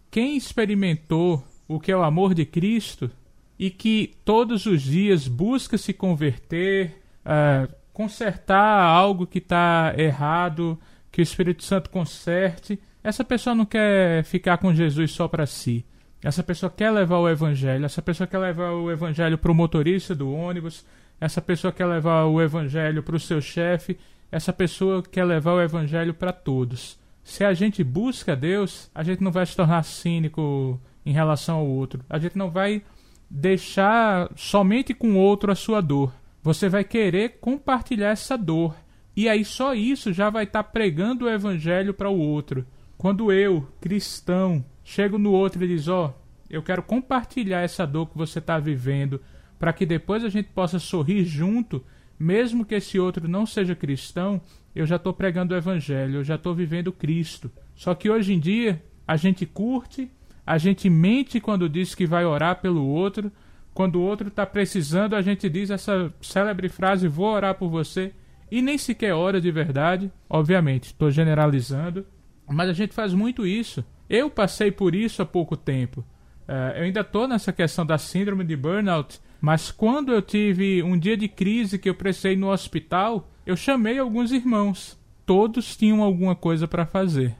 Quem 0.09 0.37
experimentou 0.37 1.43
o 1.67 1.81
que 1.81 1.91
é 1.91 1.97
o 1.97 2.01
amor 2.01 2.33
de 2.33 2.45
Cristo 2.45 3.11
e 3.59 3.69
que 3.69 4.15
todos 4.23 4.65
os 4.65 4.81
dias 4.81 5.27
busca 5.27 5.77
se 5.77 5.91
converter, 5.91 7.01
uh, 7.25 7.84
consertar 7.95 8.83
algo 8.83 9.25
que 9.25 9.37
está 9.37 9.93
errado, 9.97 10.77
que 11.09 11.21
o 11.21 11.23
Espírito 11.23 11.63
Santo 11.63 11.89
conserte. 11.89 12.77
Essa 13.01 13.23
pessoa 13.23 13.55
não 13.55 13.65
quer 13.65 14.21
ficar 14.25 14.57
com 14.57 14.73
Jesus 14.73 15.11
só 15.11 15.29
para 15.29 15.45
si. 15.45 15.85
Essa 16.21 16.43
pessoa 16.43 16.69
quer 16.69 16.91
levar 16.91 17.19
o 17.19 17.29
evangelho. 17.29 17.85
Essa 17.85 18.01
pessoa 18.01 18.27
quer 18.27 18.39
levar 18.39 18.71
o 18.71 18.91
evangelho 18.91 19.37
para 19.37 19.49
o 19.49 19.55
motorista 19.55 20.13
do 20.13 20.29
ônibus. 20.29 20.85
Essa 21.21 21.41
pessoa 21.41 21.71
quer 21.71 21.85
levar 21.85 22.25
o 22.25 22.41
evangelho 22.41 23.01
para 23.01 23.15
o 23.15 23.19
seu 23.19 23.39
chefe. 23.39 23.97
Essa 24.29 24.51
pessoa 24.51 25.01
quer 25.01 25.23
levar 25.23 25.53
o 25.53 25.61
evangelho 25.61 26.13
para 26.13 26.33
todos. 26.33 26.99
Se 27.23 27.45
a 27.45 27.53
gente 27.53 27.81
busca 27.81 28.35
Deus, 28.35 28.91
a 28.93 29.03
gente 29.03 29.23
não 29.23 29.31
vai 29.31 29.45
se 29.45 29.55
tornar 29.55 29.83
cínico 29.83 30.77
em 31.05 31.13
relação 31.13 31.59
ao 31.59 31.67
outro. 31.67 32.03
A 32.09 32.19
gente 32.19 32.37
não 32.37 32.51
vai 32.51 32.81
deixar 33.29 34.29
somente 34.35 34.93
com 34.93 35.13
o 35.13 35.17
outro 35.17 35.49
a 35.49 35.55
sua 35.55 35.79
dor. 35.79 36.11
Você 36.45 36.69
vai 36.69 36.83
querer 36.83 37.39
compartilhar 37.41 38.11
essa 38.11 38.37
dor. 38.37 38.75
E 39.15 39.27
aí 39.27 39.43
só 39.43 39.73
isso 39.73 40.13
já 40.13 40.29
vai 40.29 40.43
estar 40.43 40.61
tá 40.61 40.69
pregando 40.69 41.25
o 41.25 41.29
evangelho 41.29 41.91
para 41.91 42.07
o 42.07 42.19
outro. 42.19 42.63
Quando 42.99 43.31
eu, 43.31 43.67
cristão, 43.81 44.63
chego 44.83 45.17
no 45.17 45.31
outro 45.31 45.65
e 45.65 45.67
diz: 45.67 45.87
"Ó, 45.87 46.05
oh, 46.05 46.13
eu 46.47 46.61
quero 46.61 46.83
compartilhar 46.83 47.61
essa 47.61 47.83
dor 47.87 48.11
que 48.11 48.15
você 48.15 48.37
está 48.37 48.59
vivendo, 48.59 49.19
para 49.57 49.73
que 49.73 49.87
depois 49.87 50.23
a 50.23 50.29
gente 50.29 50.49
possa 50.49 50.77
sorrir 50.77 51.25
junto, 51.25 51.83
mesmo 52.19 52.63
que 52.63 52.75
esse 52.75 52.99
outro 52.99 53.27
não 53.27 53.47
seja 53.47 53.73
cristão, 53.73 54.39
eu 54.75 54.85
já 54.85 54.97
estou 54.97 55.13
pregando 55.13 55.55
o 55.55 55.57
evangelho, 55.57 56.17
eu 56.17 56.23
já 56.23 56.35
estou 56.35 56.53
vivendo 56.53 56.91
Cristo. 56.91 57.51
Só 57.73 57.95
que 57.95 58.07
hoje 58.07 58.33
em 58.33 58.39
dia 58.39 58.83
a 59.07 59.17
gente 59.17 59.47
curte, 59.47 60.11
a 60.45 60.59
gente 60.59 60.91
mente 60.91 61.39
quando 61.39 61.67
diz 61.67 61.95
que 61.95 62.05
vai 62.05 62.23
orar 62.23 62.61
pelo 62.61 62.85
outro, 62.85 63.31
quando 63.75 63.97
o 63.97 64.01
outro 64.01 64.29
está 64.29 64.45
precisando, 64.45 65.17
a 65.17 65.21
gente 65.21 65.49
diz 65.49 65.69
essa 65.69 66.11
célebre 66.21 66.69
frase: 66.69 67.09
Vou 67.09 67.27
orar 67.27 67.55
por 67.55 67.69
você. 67.69 68.13
E 68.49 68.61
nem 68.61 68.77
sequer 68.77 69.13
ora 69.13 69.41
de 69.41 69.51
verdade. 69.51 70.09
Obviamente, 70.29 70.85
estou 70.85 71.11
generalizando. 71.11 72.05
Mas 72.47 72.69
a 72.69 72.73
gente 72.73 72.93
faz 72.93 73.13
muito 73.13 73.45
isso. 73.45 73.83
Eu 74.09 74.29
passei 74.29 74.71
por 74.71 74.95
isso 74.95 75.21
há 75.21 75.25
pouco 75.25 75.57
tempo. 75.57 75.99
Uh, 76.47 76.77
eu 76.77 76.83
ainda 76.83 77.01
estou 77.01 77.27
nessa 77.27 77.51
questão 77.51 77.85
da 77.85 77.97
síndrome 77.97 78.45
de 78.45 78.55
burnout. 78.55 79.19
Mas 79.41 79.71
quando 79.71 80.13
eu 80.13 80.21
tive 80.21 80.81
um 80.81 80.97
dia 80.97 81.17
de 81.17 81.27
crise 81.27 81.77
que 81.77 81.89
eu 81.89 81.95
precisei 81.95 82.37
no 82.37 82.51
hospital, 82.51 83.29
eu 83.45 83.57
chamei 83.57 83.99
alguns 83.99 84.31
irmãos. 84.31 84.97
Todos 85.25 85.75
tinham 85.75 86.01
alguma 86.01 86.35
coisa 86.35 86.65
para 86.65 86.85
fazer. 86.85 87.35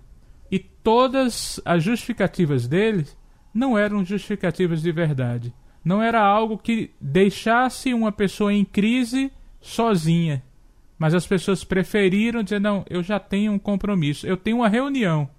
E 0.52 0.60
todas 0.60 1.62
as 1.64 1.82
justificativas 1.82 2.68
deles 2.68 3.16
não 3.54 3.78
eram 3.78 4.04
justificativas 4.04 4.82
de 4.82 4.92
verdade 4.92 5.54
não 5.86 6.02
era 6.02 6.20
algo 6.20 6.58
que 6.58 6.90
deixasse 7.00 7.94
uma 7.94 8.12
pessoa 8.12 8.52
em 8.52 8.66
crise 8.66 9.32
sozinha. 9.62 10.44
Mas 10.98 11.14
as 11.14 11.28
pessoas 11.28 11.64
preferiram 11.64 12.42
dizer: 12.42 12.60
não, 12.60 12.84
eu 12.90 13.04
já 13.04 13.20
tenho 13.20 13.52
um 13.52 13.60
compromisso, 13.60 14.26
eu 14.26 14.36
tenho 14.36 14.58
uma 14.58 14.68
reunião. 14.68 15.30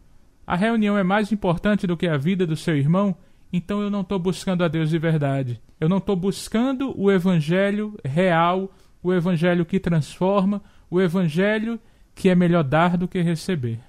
a 0.47 0.55
reunião 0.55 0.97
é 0.97 1.03
mais 1.03 1.33
importante 1.33 1.89
do 1.89 1.97
que 1.97 2.07
a 2.07 2.17
vida 2.17 2.47
do 2.47 2.57
seu 2.57 2.77
irmão, 2.77 3.17
então 3.53 3.83
eu 3.83 3.91
não 3.91 4.03
estou 4.03 4.19
buscando 4.19 4.63
a 4.63 4.69
Deus 4.69 4.91
de 4.91 4.99
verdade. 4.99 5.61
Eu 5.81 5.89
não 5.89 5.99
estou 5.99 6.15
buscando 6.15 6.95
o 6.99 7.11
Evangelho 7.11 7.99
real, 8.05 8.73
o 9.03 9.13
Evangelho 9.13 9.67
que 9.67 9.81
transforma, 9.81 10.63
o 10.89 11.01
Evangelho 11.01 11.81
que 12.15 12.29
é 12.29 12.35
melhor 12.35 12.63
dar 12.63 12.97
do 12.97 13.09
que 13.09 13.21
receber. 13.21 13.81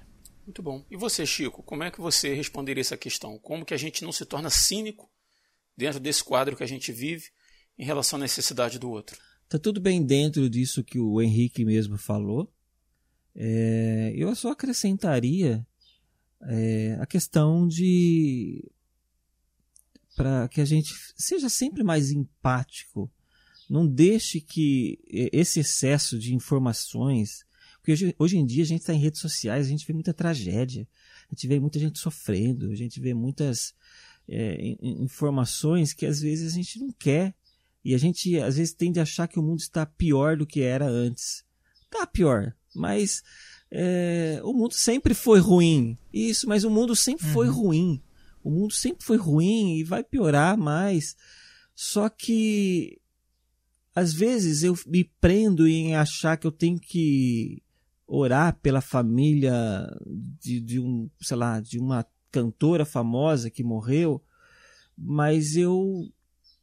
Muito 0.44 0.62
bom. 0.62 0.84
E 0.90 0.96
você, 0.96 1.24
Chico, 1.24 1.62
como 1.62 1.84
é 1.84 1.90
que 1.90 2.00
você 2.00 2.34
responderia 2.34 2.80
essa 2.80 2.96
questão? 2.96 3.38
Como 3.38 3.64
que 3.64 3.74
a 3.74 3.76
gente 3.76 4.02
não 4.02 4.10
se 4.10 4.26
torna 4.26 4.50
cínico 4.50 5.08
dentro 5.78 6.00
desse 6.00 6.24
quadro 6.24 6.56
que 6.56 6.64
a 6.64 6.66
gente 6.66 6.90
vive 6.90 7.26
em 7.78 7.84
relação 7.84 8.18
à 8.18 8.22
necessidade 8.22 8.80
do 8.80 8.90
outro? 8.90 9.16
Tá 9.48 9.60
tudo 9.60 9.80
bem 9.80 10.04
dentro 10.04 10.50
disso 10.50 10.82
que 10.82 10.98
o 10.98 11.22
Henrique 11.22 11.64
mesmo 11.64 11.96
falou. 11.96 12.52
É, 13.32 14.12
eu 14.16 14.34
só 14.34 14.50
acrescentaria 14.50 15.64
é, 16.42 16.98
a 17.00 17.06
questão 17.06 17.68
de 17.68 18.68
para 20.16 20.48
que 20.48 20.60
a 20.60 20.64
gente 20.64 20.92
seja 21.16 21.48
sempre 21.48 21.84
mais 21.84 22.10
empático. 22.10 23.08
Não 23.70 23.86
deixe 23.86 24.40
que 24.40 24.98
esse 25.08 25.60
excesso 25.60 26.18
de 26.18 26.34
informações, 26.34 27.46
porque 27.76 27.92
hoje, 27.92 28.14
hoje 28.18 28.36
em 28.36 28.44
dia 28.44 28.64
a 28.64 28.66
gente 28.66 28.80
está 28.80 28.92
em 28.92 28.98
redes 28.98 29.20
sociais, 29.20 29.66
a 29.66 29.70
gente 29.70 29.86
vê 29.86 29.92
muita 29.92 30.12
tragédia, 30.12 30.88
a 31.30 31.34
gente 31.34 31.46
vê 31.46 31.60
muita 31.60 31.78
gente 31.78 32.00
sofrendo, 32.00 32.72
a 32.72 32.74
gente 32.74 32.98
vê 32.98 33.14
muitas 33.14 33.74
é, 34.28 34.76
informações 34.82 35.92
que 35.92 36.04
às 36.04 36.20
vezes 36.20 36.52
a 36.52 36.56
gente 36.56 36.78
não 36.78 36.90
quer 36.90 37.34
e 37.84 37.94
a 37.94 37.98
gente 37.98 38.38
às 38.38 38.56
vezes 38.56 38.74
tende 38.74 39.00
a 39.00 39.02
achar 39.02 39.26
que 39.26 39.38
o 39.38 39.42
mundo 39.42 39.60
está 39.60 39.86
pior 39.86 40.36
do 40.36 40.46
que 40.46 40.60
era 40.60 40.86
antes. 40.86 41.44
Tá 41.90 42.06
pior, 42.06 42.54
mas 42.74 43.22
é, 43.70 44.40
o 44.44 44.52
mundo 44.52 44.74
sempre 44.74 45.14
foi 45.14 45.40
ruim. 45.40 45.96
Isso, 46.12 46.48
mas 46.48 46.64
o 46.64 46.70
mundo 46.70 46.94
sempre 46.94 47.26
uhum. 47.26 47.32
foi 47.32 47.48
ruim. 47.48 48.02
O 48.42 48.50
mundo 48.50 48.72
sempre 48.72 49.04
foi 49.04 49.16
ruim 49.16 49.78
e 49.78 49.84
vai 49.84 50.04
piorar 50.04 50.56
mais. 50.56 51.16
Só 51.74 52.08
que 52.08 53.00
às 53.94 54.12
vezes 54.12 54.62
eu 54.62 54.78
me 54.86 55.04
prendo 55.20 55.66
em 55.66 55.96
achar 55.96 56.36
que 56.36 56.46
eu 56.46 56.52
tenho 56.52 56.78
que 56.78 57.62
orar 58.06 58.58
pela 58.62 58.80
família 58.80 59.62
de, 60.40 60.60
de 60.60 60.80
um, 60.80 61.10
sei 61.20 61.36
lá, 61.36 61.60
de 61.60 61.78
uma 61.78 62.06
cantora 62.30 62.84
famosa 62.84 63.50
que 63.50 63.62
morreu, 63.62 64.22
mas 64.96 65.56
eu 65.56 66.10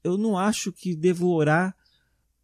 eu 0.04 0.18
não 0.18 0.38
acho 0.38 0.72
que 0.72 0.96
devo 0.96 1.30
orar 1.30 1.76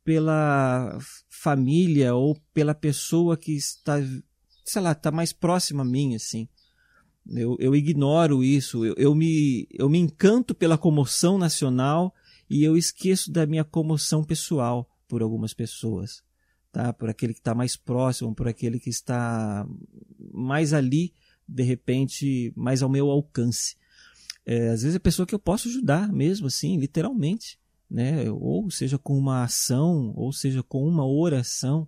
pela 0.04 0.98
família 1.30 2.16
ou 2.16 2.36
pela 2.54 2.74
pessoa 2.74 3.38
que 3.38 3.56
está, 3.56 4.00
sei 4.66 4.82
lá, 4.82 4.94
está 4.94 5.12
mais 5.12 5.32
próxima 5.32 5.84
a 5.84 5.86
mim, 5.86 6.16
assim. 6.16 6.50
Eu, 7.28 7.56
eu 7.60 7.76
ignoro 7.76 8.44
isso, 8.44 8.84
eu, 8.84 8.96
eu, 8.98 9.14
me, 9.14 9.68
eu 9.72 9.88
me 9.88 10.00
encanto 10.00 10.56
pela 10.56 10.76
comoção 10.78 11.38
nacional 11.38 12.14
e 12.50 12.64
eu 12.64 12.76
esqueço 12.76 13.32
da 13.32 13.46
minha 13.46 13.64
comoção 13.64 14.24
pessoal 14.24 14.90
por 15.08 15.22
algumas 15.22 15.54
pessoas, 15.54 16.24
tá? 16.72 16.92
Por 16.92 17.10
aquele 17.10 17.34
que 17.34 17.40
está 17.40 17.54
mais 17.54 17.78
próximo, 17.78 18.34
por 18.34 18.48
aquele 18.48 18.80
que 18.80 18.90
está 18.90 19.68
mais 20.34 20.74
ali, 20.74 21.14
de 21.48 21.64
repente, 21.64 22.54
mais 22.56 22.82
ao 22.82 22.90
meu 22.90 23.10
alcance. 23.10 23.76
É, 24.46 24.70
às 24.70 24.82
vezes 24.82 24.96
é 24.96 25.00
pessoa 25.00 25.26
que 25.26 25.36
eu 25.36 25.40
posso 25.40 25.68
ajudar 25.68 26.12
mesmo, 26.12 26.48
assim, 26.48 26.78
literalmente, 26.78 27.60
né? 27.90 28.30
Ou 28.32 28.70
seja 28.72 28.98
com 28.98 29.18
uma 29.18 29.44
ação, 29.44 30.14
ou 30.16 30.32
seja 30.32 30.64
com 30.64 30.88
uma 30.88 31.06
oração, 31.06 31.88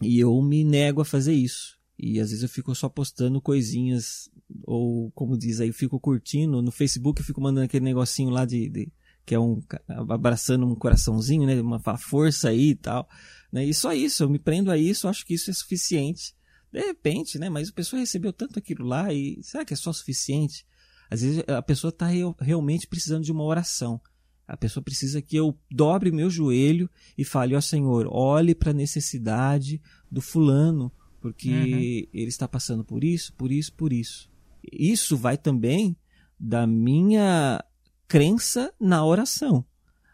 e 0.00 0.18
eu 0.18 0.40
me 0.42 0.64
nego 0.64 1.00
a 1.00 1.04
fazer 1.04 1.34
isso. 1.34 1.78
E 1.98 2.18
às 2.18 2.30
vezes 2.30 2.42
eu 2.42 2.48
fico 2.48 2.74
só 2.74 2.88
postando 2.88 3.40
coisinhas, 3.40 4.30
ou 4.64 5.10
como 5.10 5.36
diz 5.36 5.60
aí, 5.60 5.72
fico 5.72 6.00
curtindo. 6.00 6.62
No 6.62 6.70
Facebook 6.70 7.20
eu 7.20 7.26
fico 7.26 7.40
mandando 7.40 7.66
aquele 7.66 7.84
negocinho 7.84 8.30
lá 8.30 8.46
de, 8.46 8.70
de 8.70 8.92
que 9.26 9.34
é 9.34 9.38
um 9.38 9.62
abraçando 10.08 10.66
um 10.66 10.74
coraçãozinho, 10.74 11.46
né? 11.46 11.60
Uma 11.60 11.78
força 11.98 12.48
aí 12.48 12.70
e 12.70 12.74
tal. 12.74 13.06
Né? 13.52 13.66
E 13.66 13.74
só 13.74 13.92
isso, 13.92 14.22
eu 14.22 14.30
me 14.30 14.38
prendo 14.38 14.70
a 14.70 14.78
isso, 14.78 15.08
acho 15.08 15.26
que 15.26 15.34
isso 15.34 15.50
é 15.50 15.52
suficiente. 15.52 16.34
De 16.72 16.80
repente, 16.80 17.38
né? 17.38 17.48
Mas 17.48 17.68
a 17.68 17.72
pessoa 17.72 18.00
recebeu 18.00 18.32
tanto 18.32 18.58
aquilo 18.58 18.86
lá 18.86 19.12
e 19.12 19.40
será 19.42 19.64
que 19.64 19.74
é 19.74 19.76
só 19.76 19.92
suficiente? 19.92 20.64
Às 21.10 21.22
vezes 21.22 21.42
a 21.48 21.60
pessoa 21.60 21.88
está 21.88 22.06
realmente 22.40 22.86
precisando 22.86 23.24
de 23.24 23.32
uma 23.32 23.42
oração. 23.42 24.00
A 24.46 24.56
pessoa 24.56 24.82
precisa 24.82 25.20
que 25.20 25.36
eu 25.36 25.58
dobre 25.70 26.10
meu 26.10 26.30
joelho 26.30 26.88
e 27.16 27.24
fale: 27.24 27.54
Ó 27.54 27.58
oh, 27.58 27.62
Senhor, 27.62 28.08
olhe 28.10 28.54
para 28.54 28.70
a 28.70 28.74
necessidade 28.74 29.80
do 30.10 30.20
fulano, 30.20 30.92
porque 31.20 31.50
uhum. 31.50 32.18
ele 32.20 32.28
está 32.28 32.46
passando 32.46 32.84
por 32.84 33.02
isso, 33.02 33.32
por 33.34 33.50
isso, 33.50 33.72
por 33.74 33.92
isso. 33.92 34.30
Isso 34.72 35.16
vai 35.16 35.36
também 35.36 35.96
da 36.38 36.66
minha 36.66 37.64
crença 38.06 38.72
na 38.80 39.04
oração. 39.04 39.64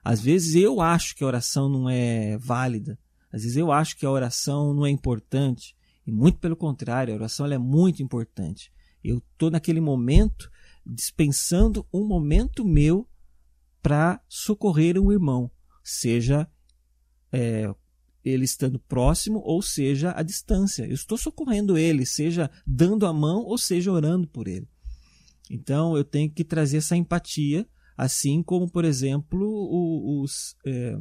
Às 0.05 0.21
vezes 0.21 0.55
eu 0.55 0.81
acho 0.81 1.17
que 1.17 1.25
a 1.25 1.27
oração 1.27 1.69
não 1.69 1.89
é 1.91 2.39
válida, 2.39 2.99
às 3.33 3.43
vezes 3.43 3.57
eu 3.57 3.73
acho 3.73 3.97
que 3.97 4.07
a 4.07 4.11
oração 4.11 4.73
não 4.73 4.87
é 4.87 4.91
importante, 4.91 5.76
e 6.07 6.13
muito 6.13 6.39
pelo 6.39 6.57
contrário, 6.57 7.13
a 7.13 7.17
oração 7.17 7.47
é 7.47 7.59
muito 7.59 8.03
importante. 8.03 8.73
Eu 9.03 9.19
estou 9.19 9.51
naquele 9.51 9.81
momento 9.81 10.51
dispensando 10.85 11.87
um 11.93 12.07
momento 12.07 12.65
meu 12.65 13.09
para 13.83 14.21
socorrer 14.29 14.99
um 15.01 15.11
irmão, 15.11 15.51
seja 15.83 16.49
é, 17.33 17.73
ele 18.25 18.45
estando 18.45 18.79
próximo 18.79 19.41
ou 19.45 19.61
seja 19.63 20.13
à 20.17 20.23
distância. 20.23 20.85
Eu 20.85 20.95
estou 20.95 21.19
socorrendo 21.19 21.77
ele, 21.77 22.07
seja 22.07 22.51
dando 22.67 23.07
a 23.07 23.13
mão 23.13 23.45
ou 23.45 23.59
seja 23.59 23.91
orando 23.93 24.27
por 24.27 24.49
ele. 24.49 24.69
Então 25.51 25.97
eu 25.97 26.05
tenho 26.05 26.31
que 26.31 26.45
trazer 26.45 26.79
essa 26.79 26.97
empatia, 26.97 27.69
assim 27.97 28.43
como, 28.43 28.69
por 28.69 28.85
exemplo, 28.85 30.21
os, 30.23 30.57
é, 30.67 30.99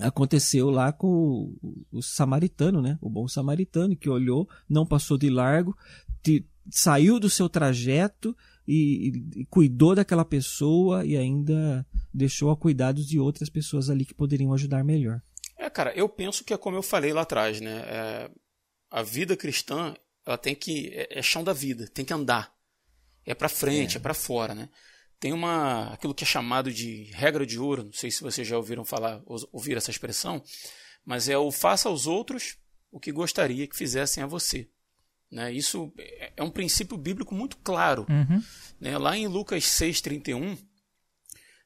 aconteceu 0.00 0.70
lá 0.70 0.92
com 0.92 1.54
o, 1.92 2.02
samaritano, 2.02 2.82
né? 2.82 2.98
O 3.00 3.08
bom 3.08 3.28
samaritano 3.28 3.96
que 3.96 4.08
olhou, 4.08 4.48
não 4.68 4.86
passou 4.86 5.16
de 5.16 5.30
largo, 5.30 5.76
te, 6.22 6.46
saiu 6.70 7.20
do 7.20 7.30
seu 7.30 7.48
trajeto 7.48 8.36
e, 8.66 9.08
e, 9.08 9.40
e, 9.40 9.46
cuidou 9.46 9.94
daquela 9.94 10.24
pessoa 10.24 11.04
e 11.04 11.16
ainda 11.16 11.86
deixou 12.12 12.50
a 12.50 12.56
cuidados 12.56 13.06
de 13.06 13.18
outras 13.18 13.48
pessoas 13.48 13.90
ali 13.90 14.04
que 14.04 14.14
poderiam 14.14 14.52
ajudar 14.52 14.82
melhor. 14.84 15.20
É, 15.56 15.70
cara, 15.70 15.92
eu 15.94 16.08
penso 16.08 16.44
que 16.44 16.52
é 16.52 16.58
como 16.58 16.76
eu 16.76 16.82
falei 16.82 17.12
lá 17.12 17.22
atrás, 17.22 17.60
né? 17.60 17.84
É, 17.86 18.30
a 18.90 19.02
vida 19.02 19.36
cristã, 19.36 19.94
ela 20.26 20.38
tem 20.38 20.54
que 20.54 20.88
é, 20.92 21.18
é, 21.18 21.22
chão 21.22 21.44
da 21.44 21.52
vida, 21.52 21.88
tem 21.88 22.04
que 22.04 22.12
andar, 22.12 22.52
é 23.24 23.34
para 23.34 23.48
frente, 23.48 23.96
é, 23.96 23.98
é 23.98 24.02
para 24.02 24.14
fora, 24.14 24.54
né? 24.54 24.68
Tem 25.18 25.32
uma 25.32 25.92
aquilo 25.92 26.14
que 26.14 26.24
é 26.24 26.26
chamado 26.26 26.72
de 26.72 27.04
regra 27.12 27.46
de 27.46 27.58
ouro, 27.58 27.84
não 27.84 27.92
sei 27.92 28.10
se 28.10 28.22
vocês 28.22 28.46
já 28.46 28.56
ouviram 28.56 28.84
falar, 28.84 29.22
ouvir 29.52 29.76
essa 29.76 29.90
expressão, 29.90 30.42
mas 31.04 31.28
é 31.28 31.38
o 31.38 31.50
faça 31.50 31.88
aos 31.88 32.06
outros 32.06 32.58
o 32.90 33.00
que 33.00 33.10
gostaria 33.10 33.66
que 33.66 33.76
fizessem 33.76 34.22
a 34.22 34.26
você. 34.26 34.68
Né? 35.30 35.52
Isso 35.52 35.92
é, 35.98 36.32
é 36.36 36.42
um 36.42 36.50
princípio 36.50 36.96
bíblico 36.96 37.34
muito 37.34 37.56
claro. 37.58 38.06
Uhum. 38.08 38.42
Né? 38.80 38.96
Lá 38.96 39.16
em 39.16 39.26
Lucas 39.26 39.64
6,31, 39.64 40.58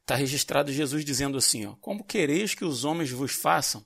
está 0.01 0.15
registrado 0.15 0.73
Jesus 0.73 1.05
dizendo 1.05 1.37
assim: 1.37 1.67
ó, 1.67 1.75
Como 1.77 2.05
quereis 2.05 2.55
que 2.55 2.65
os 2.65 2.85
homens 2.85 3.11
vos 3.11 3.33
façam, 3.33 3.85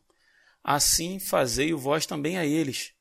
assim 0.63 1.19
fazei 1.19 1.75
o 1.75 1.79
vós 1.79 2.07
também 2.07 2.39
a 2.39 2.47
eles. 2.47 2.93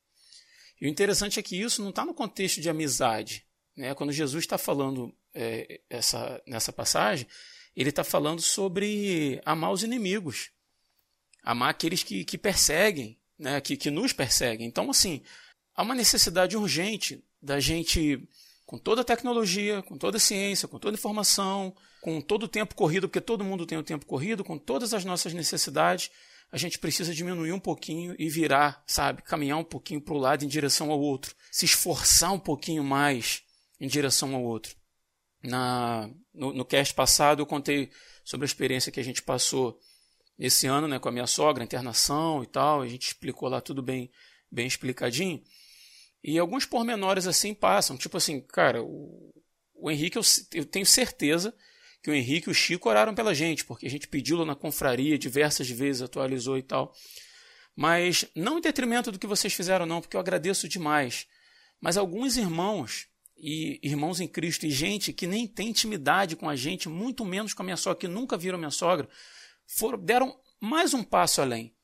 E 0.80 0.86
o 0.86 0.88
interessante 0.88 1.38
é 1.38 1.42
que 1.42 1.60
isso 1.60 1.80
não 1.80 1.90
está 1.90 2.04
no 2.04 2.12
contexto 2.12 2.60
de 2.60 2.68
amizade. 2.68 3.46
Né? 3.76 3.94
Quando 3.94 4.12
Jesus 4.12 4.42
está 4.42 4.58
falando 4.58 5.14
é, 5.34 5.80
essa, 5.88 6.42
nessa 6.46 6.72
passagem, 6.72 7.26
ele 7.74 7.90
está 7.90 8.04
falando 8.04 8.40
sobre 8.40 9.40
amar 9.44 9.72
os 9.72 9.82
inimigos, 9.82 10.50
amar 11.42 11.70
aqueles 11.70 12.02
que, 12.02 12.24
que 12.24 12.36
perseguem, 12.36 13.18
né? 13.38 13.60
que, 13.60 13.76
que 13.76 13.90
nos 13.90 14.12
perseguem. 14.12 14.66
Então, 14.66 14.90
assim, 14.90 15.22
há 15.74 15.82
uma 15.82 15.94
necessidade 15.94 16.56
urgente 16.56 17.24
da 17.40 17.58
gente, 17.58 18.28
com 18.66 18.78
toda 18.78 19.00
a 19.00 19.04
tecnologia, 19.04 19.82
com 19.82 19.96
toda 19.96 20.16
a 20.16 20.20
ciência, 20.20 20.68
com 20.68 20.78
toda 20.78 20.94
a 20.94 20.98
informação, 20.98 21.74
com 22.00 22.20
todo 22.20 22.44
o 22.44 22.48
tempo 22.48 22.74
corrido, 22.74 23.08
porque 23.08 23.20
todo 23.20 23.44
mundo 23.44 23.66
tem 23.66 23.78
o 23.78 23.82
tempo 23.82 24.06
corrido, 24.06 24.44
com 24.44 24.58
todas 24.58 24.92
as 24.92 25.04
nossas 25.04 25.32
necessidades, 25.32 26.10
a 26.52 26.58
gente 26.58 26.78
precisa 26.78 27.14
diminuir 27.14 27.52
um 27.52 27.58
pouquinho 27.58 28.14
e 28.18 28.28
virar, 28.28 28.84
sabe? 28.86 29.22
Caminhar 29.22 29.56
um 29.56 29.64
pouquinho 29.64 30.02
para 30.02 30.12
o 30.12 30.18
lado 30.18 30.44
em 30.44 30.48
direção 30.48 30.90
ao 30.90 31.00
outro. 31.00 31.34
Se 31.50 31.64
esforçar 31.64 32.30
um 32.30 32.38
pouquinho 32.38 32.84
mais 32.84 33.42
em 33.80 33.88
direção 33.88 34.34
ao 34.34 34.42
outro. 34.42 34.76
Na, 35.42 36.08
no, 36.32 36.52
no 36.52 36.64
cast 36.64 36.94
passado 36.94 37.42
eu 37.42 37.46
contei 37.46 37.90
sobre 38.24 38.44
a 38.44 38.46
experiência 38.46 38.92
que 38.92 39.00
a 39.00 39.04
gente 39.04 39.22
passou 39.22 39.78
esse 40.38 40.66
ano 40.66 40.88
né, 40.88 40.98
com 40.98 41.08
a 41.08 41.12
minha 41.12 41.26
sogra, 41.26 41.64
internação 41.64 42.42
e 42.42 42.46
tal. 42.46 42.82
A 42.82 42.88
gente 42.88 43.08
explicou 43.08 43.48
lá 43.48 43.60
tudo 43.60 43.82
bem, 43.82 44.10
bem 44.50 44.66
explicadinho. 44.66 45.42
E 46.22 46.38
alguns 46.38 46.64
pormenores 46.64 47.26
assim 47.26 47.54
passam. 47.54 47.96
Tipo 47.96 48.16
assim, 48.16 48.40
cara, 48.40 48.82
o, 48.82 49.32
o 49.74 49.90
Henrique, 49.90 50.16
eu, 50.16 50.22
eu 50.54 50.64
tenho 50.64 50.86
certeza 50.86 51.54
que 52.02 52.10
o 52.10 52.14
Henrique 52.14 52.48
e 52.48 52.50
o 52.50 52.54
Chico 52.54 52.88
oraram 52.88 53.14
pela 53.14 53.34
gente, 53.34 53.64
porque 53.64 53.86
a 53.86 53.90
gente 53.90 54.08
pediu 54.08 54.38
lá 54.38 54.44
na 54.44 54.56
confraria 54.56 55.18
diversas 55.18 55.68
vezes, 55.70 56.02
atualizou 56.02 56.58
e 56.58 56.62
tal. 56.62 56.92
Mas 57.74 58.24
não 58.34 58.58
em 58.58 58.60
detrimento 58.60 59.10
do 59.10 59.18
que 59.18 59.26
vocês 59.26 59.52
fizeram, 59.54 59.86
não, 59.86 60.00
porque 60.00 60.16
eu 60.16 60.20
agradeço 60.20 60.68
demais. 60.68 61.26
Mas 61.80 61.96
alguns 61.96 62.36
irmãos, 62.36 63.08
e 63.42 63.80
irmãos 63.82 64.20
em 64.20 64.28
Cristo 64.28 64.64
e 64.64 64.70
gente 64.70 65.12
que 65.12 65.26
nem 65.26 65.48
tem 65.48 65.70
intimidade 65.70 66.36
com 66.36 66.48
a 66.48 66.54
gente, 66.54 66.88
muito 66.88 67.24
menos 67.24 67.52
com 67.52 67.62
a 67.62 67.64
minha 67.64 67.76
sogra, 67.76 67.98
que 67.98 68.06
nunca 68.06 68.36
viram 68.36 68.56
minha 68.56 68.70
sogra, 68.70 69.08
foram, 69.66 69.98
deram 69.98 70.38
mais 70.60 70.94
um 70.94 71.02
passo 71.02 71.42
além. 71.42 71.74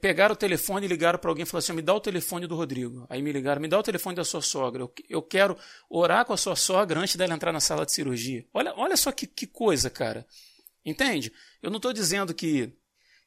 Pegaram 0.00 0.32
o 0.32 0.36
telefone 0.36 0.86
e 0.86 0.88
ligaram 0.88 1.18
para 1.18 1.28
alguém 1.28 1.42
e 1.42 1.46
falaram 1.46 1.64
assim: 1.64 1.72
me 1.72 1.82
dá 1.82 1.92
o 1.92 2.00
telefone 2.00 2.46
do 2.46 2.54
Rodrigo. 2.54 3.04
Aí 3.10 3.20
me 3.20 3.32
ligaram, 3.32 3.60
me 3.60 3.66
dá 3.66 3.78
o 3.78 3.82
telefone 3.82 4.14
da 4.14 4.24
sua 4.24 4.40
sogra. 4.40 4.80
Eu, 4.80 4.94
eu 5.08 5.20
quero 5.20 5.58
orar 5.90 6.24
com 6.24 6.32
a 6.32 6.36
sua 6.36 6.54
sogra 6.54 7.00
antes 7.00 7.16
dela 7.16 7.34
entrar 7.34 7.52
na 7.52 7.60
sala 7.60 7.84
de 7.84 7.92
cirurgia. 7.92 8.46
Olha, 8.54 8.72
olha 8.76 8.96
só 8.96 9.10
que, 9.10 9.26
que 9.26 9.44
coisa, 9.44 9.90
cara. 9.90 10.24
Entende? 10.86 11.32
Eu 11.60 11.68
não 11.68 11.78
estou 11.78 11.92
dizendo 11.92 12.32
que, 12.32 12.72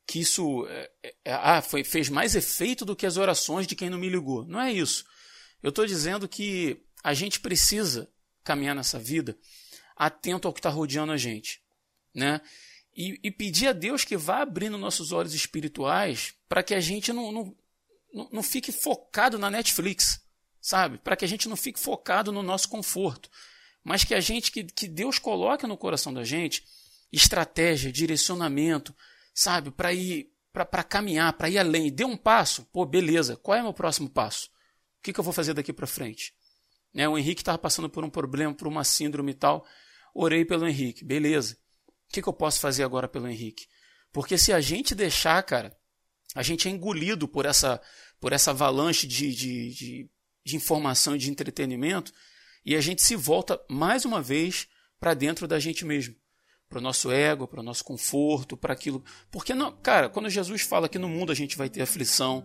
que 0.07 0.21
isso 0.21 0.65
é, 0.69 0.91
é, 1.03 1.33
ah, 1.33 1.61
foi, 1.61 1.83
fez 1.83 2.09
mais 2.09 2.35
efeito 2.35 2.85
do 2.85 2.95
que 2.95 3.05
as 3.05 3.17
orações 3.17 3.67
de 3.67 3.75
quem 3.75 3.89
não 3.89 3.97
me 3.97 4.09
ligou. 4.09 4.45
Não 4.45 4.59
é 4.59 4.71
isso. 4.71 5.05
Eu 5.61 5.69
estou 5.69 5.85
dizendo 5.85 6.25
que 6.25 6.85
a 7.05 7.13
gente 7.13 7.39
precisa 7.39 8.09
caminhar 8.43 8.73
nessa 8.73 8.97
vida 8.97 9.37
atento 9.95 10.47
ao 10.47 10.53
que 10.53 10.59
está 10.59 10.71
rodeando 10.71 11.11
a 11.11 11.17
gente. 11.17 11.61
Né? 12.11 12.41
E, 12.95 13.19
e, 13.23 13.29
pedir 13.29 13.67
a 13.67 13.73
Deus 13.73 14.03
que 14.03 14.17
vá 14.17 14.41
abrindo 14.41 14.75
nossos 14.75 15.11
olhos 15.11 15.35
espirituais 15.35 16.33
para 16.49 16.63
que 16.63 16.73
a 16.73 16.79
gente 16.79 17.13
não, 17.13 17.31
não, 17.31 17.55
não 18.31 18.41
fique 18.41 18.71
focado 18.71 19.37
na 19.37 19.51
Netflix, 19.51 20.19
sabe? 20.59 20.97
Para 20.97 21.15
que 21.15 21.23
a 21.23 21.27
gente 21.27 21.47
não 21.47 21.55
fique 21.55 21.79
focado 21.79 22.31
no 22.31 22.41
nosso 22.41 22.69
conforto, 22.69 23.29
mas 23.83 24.03
que 24.03 24.15
a 24.15 24.19
gente, 24.19 24.51
que, 24.51 24.63
que 24.63 24.87
Deus 24.87 25.19
coloque 25.19 25.67
no 25.67 25.77
coração 25.77 26.11
da 26.11 26.23
gente 26.23 26.63
estratégia, 27.11 27.91
direcionamento, 27.91 28.95
sabe? 29.31 29.69
Para 29.69 29.93
ir, 29.93 30.31
para 30.51 30.83
caminhar, 30.83 31.33
para 31.33 31.51
ir 31.51 31.59
além. 31.59 31.91
Dê 31.91 32.03
um 32.03 32.17
passo, 32.17 32.65
pô, 32.73 32.83
beleza. 32.83 33.37
Qual 33.37 33.55
é 33.55 33.61
o 33.61 33.65
meu 33.65 33.73
próximo 33.73 34.09
passo? 34.09 34.47
O 34.97 35.03
que, 35.03 35.13
que 35.13 35.19
eu 35.19 35.23
vou 35.23 35.33
fazer 35.33 35.53
daqui 35.53 35.71
para 35.71 35.85
frente? 35.85 36.33
Né, 36.95 37.09
o 37.09 37.17
Henrique 37.17 37.41
estava 37.41 37.57
passando 37.57 37.89
por 37.89 38.05
um 38.05 38.09
problema, 38.09 38.53
por 38.53 38.69
uma 38.69 38.85
síndrome 38.85 39.33
e 39.33 39.35
tal. 39.35 39.67
Orei 40.13 40.45
pelo 40.45 40.65
Henrique, 40.65 41.03
beleza. 41.03 41.57
O 42.09 42.13
que, 42.13 42.21
que 42.21 42.29
eu 42.29 42.33
posso 42.33 42.61
fazer 42.61 42.83
agora 42.83 43.05
pelo 43.05 43.27
Henrique? 43.27 43.67
Porque 44.13 44.37
se 44.37 44.53
a 44.53 44.61
gente 44.61 44.95
deixar, 44.95 45.43
cara, 45.43 45.75
a 46.33 46.41
gente 46.41 46.69
é 46.69 46.71
engolido 46.71 47.27
por 47.27 47.45
essa, 47.45 47.81
por 48.17 48.31
essa 48.31 48.51
avalanche 48.51 49.05
de, 49.05 49.35
de, 49.35 49.73
de, 49.73 50.09
de 50.45 50.55
informação 50.55 51.17
e 51.17 51.19
de 51.19 51.29
entretenimento 51.29 52.13
e 52.65 52.77
a 52.77 52.81
gente 52.81 53.01
se 53.01 53.15
volta 53.17 53.59
mais 53.69 54.05
uma 54.05 54.21
vez 54.21 54.67
para 54.97 55.13
dentro 55.13 55.49
da 55.49 55.59
gente 55.59 55.83
mesmo. 55.83 56.15
Para 56.69 56.79
o 56.79 56.81
nosso 56.81 57.11
ego, 57.11 57.45
para 57.45 57.59
o 57.59 57.63
nosso 57.63 57.83
conforto, 57.83 58.55
para 58.55 58.73
aquilo. 58.73 59.03
Porque, 59.29 59.53
não, 59.53 59.75
cara, 59.81 60.07
quando 60.07 60.29
Jesus 60.29 60.61
fala 60.61 60.87
que 60.87 60.97
no 60.97 61.09
mundo 61.09 61.31
a 61.31 61.35
gente 61.35 61.57
vai 61.57 61.69
ter 61.69 61.81
aflição, 61.81 62.43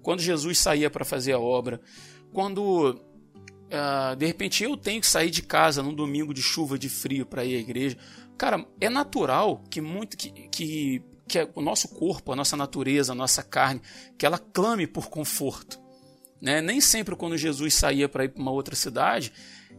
quando 0.00 0.20
Jesus 0.20 0.58
saía 0.58 0.88
para 0.88 1.04
fazer 1.04 1.32
a 1.32 1.40
obra, 1.40 1.80
quando 2.32 3.09
uh, 3.70 4.16
de 4.16 4.26
repente 4.26 4.64
eu 4.64 4.76
tenho 4.76 5.00
que 5.00 5.06
sair 5.06 5.30
de 5.30 5.42
casa 5.42 5.82
num 5.82 5.94
domingo 5.94 6.34
de 6.34 6.42
chuva, 6.42 6.78
de 6.78 6.88
frio 6.88 7.24
para 7.24 7.44
ir 7.44 7.56
à 7.56 7.58
igreja, 7.58 7.96
Cara, 8.40 8.64
é 8.80 8.88
natural 8.88 9.62
que 9.68 9.82
muito 9.82 10.16
que, 10.16 10.30
que, 10.48 11.02
que 11.28 11.48
o 11.54 11.60
nosso 11.60 11.88
corpo, 11.88 12.32
a 12.32 12.36
nossa 12.36 12.56
natureza, 12.56 13.12
a 13.12 13.14
nossa 13.14 13.42
carne, 13.42 13.82
que 14.16 14.24
ela 14.24 14.38
clame 14.38 14.86
por 14.86 15.10
conforto. 15.10 15.78
Né? 16.40 16.62
Nem 16.62 16.80
sempre 16.80 17.14
quando 17.14 17.36
Jesus 17.36 17.74
saía 17.74 18.08
para 18.08 18.24
ir 18.24 18.30
para 18.30 18.40
uma 18.40 18.50
outra 18.50 18.74
cidade, 18.74 19.30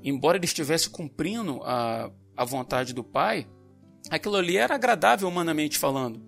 embora 0.04 0.38
ele 0.38 0.46
estivesse 0.46 0.92
cumprindo 0.92 1.60
a, 1.64 2.12
a 2.38 2.46
vontade 2.46 2.94
do 2.94 3.04
Pai, 3.04 3.48
aquilo 4.12 4.36
ali 4.36 4.58
era 4.58 4.76
agradável 4.76 5.28
humanamente 5.28 5.80
falando. 5.80 6.22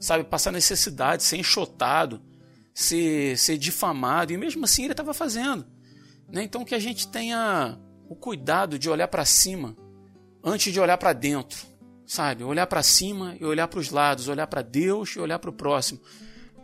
Sabe, 0.00 0.24
passar 0.24 0.50
necessidade, 0.50 1.22
ser 1.22 1.36
enxotado, 1.36 2.20
ser, 2.74 3.38
ser 3.38 3.56
difamado, 3.56 4.32
e 4.32 4.36
mesmo 4.36 4.64
assim 4.64 4.82
ele 4.82 4.94
estava 4.94 5.14
fazendo. 5.14 5.64
Né? 6.28 6.42
Então 6.42 6.64
que 6.64 6.74
a 6.74 6.78
gente 6.78 7.08
tenha 7.08 7.78
o 8.08 8.14
cuidado 8.14 8.78
de 8.78 8.88
olhar 8.88 9.08
para 9.08 9.24
cima 9.24 9.76
antes 10.42 10.72
de 10.72 10.80
olhar 10.80 10.98
para 10.98 11.12
dentro, 11.12 11.58
sabe? 12.06 12.44
Olhar 12.44 12.66
para 12.66 12.82
cima 12.82 13.36
e 13.40 13.44
olhar 13.44 13.68
para 13.68 13.80
os 13.80 13.90
lados, 13.90 14.28
olhar 14.28 14.46
para 14.46 14.62
Deus 14.62 15.10
e 15.10 15.20
olhar 15.20 15.38
para 15.38 15.50
o 15.50 15.52
próximo. 15.52 16.00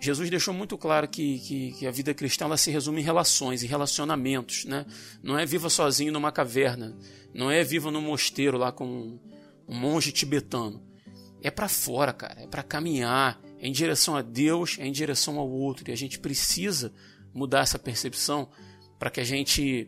Jesus 0.00 0.28
deixou 0.28 0.52
muito 0.52 0.76
claro 0.76 1.08
que, 1.08 1.38
que, 1.38 1.72
que, 1.72 1.86
a 1.86 1.90
vida 1.90 2.12
cristã 2.12 2.44
ela 2.44 2.56
se 2.56 2.70
resume 2.70 3.00
em 3.00 3.04
relações, 3.04 3.62
em 3.62 3.66
relacionamentos, 3.66 4.64
né? 4.66 4.84
Não 5.22 5.38
é 5.38 5.46
viva 5.46 5.70
sozinho 5.70 6.12
numa 6.12 6.30
caverna, 6.30 6.94
não 7.32 7.50
é 7.50 7.64
viva 7.64 7.90
num 7.90 8.02
mosteiro 8.02 8.58
lá 8.58 8.70
com 8.70 8.84
um, 8.86 9.18
monge 9.66 10.12
tibetano. 10.12 10.82
É 11.42 11.50
para 11.50 11.68
fora, 11.68 12.12
cara, 12.12 12.42
é 12.42 12.46
para 12.46 12.62
caminhar, 12.62 13.40
é 13.58 13.66
em 13.66 13.72
direção 13.72 14.16
a 14.16 14.22
Deus, 14.22 14.76
é 14.78 14.86
em 14.86 14.92
direção 14.92 15.38
ao 15.38 15.48
outro. 15.48 15.88
E 15.88 15.92
a 15.92 15.96
gente 15.96 16.18
precisa 16.18 16.92
mudar 17.32 17.60
essa 17.60 17.78
percepção 17.78 18.48
para 19.04 19.10
que 19.10 19.20
a 19.20 19.24
gente 19.24 19.86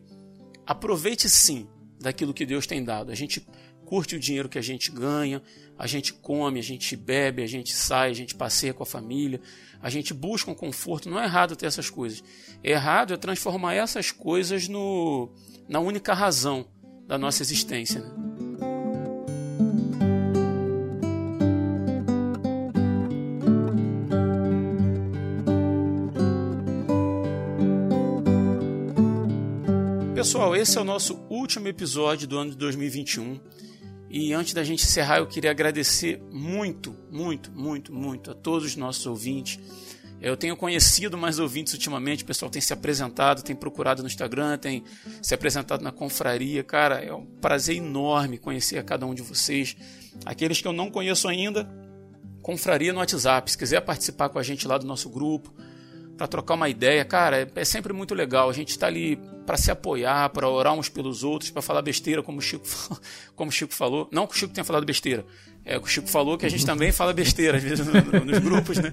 aproveite 0.66 1.26
sim 1.26 1.66
daquilo 1.98 2.34
que 2.34 2.44
Deus 2.44 2.66
tem 2.66 2.84
dado. 2.84 3.10
A 3.10 3.14
gente 3.14 3.40
curte 3.86 4.14
o 4.14 4.20
dinheiro 4.20 4.46
que 4.46 4.58
a 4.58 4.62
gente 4.62 4.90
ganha, 4.90 5.42
a 5.78 5.86
gente 5.86 6.12
come, 6.12 6.60
a 6.60 6.62
gente 6.62 6.94
bebe, 6.94 7.42
a 7.42 7.46
gente 7.46 7.74
sai, 7.74 8.10
a 8.10 8.12
gente 8.12 8.34
passeia 8.34 8.74
com 8.74 8.82
a 8.82 8.86
família, 8.86 9.40
a 9.80 9.88
gente 9.88 10.12
busca 10.12 10.50
um 10.50 10.54
conforto. 10.54 11.08
Não 11.08 11.18
é 11.18 11.24
errado 11.24 11.56
ter 11.56 11.64
essas 11.64 11.88
coisas. 11.88 12.22
É 12.62 12.72
errado 12.72 13.14
é 13.14 13.16
transformar 13.16 13.72
essas 13.72 14.10
coisas 14.10 14.68
no, 14.68 15.32
na 15.66 15.80
única 15.80 16.12
razão 16.12 16.68
da 17.06 17.16
nossa 17.16 17.42
existência. 17.42 18.02
Né? 18.02 18.35
Pessoal, 30.26 30.56
esse 30.56 30.76
é 30.76 30.80
o 30.80 30.84
nosso 30.84 31.24
último 31.30 31.68
episódio 31.68 32.26
do 32.26 32.36
ano 32.36 32.50
de 32.50 32.56
2021. 32.56 33.38
E 34.10 34.32
antes 34.32 34.54
da 34.54 34.64
gente 34.64 34.82
encerrar, 34.82 35.18
eu 35.18 35.26
queria 35.28 35.52
agradecer 35.52 36.20
muito, 36.32 36.96
muito, 37.12 37.52
muito, 37.52 37.92
muito 37.92 38.32
a 38.32 38.34
todos 38.34 38.66
os 38.66 38.74
nossos 38.74 39.06
ouvintes. 39.06 39.60
Eu 40.20 40.36
tenho 40.36 40.56
conhecido 40.56 41.16
mais 41.16 41.38
ouvintes 41.38 41.74
ultimamente, 41.74 42.24
o 42.24 42.26
pessoal 42.26 42.50
tem 42.50 42.60
se 42.60 42.72
apresentado, 42.72 43.44
tem 43.44 43.54
procurado 43.54 44.02
no 44.02 44.08
Instagram, 44.08 44.58
tem 44.58 44.82
se 45.22 45.32
apresentado 45.32 45.80
na 45.80 45.92
confraria. 45.92 46.64
Cara, 46.64 46.96
é 46.96 47.14
um 47.14 47.24
prazer 47.24 47.76
enorme 47.76 48.36
conhecer 48.36 48.78
a 48.78 48.82
cada 48.82 49.06
um 49.06 49.14
de 49.14 49.22
vocês. 49.22 49.76
Aqueles 50.24 50.60
que 50.60 50.66
eu 50.66 50.72
não 50.72 50.90
conheço 50.90 51.28
ainda, 51.28 51.70
confraria 52.42 52.92
no 52.92 52.98
WhatsApp. 52.98 53.48
Se 53.48 53.56
quiser 53.56 53.80
participar 53.80 54.28
com 54.28 54.40
a 54.40 54.42
gente 54.42 54.66
lá 54.66 54.76
do 54.76 54.88
nosso 54.88 55.08
grupo, 55.08 55.54
para 56.16 56.26
trocar 56.26 56.54
uma 56.54 56.68
ideia, 56.68 57.04
cara, 57.04 57.42
é, 57.42 57.48
é 57.54 57.64
sempre 57.64 57.92
muito 57.92 58.12
legal. 58.12 58.50
A 58.50 58.52
gente 58.52 58.70
está 58.70 58.88
ali 58.88 59.20
para 59.46 59.56
se 59.56 59.70
apoiar, 59.70 60.28
para 60.30 60.48
orar 60.48 60.74
uns 60.74 60.88
pelos 60.88 61.24
outros, 61.24 61.50
para 61.50 61.62
falar 61.62 61.80
besteira, 61.80 62.22
como 62.22 62.38
o 62.38 62.42
Chico, 62.42 62.66
como 63.34 63.48
o 63.48 63.52
Chico 63.52 63.72
falou. 63.72 64.08
Não 64.12 64.26
que 64.26 64.34
o 64.34 64.36
Chico 64.36 64.52
tenha 64.52 64.64
falado 64.64 64.84
besteira, 64.84 65.24
é 65.64 65.78
o 65.78 65.86
Chico 65.86 66.08
falou 66.08 66.36
que 66.36 66.44
a 66.44 66.48
gente 66.48 66.66
também 66.66 66.92
fala 66.92 67.12
besteira 67.12 67.56
às 67.56 67.62
vezes 67.62 67.86
nos 67.86 68.38
grupos, 68.40 68.78
né? 68.78 68.92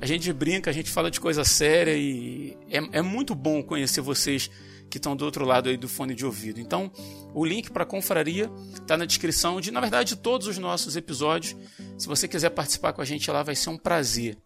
A 0.00 0.06
gente 0.06 0.32
brinca, 0.32 0.70
a 0.70 0.72
gente 0.72 0.90
fala 0.90 1.10
de 1.10 1.20
coisa 1.20 1.44
séria 1.44 1.94
e 1.96 2.56
é, 2.70 2.98
é 2.98 3.02
muito 3.02 3.34
bom 3.34 3.62
conhecer 3.62 4.00
vocês 4.00 4.50
que 4.90 4.98
estão 4.98 5.16
do 5.16 5.24
outro 5.24 5.44
lado 5.46 5.70
aí 5.70 5.76
do 5.76 5.88
fone 5.88 6.14
de 6.14 6.26
ouvido. 6.26 6.60
Então, 6.60 6.90
o 7.32 7.44
link 7.46 7.70
para 7.70 7.84
a 7.84 7.86
confraria 7.86 8.50
está 8.74 8.96
na 8.96 9.06
descrição 9.06 9.60
de, 9.60 9.70
na 9.70 9.80
verdade, 9.80 10.10
de 10.10 10.16
todos 10.16 10.46
os 10.46 10.58
nossos 10.58 10.96
episódios. 10.96 11.56
Se 11.96 12.06
você 12.06 12.28
quiser 12.28 12.50
participar 12.50 12.92
com 12.92 13.00
a 13.00 13.04
gente 13.04 13.30
lá, 13.30 13.42
vai 13.42 13.54
ser 13.54 13.70
um 13.70 13.78
prazer. 13.78 14.36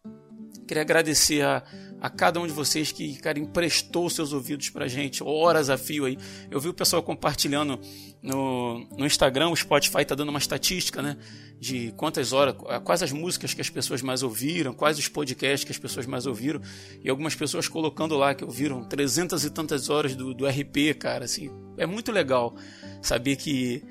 Queria 0.69 0.83
agradecer 0.83 1.43
a 1.43 1.65
a 2.07 2.11
cada 2.11 2.39
um 2.41 2.47
de 2.47 2.53
vocês 2.53 2.93
que, 2.93 3.16
cara, 3.16 3.37
emprestou 3.37 4.09
seus 4.09 4.33
ouvidos 4.33 4.70
pra 4.70 4.87
gente, 4.87 5.24
horas 5.24 5.69
a 5.69 5.77
fio 5.77 6.05
aí. 6.05 6.16
Eu 6.49 6.61
vi 6.61 6.69
o 6.69 6.74
pessoal 6.74 7.03
compartilhando 7.03 7.81
no, 8.23 8.87
no 8.97 9.05
Instagram, 9.05 9.49
o 9.49 9.57
Spotify 9.57 10.05
tá 10.05 10.15
dando 10.15 10.28
uma 10.28 10.39
estatística, 10.39 11.03
né? 11.03 11.16
De 11.59 11.93
quantas 11.97 12.33
horas, 12.33 12.55
quais 12.85 13.03
as 13.03 13.11
músicas 13.11 13.53
que 13.55 13.61
as 13.61 13.69
pessoas 13.69 14.03
mais 14.03 14.23
ouviram, 14.23 14.73
quais 14.73 15.01
os 15.01 15.09
podcasts 15.09 15.65
que 15.65 15.73
as 15.73 15.78
pessoas 15.78 16.07
mais 16.07 16.27
ouviram. 16.27 16.61
E 17.03 17.11
algumas 17.11 17.35
pessoas 17.35 17.66
colocando 17.66 18.16
lá 18.16 18.37
que 18.37 18.45
ouviram 18.45 18.85
trezentas 18.85 19.45
e 19.45 19.51
tantas 19.51 19.91
horas 19.91 20.15
do, 20.15 20.33
do 20.33 20.47
RP, 20.47 20.95
cara, 20.97 21.24
assim. 21.24 21.51
É 21.77 21.87
muito 21.87 22.12
legal 22.12 22.55
saber 23.03 23.35
que 23.35 23.83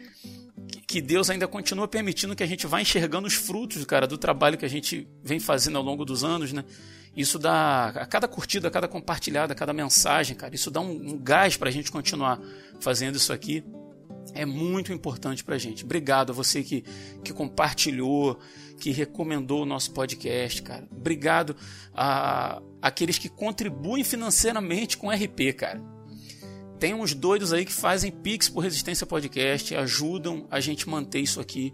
que 0.88 1.02
Deus 1.02 1.30
ainda 1.30 1.48
continua 1.48 1.88
permitindo 1.88 2.36
que 2.36 2.44
a 2.44 2.48
gente 2.48 2.66
vá 2.66 2.82
enxergando 2.82 3.28
os 3.28 3.34
frutos, 3.34 3.84
cara, 3.84 4.08
do 4.08 4.18
trabalho 4.18 4.58
que 4.58 4.64
a 4.64 4.70
gente 4.70 5.06
vem 5.22 5.40
fazendo 5.40 5.78
ao 5.78 5.84
longo 5.84 6.06
dos 6.06 6.24
anos, 6.24 6.54
né? 6.54 6.64
Isso 7.16 7.40
dá, 7.40 7.88
a 7.90 8.06
cada 8.06 8.28
curtida, 8.28 8.68
a 8.68 8.72
cada 8.72 8.88
compartilhada, 8.88 9.54
a 9.54 9.56
cada 9.56 9.72
mensagem, 9.72 10.36
cara, 10.36 10.54
isso 10.54 10.70
dá 10.70 10.82
um, 10.82 10.92
um 10.92 11.18
gás 11.18 11.56
para 11.56 11.70
a 11.70 11.72
gente 11.72 11.92
continuar 11.92 12.40
fazendo 12.80 13.16
isso 13.16 13.32
aqui. 13.32 13.64
É 14.34 14.46
muito 14.46 14.92
importante 14.92 15.44
para 15.44 15.56
a 15.56 15.58
gente. 15.58 15.86
Obrigado 15.86 16.32
a 16.32 16.34
você 16.34 16.62
que, 16.62 16.84
que 17.24 17.32
compartilhou, 17.32 18.38
que 18.78 18.92
recomendou 18.92 19.64
o 19.64 19.66
nosso 19.66 19.92
podcast, 19.94 20.62
cara. 20.62 20.86
Obrigado 20.92 21.56
a 21.94 22.62
aqueles 22.82 23.18
que 23.18 23.30
contribuem 23.30 24.04
financeiramente 24.04 24.98
com 24.98 25.10
RP, 25.10 25.54
cara. 25.56 25.82
Tem 26.80 26.94
uns 26.94 27.14
doidos 27.14 27.54
aí 27.54 27.66
que 27.66 27.72
fazem 27.72 28.12
Pix 28.12 28.50
por 28.50 28.60
Resistência 28.60 29.08
Podcast, 29.08 29.74
ajudam 29.76 30.46
a 30.52 30.60
gente 30.60 30.90
manter 30.90 31.22
isso 31.22 31.40
aqui, 31.40 31.74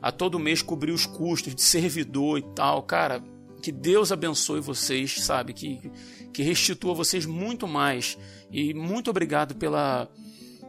a 0.00 0.12
todo 0.12 0.38
mês 0.38 0.62
cobrir 0.62 0.92
os 0.92 1.04
custos 1.04 1.54
de 1.54 1.62
servidor 1.62 2.38
e 2.38 2.42
tal. 2.54 2.82
Cara, 2.84 3.22
que 3.66 3.72
Deus 3.72 4.12
abençoe 4.12 4.60
vocês, 4.60 5.24
sabe? 5.24 5.52
Que, 5.52 5.90
que 6.32 6.40
restitua 6.40 6.94
vocês 6.94 7.26
muito 7.26 7.66
mais. 7.66 8.16
E 8.48 8.72
muito 8.72 9.10
obrigado 9.10 9.56
pela, 9.56 10.08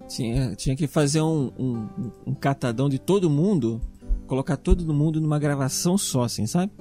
Tinha, 0.10 0.56
tinha 0.56 0.76
que 0.76 0.88
fazer 0.88 1.22
um, 1.22 1.52
um, 1.58 2.12
um 2.26 2.34
catadão 2.34 2.90
de 2.90 2.98
todo 2.98 3.30
mundo, 3.30 3.80
colocar 4.26 4.58
todo 4.58 4.92
mundo 4.92 5.22
numa 5.22 5.38
gravação 5.38 6.00
só, 6.00 6.24
assim, 6.24 6.48
sabe? 6.48 6.72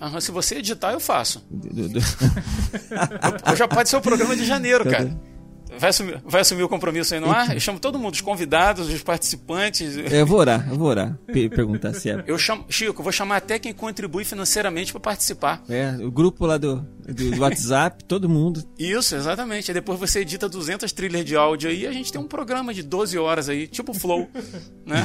Aham, 0.00 0.20
se 0.20 0.30
você 0.30 0.56
editar, 0.56 0.92
eu 0.92 1.00
faço. 1.00 1.46
eu, 3.50 3.56
já 3.56 3.68
pode 3.68 3.88
ser 3.90 3.96
o 3.96 4.00
programa 4.00 4.34
de 4.34 4.44
janeiro, 4.44 4.84
cara. 4.84 5.35
Vai 5.78 5.90
assumir, 5.90 6.20
vai 6.24 6.40
assumir 6.40 6.62
o 6.62 6.68
compromisso 6.68 7.14
aí 7.14 7.20
no 7.20 7.30
ar? 7.30 7.54
Eu 7.54 7.60
chamo 7.60 7.78
todo 7.78 7.98
mundo, 7.98 8.14
os 8.14 8.20
convidados, 8.20 8.88
os 8.88 9.02
participantes. 9.02 9.96
É, 9.96 10.20
eu 10.20 10.26
vou 10.26 10.38
orar, 10.38 10.66
eu 10.68 10.76
vou 10.76 10.88
orar. 10.88 11.18
Perguntar 11.26 11.94
se 11.94 12.10
é. 12.10 12.24
Eu 12.26 12.38
chamo, 12.38 12.64
Chico, 12.68 13.02
vou 13.02 13.12
chamar 13.12 13.36
até 13.36 13.58
quem 13.58 13.72
contribui 13.72 14.24
financeiramente 14.24 14.92
para 14.92 15.00
participar. 15.00 15.62
É, 15.68 15.96
o 16.00 16.10
grupo 16.10 16.46
lá 16.46 16.56
do, 16.56 16.76
do, 17.06 17.30
do, 17.30 17.40
WhatsApp, 17.40 18.04
todo 18.04 18.28
mundo. 18.28 18.64
Isso, 18.78 19.14
exatamente. 19.14 19.70
Aí 19.70 19.74
depois 19.74 19.98
você 19.98 20.20
edita 20.20 20.48
200 20.48 20.90
trilhas 20.92 21.24
de 21.24 21.36
áudio 21.36 21.70
aí 21.70 21.82
e 21.82 21.86
a 21.86 21.92
gente 21.92 22.12
tem 22.12 22.20
um 22.20 22.26
programa 22.26 22.72
de 22.72 22.82
12 22.82 23.18
horas 23.18 23.48
aí, 23.48 23.66
tipo 23.66 23.92
Flow, 23.92 24.28
né? 24.84 25.04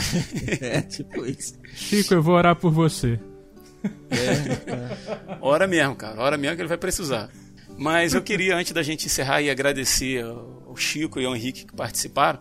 É, 0.62 0.82
tipo 0.82 1.26
isso. 1.26 1.56
Chico, 1.74 2.14
eu 2.14 2.22
vou 2.22 2.36
orar 2.36 2.56
por 2.56 2.72
você. 2.72 3.20
É, 4.10 4.72
é. 4.72 5.38
Hora 5.42 5.68
mesmo, 5.68 5.96
cara. 5.96 6.22
Hora 6.22 6.38
mesmo 6.38 6.56
que 6.56 6.62
ele 6.62 6.70
vai 6.70 6.78
precisar. 6.78 7.30
Mas 7.78 8.14
eu 8.14 8.22
queria, 8.22 8.56
antes 8.56 8.72
da 8.74 8.84
gente 8.84 9.08
encerrar, 9.08 9.42
e 9.42 9.50
agradecer 9.50 10.24
ao 10.72 10.78
Chico 10.78 11.20
e 11.20 11.26
ao 11.26 11.36
Henrique 11.36 11.66
que 11.66 11.74
participaram 11.74 12.40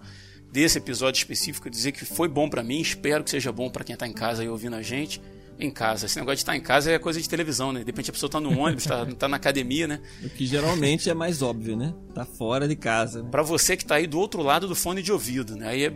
desse 0.50 0.78
episódio 0.78 1.18
específico, 1.18 1.68
dizer 1.68 1.92
que 1.92 2.04
foi 2.04 2.28
bom 2.28 2.48
para 2.48 2.62
mim, 2.62 2.80
espero 2.80 3.22
que 3.22 3.30
seja 3.30 3.52
bom 3.52 3.68
para 3.68 3.84
quem 3.84 3.94
está 3.94 4.06
em 4.06 4.12
casa 4.12 4.42
e 4.42 4.48
ouvindo 4.48 4.76
a 4.76 4.82
gente. 4.82 5.20
Em 5.62 5.70
casa. 5.70 6.06
Esse 6.06 6.18
negócio 6.18 6.36
de 6.36 6.40
estar 6.40 6.52
tá 6.52 6.56
em 6.56 6.60
casa 6.62 6.90
é 6.90 6.98
coisa 6.98 7.20
de 7.20 7.28
televisão, 7.28 7.70
né? 7.70 7.80
De 7.80 7.84
repente 7.84 8.08
a 8.08 8.14
pessoa 8.14 8.28
está 8.28 8.40
no 8.40 8.58
ônibus, 8.58 8.84
está 8.84 9.04
tá 9.04 9.28
na 9.28 9.36
academia, 9.36 9.86
né? 9.86 10.00
O 10.24 10.30
que 10.30 10.46
geralmente 10.46 11.10
é 11.10 11.12
mais 11.12 11.42
óbvio, 11.42 11.76
né? 11.76 11.92
Tá 12.14 12.24
fora 12.24 12.66
de 12.66 12.74
casa. 12.74 13.22
Né? 13.22 13.28
Para 13.30 13.42
você 13.42 13.76
que 13.76 13.82
está 13.82 13.96
aí 13.96 14.06
do 14.06 14.18
outro 14.18 14.40
lado 14.42 14.66
do 14.66 14.74
fone 14.74 15.02
de 15.02 15.12
ouvido, 15.12 15.56
né? 15.56 15.68
Aí 15.68 15.84
é, 15.84 15.92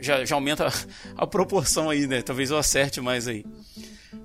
já, 0.00 0.24
já 0.24 0.34
aumenta 0.34 0.66
a, 0.66 0.72
a 1.14 1.26
proporção 1.26 1.90
aí, 1.90 2.06
né? 2.06 2.22
Talvez 2.22 2.50
eu 2.50 2.56
acerte 2.56 3.02
mais 3.02 3.28
aí. 3.28 3.44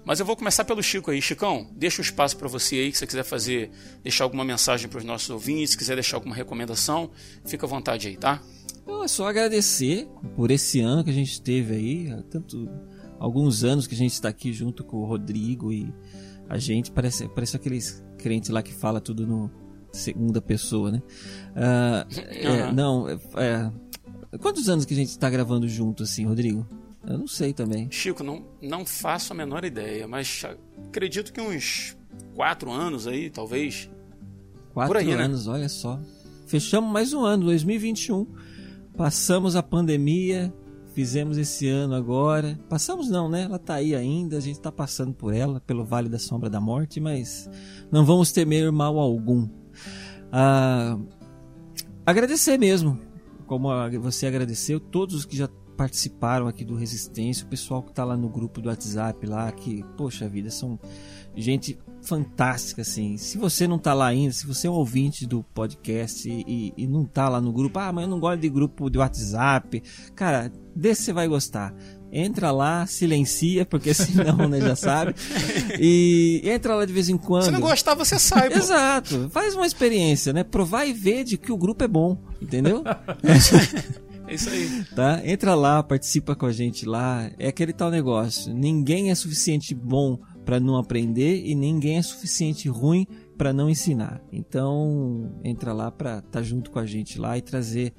Mas 0.06 0.20
eu 0.20 0.26
vou 0.26 0.36
começar 0.36 0.64
pelo 0.64 0.82
Chico 0.82 1.12
aí. 1.12 1.22
Chicão, 1.22 1.70
deixa 1.76 2.02
o 2.02 2.02
um 2.02 2.06
espaço 2.06 2.38
para 2.38 2.48
você 2.48 2.76
aí, 2.76 2.92
que 2.92 2.98
você 2.98 3.08
quiser 3.08 3.24
fazer, 3.24 3.72
deixar 4.04 4.24
alguma 4.24 4.44
mensagem 4.44 4.88
para 4.90 5.00
os 5.00 5.04
nossos 5.04 5.30
ouvintes, 5.30 5.72
se 5.72 5.78
quiser 5.78 5.96
deixar 5.96 6.18
alguma 6.18 6.36
recomendação, 6.36 7.10
fica 7.46 7.66
à 7.66 7.70
vontade 7.70 8.08
aí, 8.08 8.18
tá? 8.18 8.42
Eu 8.88 9.04
é 9.04 9.08
só 9.08 9.28
agradecer 9.28 10.08
por 10.36 10.50
esse 10.50 10.80
ano 10.80 11.04
que 11.04 11.10
a 11.10 11.14
gente 11.14 11.42
teve 11.42 11.76
aí, 11.76 12.24
tanto 12.30 12.70
alguns 13.20 13.64
anos 13.64 13.86
que 13.86 13.96
a 13.96 13.98
gente 13.98 14.14
está 14.14 14.30
aqui 14.30 14.54
junto 14.54 14.84
com 14.84 14.98
o 14.98 15.06
Rodrigo 15.06 15.74
e 15.74 15.94
a 16.48 16.58
gente 16.58 16.92
parece 16.92 17.28
parece 17.28 17.56
aqueles 17.56 18.04
crentes 18.18 18.50
lá 18.50 18.62
que 18.62 18.74
fala 18.74 19.02
tudo 19.02 19.28
no 19.28 19.52
segunda 19.92 20.42
pessoa, 20.42 20.92
né? 20.92 21.02
Uh, 21.58 22.06
é, 22.30 22.72
não, 22.72 23.10
é, 23.10 23.18
é, 23.38 24.38
quantos 24.38 24.70
anos 24.70 24.86
que 24.86 24.94
a 24.94 24.98
gente 24.98 25.10
está 25.10 25.28
gravando 25.28 25.68
junto 25.68 26.04
assim, 26.04 26.24
Rodrigo? 26.24 26.68
Eu 27.08 27.18
não 27.18 27.28
sei 27.28 27.54
também. 27.54 27.90
Chico, 27.90 28.22
não, 28.22 28.46
não 28.62 28.86
faço 28.86 29.32
a 29.32 29.36
menor 29.36 29.64
ideia, 29.64 30.06
mas 30.08 30.44
acredito 30.90 31.32
que 31.32 31.40
uns 31.40 31.98
quatro 32.36 32.70
anos 32.70 33.08
aí, 33.08 33.30
talvez. 33.30 33.90
Quatro 34.74 34.98
aí, 34.98 35.16
né? 35.16 35.24
anos, 35.24 35.48
né? 35.48 35.54
olha 35.54 35.70
só. 35.70 35.98
Fechamos 36.46 36.92
mais 36.92 37.14
um 37.14 37.24
ano, 37.24 37.46
2021. 37.46 38.28
Passamos 38.98 39.56
a 39.56 39.64
pandemia, 39.64 40.54
fizemos 40.94 41.38
esse 41.38 41.70
ano 41.70 41.96
agora. 41.96 42.60
Passamos 42.68 43.10
não, 43.10 43.30
né? 43.30 43.44
Ela 43.44 43.58
tá 43.58 43.76
aí 43.76 43.96
ainda, 43.96 44.36
a 44.38 44.42
gente 44.42 44.60
tá 44.60 44.72
passando 44.72 45.14
por 45.14 45.34
ela, 45.34 45.62
pelo 45.62 45.86
Vale 45.86 46.10
da 46.10 46.20
Sombra 46.20 46.50
da 46.50 46.60
Morte, 46.60 47.00
mas 47.00 47.50
não 47.90 48.04
vamos 48.04 48.34
temer 48.34 48.70
mal 48.70 49.00
algum. 49.00 49.48
Ah, 50.30 50.98
agradecer 52.06 52.58
mesmo, 52.58 53.00
como 53.46 53.70
você 54.02 54.28
agradeceu, 54.28 54.78
todos 54.78 55.16
os 55.16 55.26
que 55.26 55.38
já 55.38 55.48
participaram 55.78 56.48
aqui 56.48 56.66
do 56.66 56.76
Resistência, 56.76 57.46
o 57.46 57.50
pessoal 57.50 57.84
que 57.84 57.92
está 57.92 58.04
lá 58.04 58.18
no 58.18 58.28
grupo 58.28 58.60
do 58.60 58.68
WhatsApp 58.68 59.26
lá, 59.28 59.52
que, 59.52 59.86
poxa 59.96 60.28
vida, 60.28 60.50
são 60.50 60.80
gente 61.36 61.78
fantástica, 62.02 62.82
assim. 62.82 63.16
Se 63.18 63.38
você 63.38 63.68
não 63.68 63.76
está 63.76 63.94
lá 63.94 64.08
ainda, 64.08 64.34
se 64.34 64.48
você 64.48 64.66
é 64.66 64.70
um 64.70 64.74
ouvinte 64.74 65.28
do 65.28 65.44
podcast 65.44 66.28
e, 66.28 66.74
e, 66.76 66.88
não 66.88 67.04
está 67.04 67.30
lá 67.30 67.40
no 67.40 67.54
grupo, 67.54 67.78
ah, 67.78 67.92
mas 67.92 68.06
eu 68.06 68.10
não 68.10 68.20
gosto 68.20 68.42
de 68.42 68.50
grupo 68.50 68.90
de 68.90 68.98
WhatsApp, 68.98 69.84
cara, 70.16 70.52
desse 70.76 71.04
você 71.04 71.14
vai 71.14 71.28
gostar. 71.28 71.74
Entra 72.12 72.52
lá, 72.52 72.88
silencia, 72.88 73.66
porque 73.66 73.94
senão, 73.96 74.48
né, 74.50 74.60
já 74.62 74.76
sabe. 74.76 75.14
E 75.80 76.42
entra 76.46 76.74
lá 76.74 76.86
de 76.86 76.94
vez 76.94 77.10
em 77.10 77.18
quando. 77.18 77.44
Se 77.44 77.52
não 77.52 77.60
gostar, 77.60 77.94
você 77.94 78.18
sai. 78.18 78.50
Pô. 78.50 78.58
Exato. 78.58 79.30
Faz 79.30 79.54
uma 79.54 79.68
experiência, 79.68 80.34
né? 80.34 80.44
Provar 80.44 80.86
e 80.86 80.94
ver 80.94 81.24
de 81.24 81.38
que 81.38 81.52
o 81.52 81.58
grupo 81.58 81.84
é 81.84 81.88
bom, 81.88 82.18
entendeu? 82.42 82.84
É 84.28 84.36
isso 84.36 84.50
aí. 84.50 84.84
Tá? 84.94 85.22
Entra 85.26 85.56
lá, 85.56 85.82
participa 85.82 86.36
com 86.36 86.46
a 86.46 86.52
gente 86.52 86.86
lá. 86.86 87.32
É 87.40 87.48
aquele 87.48 87.72
tal 87.72 87.90
negócio. 87.90 88.54
Ninguém 88.54 89.10
é 89.10 89.16
suficiente 89.16 89.74
bom 89.74 90.20
para 90.46 90.60
não 90.60 90.76
aprender 90.76 91.44
e 91.46 91.56
ninguém 91.56 91.98
é 91.98 92.02
suficiente 92.02 92.68
ruim 92.68 93.08
para 93.38 93.54
não 93.54 93.70
ensinar. 93.70 94.22
Então, 94.32 95.40
entra 95.44 95.72
lá 95.72 95.90
para 95.90 96.18
estar 96.18 96.30
tá 96.30 96.42
junto 96.42 96.72
com 96.72 96.80
a 96.80 96.86
gente 96.86 97.20
lá 97.20 97.38
e 97.38 97.42
trazer 97.42 97.94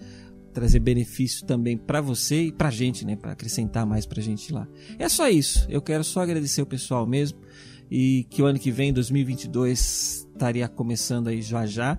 trazer 0.53 0.81
benefício 0.81 1.47
também 1.47 1.77
para 1.77 2.01
você 2.01 2.45
e 2.45 2.53
para 2.53 2.67
a 2.69 2.71
gente, 2.71 3.07
né, 3.07 3.15
para 3.15 3.31
acrescentar 3.31 3.87
mais 3.87 4.07
para 4.07 4.19
a 4.19 4.23
gente 4.23 4.53
lá. 4.53 4.67
É 4.99 5.09
só 5.09 5.29
isso. 5.29 5.65
Eu 5.69 5.81
quero 5.81 6.03
só 6.03 6.21
agradecer 6.21 6.61
o 6.61 6.67
pessoal 6.67 7.07
mesmo 7.07 7.39
e 7.89 8.27
que 8.29 8.43
o 8.43 8.47
ano 8.47 8.59
que 8.59 8.73
vem, 8.73 8.93
2022, 8.93 10.27
estaria 10.33 10.67
começando 10.67 11.29
aí 11.29 11.43
já 11.43 11.65
já. 11.65 11.97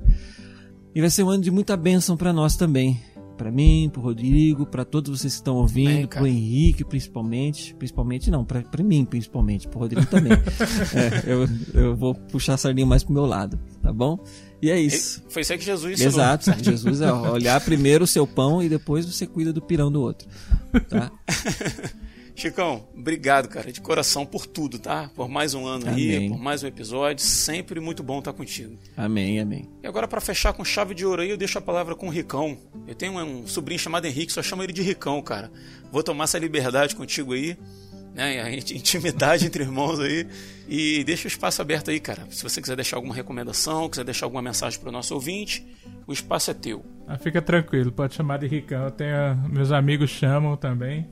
E 0.93 0.99
vai 0.99 1.09
ser 1.09 1.23
um 1.23 1.29
ano 1.29 1.43
de 1.43 1.51
muita 1.51 1.77
bênção 1.77 2.17
para 2.17 2.33
nós 2.33 2.57
também 2.57 2.99
para 3.39 3.53
mim, 3.53 3.89
pro 3.91 4.01
Rodrigo, 4.01 4.65
para 4.65 4.83
todos 4.83 5.17
vocês 5.17 5.31
que 5.31 5.39
estão 5.39 5.55
ouvindo, 5.55 6.09
para 6.09 6.19
pro 6.19 6.27
Henrique 6.27 6.83
principalmente, 6.83 7.73
principalmente 7.75 8.29
não, 8.29 8.43
para 8.43 8.83
mim 8.83 9.05
principalmente, 9.05 9.65
pro 9.65 9.79
Rodrigo 9.79 10.05
também. 10.07 10.33
é, 10.93 11.23
eu, 11.25 11.47
eu 11.73 11.95
vou 11.95 12.13
puxar 12.13 12.55
a 12.55 12.57
sardinha 12.57 12.85
mais 12.85 13.01
pro 13.01 13.13
meu 13.13 13.25
lado, 13.25 13.57
tá 13.81 13.93
bom? 13.93 14.21
E 14.61 14.69
é 14.69 14.77
isso. 14.77 15.23
Foi 15.29 15.41
isso 15.41 15.53
que 15.53 15.63
Jesus 15.63 15.93
ensinou. 15.93 16.11
Exato, 16.11 16.53
Jesus 16.61 16.99
é 16.99 17.13
olhar 17.13 17.61
primeiro 17.61 18.03
o 18.03 18.07
seu 18.07 18.27
pão 18.27 18.61
e 18.61 18.67
depois 18.67 19.05
você 19.05 19.25
cuida 19.25 19.53
do 19.53 19.61
pirão 19.61 19.89
do 19.89 20.01
outro, 20.01 20.27
tá? 20.89 21.09
Chicão, 22.39 22.87
obrigado, 22.97 23.49
cara, 23.49 23.69
de 23.69 23.81
coração 23.81 24.25
por 24.25 24.45
tudo, 24.45 24.79
tá? 24.79 25.11
Por 25.13 25.27
mais 25.27 25.53
um 25.53 25.67
ano 25.67 25.89
amém. 25.89 26.15
aí, 26.15 26.29
por 26.29 26.39
mais 26.39 26.63
um 26.63 26.67
episódio. 26.67 27.25
Sempre 27.25 27.81
muito 27.81 28.01
bom 28.01 28.19
estar 28.19 28.31
contigo. 28.31 28.77
Amém, 28.95 29.41
amém. 29.41 29.69
E 29.83 29.87
agora, 29.87 30.07
para 30.07 30.21
fechar 30.21 30.53
com 30.53 30.63
chave 30.63 30.95
de 30.95 31.05
ouro 31.05 31.21
aí, 31.21 31.29
eu 31.29 31.35
deixo 31.35 31.57
a 31.57 31.61
palavra 31.61 31.95
com 31.95 32.07
o 32.07 32.09
Ricão. 32.09 32.57
Eu 32.87 32.95
tenho 32.95 33.11
um 33.19 33.45
sobrinho 33.45 33.77
chamado 33.77 34.05
Henrique, 34.05 34.31
só 34.31 34.41
chamo 34.41 34.63
ele 34.63 34.71
de 34.71 34.81
Ricão, 34.81 35.21
cara. 35.21 35.51
Vou 35.91 36.01
tomar 36.01 36.23
essa 36.23 36.39
liberdade 36.39 36.95
contigo 36.95 37.33
aí, 37.33 37.57
né? 38.15 38.41
A 38.41 38.49
intimidade 38.53 39.43
entre 39.45 39.63
irmãos 39.63 39.99
aí. 39.99 40.25
E 40.65 41.03
deixa 41.03 41.25
o 41.25 41.27
espaço 41.27 41.61
aberto 41.61 41.91
aí, 41.91 41.99
cara. 41.99 42.25
Se 42.29 42.41
você 42.41 42.61
quiser 42.61 42.77
deixar 42.77 42.95
alguma 42.95 43.13
recomendação, 43.13 43.89
quiser 43.89 44.05
deixar 44.05 44.27
alguma 44.27 44.41
mensagem 44.41 44.79
para 44.79 44.87
o 44.87 44.93
nosso 44.93 45.13
ouvinte, 45.13 45.67
o 46.07 46.13
espaço 46.13 46.51
é 46.51 46.53
teu. 46.53 46.85
Ah, 47.05 47.17
fica 47.17 47.41
tranquilo, 47.41 47.91
pode 47.91 48.15
chamar 48.15 48.37
de 48.37 48.47
Ricão. 48.47 48.85
Eu 48.85 48.91
tenho, 48.91 49.35
meus 49.49 49.73
amigos 49.73 50.09
chamam 50.09 50.55
também. 50.55 51.05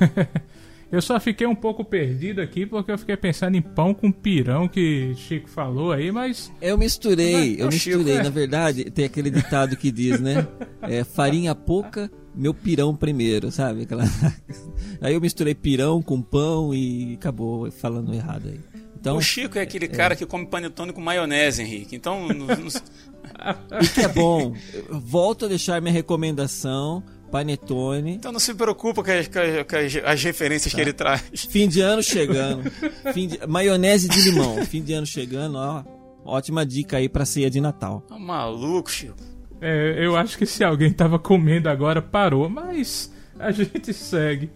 Eu 0.94 1.02
só 1.02 1.18
fiquei 1.18 1.44
um 1.44 1.56
pouco 1.56 1.84
perdido 1.84 2.40
aqui 2.40 2.64
porque 2.64 2.92
eu 2.92 2.96
fiquei 2.96 3.16
pensando 3.16 3.56
em 3.56 3.60
pão 3.60 3.92
com 3.92 4.12
pirão 4.12 4.68
que 4.68 5.12
Chico 5.16 5.50
falou 5.50 5.90
aí, 5.90 6.12
mas. 6.12 6.52
Eu 6.62 6.78
misturei, 6.78 7.56
eu 7.60 7.66
misturei. 7.66 8.18
é. 8.18 8.22
Na 8.22 8.30
verdade, 8.30 8.84
tem 8.92 9.04
aquele 9.04 9.28
ditado 9.28 9.76
que 9.76 9.90
diz, 9.90 10.20
né? 10.20 10.46
É, 10.86 11.02
farinha 11.02 11.54
pouca, 11.54 12.10
meu 12.34 12.52
pirão 12.52 12.94
primeiro, 12.94 13.50
sabe? 13.50 13.84
Aquela... 13.84 14.04
Aí 15.00 15.14
eu 15.14 15.20
misturei 15.20 15.54
pirão 15.54 16.02
com 16.02 16.20
pão 16.20 16.74
e 16.74 17.14
acabou 17.14 17.70
falando 17.70 18.12
errado 18.12 18.50
aí. 18.50 18.60
Então, 19.00 19.16
o 19.16 19.20
Chico 19.22 19.58
é 19.58 19.62
aquele 19.62 19.88
cara 19.88 20.14
que 20.14 20.26
come 20.26 20.44
panetone 20.44 20.92
com 20.92 21.00
maionese, 21.00 21.62
Henrique. 21.62 21.96
Então, 21.96 22.28
e 23.82 23.88
que 23.88 24.00
é 24.02 24.08
bom. 24.08 24.54
Volto 24.90 25.46
a 25.46 25.48
deixar 25.48 25.80
minha 25.80 25.92
recomendação: 25.92 27.02
panetone. 27.38 28.12
então 28.14 28.30
não 28.30 28.38
se 28.38 28.54
preocupa 28.54 29.02
com 29.02 29.10
as, 29.10 29.26
com 29.26 29.38
as- 29.40 29.66
com 29.66 29.76
as- 29.76 30.04
as 30.12 30.22
referências 30.22 30.72
Tá. 30.72 30.76
que 30.76 30.82
ele 30.82 30.92
traz. 30.92 31.22
Fim 31.50 31.68
de 31.68 31.80
ano 31.80 32.00
chegando. 32.02 32.70
Fim 33.12 33.26
de- 33.28 33.46
Maionese 33.46 34.08
de 34.08 34.20
limão. 34.30 34.64
Fim 34.64 34.80
de 34.82 34.92
ano 34.92 35.06
chegando, 35.06 35.56
ó. 35.58 35.82
Ótima 36.24 36.64
dica 36.64 36.96
aí 36.98 37.08
pra 37.08 37.24
ceia 37.24 37.50
de 37.50 37.60
Natal. 37.60 38.02
Tá 38.08 38.16
maluco, 38.18 38.90
Chico. 38.90 39.16
É, 39.60 39.96
eu 39.98 40.16
acho 40.16 40.38
que 40.38 40.46
se 40.46 40.62
alguém 40.62 40.92
tava 40.92 41.18
comendo 41.18 41.68
agora, 41.68 42.00
parou, 42.00 42.48
mas 42.48 43.12
a 43.38 43.50
gente 43.50 43.92
segue. 43.92 44.50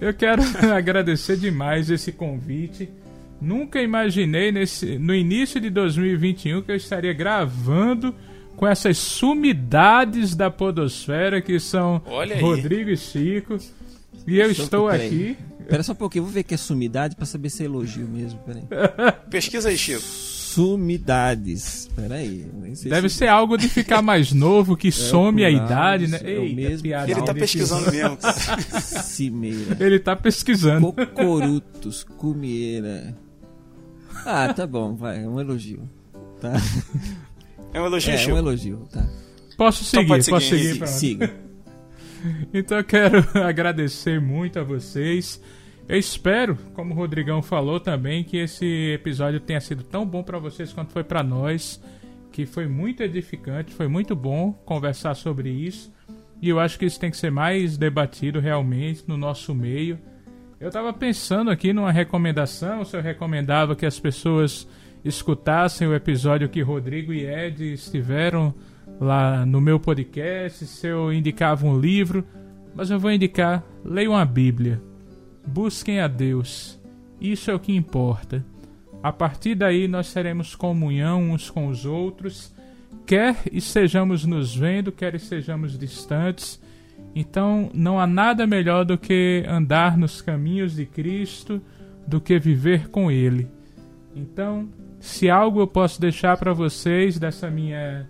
Eu 0.00 0.14
quero 0.14 0.42
agradecer 0.74 1.36
demais 1.36 1.90
esse 1.90 2.12
convite. 2.12 2.88
Nunca 3.40 3.82
imaginei 3.82 4.52
nesse, 4.52 4.96
no 4.98 5.12
início 5.14 5.60
de 5.60 5.68
2021 5.70 6.62
que 6.62 6.70
eu 6.70 6.76
estaria 6.76 7.12
gravando 7.12 8.14
com 8.62 8.68
essas 8.68 8.96
sumidades 8.96 10.36
da 10.36 10.48
podosfera 10.48 11.42
que 11.42 11.58
são. 11.58 12.00
Rodrigo 12.40 12.90
e 12.90 12.96
Chico. 12.96 13.58
E 14.24 14.38
eu 14.38 14.54
Só- 14.54 14.62
estou 14.62 14.88
peraí. 14.88 15.06
aqui. 15.08 15.36
Pera 15.68 15.82
só 15.82 15.90
um 15.90 15.96
pouquinho, 15.96 16.22
vou 16.22 16.32
ver 16.32 16.44
que 16.44 16.54
é 16.54 16.56
sumidade 16.56 17.16
pra 17.16 17.26
saber 17.26 17.50
se 17.50 17.64
é 17.64 17.66
elogio 17.66 18.06
mesmo. 18.06 18.38
Peraí. 18.46 18.62
Pesquisa 19.28 19.68
aí, 19.68 19.76
Chico. 19.76 20.00
Sumidades. 20.00 21.90
Peraí. 21.96 22.46
Deve 22.84 23.08
se- 23.08 23.16
ser 23.16 23.26
algo 23.26 23.56
de 23.58 23.68
ficar 23.68 24.00
mais 24.00 24.32
novo, 24.32 24.76
que 24.76 24.92
some 24.94 25.44
a 25.44 25.50
idade, 25.50 26.06
né? 26.06 26.20
é 26.22 26.30
Eita, 26.30 26.54
mesmo. 26.54 26.82
piada 26.84 27.10
Ele 27.10 27.22
tá 27.22 27.34
pesquisando 27.34 27.90
mesmo. 27.90 28.16
Cimeira. 28.80 29.76
Ele 29.80 29.98
tá 29.98 30.14
pesquisando. 30.14 30.92
Cocorutos, 30.92 32.04
comieira. 32.04 33.12
Ah, 34.24 34.54
tá 34.54 34.68
bom, 34.68 34.94
vai, 34.94 35.24
é 35.24 35.28
um 35.28 35.40
elogio. 35.40 35.82
Tá? 36.40 36.52
É 37.72 37.80
um 37.80 37.86
elogio, 37.86 38.10
É, 38.10 38.14
é 38.14 38.18
Chico. 38.18 38.34
um 38.34 38.38
elogio, 38.38 38.88
tá. 38.92 39.06
Posso 39.56 39.82
Então 39.82 40.00
seguir, 40.00 40.08
pode 40.08 40.30
posso 40.30 40.46
seguir, 40.48 40.72
seguir. 40.74 40.86
Siga. 40.88 41.34
Então 42.54 42.78
eu 42.78 42.84
quero 42.84 43.18
agradecer 43.44 44.20
muito 44.20 44.58
a 44.60 44.62
vocês. 44.62 45.42
Eu 45.88 45.98
espero, 45.98 46.56
como 46.72 46.94
o 46.94 46.96
Rodrigão 46.96 47.42
falou 47.42 47.80
também, 47.80 48.22
que 48.22 48.36
esse 48.36 48.92
episódio 48.94 49.40
tenha 49.40 49.60
sido 49.60 49.82
tão 49.82 50.06
bom 50.06 50.22
para 50.22 50.38
vocês 50.38 50.72
quanto 50.72 50.92
foi 50.92 51.02
para 51.02 51.20
nós, 51.24 51.82
que 52.30 52.46
foi 52.46 52.68
muito 52.68 53.02
edificante, 53.02 53.74
foi 53.74 53.88
muito 53.88 54.14
bom 54.14 54.52
conversar 54.64 55.14
sobre 55.14 55.50
isso. 55.50 55.92
E 56.40 56.48
eu 56.48 56.60
acho 56.60 56.78
que 56.78 56.86
isso 56.86 57.00
tem 57.00 57.10
que 57.10 57.16
ser 57.16 57.32
mais 57.32 57.76
debatido 57.76 58.38
realmente 58.38 59.02
no 59.08 59.16
nosso 59.16 59.52
meio. 59.52 59.98
Eu 60.60 60.70
tava 60.70 60.92
pensando 60.92 61.50
aqui 61.50 61.72
numa 61.72 61.90
recomendação, 61.90 62.84
se 62.84 62.96
eu 62.96 63.02
recomendava 63.02 63.74
que 63.74 63.84
as 63.84 63.98
pessoas 63.98 64.68
escutassem 65.04 65.86
o 65.88 65.94
episódio 65.94 66.48
que 66.48 66.62
Rodrigo 66.62 67.12
e 67.12 67.26
Ed 67.26 67.72
estiveram 67.72 68.54
lá 69.00 69.44
no 69.44 69.60
meu 69.60 69.80
podcast, 69.80 70.64
se 70.66 70.86
eu 70.86 71.12
indicava 71.12 71.66
um 71.66 71.78
livro, 71.78 72.24
mas 72.74 72.90
eu 72.90 72.98
vou 72.98 73.10
indicar, 73.10 73.64
leiam 73.84 74.16
a 74.16 74.24
Bíblia. 74.24 74.80
Busquem 75.46 76.00
a 76.00 76.06
Deus. 76.06 76.80
Isso 77.20 77.50
é 77.50 77.54
o 77.54 77.58
que 77.58 77.74
importa. 77.74 78.44
A 79.02 79.12
partir 79.12 79.56
daí 79.56 79.88
nós 79.88 80.12
teremos 80.12 80.54
comunhão 80.54 81.32
uns 81.32 81.50
com 81.50 81.66
os 81.66 81.84
outros, 81.84 82.54
quer 83.04 83.36
estejamos 83.50 84.24
nos 84.24 84.54
vendo, 84.54 84.92
quer 84.92 85.14
estejamos 85.14 85.76
distantes. 85.76 86.62
Então 87.14 87.68
não 87.74 87.98
há 87.98 88.06
nada 88.06 88.46
melhor 88.46 88.84
do 88.84 88.96
que 88.96 89.44
andar 89.48 89.98
nos 89.98 90.22
caminhos 90.22 90.76
de 90.76 90.86
Cristo, 90.86 91.60
do 92.06 92.20
que 92.20 92.38
viver 92.38 92.88
com 92.88 93.10
Ele. 93.10 93.48
Então, 94.14 94.68
se 95.02 95.28
algo 95.28 95.58
eu 95.58 95.66
posso 95.66 96.00
deixar 96.00 96.36
para 96.36 96.52
vocês 96.52 97.18
dessa 97.18 97.50
minha 97.50 98.08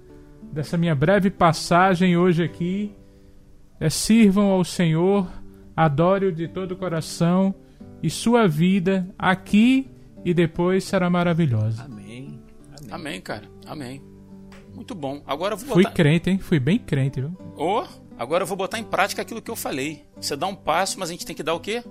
dessa 0.52 0.77
minha 0.77 0.94
breve 0.94 1.31
passagem 1.31 2.19
hoje 2.19 2.43
aqui, 2.44 2.94
é 3.81 3.89
sirvam 3.89 4.51
ao 4.51 4.62
Senhor, 4.62 5.27
adore-o 5.74 6.31
de 6.31 6.47
todo 6.47 6.73
o 6.73 6.77
coração 6.77 7.55
e 8.02 8.10
sua 8.10 8.47
vida 8.47 9.09
aqui 9.19 9.90
e 10.23 10.35
depois 10.35 10.85
será 10.85 11.09
maravilhosa. 11.09 11.82
Amém. 11.85 12.39
Amém, 12.90 13.23
cara. 13.23 13.48
Amém. 13.66 14.02
Muito 14.74 14.94
bom. 14.94 15.23
Agora 15.27 15.55
eu 15.55 15.59
vou 15.59 15.73
Fui 15.73 15.85
botar. 15.85 15.94
crente, 15.94 16.28
hein? 16.28 16.39
Fui 16.39 16.60
bem 16.60 16.78
crente, 16.78 17.23
viu? 17.23 17.35
Ô, 17.56 17.85
agora 18.19 18.43
eu 18.43 18.47
vou 18.47 18.56
botar 18.56 18.78
em 18.78 18.85
prática 18.85 19.23
aquilo 19.23 19.40
que 19.40 19.51
eu 19.51 19.56
falei. 19.56 20.05
Você 20.20 20.36
dá 20.36 20.47
um 20.47 20.55
passo, 20.55 21.01
mas 21.01 21.09
a 21.09 21.12
gente 21.12 21.24
tem 21.24 21.35
que 21.35 21.43
dar 21.43 21.55
o 21.55 21.60
quê? 21.60 21.82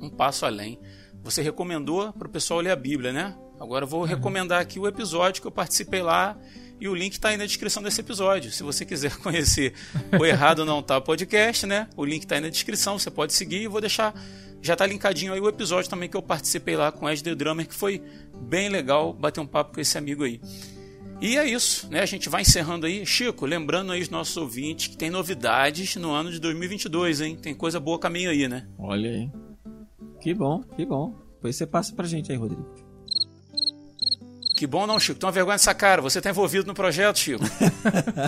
Um 0.00 0.10
passo 0.10 0.44
além. 0.44 0.76
Você 1.22 1.40
recomendou 1.40 2.12
para 2.12 2.26
o 2.26 2.30
pessoal 2.30 2.58
ler 2.58 2.72
a 2.72 2.76
Bíblia, 2.76 3.12
né? 3.12 3.36
Agora 3.60 3.84
eu 3.84 3.88
vou 3.88 4.04
recomendar 4.04 4.58
aqui 4.58 4.80
o 4.80 4.88
episódio 4.88 5.42
que 5.42 5.46
eu 5.46 5.52
participei 5.52 6.00
lá 6.00 6.34
e 6.80 6.88
o 6.88 6.94
link 6.94 7.12
está 7.12 7.28
aí 7.28 7.36
na 7.36 7.44
descrição 7.44 7.82
desse 7.82 8.00
episódio. 8.00 8.50
Se 8.50 8.62
você 8.62 8.86
quiser 8.86 9.14
conhecer 9.20 9.74
o 10.18 10.24
Errado 10.24 10.64
Não 10.64 10.82
Tá 10.82 10.98
Podcast, 10.98 11.66
né? 11.66 11.86
O 11.94 12.02
link 12.02 12.22
está 12.22 12.36
aí 12.36 12.40
na 12.40 12.48
descrição, 12.48 12.98
você 12.98 13.10
pode 13.10 13.34
seguir 13.34 13.60
e 13.60 13.68
vou 13.68 13.82
deixar. 13.82 14.14
Já 14.62 14.74
tá 14.74 14.86
linkadinho 14.86 15.34
aí 15.34 15.40
o 15.40 15.48
episódio 15.48 15.90
também 15.90 16.08
que 16.08 16.16
eu 16.16 16.22
participei 16.22 16.74
lá 16.74 16.90
com 16.90 17.04
o 17.04 17.10
Ed 17.10 17.22
The 17.22 17.34
Drummer, 17.34 17.68
que 17.68 17.74
foi 17.74 18.02
bem 18.34 18.70
legal 18.70 19.12
bater 19.12 19.40
um 19.40 19.46
papo 19.46 19.74
com 19.74 19.80
esse 19.80 19.98
amigo 19.98 20.24
aí. 20.24 20.40
E 21.20 21.36
é 21.36 21.46
isso, 21.46 21.86
né? 21.90 22.00
A 22.00 22.06
gente 22.06 22.30
vai 22.30 22.40
encerrando 22.40 22.86
aí. 22.86 23.04
Chico, 23.04 23.44
lembrando 23.44 23.92
aí 23.92 24.00
os 24.00 24.08
nossos 24.08 24.38
ouvintes 24.38 24.86
que 24.86 24.96
tem 24.96 25.10
novidades 25.10 25.96
no 25.96 26.12
ano 26.12 26.30
de 26.30 26.40
2022, 26.40 27.20
hein? 27.20 27.36
Tem 27.36 27.54
coisa 27.54 27.78
boa 27.78 27.98
caminho 27.98 28.30
aí, 28.30 28.48
né? 28.48 28.66
Olha 28.78 29.10
aí. 29.10 29.30
Que 30.18 30.32
bom, 30.32 30.62
que 30.62 30.86
bom. 30.86 31.14
Depois 31.34 31.56
você 31.56 31.66
passa 31.66 31.94
pra 31.94 32.06
gente 32.06 32.32
aí, 32.32 32.38
Rodrigo. 32.38 32.89
Que 34.60 34.66
bom 34.66 34.86
não, 34.86 35.00
Chico. 35.00 35.18
Tem 35.18 35.26
uma 35.26 35.32
vergonha 35.32 35.54
dessa 35.54 35.72
cara. 35.72 36.02
Você 36.02 36.20
tá 36.20 36.28
envolvido 36.28 36.66
no 36.66 36.74
projeto, 36.74 37.18
Chico. 37.18 37.42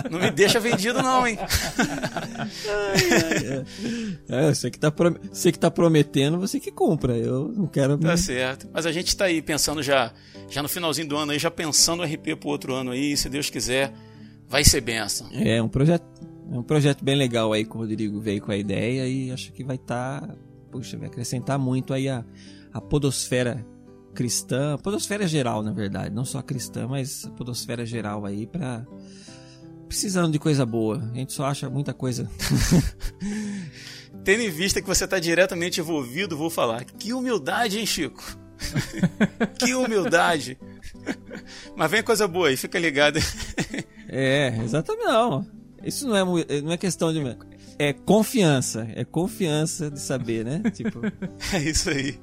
não 0.09 0.19
me 0.19 0.31
deixa 0.31 0.59
vendido 0.59 1.03
não, 1.03 1.27
hein? 1.27 1.37
É, 4.27 4.51
você 4.51 4.71
que, 4.71 4.79
tá 4.79 4.91
você 5.31 5.51
que 5.51 5.59
tá 5.59 5.69
prometendo, 5.69 6.39
você 6.39 6.59
que 6.59 6.71
compra. 6.71 7.15
Eu 7.15 7.49
não 7.49 7.67
quero. 7.67 7.99
Tá 7.99 8.17
certo. 8.17 8.67
Mas 8.73 8.87
a 8.87 8.91
gente 8.91 9.15
tá 9.15 9.25
aí 9.25 9.43
pensando 9.43 9.83
já, 9.83 10.11
já 10.49 10.63
no 10.63 10.67
finalzinho 10.67 11.07
do 11.07 11.17
ano 11.17 11.33
aí, 11.33 11.37
já 11.37 11.51
pensando 11.51 12.01
o 12.01 12.03
RP 12.03 12.35
pro 12.39 12.49
outro 12.49 12.73
ano 12.73 12.89
aí, 12.89 13.15
se 13.15 13.29
Deus 13.29 13.51
quiser, 13.51 13.93
vai 14.49 14.63
ser 14.63 14.81
benção. 14.81 15.29
É 15.33 15.61
um 15.61 15.69
projeto, 15.69 16.03
é 16.51 16.57
um 16.57 16.63
projeto 16.63 17.05
bem 17.05 17.15
legal 17.15 17.53
aí 17.53 17.63
que 17.63 17.75
o 17.75 17.79
Rodrigo 17.79 18.19
veio 18.19 18.41
com 18.41 18.51
a 18.51 18.57
ideia 18.57 19.07
e 19.07 19.31
acho 19.31 19.51
que 19.51 19.63
vai 19.63 19.75
estar, 19.75 20.35
puxa, 20.71 20.97
vai 20.97 21.09
acrescentar 21.09 21.59
muito 21.59 21.93
aí 21.93 22.09
a, 22.09 22.25
a 22.73 22.81
podosfera 22.81 23.63
cristã, 24.13 24.77
podosfera 24.77 25.27
geral, 25.27 25.63
na 25.63 25.71
verdade, 25.71 26.13
não 26.13 26.25
só 26.25 26.41
cristã, 26.41 26.87
mas 26.87 27.29
podosfera 27.37 27.85
geral 27.85 28.25
aí 28.25 28.45
para 28.47 28.85
precisando 29.87 30.31
de 30.31 30.39
coisa 30.39 30.65
boa. 30.65 31.03
A 31.13 31.17
gente 31.17 31.33
só 31.33 31.45
acha 31.45 31.69
muita 31.69 31.93
coisa. 31.93 32.29
Tendo 34.23 34.41
em 34.41 34.49
vista 34.49 34.81
que 34.81 34.87
você 34.87 35.07
tá 35.07 35.19
diretamente 35.19 35.79
envolvido, 35.79 36.37
vou 36.37 36.49
falar. 36.49 36.83
Que 36.85 37.13
humildade, 37.13 37.77
hein, 37.77 37.85
Chico? 37.85 38.23
que 39.59 39.75
humildade. 39.75 40.57
Mas 41.75 41.91
vem 41.91 42.01
coisa 42.01 42.27
boa 42.27 42.47
aí, 42.47 42.57
fica 42.57 42.79
ligado. 42.79 43.19
É, 44.15 44.55
exatamente 44.63 45.05
não. 45.05 45.47
Isso 45.83 46.07
não 46.07 46.15
é 46.15 46.61
não 46.61 46.71
é 46.71 46.77
questão 46.77 47.11
de 47.11 47.19
é 47.79 47.93
confiança, 47.93 48.87
é 48.93 49.03
confiança 49.03 49.89
de 49.89 49.99
saber, 49.99 50.45
né? 50.45 50.61
Tipo, 50.71 51.01
É 51.51 51.57
isso 51.57 51.89
aí. 51.89 52.19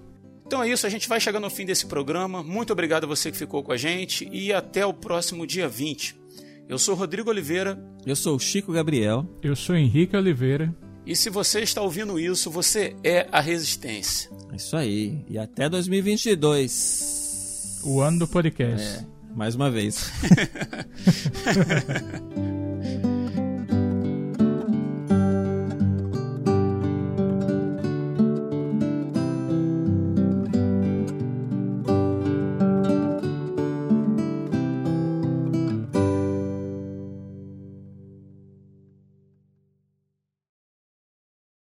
Então 0.51 0.65
é 0.65 0.69
isso, 0.69 0.85
a 0.85 0.91
gente 0.91 1.09
vai 1.09 1.21
chegando 1.21 1.45
ao 1.45 1.51
fim 1.51 1.65
desse 1.65 1.87
programa. 1.87 2.43
Muito 2.43 2.73
obrigado 2.73 3.05
a 3.05 3.07
você 3.07 3.31
que 3.31 3.39
ficou 3.39 3.63
com 3.63 3.71
a 3.71 3.77
gente 3.77 4.29
e 4.33 4.53
até 4.53 4.85
o 4.85 4.93
próximo 4.93 5.47
dia 5.47 5.69
20. 5.69 6.17
Eu 6.69 6.77
sou 6.77 6.97
Rodrigo 6.97 7.31
Oliveira 7.31 7.81
eu 8.05 8.17
sou 8.17 8.35
o 8.35 8.41
Chico 8.41 8.73
Gabriel. 8.73 9.25
Eu 9.45 9.55
sou 9.55 9.77
Henrique 9.77 10.17
Oliveira. 10.17 10.75
e 11.07 11.15
se 11.15 11.31
você 11.31 11.61
está 11.61 11.81
ouvindo 11.83 12.19
isso, 12.19 12.51
você 12.51 12.97
é 13.05 13.29
a 13.31 13.41
resistência. 13.41 14.29
É 14.51 14.57
isso 14.57 14.77
aí. 14.77 15.25
E 15.29 15.39
até 15.39 15.69
2022. 15.69 17.83
O 17.85 18.01
ano 18.01 18.19
do 18.19 18.27
podcast. 18.27 18.99
É, 18.99 19.07
mais 19.37 19.55
uma 19.55 19.71
vez. 19.71 20.11